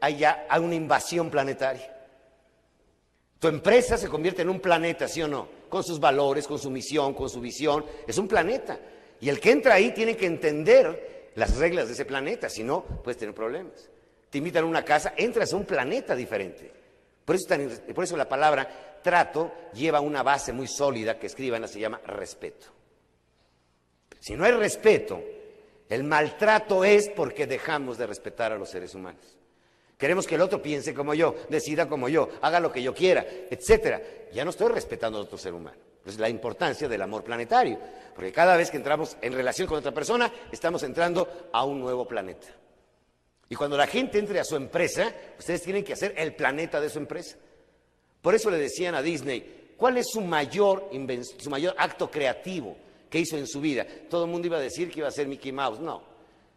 hay 0.00 0.18
ya 0.18 0.46
una 0.60 0.76
invasión 0.76 1.28
planetaria. 1.28 1.94
Tu 3.40 3.48
empresa 3.48 3.98
se 3.98 4.08
convierte 4.08 4.42
en 4.42 4.48
un 4.48 4.60
planeta, 4.60 5.08
¿sí 5.08 5.20
o 5.22 5.28
no? 5.28 5.48
Con 5.68 5.82
sus 5.82 5.98
valores, 5.98 6.46
con 6.46 6.58
su 6.58 6.70
misión, 6.70 7.14
con 7.14 7.28
su 7.28 7.40
visión. 7.40 7.84
Es 8.06 8.16
un 8.16 8.28
planeta. 8.28 8.78
Y 9.20 9.28
el 9.28 9.40
que 9.40 9.50
entra 9.50 9.74
ahí 9.74 9.90
tiene 9.90 10.16
que 10.16 10.26
entender 10.26 11.17
las 11.38 11.56
reglas 11.56 11.86
de 11.86 11.94
ese 11.94 12.04
planeta, 12.04 12.48
si 12.48 12.64
no, 12.64 12.82
puedes 12.82 13.16
tener 13.16 13.32
problemas. 13.32 13.88
Te 14.28 14.38
invitan 14.38 14.64
a 14.64 14.66
una 14.66 14.84
casa, 14.84 15.14
entras 15.16 15.52
a 15.52 15.56
un 15.56 15.64
planeta 15.64 16.16
diferente. 16.16 16.70
Por 17.24 17.36
eso, 17.36 17.46
por 17.94 18.02
eso 18.02 18.16
la 18.16 18.28
palabra 18.28 18.98
trato 19.02 19.52
lleva 19.72 20.00
una 20.00 20.24
base 20.24 20.52
muy 20.52 20.66
sólida 20.66 21.16
que 21.16 21.28
escriban, 21.28 21.66
se 21.68 21.78
llama 21.78 22.00
respeto. 22.04 22.66
Si 24.18 24.34
no 24.34 24.44
hay 24.44 24.52
respeto, 24.52 25.22
el 25.88 26.02
maltrato 26.02 26.84
es 26.84 27.08
porque 27.10 27.46
dejamos 27.46 27.98
de 27.98 28.08
respetar 28.08 28.50
a 28.50 28.58
los 28.58 28.70
seres 28.70 28.96
humanos. 28.96 29.38
Queremos 29.96 30.26
que 30.26 30.34
el 30.34 30.40
otro 30.40 30.60
piense 30.60 30.92
como 30.92 31.14
yo, 31.14 31.36
decida 31.48 31.88
como 31.88 32.08
yo, 32.08 32.28
haga 32.42 32.58
lo 32.58 32.72
que 32.72 32.82
yo 32.82 32.92
quiera, 32.92 33.24
etcétera. 33.48 34.02
Ya 34.32 34.44
no 34.44 34.50
estoy 34.50 34.72
respetando 34.72 35.18
a 35.18 35.22
otro 35.22 35.38
ser 35.38 35.54
humano. 35.54 35.87
Es 36.08 36.18
la 36.18 36.28
importancia 36.28 36.88
del 36.88 37.02
amor 37.02 37.22
planetario, 37.22 37.78
porque 38.14 38.32
cada 38.32 38.56
vez 38.56 38.70
que 38.70 38.78
entramos 38.78 39.16
en 39.20 39.32
relación 39.32 39.68
con 39.68 39.78
otra 39.78 39.92
persona, 39.92 40.32
estamos 40.50 40.82
entrando 40.82 41.50
a 41.52 41.64
un 41.64 41.80
nuevo 41.80 42.08
planeta. 42.08 42.48
Y 43.48 43.54
cuando 43.54 43.76
la 43.76 43.86
gente 43.86 44.18
entre 44.18 44.40
a 44.40 44.44
su 44.44 44.56
empresa, 44.56 45.12
ustedes 45.38 45.62
tienen 45.62 45.84
que 45.84 45.92
hacer 45.92 46.14
el 46.16 46.34
planeta 46.34 46.80
de 46.80 46.90
su 46.90 46.98
empresa. 46.98 47.36
Por 48.22 48.34
eso 48.34 48.50
le 48.50 48.58
decían 48.58 48.94
a 48.94 49.02
Disney, 49.02 49.74
¿cuál 49.76 49.98
es 49.98 50.08
su 50.10 50.20
mayor, 50.20 50.90
su 51.38 51.50
mayor 51.50 51.74
acto 51.78 52.10
creativo? 52.10 52.76
¿Qué 53.08 53.20
hizo 53.20 53.36
en 53.36 53.46
su 53.46 53.60
vida. 53.60 53.86
Todo 54.08 54.24
el 54.24 54.30
mundo 54.30 54.46
iba 54.46 54.58
a 54.58 54.60
decir 54.60 54.90
que 54.90 55.00
iba 55.00 55.08
a 55.08 55.12
ser 55.12 55.26
Mickey 55.28 55.52
Mouse. 55.52 55.80
No. 55.80 56.02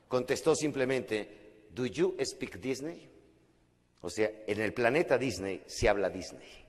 Contestó 0.08 0.56
simplemente, 0.56 1.66
¿Do 1.70 1.86
you 1.86 2.16
speak 2.24 2.60
Disney? 2.60 3.10
O 4.02 4.10
sea, 4.10 4.30
en 4.48 4.60
el 4.60 4.74
planeta 4.74 5.18
Disney 5.18 5.64
se 5.68 5.88
habla 5.88 6.10
Disney. 6.10 6.61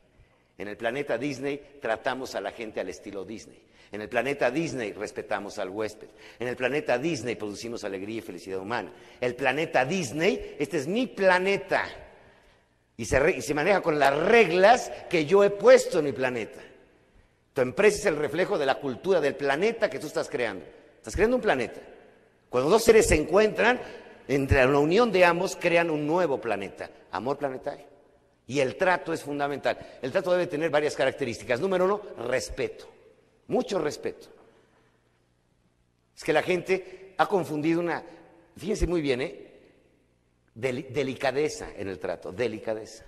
En 0.58 0.68
el 0.68 0.76
planeta 0.76 1.18
Disney 1.18 1.78
tratamos 1.80 2.34
a 2.34 2.40
la 2.40 2.52
gente 2.52 2.80
al 2.80 2.88
estilo 2.88 3.24
Disney. 3.24 3.62
En 3.90 4.00
el 4.00 4.08
planeta 4.08 4.50
Disney 4.50 4.92
respetamos 4.92 5.58
al 5.58 5.68
huésped. 5.68 6.08
En 6.38 6.48
el 6.48 6.56
planeta 6.56 6.98
Disney 6.98 7.36
producimos 7.36 7.84
alegría 7.84 8.18
y 8.18 8.22
felicidad 8.22 8.58
humana. 8.58 8.92
El 9.20 9.34
planeta 9.34 9.84
Disney, 9.84 10.56
este 10.58 10.78
es 10.78 10.86
mi 10.86 11.06
planeta. 11.06 11.84
Y 12.96 13.04
se, 13.04 13.54
maneja 13.54 13.82
con 13.82 13.98
las 13.98 14.16
reglas 14.16 14.90
que 15.10 15.26
yo 15.26 15.44
he 15.44 15.50
puesto 15.50 15.98
en 15.98 16.06
mi 16.06 16.12
planeta. 16.12 16.60
Tu 17.52 17.60
empresa 17.60 17.98
es 17.98 18.06
el 18.06 18.16
reflejo 18.16 18.56
de 18.56 18.64
la 18.64 18.76
cultura 18.76 19.20
del 19.20 19.34
planeta 19.34 19.90
que 19.90 19.98
tú 19.98 20.06
estás 20.06 20.30
creando. 20.30 20.64
Estás 20.96 21.14
creando 21.14 21.36
un 21.36 21.42
planeta. 21.42 21.80
Cuando 22.48 22.70
dos 22.70 22.84
seres 22.84 23.08
se 23.08 23.16
encuentran, 23.16 23.78
entre 24.26 24.64
la 24.64 24.78
unión 24.78 25.12
de 25.12 25.24
ambos 25.24 25.56
crean 25.56 25.90
un 25.90 26.06
nuevo 26.06 26.40
planeta, 26.40 26.88
amor 27.10 27.36
planetario. 27.36 27.91
Y 28.52 28.60
el 28.60 28.76
trato 28.76 29.14
es 29.14 29.22
fundamental. 29.22 29.78
El 30.02 30.12
trato 30.12 30.30
debe 30.30 30.46
tener 30.46 30.68
varias 30.68 30.94
características. 30.94 31.58
Número 31.58 31.86
uno, 31.86 32.02
respeto. 32.28 32.86
Mucho 33.46 33.78
respeto. 33.78 34.28
Es 36.14 36.22
que 36.22 36.34
la 36.34 36.42
gente 36.42 37.14
ha 37.16 37.26
confundido 37.26 37.80
una, 37.80 38.04
fíjense 38.54 38.86
muy 38.86 39.00
bien, 39.00 39.22
¿eh? 39.22 39.48
delicadeza 40.52 41.70
en 41.74 41.88
el 41.88 41.98
trato, 41.98 42.30
delicadeza. 42.30 43.06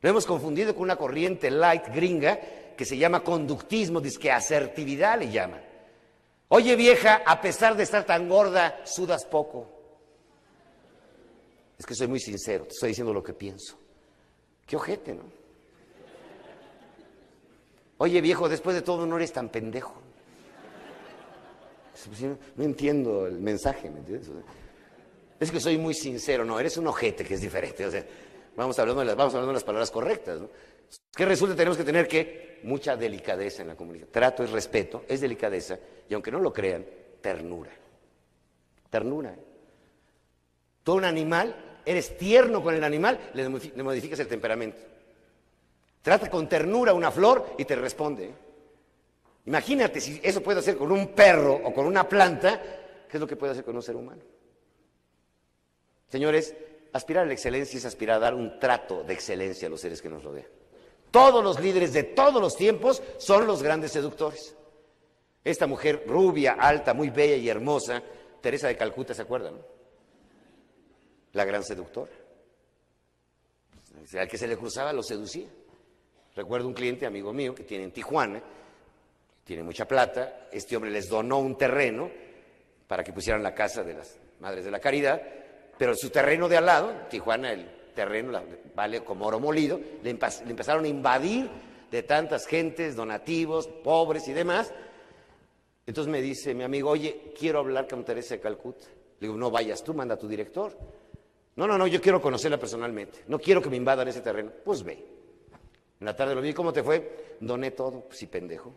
Lo 0.00 0.10
hemos 0.10 0.24
confundido 0.24 0.72
con 0.74 0.84
una 0.84 0.94
corriente 0.94 1.50
light 1.50 1.88
gringa 1.88 2.38
que 2.76 2.84
se 2.84 2.96
llama 2.96 3.24
conductismo, 3.24 4.00
dice 4.00 4.20
que 4.20 4.30
asertividad 4.30 5.18
le 5.18 5.28
llama. 5.28 5.60
Oye 6.46 6.76
vieja, 6.76 7.22
a 7.26 7.40
pesar 7.40 7.76
de 7.76 7.82
estar 7.82 8.06
tan 8.06 8.28
gorda, 8.28 8.80
sudas 8.84 9.24
poco. 9.24 9.68
Es 11.76 11.84
que 11.84 11.96
soy 11.96 12.06
muy 12.06 12.20
sincero, 12.20 12.62
te 12.62 12.74
estoy 12.74 12.90
diciendo 12.90 13.12
lo 13.12 13.24
que 13.24 13.32
pienso. 13.32 13.87
Qué 14.68 14.76
ojete, 14.76 15.14
¿no? 15.14 15.22
Oye 17.96 18.20
viejo, 18.20 18.48
después 18.48 18.76
de 18.76 18.82
todo 18.82 19.06
no 19.06 19.16
eres 19.16 19.32
tan 19.32 19.48
pendejo. 19.48 19.94
No 22.56 22.64
entiendo 22.64 23.26
el 23.26 23.40
mensaje, 23.40 23.90
¿me 23.90 23.98
entiendes? 23.98 24.30
Es 25.40 25.50
que 25.50 25.58
soy 25.58 25.78
muy 25.78 25.94
sincero, 25.94 26.44
no, 26.44 26.60
eres 26.60 26.76
un 26.76 26.86
ojete 26.86 27.24
que 27.24 27.34
es 27.34 27.40
diferente. 27.40 27.86
O 27.86 27.90
sea, 27.90 28.04
vamos 28.54 28.78
hablando 28.78 29.00
de 29.00 29.06
las, 29.06 29.16
vamos 29.16 29.34
hablando 29.34 29.52
de 29.52 29.54
las 29.54 29.64
palabras 29.64 29.90
correctas, 29.90 30.40
¿no? 30.40 30.50
¿Qué 31.14 31.24
resulta? 31.24 31.56
Tenemos 31.56 31.76
que 31.76 31.84
tener 31.84 32.06
que 32.06 32.60
mucha 32.62 32.96
delicadeza 32.96 33.62
en 33.62 33.68
la 33.68 33.74
comunicación. 33.74 34.12
Trato 34.12 34.44
es 34.44 34.50
respeto, 34.50 35.04
es 35.08 35.20
delicadeza 35.20 35.78
y 36.08 36.14
aunque 36.14 36.30
no 36.30 36.38
lo 36.40 36.52
crean, 36.52 36.84
ternura. 37.20 37.72
Ternura. 38.90 39.30
¿eh? 39.30 39.44
Todo 40.82 40.96
un 40.96 41.04
animal, 41.04 41.67
eres 41.90 42.16
tierno 42.18 42.62
con 42.62 42.74
el 42.74 42.84
animal, 42.84 43.30
le 43.32 43.48
modificas 43.82 44.20
el 44.20 44.28
temperamento. 44.28 44.78
Trata 46.02 46.30
con 46.30 46.48
ternura 46.48 46.92
una 46.92 47.10
flor 47.10 47.54
y 47.58 47.64
te 47.64 47.76
responde. 47.76 48.26
¿eh? 48.26 48.34
Imagínate 49.46 50.00
si 50.00 50.20
eso 50.22 50.42
puede 50.42 50.60
hacer 50.60 50.76
con 50.76 50.92
un 50.92 51.08
perro 51.08 51.54
o 51.54 51.72
con 51.72 51.86
una 51.86 52.08
planta, 52.08 52.60
¿qué 53.10 53.16
es 53.16 53.20
lo 53.20 53.26
que 53.26 53.36
puede 53.36 53.52
hacer 53.52 53.64
con 53.64 53.76
un 53.76 53.82
ser 53.82 53.96
humano? 53.96 54.22
Señores, 56.08 56.54
aspirar 56.92 57.24
a 57.24 57.26
la 57.26 57.32
excelencia 57.32 57.78
es 57.78 57.84
aspirar 57.84 58.16
a 58.16 58.20
dar 58.20 58.34
un 58.34 58.58
trato 58.58 59.02
de 59.02 59.14
excelencia 59.14 59.68
a 59.68 59.70
los 59.70 59.80
seres 59.80 60.00
que 60.02 60.08
nos 60.08 60.22
rodean. 60.22 60.46
Todos 61.10 61.42
los 61.42 61.58
líderes 61.58 61.94
de 61.94 62.02
todos 62.02 62.40
los 62.40 62.56
tiempos 62.56 63.02
son 63.16 63.46
los 63.46 63.62
grandes 63.62 63.92
seductores. 63.92 64.54
Esta 65.42 65.66
mujer 65.66 66.04
rubia, 66.06 66.56
alta, 66.60 66.92
muy 66.92 67.08
bella 67.08 67.36
y 67.36 67.48
hermosa, 67.48 68.02
Teresa 68.40 68.68
de 68.68 68.76
Calcuta, 68.76 69.14
¿se 69.14 69.22
acuerdan? 69.22 69.54
La 71.32 71.44
gran 71.44 71.62
seductora. 71.62 72.12
Al 74.18 74.28
que 74.28 74.38
se 74.38 74.46
le 74.46 74.56
cruzaba 74.56 74.92
lo 74.92 75.02
seducía. 75.02 75.48
Recuerdo 76.34 76.68
un 76.68 76.74
cliente, 76.74 77.04
amigo 77.04 77.32
mío, 77.32 77.54
que 77.54 77.64
tiene 77.64 77.84
en 77.84 77.90
Tijuana, 77.90 78.40
tiene 79.44 79.62
mucha 79.62 79.88
plata, 79.88 80.48
este 80.52 80.76
hombre 80.76 80.90
les 80.90 81.08
donó 81.08 81.38
un 81.38 81.56
terreno 81.56 82.10
para 82.86 83.02
que 83.02 83.12
pusieran 83.12 83.42
la 83.42 83.54
casa 83.54 83.82
de 83.82 83.94
las 83.94 84.18
Madres 84.40 84.64
de 84.64 84.70
la 84.70 84.78
Caridad, 84.78 85.20
pero 85.76 85.94
su 85.96 86.10
terreno 86.10 86.48
de 86.48 86.56
al 86.56 86.66
lado, 86.66 86.92
Tijuana, 87.10 87.52
el 87.52 87.66
terreno, 87.94 88.40
vale 88.74 89.02
como 89.02 89.26
oro 89.26 89.40
molido, 89.40 89.80
le, 90.02 90.10
empezaron 90.10 90.84
a 90.84 90.88
invadir 90.88 91.50
de 91.90 92.02
tantas 92.02 92.46
gentes, 92.46 92.94
donativos, 92.94 93.66
pobres 93.66 94.28
y 94.28 94.32
demás. 94.32 94.72
Entonces 95.86 96.10
me 96.10 96.20
dice 96.20 96.54
mi 96.54 96.62
amigo, 96.62 96.90
oye, 96.90 97.32
quiero 97.36 97.58
hablar 97.58 97.88
con 97.88 98.04
Teresa 98.04 98.34
de 98.34 98.40
Calcuta. 98.40 98.86
Le 99.18 99.26
digo, 99.26 99.36
no 99.36 99.50
vayas 99.50 99.82
tú, 99.82 99.94
manda 99.94 100.14
a 100.14 100.18
tu 100.18 100.28
director. 100.28 100.76
No, 101.58 101.66
no, 101.66 101.76
no, 101.76 101.88
yo 101.88 102.00
quiero 102.00 102.22
conocerla 102.22 102.56
personalmente. 102.56 103.24
No 103.26 103.40
quiero 103.40 103.60
que 103.60 103.68
me 103.68 103.76
invadan 103.76 104.06
ese 104.06 104.20
terreno. 104.20 104.52
Pues 104.64 104.84
ve. 104.84 104.92
En 105.98 106.06
la 106.06 106.14
tarde 106.14 106.32
lo 106.36 106.40
vi, 106.40 106.54
¿cómo 106.54 106.72
te 106.72 106.84
fue? 106.84 107.36
Doné 107.40 107.72
todo. 107.72 108.02
Pues 108.02 108.16
sí, 108.16 108.28
pendejo. 108.28 108.72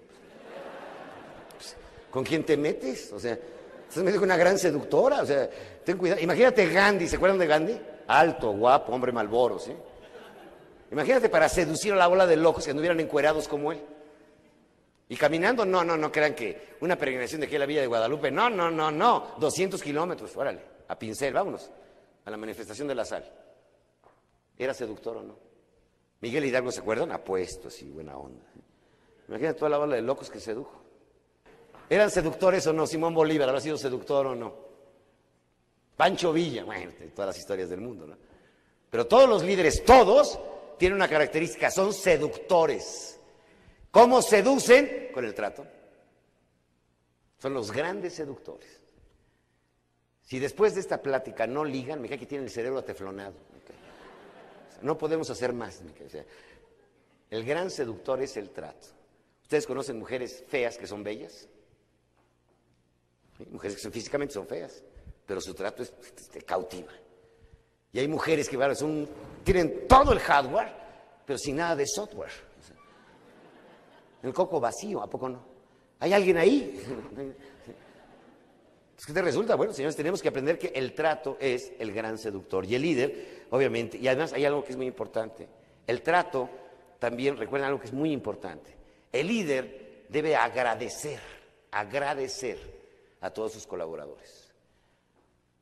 Pues, 1.56 1.76
¿Con 2.10 2.24
quién 2.24 2.44
te 2.44 2.58
metes? 2.58 3.14
O 3.14 3.20
sea, 3.20 3.34
estás 3.88 4.04
metido 4.04 4.22
con 4.22 4.30
una 4.30 4.36
gran 4.36 4.58
seductora. 4.58 5.22
O 5.22 5.26
sea, 5.28 5.48
ten 5.86 5.96
cuidado. 5.96 6.22
Imagínate 6.22 6.68
Gandhi, 6.70 7.08
¿se 7.08 7.18
acuerdan 7.18 7.38
de 7.38 7.46
Gandhi? 7.46 7.80
alto, 8.08 8.52
guapo, 8.52 8.92
hombre 8.92 9.12
malboro, 9.12 9.60
¿sí? 9.60 9.74
Imagínate 10.92 11.30
para 11.30 11.48
seducir 11.48 11.94
a 11.94 11.98
la 11.98 12.10
ola 12.10 12.26
de 12.26 12.36
locos 12.36 12.66
que 12.66 12.72
anduvieran 12.72 13.00
encuerados 13.00 13.48
como 13.48 13.72
él. 13.72 13.80
Y 15.08 15.16
caminando, 15.18 15.66
no, 15.66 15.84
no, 15.84 15.96
no 15.96 16.12
crean 16.12 16.34
que 16.34 16.76
una 16.82 16.98
peregrinación 16.98 17.42
de 17.42 17.48
aquí 17.48 17.58
a 17.58 17.60
la 17.60 17.68
Villa 17.68 17.82
de 17.82 17.88
Guadalupe, 17.88 18.32
no, 18.32 18.50
no, 18.50 18.72
no, 18.72 18.90
no, 18.90 19.36
200 19.38 19.82
kilómetros, 19.84 20.36
órale, 20.36 20.62
a 20.88 20.98
pincel, 20.98 21.32
vámonos, 21.32 21.70
a 22.26 22.32
la 22.32 22.38
manifestación 22.38 22.88
de 22.88 22.96
la 22.96 23.06
sal. 23.06 23.30
¿Era 24.58 24.74
seductor 24.74 25.18
o 25.18 25.24
no? 25.24 25.38
Miguel 26.22 26.46
Hidalgo, 26.46 26.72
¿se 26.72 26.82
acuerdan? 26.82 27.12
Apuesto, 27.12 27.70
sí, 27.70 27.90
buena 27.90 28.18
onda. 28.18 28.46
Imagínate 29.28 29.60
toda 29.60 29.70
la 29.70 29.78
bola 29.78 29.96
de 29.96 30.02
locos 30.02 30.30
que 30.30 30.40
sedujo. 30.40 30.82
¿Eran 31.90 32.12
seductores 32.12 32.66
o 32.68 32.74
no? 32.74 32.86
Simón 32.86 33.14
Bolívar 33.14 33.50
habrá 33.50 33.62
sido 33.62 33.78
seductor 33.78 34.28
o 34.28 34.36
no. 34.36 34.56
Pancho 35.98 36.32
Villa, 36.32 36.64
bueno, 36.64 36.92
todas 37.14 37.30
las 37.30 37.38
historias 37.38 37.70
del 37.70 37.82
mundo, 37.82 38.08
¿no? 38.08 38.18
Pero 38.90 39.08
todos 39.08 39.30
los 39.30 39.44
líderes, 39.44 39.84
todos, 39.86 40.40
tienen 40.78 40.96
una 40.96 41.08
característica, 41.08 41.72
son 41.72 41.94
seductores. 41.94 43.20
¿Cómo 43.90 44.22
seducen? 44.22 45.10
Con 45.14 45.26
el 45.26 45.34
trato. 45.34 45.66
Son 47.38 47.54
los 47.54 47.72
grandes 47.72 48.14
seductores. 48.14 48.81
Si 50.32 50.40
después 50.40 50.74
de 50.74 50.80
esta 50.80 51.02
plática 51.02 51.46
no 51.46 51.66
ligan, 51.66 52.02
me 52.02 52.08
cae 52.08 52.18
que 52.18 52.26
tienen 52.26 52.46
el 52.46 52.54
cerebro 52.54 52.80
ateflonado. 52.80 53.34
no 54.82 54.98
podemos 54.98 55.30
hacer 55.30 55.52
más. 55.52 55.82
el 57.30 57.44
gran 57.44 57.70
seductor 57.70 58.22
es 58.22 58.38
el 58.38 58.50
trato. 58.50 58.88
¿Ustedes 59.42 59.68
conocen 59.68 60.00
mujeres 60.00 60.46
feas 60.48 60.78
que 60.78 60.88
son 60.88 61.04
bellas? 61.04 61.50
Mujeres 63.50 63.82
que 63.84 63.92
físicamente 63.92 64.34
son 64.34 64.48
feas, 64.48 64.82
pero 65.26 65.42
su 65.42 65.54
trato 65.54 65.84
es, 65.84 65.92
cautiva. 66.46 66.94
Y 67.92 68.00
hay 68.00 68.08
mujeres 68.08 68.48
que 68.48 68.76
son, 68.76 69.10
tienen 69.44 69.86
todo 69.86 70.14
el 70.14 70.20
hardware, 70.20 70.72
pero 71.26 71.38
sin 71.38 71.58
nada 71.58 71.76
de 71.76 71.86
software. 71.86 72.32
El 74.24 74.34
coco 74.34 74.62
vacío, 74.62 75.02
¿a 75.02 75.10
poco 75.10 75.28
no? 75.28 75.44
¿Hay 76.00 76.14
alguien 76.14 76.38
ahí? 76.38 76.82
¿Qué 79.06 79.14
te 79.14 79.22
resulta? 79.22 79.56
Bueno, 79.56 79.74
señores, 79.74 79.96
tenemos 79.96 80.22
que 80.22 80.28
aprender 80.28 80.60
que 80.60 80.72
el 80.76 80.94
trato 80.94 81.38
es 81.40 81.72
el 81.80 81.92
gran 81.92 82.18
seductor. 82.20 82.66
Y 82.66 82.76
el 82.76 82.84
líder, 82.84 83.46
obviamente, 83.50 83.98
y 83.98 84.08
además 84.08 84.34
hay 84.34 84.46
algo 84.46 84.64
que 84.64 84.72
es 84.74 84.78
muy 84.78 84.86
importante. 84.86 85.48
El 85.88 86.04
trato 86.04 86.50
también, 87.00 87.36
recuerden 87.36 87.68
algo 87.68 87.80
que 87.80 87.88
es 87.88 87.94
muy 87.94 88.12
importante. 88.12 88.76
El 89.12 89.28
líder 89.28 90.06
debe 90.08 90.36
agradecer, 90.36 91.20
agradecer 91.72 92.60
a 93.22 93.32
todos 93.32 93.54
sus 93.54 93.66
colaboradores. 93.66 94.52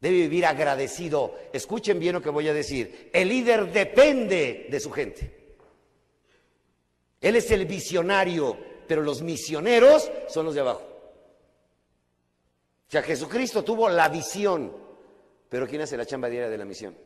Debe 0.02 0.18
vivir 0.18 0.45
agradecido. 0.45 1.36
Escuchen 1.53 1.98
bien 1.98 2.16
lo 2.16 2.22
que 2.22 2.30
voy 2.30 2.48
a 2.49 2.53
decir. 2.53 3.10
El 3.14 3.30
líder 3.30 3.72
depende 3.72 4.68
de 4.70 4.80
su 4.82 4.91
gente. 4.91 5.56
Él 7.22 7.38
es 7.38 7.49
el 7.52 7.66
visionario, 7.66 8.57
pero 8.86 9.02
los 9.02 9.22
misioneros 9.22 10.11
son 10.28 10.45
los 10.45 10.56
de 10.56 10.61
abajo. 10.61 10.89
O 12.90 12.91
sea, 12.91 13.03
Jesucristo 13.03 13.64
tuvo 13.64 13.88
la 13.88 14.10
visión, 14.10 14.76
pero 15.48 15.68
¿quién 15.68 15.80
hace 15.82 15.95
la 15.95 16.07
chamba 16.07 16.28
diaria 16.28 16.49
de 16.49 16.57
la 16.57 16.66
misión? 16.66 16.98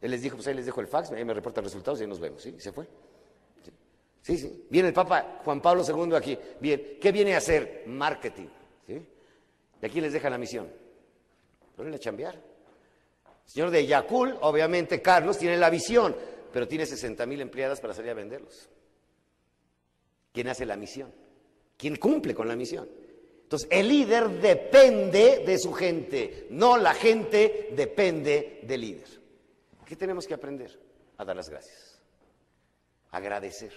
Él 0.00 0.10
les 0.10 0.22
dijo, 0.22 0.36
pues 0.36 0.48
ahí 0.48 0.54
les 0.54 0.64
dejo 0.64 0.80
el 0.80 0.86
fax, 0.86 1.12
ahí 1.12 1.22
me 1.22 1.34
reportan 1.34 1.62
resultados 1.62 2.00
y 2.00 2.04
ahí 2.04 2.08
nos 2.08 2.18
vemos, 2.18 2.40
¿sí? 2.40 2.56
Se 2.58 2.72
fue. 2.72 2.88
Sí, 4.22 4.38
sí. 4.38 4.66
Viene 4.70 4.88
el 4.88 4.94
Papa 4.94 5.40
Juan 5.44 5.60
Pablo 5.60 5.84
II 5.86 6.14
aquí. 6.14 6.38
Bien, 6.58 6.96
¿qué 6.98 7.12
viene 7.12 7.34
a 7.34 7.38
hacer? 7.38 7.82
Marketing, 7.84 8.46
¿sí? 8.86 9.06
Y 9.82 9.84
aquí 9.84 10.00
les 10.00 10.14
deja 10.14 10.30
la 10.30 10.38
misión. 10.38 10.66
Ponen 11.76 11.92
a 11.92 11.98
chambear. 11.98 12.40
señor 13.44 13.68
de 13.68 13.86
Yacul, 13.86 14.38
obviamente 14.40 15.02
Carlos, 15.02 15.36
tiene 15.36 15.58
la 15.58 15.68
visión, 15.68 16.16
pero 16.50 16.66
tiene 16.66 16.86
60 16.86 17.26
mil 17.26 17.42
empleadas 17.42 17.82
para 17.82 17.92
salir 17.92 18.12
a 18.12 18.14
venderlos. 18.14 18.70
¿Quién 20.32 20.48
hace 20.48 20.64
la 20.64 20.76
misión? 20.76 21.12
¿Quién 21.76 21.96
cumple 21.96 22.34
con 22.34 22.48
la 22.48 22.56
misión? 22.56 23.01
Entonces, 23.52 23.68
el 23.70 23.86
líder 23.86 24.30
depende 24.40 25.42
de 25.44 25.58
su 25.58 25.74
gente, 25.74 26.46
no 26.48 26.78
la 26.78 26.94
gente 26.94 27.68
depende 27.72 28.60
del 28.62 28.80
líder. 28.80 29.08
¿Qué 29.84 29.94
tenemos 29.94 30.26
que 30.26 30.32
aprender? 30.32 30.80
A 31.18 31.24
dar 31.26 31.36
las 31.36 31.50
gracias, 31.50 32.00
agradecer. 33.10 33.74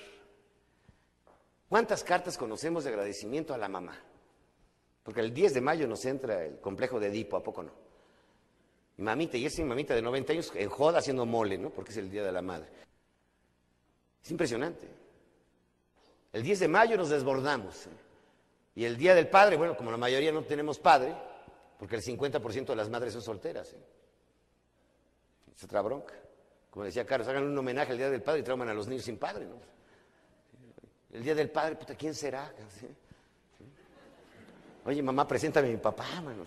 ¿Cuántas 1.67 2.05
cartas 2.05 2.37
conocemos 2.37 2.85
de 2.85 2.91
agradecimiento 2.91 3.53
a 3.53 3.57
la 3.57 3.67
mamá? 3.67 4.01
Porque 5.03 5.19
el 5.19 5.33
10 5.33 5.55
de 5.55 5.59
mayo 5.59 5.87
nos 5.87 6.05
entra 6.05 6.45
el 6.45 6.61
complejo 6.61 6.97
de 6.97 7.07
Edipo, 7.07 7.35
¿a 7.35 7.43
poco 7.43 7.61
no? 7.61 7.73
Mi 8.95 9.03
mamita, 9.03 9.35
y 9.35 9.45
esa 9.45 9.61
mamita 9.65 9.93
de 9.93 10.01
90 10.01 10.31
años 10.31 10.53
en 10.55 10.69
joda 10.69 10.99
haciendo 10.99 11.25
mole, 11.25 11.57
¿no? 11.57 11.69
Porque 11.69 11.91
es 11.91 11.97
el 11.97 12.09
Día 12.09 12.23
de 12.23 12.31
la 12.31 12.41
Madre. 12.41 12.69
Es 14.23 14.31
impresionante. 14.31 14.87
El 16.31 16.43
10 16.43 16.61
de 16.61 16.67
mayo 16.69 16.95
nos 16.95 17.09
desbordamos. 17.09 17.87
¿eh? 17.87 18.04
Y 18.75 18.83
el 18.83 18.97
Día 18.97 19.15
del 19.15 19.29
Padre, 19.29 19.55
bueno, 19.55 19.77
como 19.77 19.89
la 19.89 19.97
mayoría 19.97 20.33
no 20.33 20.43
tenemos 20.43 20.77
padre, 20.79 21.15
porque 21.79 21.95
el 21.95 22.03
50% 22.03 22.65
de 22.65 22.75
las 22.75 22.89
madres 22.89 23.13
son 23.13 23.21
solteras. 23.21 23.71
¿eh? 23.73 23.79
Es 25.55 25.63
otra 25.63 25.81
bronca. 25.81 26.13
Como 26.69 26.83
decía 26.83 27.05
Carlos, 27.05 27.27
hagan 27.29 27.45
un 27.45 27.57
homenaje 27.57 27.93
al 27.93 27.97
Día 27.97 28.09
del 28.09 28.21
Padre 28.21 28.41
y 28.41 28.43
trauman 28.43 28.67
a 28.67 28.73
los 28.73 28.87
niños 28.87 29.05
sin 29.05 29.17
padre. 29.17 29.45
¿no? 29.45 29.55
El 31.13 31.23
Día 31.23 31.33
del 31.33 31.49
Padre, 31.49 31.77
puta, 31.77 31.95
¿quién 31.95 32.13
será? 32.13 32.53
Oye, 34.83 35.01
mamá, 35.01 35.25
preséntame 35.25 35.69
a 35.69 35.71
mi 35.71 35.77
papá, 35.77 36.05
mano. 36.21 36.43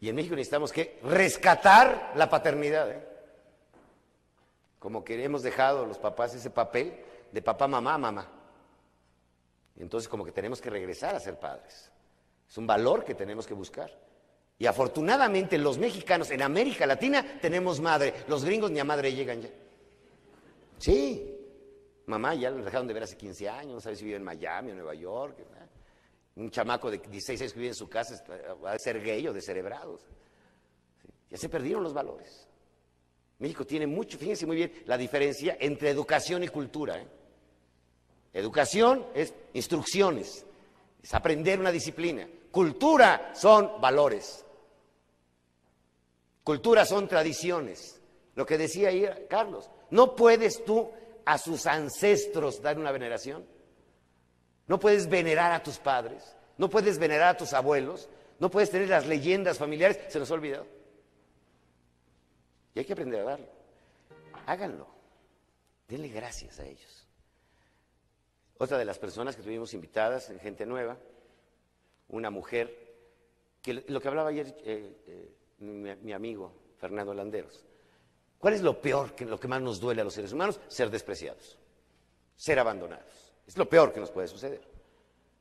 Y 0.00 0.08
en 0.08 0.16
México 0.16 0.34
necesitamos 0.34 0.72
que 0.72 0.98
rescatar 1.04 2.12
la 2.16 2.28
paternidad. 2.28 2.90
¿eh? 2.90 3.08
Como 4.80 5.04
que 5.04 5.22
hemos 5.22 5.44
dejado 5.44 5.86
los 5.86 5.98
papás 5.98 6.34
ese 6.34 6.50
papel 6.50 7.00
de 7.30 7.40
papá, 7.40 7.68
mamá, 7.68 7.96
mamá. 7.96 8.28
Entonces 9.76 10.08
como 10.08 10.24
que 10.24 10.32
tenemos 10.32 10.60
que 10.60 10.70
regresar 10.70 11.14
a 11.14 11.20
ser 11.20 11.38
padres. 11.38 11.90
Es 12.48 12.58
un 12.58 12.66
valor 12.66 13.04
que 13.04 13.14
tenemos 13.14 13.46
que 13.46 13.54
buscar. 13.54 13.90
Y 14.58 14.66
afortunadamente 14.66 15.58
los 15.58 15.78
mexicanos 15.78 16.30
en 16.30 16.42
América 16.42 16.86
Latina 16.86 17.38
tenemos 17.40 17.80
madre. 17.80 18.14
Los 18.28 18.44
gringos 18.44 18.70
ni 18.70 18.78
a 18.78 18.84
madre 18.84 19.12
llegan 19.12 19.42
ya. 19.42 19.50
Sí. 20.78 21.30
Mamá 22.06 22.34
ya 22.34 22.50
lo 22.50 22.62
dejaron 22.62 22.86
de 22.86 22.94
ver 22.94 23.02
hace 23.02 23.16
15 23.16 23.48
años, 23.48 23.74
no 23.74 23.80
sabe 23.80 23.96
si 23.96 24.04
vive 24.04 24.16
en 24.16 24.24
Miami 24.24 24.72
o 24.72 24.74
Nueva 24.74 24.94
York. 24.94 25.38
Un 26.36 26.50
chamaco 26.50 26.90
de 26.90 26.98
16 26.98 27.40
años 27.40 27.52
que 27.52 27.58
vive 27.58 27.70
en 27.70 27.74
su 27.74 27.88
casa 27.88 28.22
va 28.62 28.72
a 28.72 28.78
ser 28.78 29.02
gay 29.02 29.26
o 29.26 29.32
descerebrados. 29.32 30.02
Ya 31.30 31.38
se 31.38 31.48
perdieron 31.48 31.82
los 31.82 31.94
valores. 31.94 32.46
México 33.38 33.66
tiene 33.66 33.86
mucho, 33.86 34.18
fíjense 34.18 34.46
muy 34.46 34.56
bien 34.56 34.72
la 34.86 34.96
diferencia 34.96 35.56
entre 35.58 35.90
educación 35.90 36.44
y 36.44 36.48
cultura. 36.48 36.98
¿eh? 36.98 37.06
Educación 38.34 39.06
es 39.14 39.32
instrucciones, 39.52 40.44
es 41.00 41.14
aprender 41.14 41.60
una 41.60 41.70
disciplina. 41.70 42.28
Cultura 42.50 43.32
son 43.34 43.80
valores. 43.80 44.44
Cultura 46.42 46.84
son 46.84 47.08
tradiciones. 47.08 48.00
Lo 48.34 48.44
que 48.44 48.58
decía 48.58 48.88
ahí 48.88 49.08
Carlos, 49.30 49.70
no 49.90 50.16
puedes 50.16 50.64
tú 50.64 50.90
a 51.24 51.38
sus 51.38 51.66
ancestros 51.66 52.60
dar 52.60 52.76
una 52.78 52.90
veneración. 52.90 53.46
No 54.66 54.80
puedes 54.80 55.08
venerar 55.08 55.52
a 55.52 55.62
tus 55.62 55.78
padres, 55.78 56.36
no 56.58 56.68
puedes 56.68 56.98
venerar 56.98 57.28
a 57.28 57.36
tus 57.36 57.52
abuelos, 57.52 58.08
no 58.40 58.50
puedes 58.50 58.70
tener 58.70 58.88
las 58.88 59.06
leyendas 59.06 59.58
familiares, 59.58 60.00
se 60.08 60.18
los 60.18 60.30
ha 60.30 60.34
olvidado. 60.34 60.66
Y 62.74 62.80
hay 62.80 62.84
que 62.84 62.92
aprender 62.94 63.20
a 63.20 63.24
darlo. 63.24 63.48
Háganlo. 64.46 64.88
Denle 65.86 66.08
gracias 66.08 66.58
a 66.58 66.64
ellos. 66.64 67.03
Otra 68.58 68.78
de 68.78 68.84
las 68.84 68.98
personas 68.98 69.34
que 69.34 69.42
tuvimos 69.42 69.74
invitadas 69.74 70.30
en 70.30 70.38
Gente 70.38 70.64
Nueva, 70.64 70.96
una 72.08 72.30
mujer, 72.30 72.94
que 73.60 73.84
lo 73.88 74.00
que 74.00 74.08
hablaba 74.08 74.30
ayer 74.30 74.56
eh, 74.64 75.02
eh, 75.06 75.34
mi, 75.58 76.12
amigo 76.12 76.52
Fernando 76.78 77.14
Landeros. 77.14 77.64
¿Cuál 78.38 78.54
es 78.54 78.62
lo 78.62 78.80
peor, 78.80 79.14
que, 79.14 79.24
lo 79.24 79.40
que 79.40 79.48
más 79.48 79.60
nos 79.60 79.80
duele 79.80 80.02
a 80.02 80.04
los 80.04 80.14
seres 80.14 80.32
humanos? 80.32 80.60
Ser 80.68 80.90
despreciados, 80.90 81.58
ser 82.36 82.58
abandonados. 82.58 83.34
Es 83.46 83.56
lo 83.56 83.68
peor 83.68 83.92
que 83.92 84.00
nos 84.00 84.10
puede 84.10 84.28
suceder. 84.28 84.60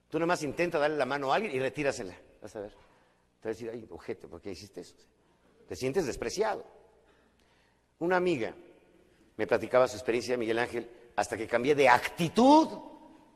Tú 0.10 0.19
nomás 0.19 0.41
intenta 0.44 0.80
darle 0.80 0.98
la 0.98 1.06
mano 1.06 1.31
a 1.31 1.35
alguien 1.35 1.53
y 1.53 1.60
retírasela. 1.60 2.15
Vas 2.41 2.56
a 2.56 2.61
ver. 2.61 2.72
Te 2.72 3.49
vas 3.49 3.57
a 3.57 3.60
decir, 3.60 3.69
ay, 3.72 3.88
ojete, 3.90 4.27
¿por 4.27 4.41
qué 4.41 4.52
hiciste 4.52 4.81
eso? 4.81 4.95
Te 5.68 5.76
sientes 5.76 6.06
despreciado. 6.06 6.64
Una 7.99 8.18
amiga 8.18 8.56
me 9.35 9.48
platicaba 9.48 9.88
su 9.88 9.98
experiencia, 9.98 10.38
Miguel 10.38 10.60
Ángel, 10.60 10.90
hasta 11.15 11.38
que 11.38 11.48
cambié 11.48 11.76
de 11.76 11.90
actitud 11.90 12.92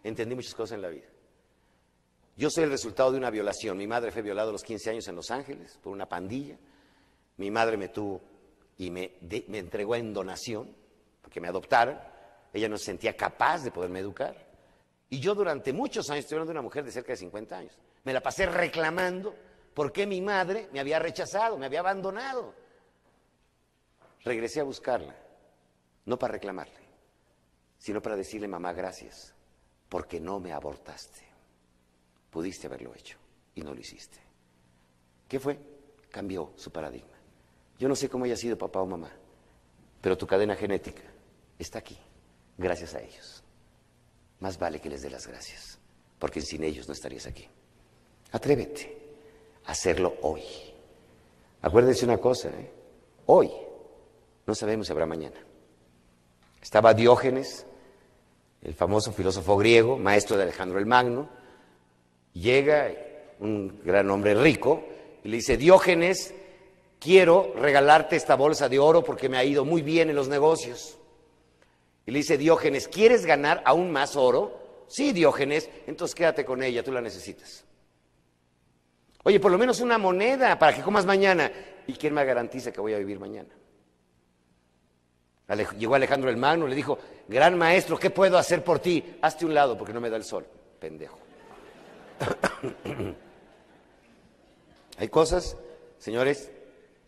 entendí 0.07 0.35
muchas 0.35 0.55
cosas 0.55 0.75
en 0.75 0.81
la 0.81 0.89
vida. 0.89 1.07
Yo 2.35 2.49
soy 2.49 2.65
el 2.65 2.69
resultado 2.69 3.11
de 3.11 3.17
una 3.17 3.29
violación. 3.29 3.77
Mi 3.77 3.87
madre 3.87 4.11
fue 4.11 4.21
violada 4.21 4.49
a 4.49 4.51
los 4.51 4.63
15 4.63 4.91
años 4.91 5.07
en 5.07 5.15
Los 5.15 5.31
Ángeles 5.31 5.79
por 5.81 5.91
una 5.91 6.07
pandilla. 6.07 6.57
Mi 7.37 7.51
madre 7.51 7.77
me 7.77 7.89
tuvo 7.89 8.21
y 8.77 8.91
me, 8.91 9.13
me 9.47 9.57
entregó 9.57 9.95
en 9.95 10.13
donación, 10.13 10.73
porque 11.21 11.41
me 11.41 11.47
adoptaron. 11.47 11.99
Ella 12.53 12.69
no 12.69 12.77
se 12.77 12.85
sentía 12.85 13.17
capaz 13.17 13.63
de 13.63 13.71
poderme 13.71 13.99
educar. 13.99 14.35
Y 15.09 15.19
yo 15.19 15.33
durante 15.33 15.73
muchos 15.73 16.09
años, 16.09 16.25
estoy 16.25 16.35
hablando 16.35 16.53
de 16.53 16.59
una 16.59 16.61
mujer 16.63 16.83
de 16.83 16.91
cerca 16.91 17.13
de 17.13 17.17
50 17.17 17.57
años, 17.57 17.77
me 18.03 18.13
la 18.13 18.21
pasé 18.21 18.45
reclamando 18.45 19.35
por 19.73 19.91
qué 19.91 20.05
mi 20.05 20.21
madre 20.21 20.69
me 20.71 20.79
había 20.79 20.99
rechazado, 20.99 21.57
me 21.57 21.65
había 21.65 21.79
abandonado. 21.79 22.53
Regresé 24.23 24.59
a 24.59 24.63
buscarla, 24.63 25.15
no 26.05 26.19
para 26.19 26.33
reclamarle, 26.33 26.79
sino 27.77 28.01
para 28.01 28.15
decirle, 28.15 28.47
mamá, 28.47 28.73
gracias 28.73 29.36
porque 29.89 30.19
no 30.19 30.39
me 30.39 30.53
abortaste. 30.53 31.25
Pudiste 32.29 32.67
haberlo 32.67 32.93
hecho 32.93 33.17
y 33.55 33.61
no 33.61 33.73
lo 33.73 33.79
hiciste. 33.79 34.19
¿Qué 35.27 35.39
fue? 35.39 35.59
Cambió 36.09 36.53
su 36.55 36.71
paradigma. 36.71 37.17
Yo 37.79 37.87
no 37.87 37.95
sé 37.95 38.09
cómo 38.09 38.25
haya 38.25 38.35
sido 38.35 38.57
papá 38.57 38.81
o 38.81 38.85
mamá, 38.85 39.11
pero 40.01 40.17
tu 40.17 40.25
cadena 40.25 40.55
genética 40.55 41.03
está 41.59 41.79
aquí, 41.79 41.97
gracias 42.57 42.95
a 42.95 43.01
ellos. 43.01 43.43
más 44.39 44.57
vale 44.57 44.79
que 44.79 44.89
les 44.89 45.01
dé 45.01 45.09
las 45.09 45.27
gracias, 45.27 45.79
porque 46.19 46.41
sin 46.41 46.63
ellos 46.63 46.87
no 46.87 46.93
estarías 46.93 47.25
aquí. 47.25 47.47
Atrévete 48.31 48.97
a 49.65 49.71
hacerlo 49.71 50.15
hoy. 50.21 50.43
Acuérdense 51.61 52.05
una 52.05 52.17
cosa, 52.17 52.49
¿eh? 52.49 52.71
hoy 53.25 53.51
no 54.45 54.55
sabemos 54.55 54.87
si 54.87 54.93
habrá 54.93 55.05
mañana. 55.05 55.37
Estaba 56.61 56.93
Diógenes, 56.93 57.65
el 58.67 58.73
famoso 58.73 59.13
filósofo 59.13 59.55
griego, 59.55 59.97
maestro 59.97 60.35
de 60.35 60.43
Alejandro 60.43 60.77
el 60.77 60.85
Magno, 60.85 61.29
llega 62.33 62.91
un 63.39 63.81
gran 63.81 64.09
hombre 64.11 64.35
rico 64.35 64.83
y 65.23 65.29
le 65.29 65.37
dice, 65.37 65.55
Diógenes, 65.55 66.33
quiero 66.99 67.53
regalarte 67.55 68.17
esta 68.17 68.35
bolsa 68.35 68.67
de 68.67 68.77
oro 68.77 69.05
porque 69.05 69.29
me 69.29 69.37
ha 69.37 69.45
ido 69.45 69.63
muy 69.63 69.81
bien 69.81 70.09
en 70.09 70.17
los 70.17 70.27
negocios. 70.27 70.97
Y 72.05 72.11
le 72.11 72.17
dice 72.17 72.37
Diógenes, 72.37 72.89
¿quieres 72.89 73.25
ganar 73.25 73.61
aún 73.63 73.89
más 73.89 74.17
oro? 74.17 74.83
Sí, 74.89 75.13
Diógenes, 75.13 75.69
entonces 75.87 76.13
quédate 76.13 76.43
con 76.43 76.61
ella, 76.61 76.83
tú 76.83 76.91
la 76.91 76.99
necesitas. 76.99 77.63
Oye, 79.23 79.39
por 79.39 79.51
lo 79.51 79.57
menos 79.57 79.79
una 79.79 79.97
moneda 79.97 80.59
para 80.59 80.75
que 80.75 80.81
comas 80.81 81.05
mañana. 81.05 81.49
¿Y 81.87 81.93
quién 81.93 82.13
me 82.13 82.25
garantiza 82.25 82.73
que 82.73 82.81
voy 82.81 82.93
a 82.93 82.97
vivir 82.97 83.17
mañana? 83.17 83.56
Llegó 85.77 85.95
Alejandro 85.95 86.29
el 86.29 86.35
Magno, 86.35 86.67
le 86.67 86.75
dijo, 86.75 86.99
gran 87.27 87.57
maestro, 87.57 87.97
¿qué 87.97 88.09
puedo 88.09 88.37
hacer 88.37 88.63
por 88.63 88.79
ti? 88.79 89.17
Hazte 89.21 89.45
un 89.45 89.53
lado 89.53 89.77
porque 89.77 89.93
no 89.93 90.01
me 90.01 90.09
da 90.09 90.17
el 90.17 90.25
sol, 90.25 90.45
pendejo. 90.77 91.17
Hay 94.97 95.07
cosas, 95.07 95.55
señores, 95.99 96.51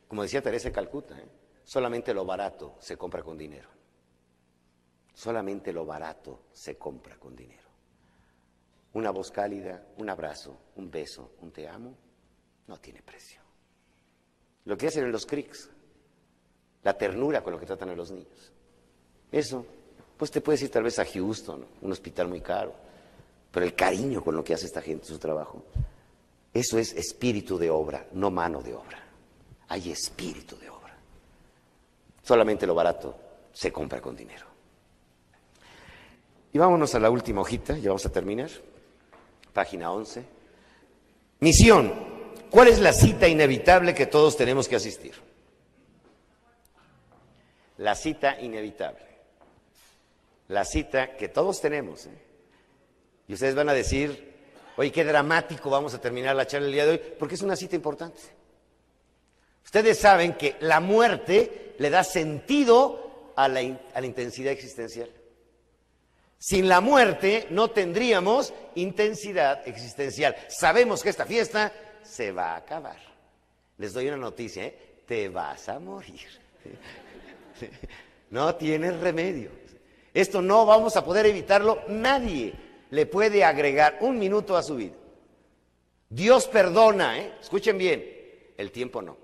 como 0.08 0.24
decía 0.24 0.42
Teresa 0.42 0.70
de 0.70 0.74
Calcuta, 0.74 1.18
¿eh? 1.20 1.28
solamente 1.64 2.14
lo 2.14 2.24
barato 2.24 2.78
se 2.80 2.96
compra 2.96 3.22
con 3.24 3.38
dinero. 3.38 3.68
Solamente 5.14 5.74
lo 5.74 5.86
barato 5.86 6.44
se 6.54 6.78
compra 6.78 7.18
con 7.18 7.36
dinero. 7.36 7.68
Una 8.94 9.12
voz 9.12 9.32
cálida, 9.32 9.86
un 9.98 10.10
abrazo, 10.10 10.58
un 10.78 10.90
beso, 10.90 11.34
un 11.42 11.52
te 11.52 11.68
amo, 11.68 11.98
no 12.68 12.80
tiene 12.80 13.02
precio. 13.02 13.42
Lo 14.64 14.78
que 14.78 14.88
hacen 14.88 15.04
en 15.04 15.12
los 15.12 15.26
CRICs, 15.26 15.70
la 16.84 16.98
ternura 16.98 17.44
con 17.44 17.54
lo 17.54 17.60
que 17.60 17.66
tratan 17.66 17.90
a 17.90 17.96
los 17.96 18.12
niños. 18.12 18.52
Eso, 19.32 19.66
pues 20.18 20.32
te 20.32 20.42
puedes 20.42 20.62
ir 20.62 20.70
tal 20.70 20.84
vez 20.84 21.00
a 21.00 21.06
Houston, 21.06 21.66
un 21.82 21.92
hospital 21.92 22.28
muy 22.28 22.42
caro, 22.42 22.74
pero 23.52 23.66
el 23.66 23.76
cariño 23.76 24.24
con 24.24 24.36
lo 24.36 24.44
que 24.44 24.54
hace 24.54 24.66
esta 24.66 24.82
gente 24.82 25.06
en 25.08 25.14
su 25.14 25.20
trabajo, 25.20 25.64
eso 26.54 26.78
es 26.78 26.94
espíritu 26.94 27.58
de 27.58 27.70
obra, 27.70 28.08
no 28.14 28.32
mano 28.32 28.62
de 28.62 28.74
obra 28.74 29.10
hay 29.70 29.92
espíritu 29.92 30.58
de 30.58 30.70
obra. 30.70 30.96
Solamente 32.24 32.68
lo 32.68 32.76
barato 32.76 33.16
se 33.54 33.72
compra 33.72 34.02
con 34.02 34.16
dinero. 34.16 34.46
Y 36.52 36.58
vámonos 36.58 36.94
a 36.96 37.00
la 37.00 37.10
última 37.10 37.42
hojita, 37.42 37.78
ya 37.78 37.90
vamos 37.90 38.06
a 38.06 38.12
terminar. 38.12 38.50
Página 39.54 39.92
11. 39.92 40.24
Misión. 41.40 42.20
¿Cuál 42.50 42.68
es 42.68 42.80
la 42.80 42.94
cita 42.94 43.28
inevitable 43.28 43.94
que 43.94 44.08
todos 44.08 44.36
tenemos 44.36 44.68
que 44.68 44.76
asistir? 44.76 45.14
La 47.80 47.96
cita 47.96 48.40
inevitable. 48.40 49.06
La 50.50 50.66
cita 50.66 51.16
que 51.16 51.30
todos 51.30 51.62
tenemos. 51.62 52.06
¿eh? 52.08 52.18
Y 53.28 53.34
ustedes 53.34 53.56
van 53.56 53.70
a 53.70 53.74
decir, 53.74 54.34
oye, 54.76 54.92
qué 54.92 55.06
dramático 55.06 55.70
vamos 55.70 55.94
a 55.94 56.02
terminar 56.02 56.36
la 56.36 56.46
charla 56.46 56.68
el 56.68 56.74
día 56.74 56.86
de 56.86 56.92
hoy, 56.92 57.02
porque 57.18 57.36
es 57.36 57.42
una 57.42 57.56
cita 57.56 57.76
importante. 57.76 58.20
Ustedes 59.64 59.98
saben 59.98 60.34
que 60.34 60.56
la 60.60 60.80
muerte 60.80 61.76
le 61.78 61.90
da 61.90 62.04
sentido 62.04 63.34
a 63.36 63.48
la, 63.48 63.62
intensidad 63.62 64.52
existencial. 64.52 65.10
Sin 66.38 66.68
la 66.68 66.82
muerte 66.82 67.48
no 67.50 67.70
tendríamos 67.70 68.54
intensidad 68.76 69.66
existencial. 69.66 70.36
Sabemos 70.50 71.02
que 71.02 71.10
esta 71.10 71.26
fiesta 71.26 71.72
se 72.04 72.32
va 72.34 72.54
a 72.54 72.58
acabar. 72.58 72.98
Les 73.78 73.94
doy 73.94 74.08
una 74.08 74.18
noticia, 74.18 74.66
¿eh? 74.66 75.04
te 75.06 75.30
vas 75.30 75.70
a 75.70 75.80
morir. 75.80 76.28
No 78.32 78.54
tienes 78.56 79.00
remedio. 79.00 79.50
Esto 80.14 80.40
no 80.42 80.66
vamos 80.66 80.96
a 80.96 81.04
poder 81.04 81.26
evitarlo. 81.26 81.82
Nadie 81.88 82.54
le 82.92 83.06
puede 83.08 83.44
agregar 83.44 83.98
un 84.02 84.20
minuto 84.20 84.56
a 84.56 84.62
su 84.62 84.76
vida. 84.76 84.96
Dios 86.10 86.48
perdona, 86.48 87.20
¿eh? 87.20 87.34
escuchen 87.40 87.78
bien, 87.78 88.04
el 88.58 88.72
tiempo 88.72 89.02
no. 89.02 89.18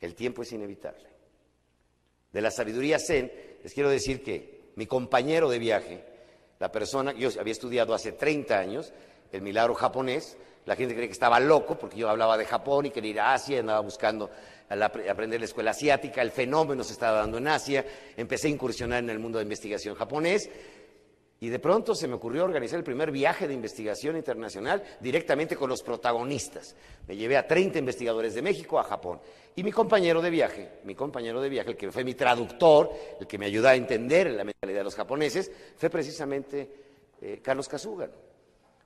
El 0.00 0.14
tiempo 0.14 0.42
es 0.42 0.52
inevitable. 0.52 1.08
De 2.32 2.40
la 2.40 2.50
sabiduría 2.50 2.98
zen, 2.98 3.32
les 3.62 3.72
quiero 3.72 3.88
decir 3.88 4.22
que 4.22 4.72
mi 4.76 4.86
compañero 4.86 5.48
de 5.48 5.58
viaje, 5.58 6.04
la 6.58 6.70
persona, 6.70 7.12
yo 7.12 7.30
había 7.40 7.52
estudiado 7.52 7.94
hace 7.94 8.12
30 8.12 8.58
años 8.58 8.92
el 9.32 9.42
milagro 9.42 9.74
japonés, 9.74 10.36
la 10.66 10.76
gente 10.76 10.94
cree 10.94 11.06
que 11.06 11.12
estaba 11.12 11.40
loco 11.40 11.78
porque 11.78 11.96
yo 11.96 12.10
hablaba 12.10 12.36
de 12.36 12.44
Japón 12.44 12.86
y 12.86 12.90
quería 12.90 13.10
ir 13.10 13.20
a 13.20 13.34
Asia, 13.34 13.60
andaba 13.60 13.80
buscando 13.80 14.30
aprender 14.68 15.40
la 15.40 15.46
escuela 15.46 15.70
asiática, 15.70 16.22
el 16.22 16.30
fenómeno 16.30 16.84
se 16.84 16.92
estaba 16.92 17.18
dando 17.18 17.38
en 17.38 17.48
Asia, 17.48 17.84
empecé 18.16 18.48
a 18.48 18.50
incursionar 18.50 19.02
en 19.02 19.10
el 19.10 19.18
mundo 19.18 19.38
de 19.38 19.44
investigación 19.44 19.94
japonés 19.94 20.48
y 21.40 21.48
de 21.48 21.60
pronto 21.60 21.94
se 21.94 22.08
me 22.08 22.14
ocurrió 22.14 22.44
organizar 22.44 22.78
el 22.78 22.84
primer 22.84 23.12
viaje 23.12 23.46
de 23.46 23.54
investigación 23.54 24.16
internacional 24.16 24.82
directamente 24.98 25.54
con 25.54 25.70
los 25.70 25.82
protagonistas. 25.82 26.74
Me 27.06 27.16
llevé 27.16 27.36
a 27.36 27.46
30 27.46 27.78
investigadores 27.78 28.34
de 28.34 28.42
México 28.42 28.78
a 28.78 28.82
Japón. 28.82 29.20
Y 29.54 29.62
mi 29.62 29.70
compañero 29.70 30.20
de 30.20 30.30
viaje, 30.30 30.80
mi 30.84 30.96
compañero 30.96 31.40
de 31.40 31.48
viaje, 31.48 31.70
el 31.70 31.76
que 31.76 31.92
fue 31.92 32.02
mi 32.02 32.14
traductor, 32.14 32.90
el 33.20 33.26
que 33.26 33.38
me 33.38 33.46
ayudó 33.46 33.68
a 33.68 33.76
entender 33.76 34.30
la 34.32 34.42
mentalidad 34.42 34.80
de 34.80 34.84
los 34.84 34.96
japoneses, 34.96 35.50
fue 35.76 35.88
precisamente 35.90 36.70
eh, 37.22 37.40
Carlos 37.40 37.68
Kasuga. 37.68 38.10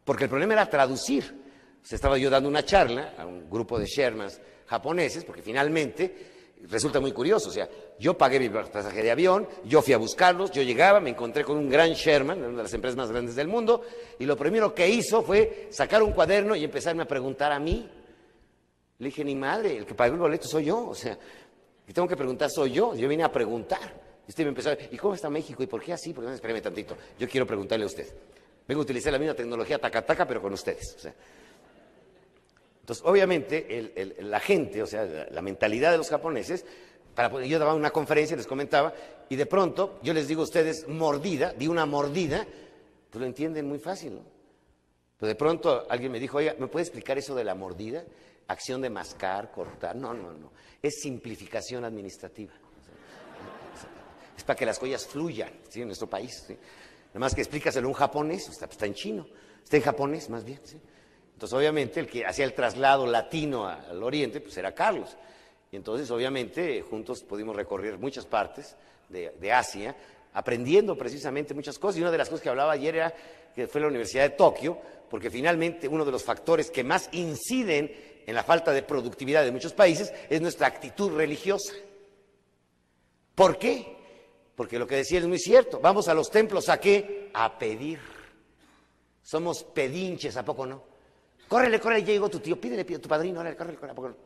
Porque 0.05 0.25
el 0.25 0.31
problema 0.31 0.53
era 0.53 0.69
traducir. 0.69 1.42
Se 1.83 1.97
estaba 1.97 2.17
yo 2.19 2.31
dando 2.31 2.49
una 2.49 2.65
charla 2.65 3.15
a 3.19 3.27
un 3.27 3.51
grupo 3.51 3.79
de 3.79 3.87
Shermans 3.87 4.41
japoneses, 4.67 5.25
porque 5.25 5.43
finalmente 5.43 6.33
resulta 6.69 7.01
muy 7.01 7.13
curioso, 7.13 7.49
o 7.49 7.53
sea, 7.53 7.69
yo 7.99 8.17
pagué 8.17 8.39
mi 8.39 8.49
pasaje 8.49 9.03
de 9.03 9.11
avión, 9.11 9.49
yo 9.65 9.83
fui 9.83 9.95
a 9.95 9.99
buscarlos, 9.99 10.51
yo 10.51 10.63
llegaba, 10.63 11.01
me 11.01 11.11
encontré 11.11 11.45
con 11.45 11.57
un 11.59 11.69
gran 11.69 11.93
Sherman, 11.93 12.39
una 12.39 12.57
de 12.59 12.63
las 12.63 12.75
empresas 12.75 12.97
más 12.97 13.11
grandes 13.11 13.35
del 13.35 13.49
mundo, 13.49 13.83
y 14.19 14.25
lo 14.25 14.37
primero 14.37 14.75
que 14.75 14.89
hizo 14.89 15.23
fue 15.23 15.69
sacar 15.71 16.03
un 16.03 16.13
cuaderno 16.13 16.55
y 16.55 16.65
empezarme 16.65 17.03
a 17.03 17.07
preguntar 17.09 17.53
a 17.53 17.59
mí. 17.59 17.89
Le 18.99 19.07
dije, 19.07 19.25
ni 19.25 19.35
madre, 19.35 19.77
el 19.77 19.87
que 19.87 19.95
pagó 19.95 20.15
el 20.15 20.21
boleto 20.21 20.47
soy 20.47 20.67
yo, 20.67 20.89
o 20.89 20.95
sea, 20.95 21.19
que 21.85 21.93
tengo 21.93 22.07
que 22.07 22.17
preguntar 22.17 22.49
soy 22.51 22.73
yo, 22.73 22.95
yo 22.95 23.09
vine 23.09 23.25
a 23.25 23.33
preguntar. 23.33 24.01
Y 24.27 24.31
usted 24.31 24.45
me 24.45 24.51
empezó 24.51 24.71
a 24.71 24.77
¿y 24.91 24.97
cómo 24.97 25.15
está 25.15 25.29
México? 25.29 25.63
¿Y 25.63 25.67
por 25.67 25.83
qué 25.83 25.93
así? 25.93 26.13
Porque 26.13 26.29
no, 26.29 26.35
espérame 26.35 26.63
tantito, 26.63 26.97
yo 27.19 27.29
quiero 27.29 27.47
preguntarle 27.47 27.85
a 27.85 27.89
usted. 27.89 28.07
Vengo 28.69 28.83
a 28.83 28.85
utilizar 28.85 29.13
la 29.13 29.19
misma 29.19 29.35
tecnología 29.35 29.81
taca-taca, 29.81 30.27
pero 30.27 30.41
con 30.41 30.53
ustedes. 30.53 30.95
O 30.97 31.01
sea, 31.01 31.15
entonces, 32.83 33.05
obviamente, 33.07 33.93
la 34.23 34.41
gente, 34.41 34.83
o 34.83 34.87
sea, 34.89 35.05
la, 35.31 35.41
mentalidad 35.41 35.93
de 35.93 35.99
los 35.99 36.11
japoneses, 36.11 36.65
para 37.15 37.45
yo 37.45 37.61
daba 37.61 37.75
una 37.75 37.91
conferencia, 37.91 38.37
les 38.37 38.49
comentaba, 38.49 38.93
y 39.29 39.37
de 39.37 39.47
pronto 39.47 40.01
yo 40.03 40.13
les 40.13 40.27
digo 40.27 40.41
a 40.41 40.45
ustedes 40.45 40.89
mordida, 40.89 41.53
di 41.53 41.69
una 41.69 41.87
mordida, 41.87 42.45
pues 43.09 43.21
lo 43.21 43.27
entienden 43.27 43.69
muy 43.69 43.79
fácil, 43.79 44.17
¿no? 44.17 44.25
Pero 45.17 45.29
de 45.29 45.37
pronto 45.37 45.87
alguien 45.89 46.11
me 46.11 46.19
dijo, 46.19 46.39
oiga, 46.39 46.57
¿me 46.59 46.67
puede 46.67 46.83
explicar 46.83 47.17
eso 47.17 47.37
de 47.37 47.45
la 47.45 47.55
mordida? 47.55 48.05
Acción 48.49 48.81
de 48.83 48.91
mascar, 48.91 49.53
cortar. 49.53 49.95
No, 49.95 50.13
no, 50.13 50.33
no. 50.33 50.51
Es 50.83 51.01
simplificación 51.01 51.85
administrativa. 51.85 52.53
Es 54.37 54.43
para 54.43 54.59
que 54.59 54.67
las 54.67 54.81
cosas 54.81 55.07
fluyan 55.07 55.53
¿sí? 55.69 55.83
en 55.83 55.87
nuestro 55.87 56.11
país. 56.11 56.43
¿sí? 56.49 56.55
Nada 57.11 57.21
más 57.21 57.37
que 57.37 57.43
explícaselo 57.43 57.87
a 57.87 57.91
un 57.91 57.95
japonés, 57.95 58.49
está, 58.49 58.67
está 58.67 58.87
en 58.87 58.95
chino. 58.95 59.29
Está 59.63 59.77
en 59.77 59.85
japonés, 59.85 60.29
más 60.29 60.43
bien. 60.43 60.61
¿sí? 60.65 60.81
Entonces, 61.43 61.59
obviamente, 61.59 61.99
el 61.99 62.07
que 62.07 62.25
hacía 62.25 62.45
el 62.45 62.55
traslado 62.55 63.05
latino 63.05 63.67
al 63.67 64.01
oriente, 64.01 64.41
pues 64.41 64.57
era 64.59 64.73
Carlos. 64.73 65.17
Y 65.73 65.75
entonces, 65.75 66.09
obviamente, 66.13 66.83
juntos 66.83 67.25
pudimos 67.25 67.57
recorrer 67.57 67.99
muchas 67.99 68.27
partes 68.27 68.77
de, 69.09 69.53
Asia, 69.53 69.97
aprendiendo 70.35 70.97
precisamente 70.97 71.53
muchas 71.53 71.81
cosas. 71.81 71.99
Y 71.99 72.03
una 72.03 72.13
de 72.13 72.19
las 72.19 72.29
cosas 72.29 72.45
que 72.45 72.49
hablaba 72.49 72.71
ayer 72.71 72.95
era 72.95 73.13
que 73.57 73.67
fue 73.67 73.81
la 73.81 73.89
Universidad 73.89 74.23
de 74.23 74.37
Tokio, 74.37 74.79
porque 75.11 75.31
finalmente 75.31 75.89
uno 75.89 76.05
de 76.05 76.13
los 76.13 76.23
factores 76.23 76.71
que 76.71 76.85
más 76.85 77.09
inciden 77.11 77.93
en 78.25 78.35
la 78.37 78.45
falta 78.45 78.71
de 78.71 78.85
productividad 78.85 79.43
de 79.43 79.51
muchos 79.51 79.73
países 79.73 80.15
es 80.31 80.41
nuestra 80.41 80.69
actitud 80.69 81.11
religiosa. 81.11 81.75
¿Por 83.35 83.59
qué? 83.59 83.97
Porque 84.55 84.79
lo 84.79 84.87
que 84.87 84.95
decía 84.95 85.19
es 85.19 85.27
muy 85.27 85.41
cierto. 85.41 85.81
Vamos 85.81 86.07
a 86.07 86.15
los 86.15 86.31
templos 86.31 86.69
a 86.69 86.79
qué? 86.79 87.31
A 87.35 87.59
pedir. 87.59 87.99
Somos 89.25 89.65
pedinches, 89.65 90.37
¿a 90.37 90.45
poco 90.45 90.67
no? 90.67 90.92
Córrele, 91.53 91.79
córrele, 91.79 92.03
llegó 92.03 92.31
tu 92.31 92.41
tío, 92.41 92.59
pídele, 92.59 92.83
pídele, 92.83 93.03
tu 93.03 93.11
padrino, 93.11 93.41
córrele, 93.41 93.57
córrele, 93.59 93.91
¿a 93.91 93.95
poco 93.95 94.09
no? 94.09 94.17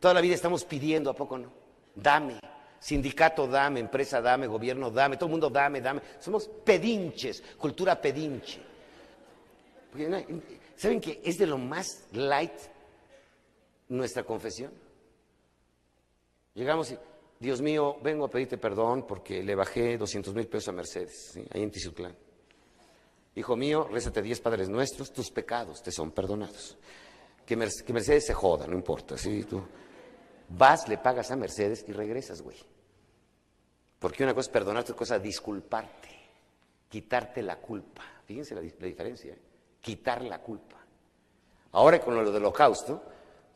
Toda 0.00 0.14
la 0.14 0.22
vida 0.22 0.34
estamos 0.34 0.64
pidiendo, 0.64 1.10
¿a 1.10 1.14
poco 1.14 1.36
no? 1.36 1.52
Dame, 1.94 2.40
sindicato 2.80 3.46
dame, 3.46 3.80
empresa 3.80 4.22
dame, 4.22 4.46
gobierno 4.46 4.90
dame, 4.90 5.18
todo 5.18 5.26
el 5.26 5.32
mundo 5.32 5.50
dame, 5.50 5.82
dame. 5.82 6.00
Somos 6.20 6.48
pedinches, 6.48 7.42
cultura 7.58 8.00
pedinche. 8.00 8.62
¿Saben 10.74 11.02
que 11.02 11.20
es 11.22 11.36
de 11.36 11.46
lo 11.46 11.58
más 11.58 12.06
light 12.12 12.58
nuestra 13.88 14.22
confesión? 14.22 14.72
Llegamos 16.54 16.92
y, 16.92 16.98
Dios 17.38 17.60
mío, 17.60 17.98
vengo 18.02 18.24
a 18.24 18.30
pedirte 18.30 18.56
perdón 18.56 19.06
porque 19.06 19.42
le 19.42 19.54
bajé 19.54 19.98
200 19.98 20.34
mil 20.34 20.46
pesos 20.46 20.68
a 20.68 20.72
Mercedes, 20.72 21.38
ahí 21.52 21.62
en 21.62 21.70
Tizutlán. 21.70 22.16
Hijo 23.38 23.54
mío, 23.54 23.86
rézate 23.88 24.20
10 24.20 24.40
Padres 24.40 24.68
Nuestros, 24.68 25.12
tus 25.12 25.30
pecados 25.30 25.80
te 25.80 25.92
son 25.92 26.10
perdonados. 26.10 26.76
Que, 27.46 27.56
Mercedes 27.56 28.26
se 28.26 28.34
joda, 28.34 28.66
no 28.66 28.74
importa, 28.74 29.16
¿sí? 29.16 29.44
Tú 29.44 29.62
vas, 30.48 30.88
le 30.88 30.98
pagas 30.98 31.30
a 31.30 31.36
Mercedes 31.36 31.84
y 31.86 31.92
regresas, 31.92 32.42
güey. 32.42 32.56
Porque 34.00 34.24
una 34.24 34.34
cosa 34.34 34.48
es 34.48 34.52
perdonarte, 34.52 34.90
otra 34.90 34.98
cosa 34.98 35.16
es 35.16 35.22
disculparte, 35.22 36.08
quitarte 36.88 37.40
la 37.42 37.60
culpa. 37.60 38.02
Fíjense 38.26 38.56
la, 38.56 38.60
diferencia, 38.60 39.34
¿eh? 39.34 39.38
quitar 39.80 40.22
la 40.22 40.40
culpa. 40.40 40.76
Ahora 41.72 42.00
con 42.00 42.16
lo 42.16 42.24
del 42.32 42.42
holocausto, 42.42 43.04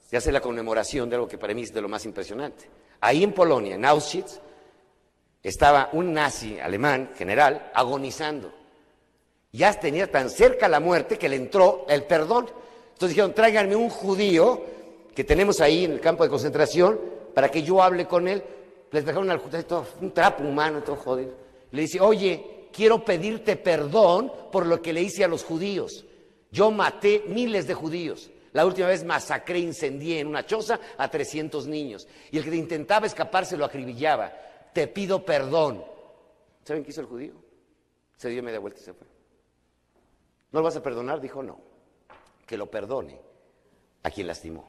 se 0.01 0.17
hace 0.17 0.31
la 0.31 0.41
conmemoración 0.41 1.11
de 1.11 1.17
algo 1.17 1.27
que 1.27 1.39
para 1.39 1.55
mí 1.55 1.63
es 1.63 1.75
de 1.75 1.81
lo 1.81 1.89
más 1.89 2.05
impresionante. 2.05 2.71
Ahí 3.01 3.25
en 3.25 3.33
Polonia, 3.33 3.75
en 3.75 3.85
Auschwitz, 3.85 4.39
estaba 5.43 5.91
un 5.93 6.13
nazi 6.13 6.61
alemán, 6.61 7.11
general, 7.17 7.73
agonizando. 7.75 8.62
Ya 9.53 9.73
tenía 9.79 10.11
tan 10.11 10.31
cerca 10.31 10.67
la 10.67 10.81
muerte 10.81 11.19
que 11.19 11.29
le 11.29 11.37
entró 11.37 11.85
el 11.89 12.05
perdón. 12.05 12.47
Entonces 12.95 13.11
dijeron, 13.11 13.35
tráiganme 13.35 13.77
un 13.77 13.91
judío 13.91 14.63
que 15.15 15.25
tenemos 15.25 15.61
ahí 15.61 15.85
en 15.85 15.93
el 15.93 16.01
campo 16.01 16.25
de 16.25 16.31
concentración 16.31 16.99
para 17.35 17.51
que 17.51 17.63
yo 17.63 17.83
hable 17.83 18.07
con 18.07 18.29
él. 18.29 18.43
Les 18.91 19.05
dejaron 19.05 19.31
un 20.01 20.13
trapo 20.13 20.43
humano, 20.43 20.83
todo 20.83 20.97
jodido. 20.97 21.35
Le 21.71 21.83
dice, 21.83 22.01
oye, 22.01 22.69
quiero 22.73 23.05
pedirte 23.05 23.57
perdón 23.57 24.33
por 24.51 24.67
lo 24.67 24.81
que 24.81 24.95
le 24.95 25.03
hice 25.03 25.23
a 25.23 25.29
los 25.29 25.45
judíos. 25.45 26.07
Yo 26.51 26.71
maté 26.71 27.25
miles 27.29 27.67
de 27.67 27.75
judíos. 27.75 28.31
La 28.53 28.65
última 28.65 28.89
vez 28.89 29.05
masacré, 29.05 29.59
incendié 29.59 30.21
en 30.21 30.29
una 30.29 30.47
choza 30.47 30.81
a 30.97 31.11
300 31.11 31.67
niños. 31.67 32.09
Y 32.31 32.39
el 32.39 32.45
que 32.45 32.57
intentaba 32.57 33.07
escaparse 33.07 33.57
lo 33.59 33.67
acribillaba. 33.67 34.33
Te 34.73 34.89
pido 34.89 35.25
perdón. 35.25 35.85
¿Saben 36.65 36.85
qué 36.85 36.91
hizo 36.91 37.03
el 37.03 37.07
judío? 37.07 37.35
Se 38.17 38.31
dio 38.31 38.43
media 38.43 38.59
vuelta 38.59 38.81
y 38.81 38.85
se 38.85 38.93
fue. 38.95 39.12
¿No 40.53 40.61
lo 40.61 40.65
vas 40.65 40.77
a 40.77 40.83
perdonar? 40.83 41.21
Dijo 41.21 41.43
no. 41.43 41.59
Que 42.47 42.57
lo 42.57 42.71
perdone 42.71 43.19
a 44.03 44.11
quien 44.11 44.27
lastimó. 44.27 44.69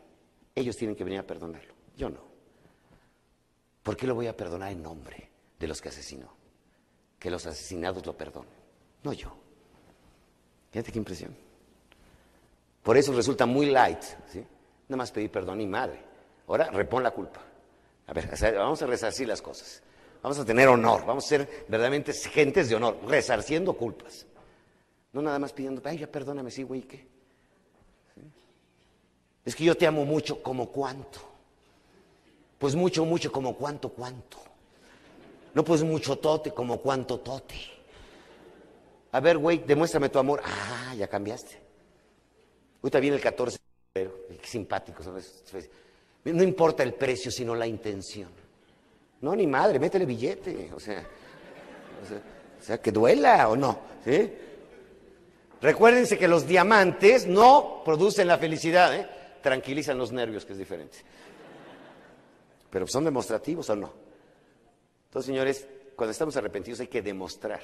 Ellos 0.55 0.77
tienen 0.77 0.95
que 0.95 1.03
venir 1.03 1.19
a 1.19 1.27
perdonarlo. 1.27 1.73
Yo 1.97 2.09
no. 2.09 2.21
¿Por 3.81 3.97
qué 3.97 4.07
lo 4.07 4.15
voy 4.15 4.27
a 4.27 4.37
perdonar 4.37 4.71
en 4.71 4.81
nombre 4.81 5.29
de 5.59 5.67
los 5.67 5.81
que 5.81 5.89
asesinó? 5.89 6.33
Que 7.19 7.29
los 7.29 7.45
asesinados 7.45 8.05
lo 8.05 8.15
perdonen. 8.15 8.53
No 9.03 9.13
yo. 9.13 9.35
Fíjate 10.71 10.91
qué 10.91 10.97
impresión. 10.97 11.35
Por 12.81 12.97
eso 12.97 13.13
resulta 13.13 13.45
muy 13.45 13.67
light, 13.67 14.01
¿sí? 14.31 14.43
Nada 14.87 14.97
más 14.97 15.11
pedir 15.11 15.31
perdón 15.31 15.61
y 15.61 15.67
madre. 15.67 15.99
Ahora 16.47 16.69
repon 16.69 17.03
la 17.03 17.11
culpa. 17.11 17.41
A 18.07 18.13
ver, 18.13 18.29
vamos 18.55 18.81
a 18.81 18.87
resarcir 18.87 19.27
las 19.27 19.41
cosas. 19.41 19.81
Vamos 20.21 20.39
a 20.39 20.45
tener 20.45 20.67
honor, 20.69 21.05
vamos 21.05 21.25
a 21.25 21.27
ser 21.27 21.65
verdaderamente 21.67 22.13
gentes 22.13 22.69
de 22.69 22.75
honor, 22.75 22.97
resarciendo 23.05 23.73
culpas. 23.73 24.25
No 25.13 25.21
nada 25.21 25.39
más 25.39 25.53
pidiendo, 25.53 25.81
ay, 25.85 25.99
ya 25.99 26.07
perdóname, 26.07 26.49
sí, 26.51 26.63
güey, 26.63 26.81
¿qué? 26.81 27.07
Es 29.45 29.55
que 29.55 29.63
yo 29.63 29.75
te 29.75 29.85
amo 29.85 30.05
mucho, 30.05 30.41
como 30.41 30.69
cuánto. 30.69 31.19
Pues 32.57 32.75
mucho, 32.75 33.05
mucho, 33.05 33.31
como 33.31 33.55
cuánto, 33.55 33.89
cuánto. 33.89 34.37
No, 35.53 35.63
pues 35.63 35.83
mucho 35.83 36.17
tote, 36.17 36.51
como 36.51 36.79
cuánto 36.79 37.19
tote. 37.19 37.55
A 39.11 39.19
ver, 39.19 39.37
güey, 39.37 39.59
demuéstrame 39.59 40.09
tu 40.09 40.17
amor. 40.17 40.41
Ah, 40.43 40.95
ya 40.95 41.07
cambiaste. 41.07 41.59
Ahorita 42.81 42.99
viene 42.99 43.17
el 43.17 43.21
14 43.21 43.57
de 43.57 44.01
febrero, 44.01 44.19
qué 44.41 44.47
simpático 44.47 45.03
No 46.25 46.43
importa 46.43 46.83
el 46.83 46.93
precio, 46.95 47.29
sino 47.31 47.53
la 47.53 47.67
intención. 47.67 48.29
No, 49.21 49.35
ni 49.35 49.45
madre, 49.45 49.79
métele 49.79 50.05
billete, 50.05 50.71
o 50.75 50.79
sea, 50.79 50.99
o 50.99 52.63
sea, 52.63 52.81
que 52.81 52.91
duela 52.91 53.47
o 53.47 53.55
no, 53.55 53.79
¿sí? 54.03 54.33
Recuérdense 55.63 56.17
que 56.17 56.27
los 56.27 56.45
diamantes 56.45 57.25
no 57.25 57.83
producen 57.85 58.27
la 58.27 58.37
felicidad, 58.37 58.93
¿eh? 58.93 59.07
tranquilizan 59.41 59.97
los 59.97 60.11
nervios, 60.11 60.43
que 60.43 60.51
es 60.51 60.59
diferente. 60.59 60.97
Pero 62.69 62.85
son 62.85 63.05
demostrativos 63.05 63.69
o 63.69 63.75
no. 63.77 63.93
Entonces, 65.05 65.27
señores, 65.27 65.65
cuando 65.95 66.11
estamos 66.11 66.35
arrepentidos 66.35 66.81
hay 66.81 66.87
que 66.87 67.01
demostrar 67.01 67.61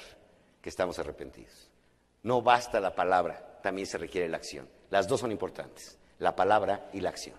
que 0.62 0.70
estamos 0.70 0.98
arrepentidos. 0.98 1.68
No 2.22 2.40
basta 2.40 2.80
la 2.80 2.94
palabra, 2.94 3.60
también 3.62 3.86
se 3.86 3.98
requiere 3.98 4.30
la 4.30 4.38
acción. 4.38 4.66
Las 4.88 5.06
dos 5.06 5.20
son 5.20 5.30
importantes, 5.30 5.98
la 6.20 6.34
palabra 6.34 6.88
y 6.94 7.00
la 7.00 7.10
acción. 7.10 7.36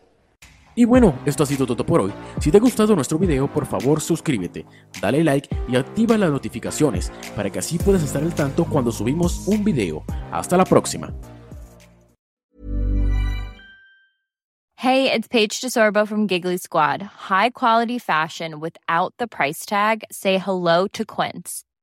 Y 0.75 0.85
bueno, 0.85 1.15
esto 1.25 1.43
ha 1.43 1.45
sido 1.45 1.65
todo 1.65 1.85
por 1.85 2.01
hoy. 2.01 2.13
Si 2.39 2.51
te 2.51 2.57
ha 2.57 2.61
gustado 2.61 2.95
nuestro 2.95 3.17
video, 3.17 3.47
por 3.47 3.65
favor 3.65 4.01
suscríbete, 4.01 4.65
dale 5.01 5.23
like 5.23 5.49
y 5.67 5.75
activa 5.75 6.17
las 6.17 6.31
notificaciones 6.31 7.11
para 7.35 7.49
que 7.49 7.59
así 7.59 7.77
puedas 7.77 8.03
estar 8.03 8.23
al 8.23 8.33
tanto 8.33 8.65
cuando 8.65 8.91
subimos 8.91 9.47
un 9.47 9.63
video. 9.63 10.03
Hasta 10.31 10.57
la 10.57 10.65
próxima. 10.65 11.13
Hey, 14.83 15.11
it's 15.11 15.27
Paige 15.27 15.61
DeSorbo 15.61 16.07
from 16.07 16.27
Giggly 16.27 16.57
Squad. 16.57 17.03
High 17.29 17.51
quality 17.51 17.99
fashion 17.99 18.59
without 18.59 19.13
the 19.19 19.27
price 19.27 19.63
tag. 19.63 20.03
Say 20.11 20.39
hello 20.39 20.87
to 20.93 21.05
Quince. 21.05 21.63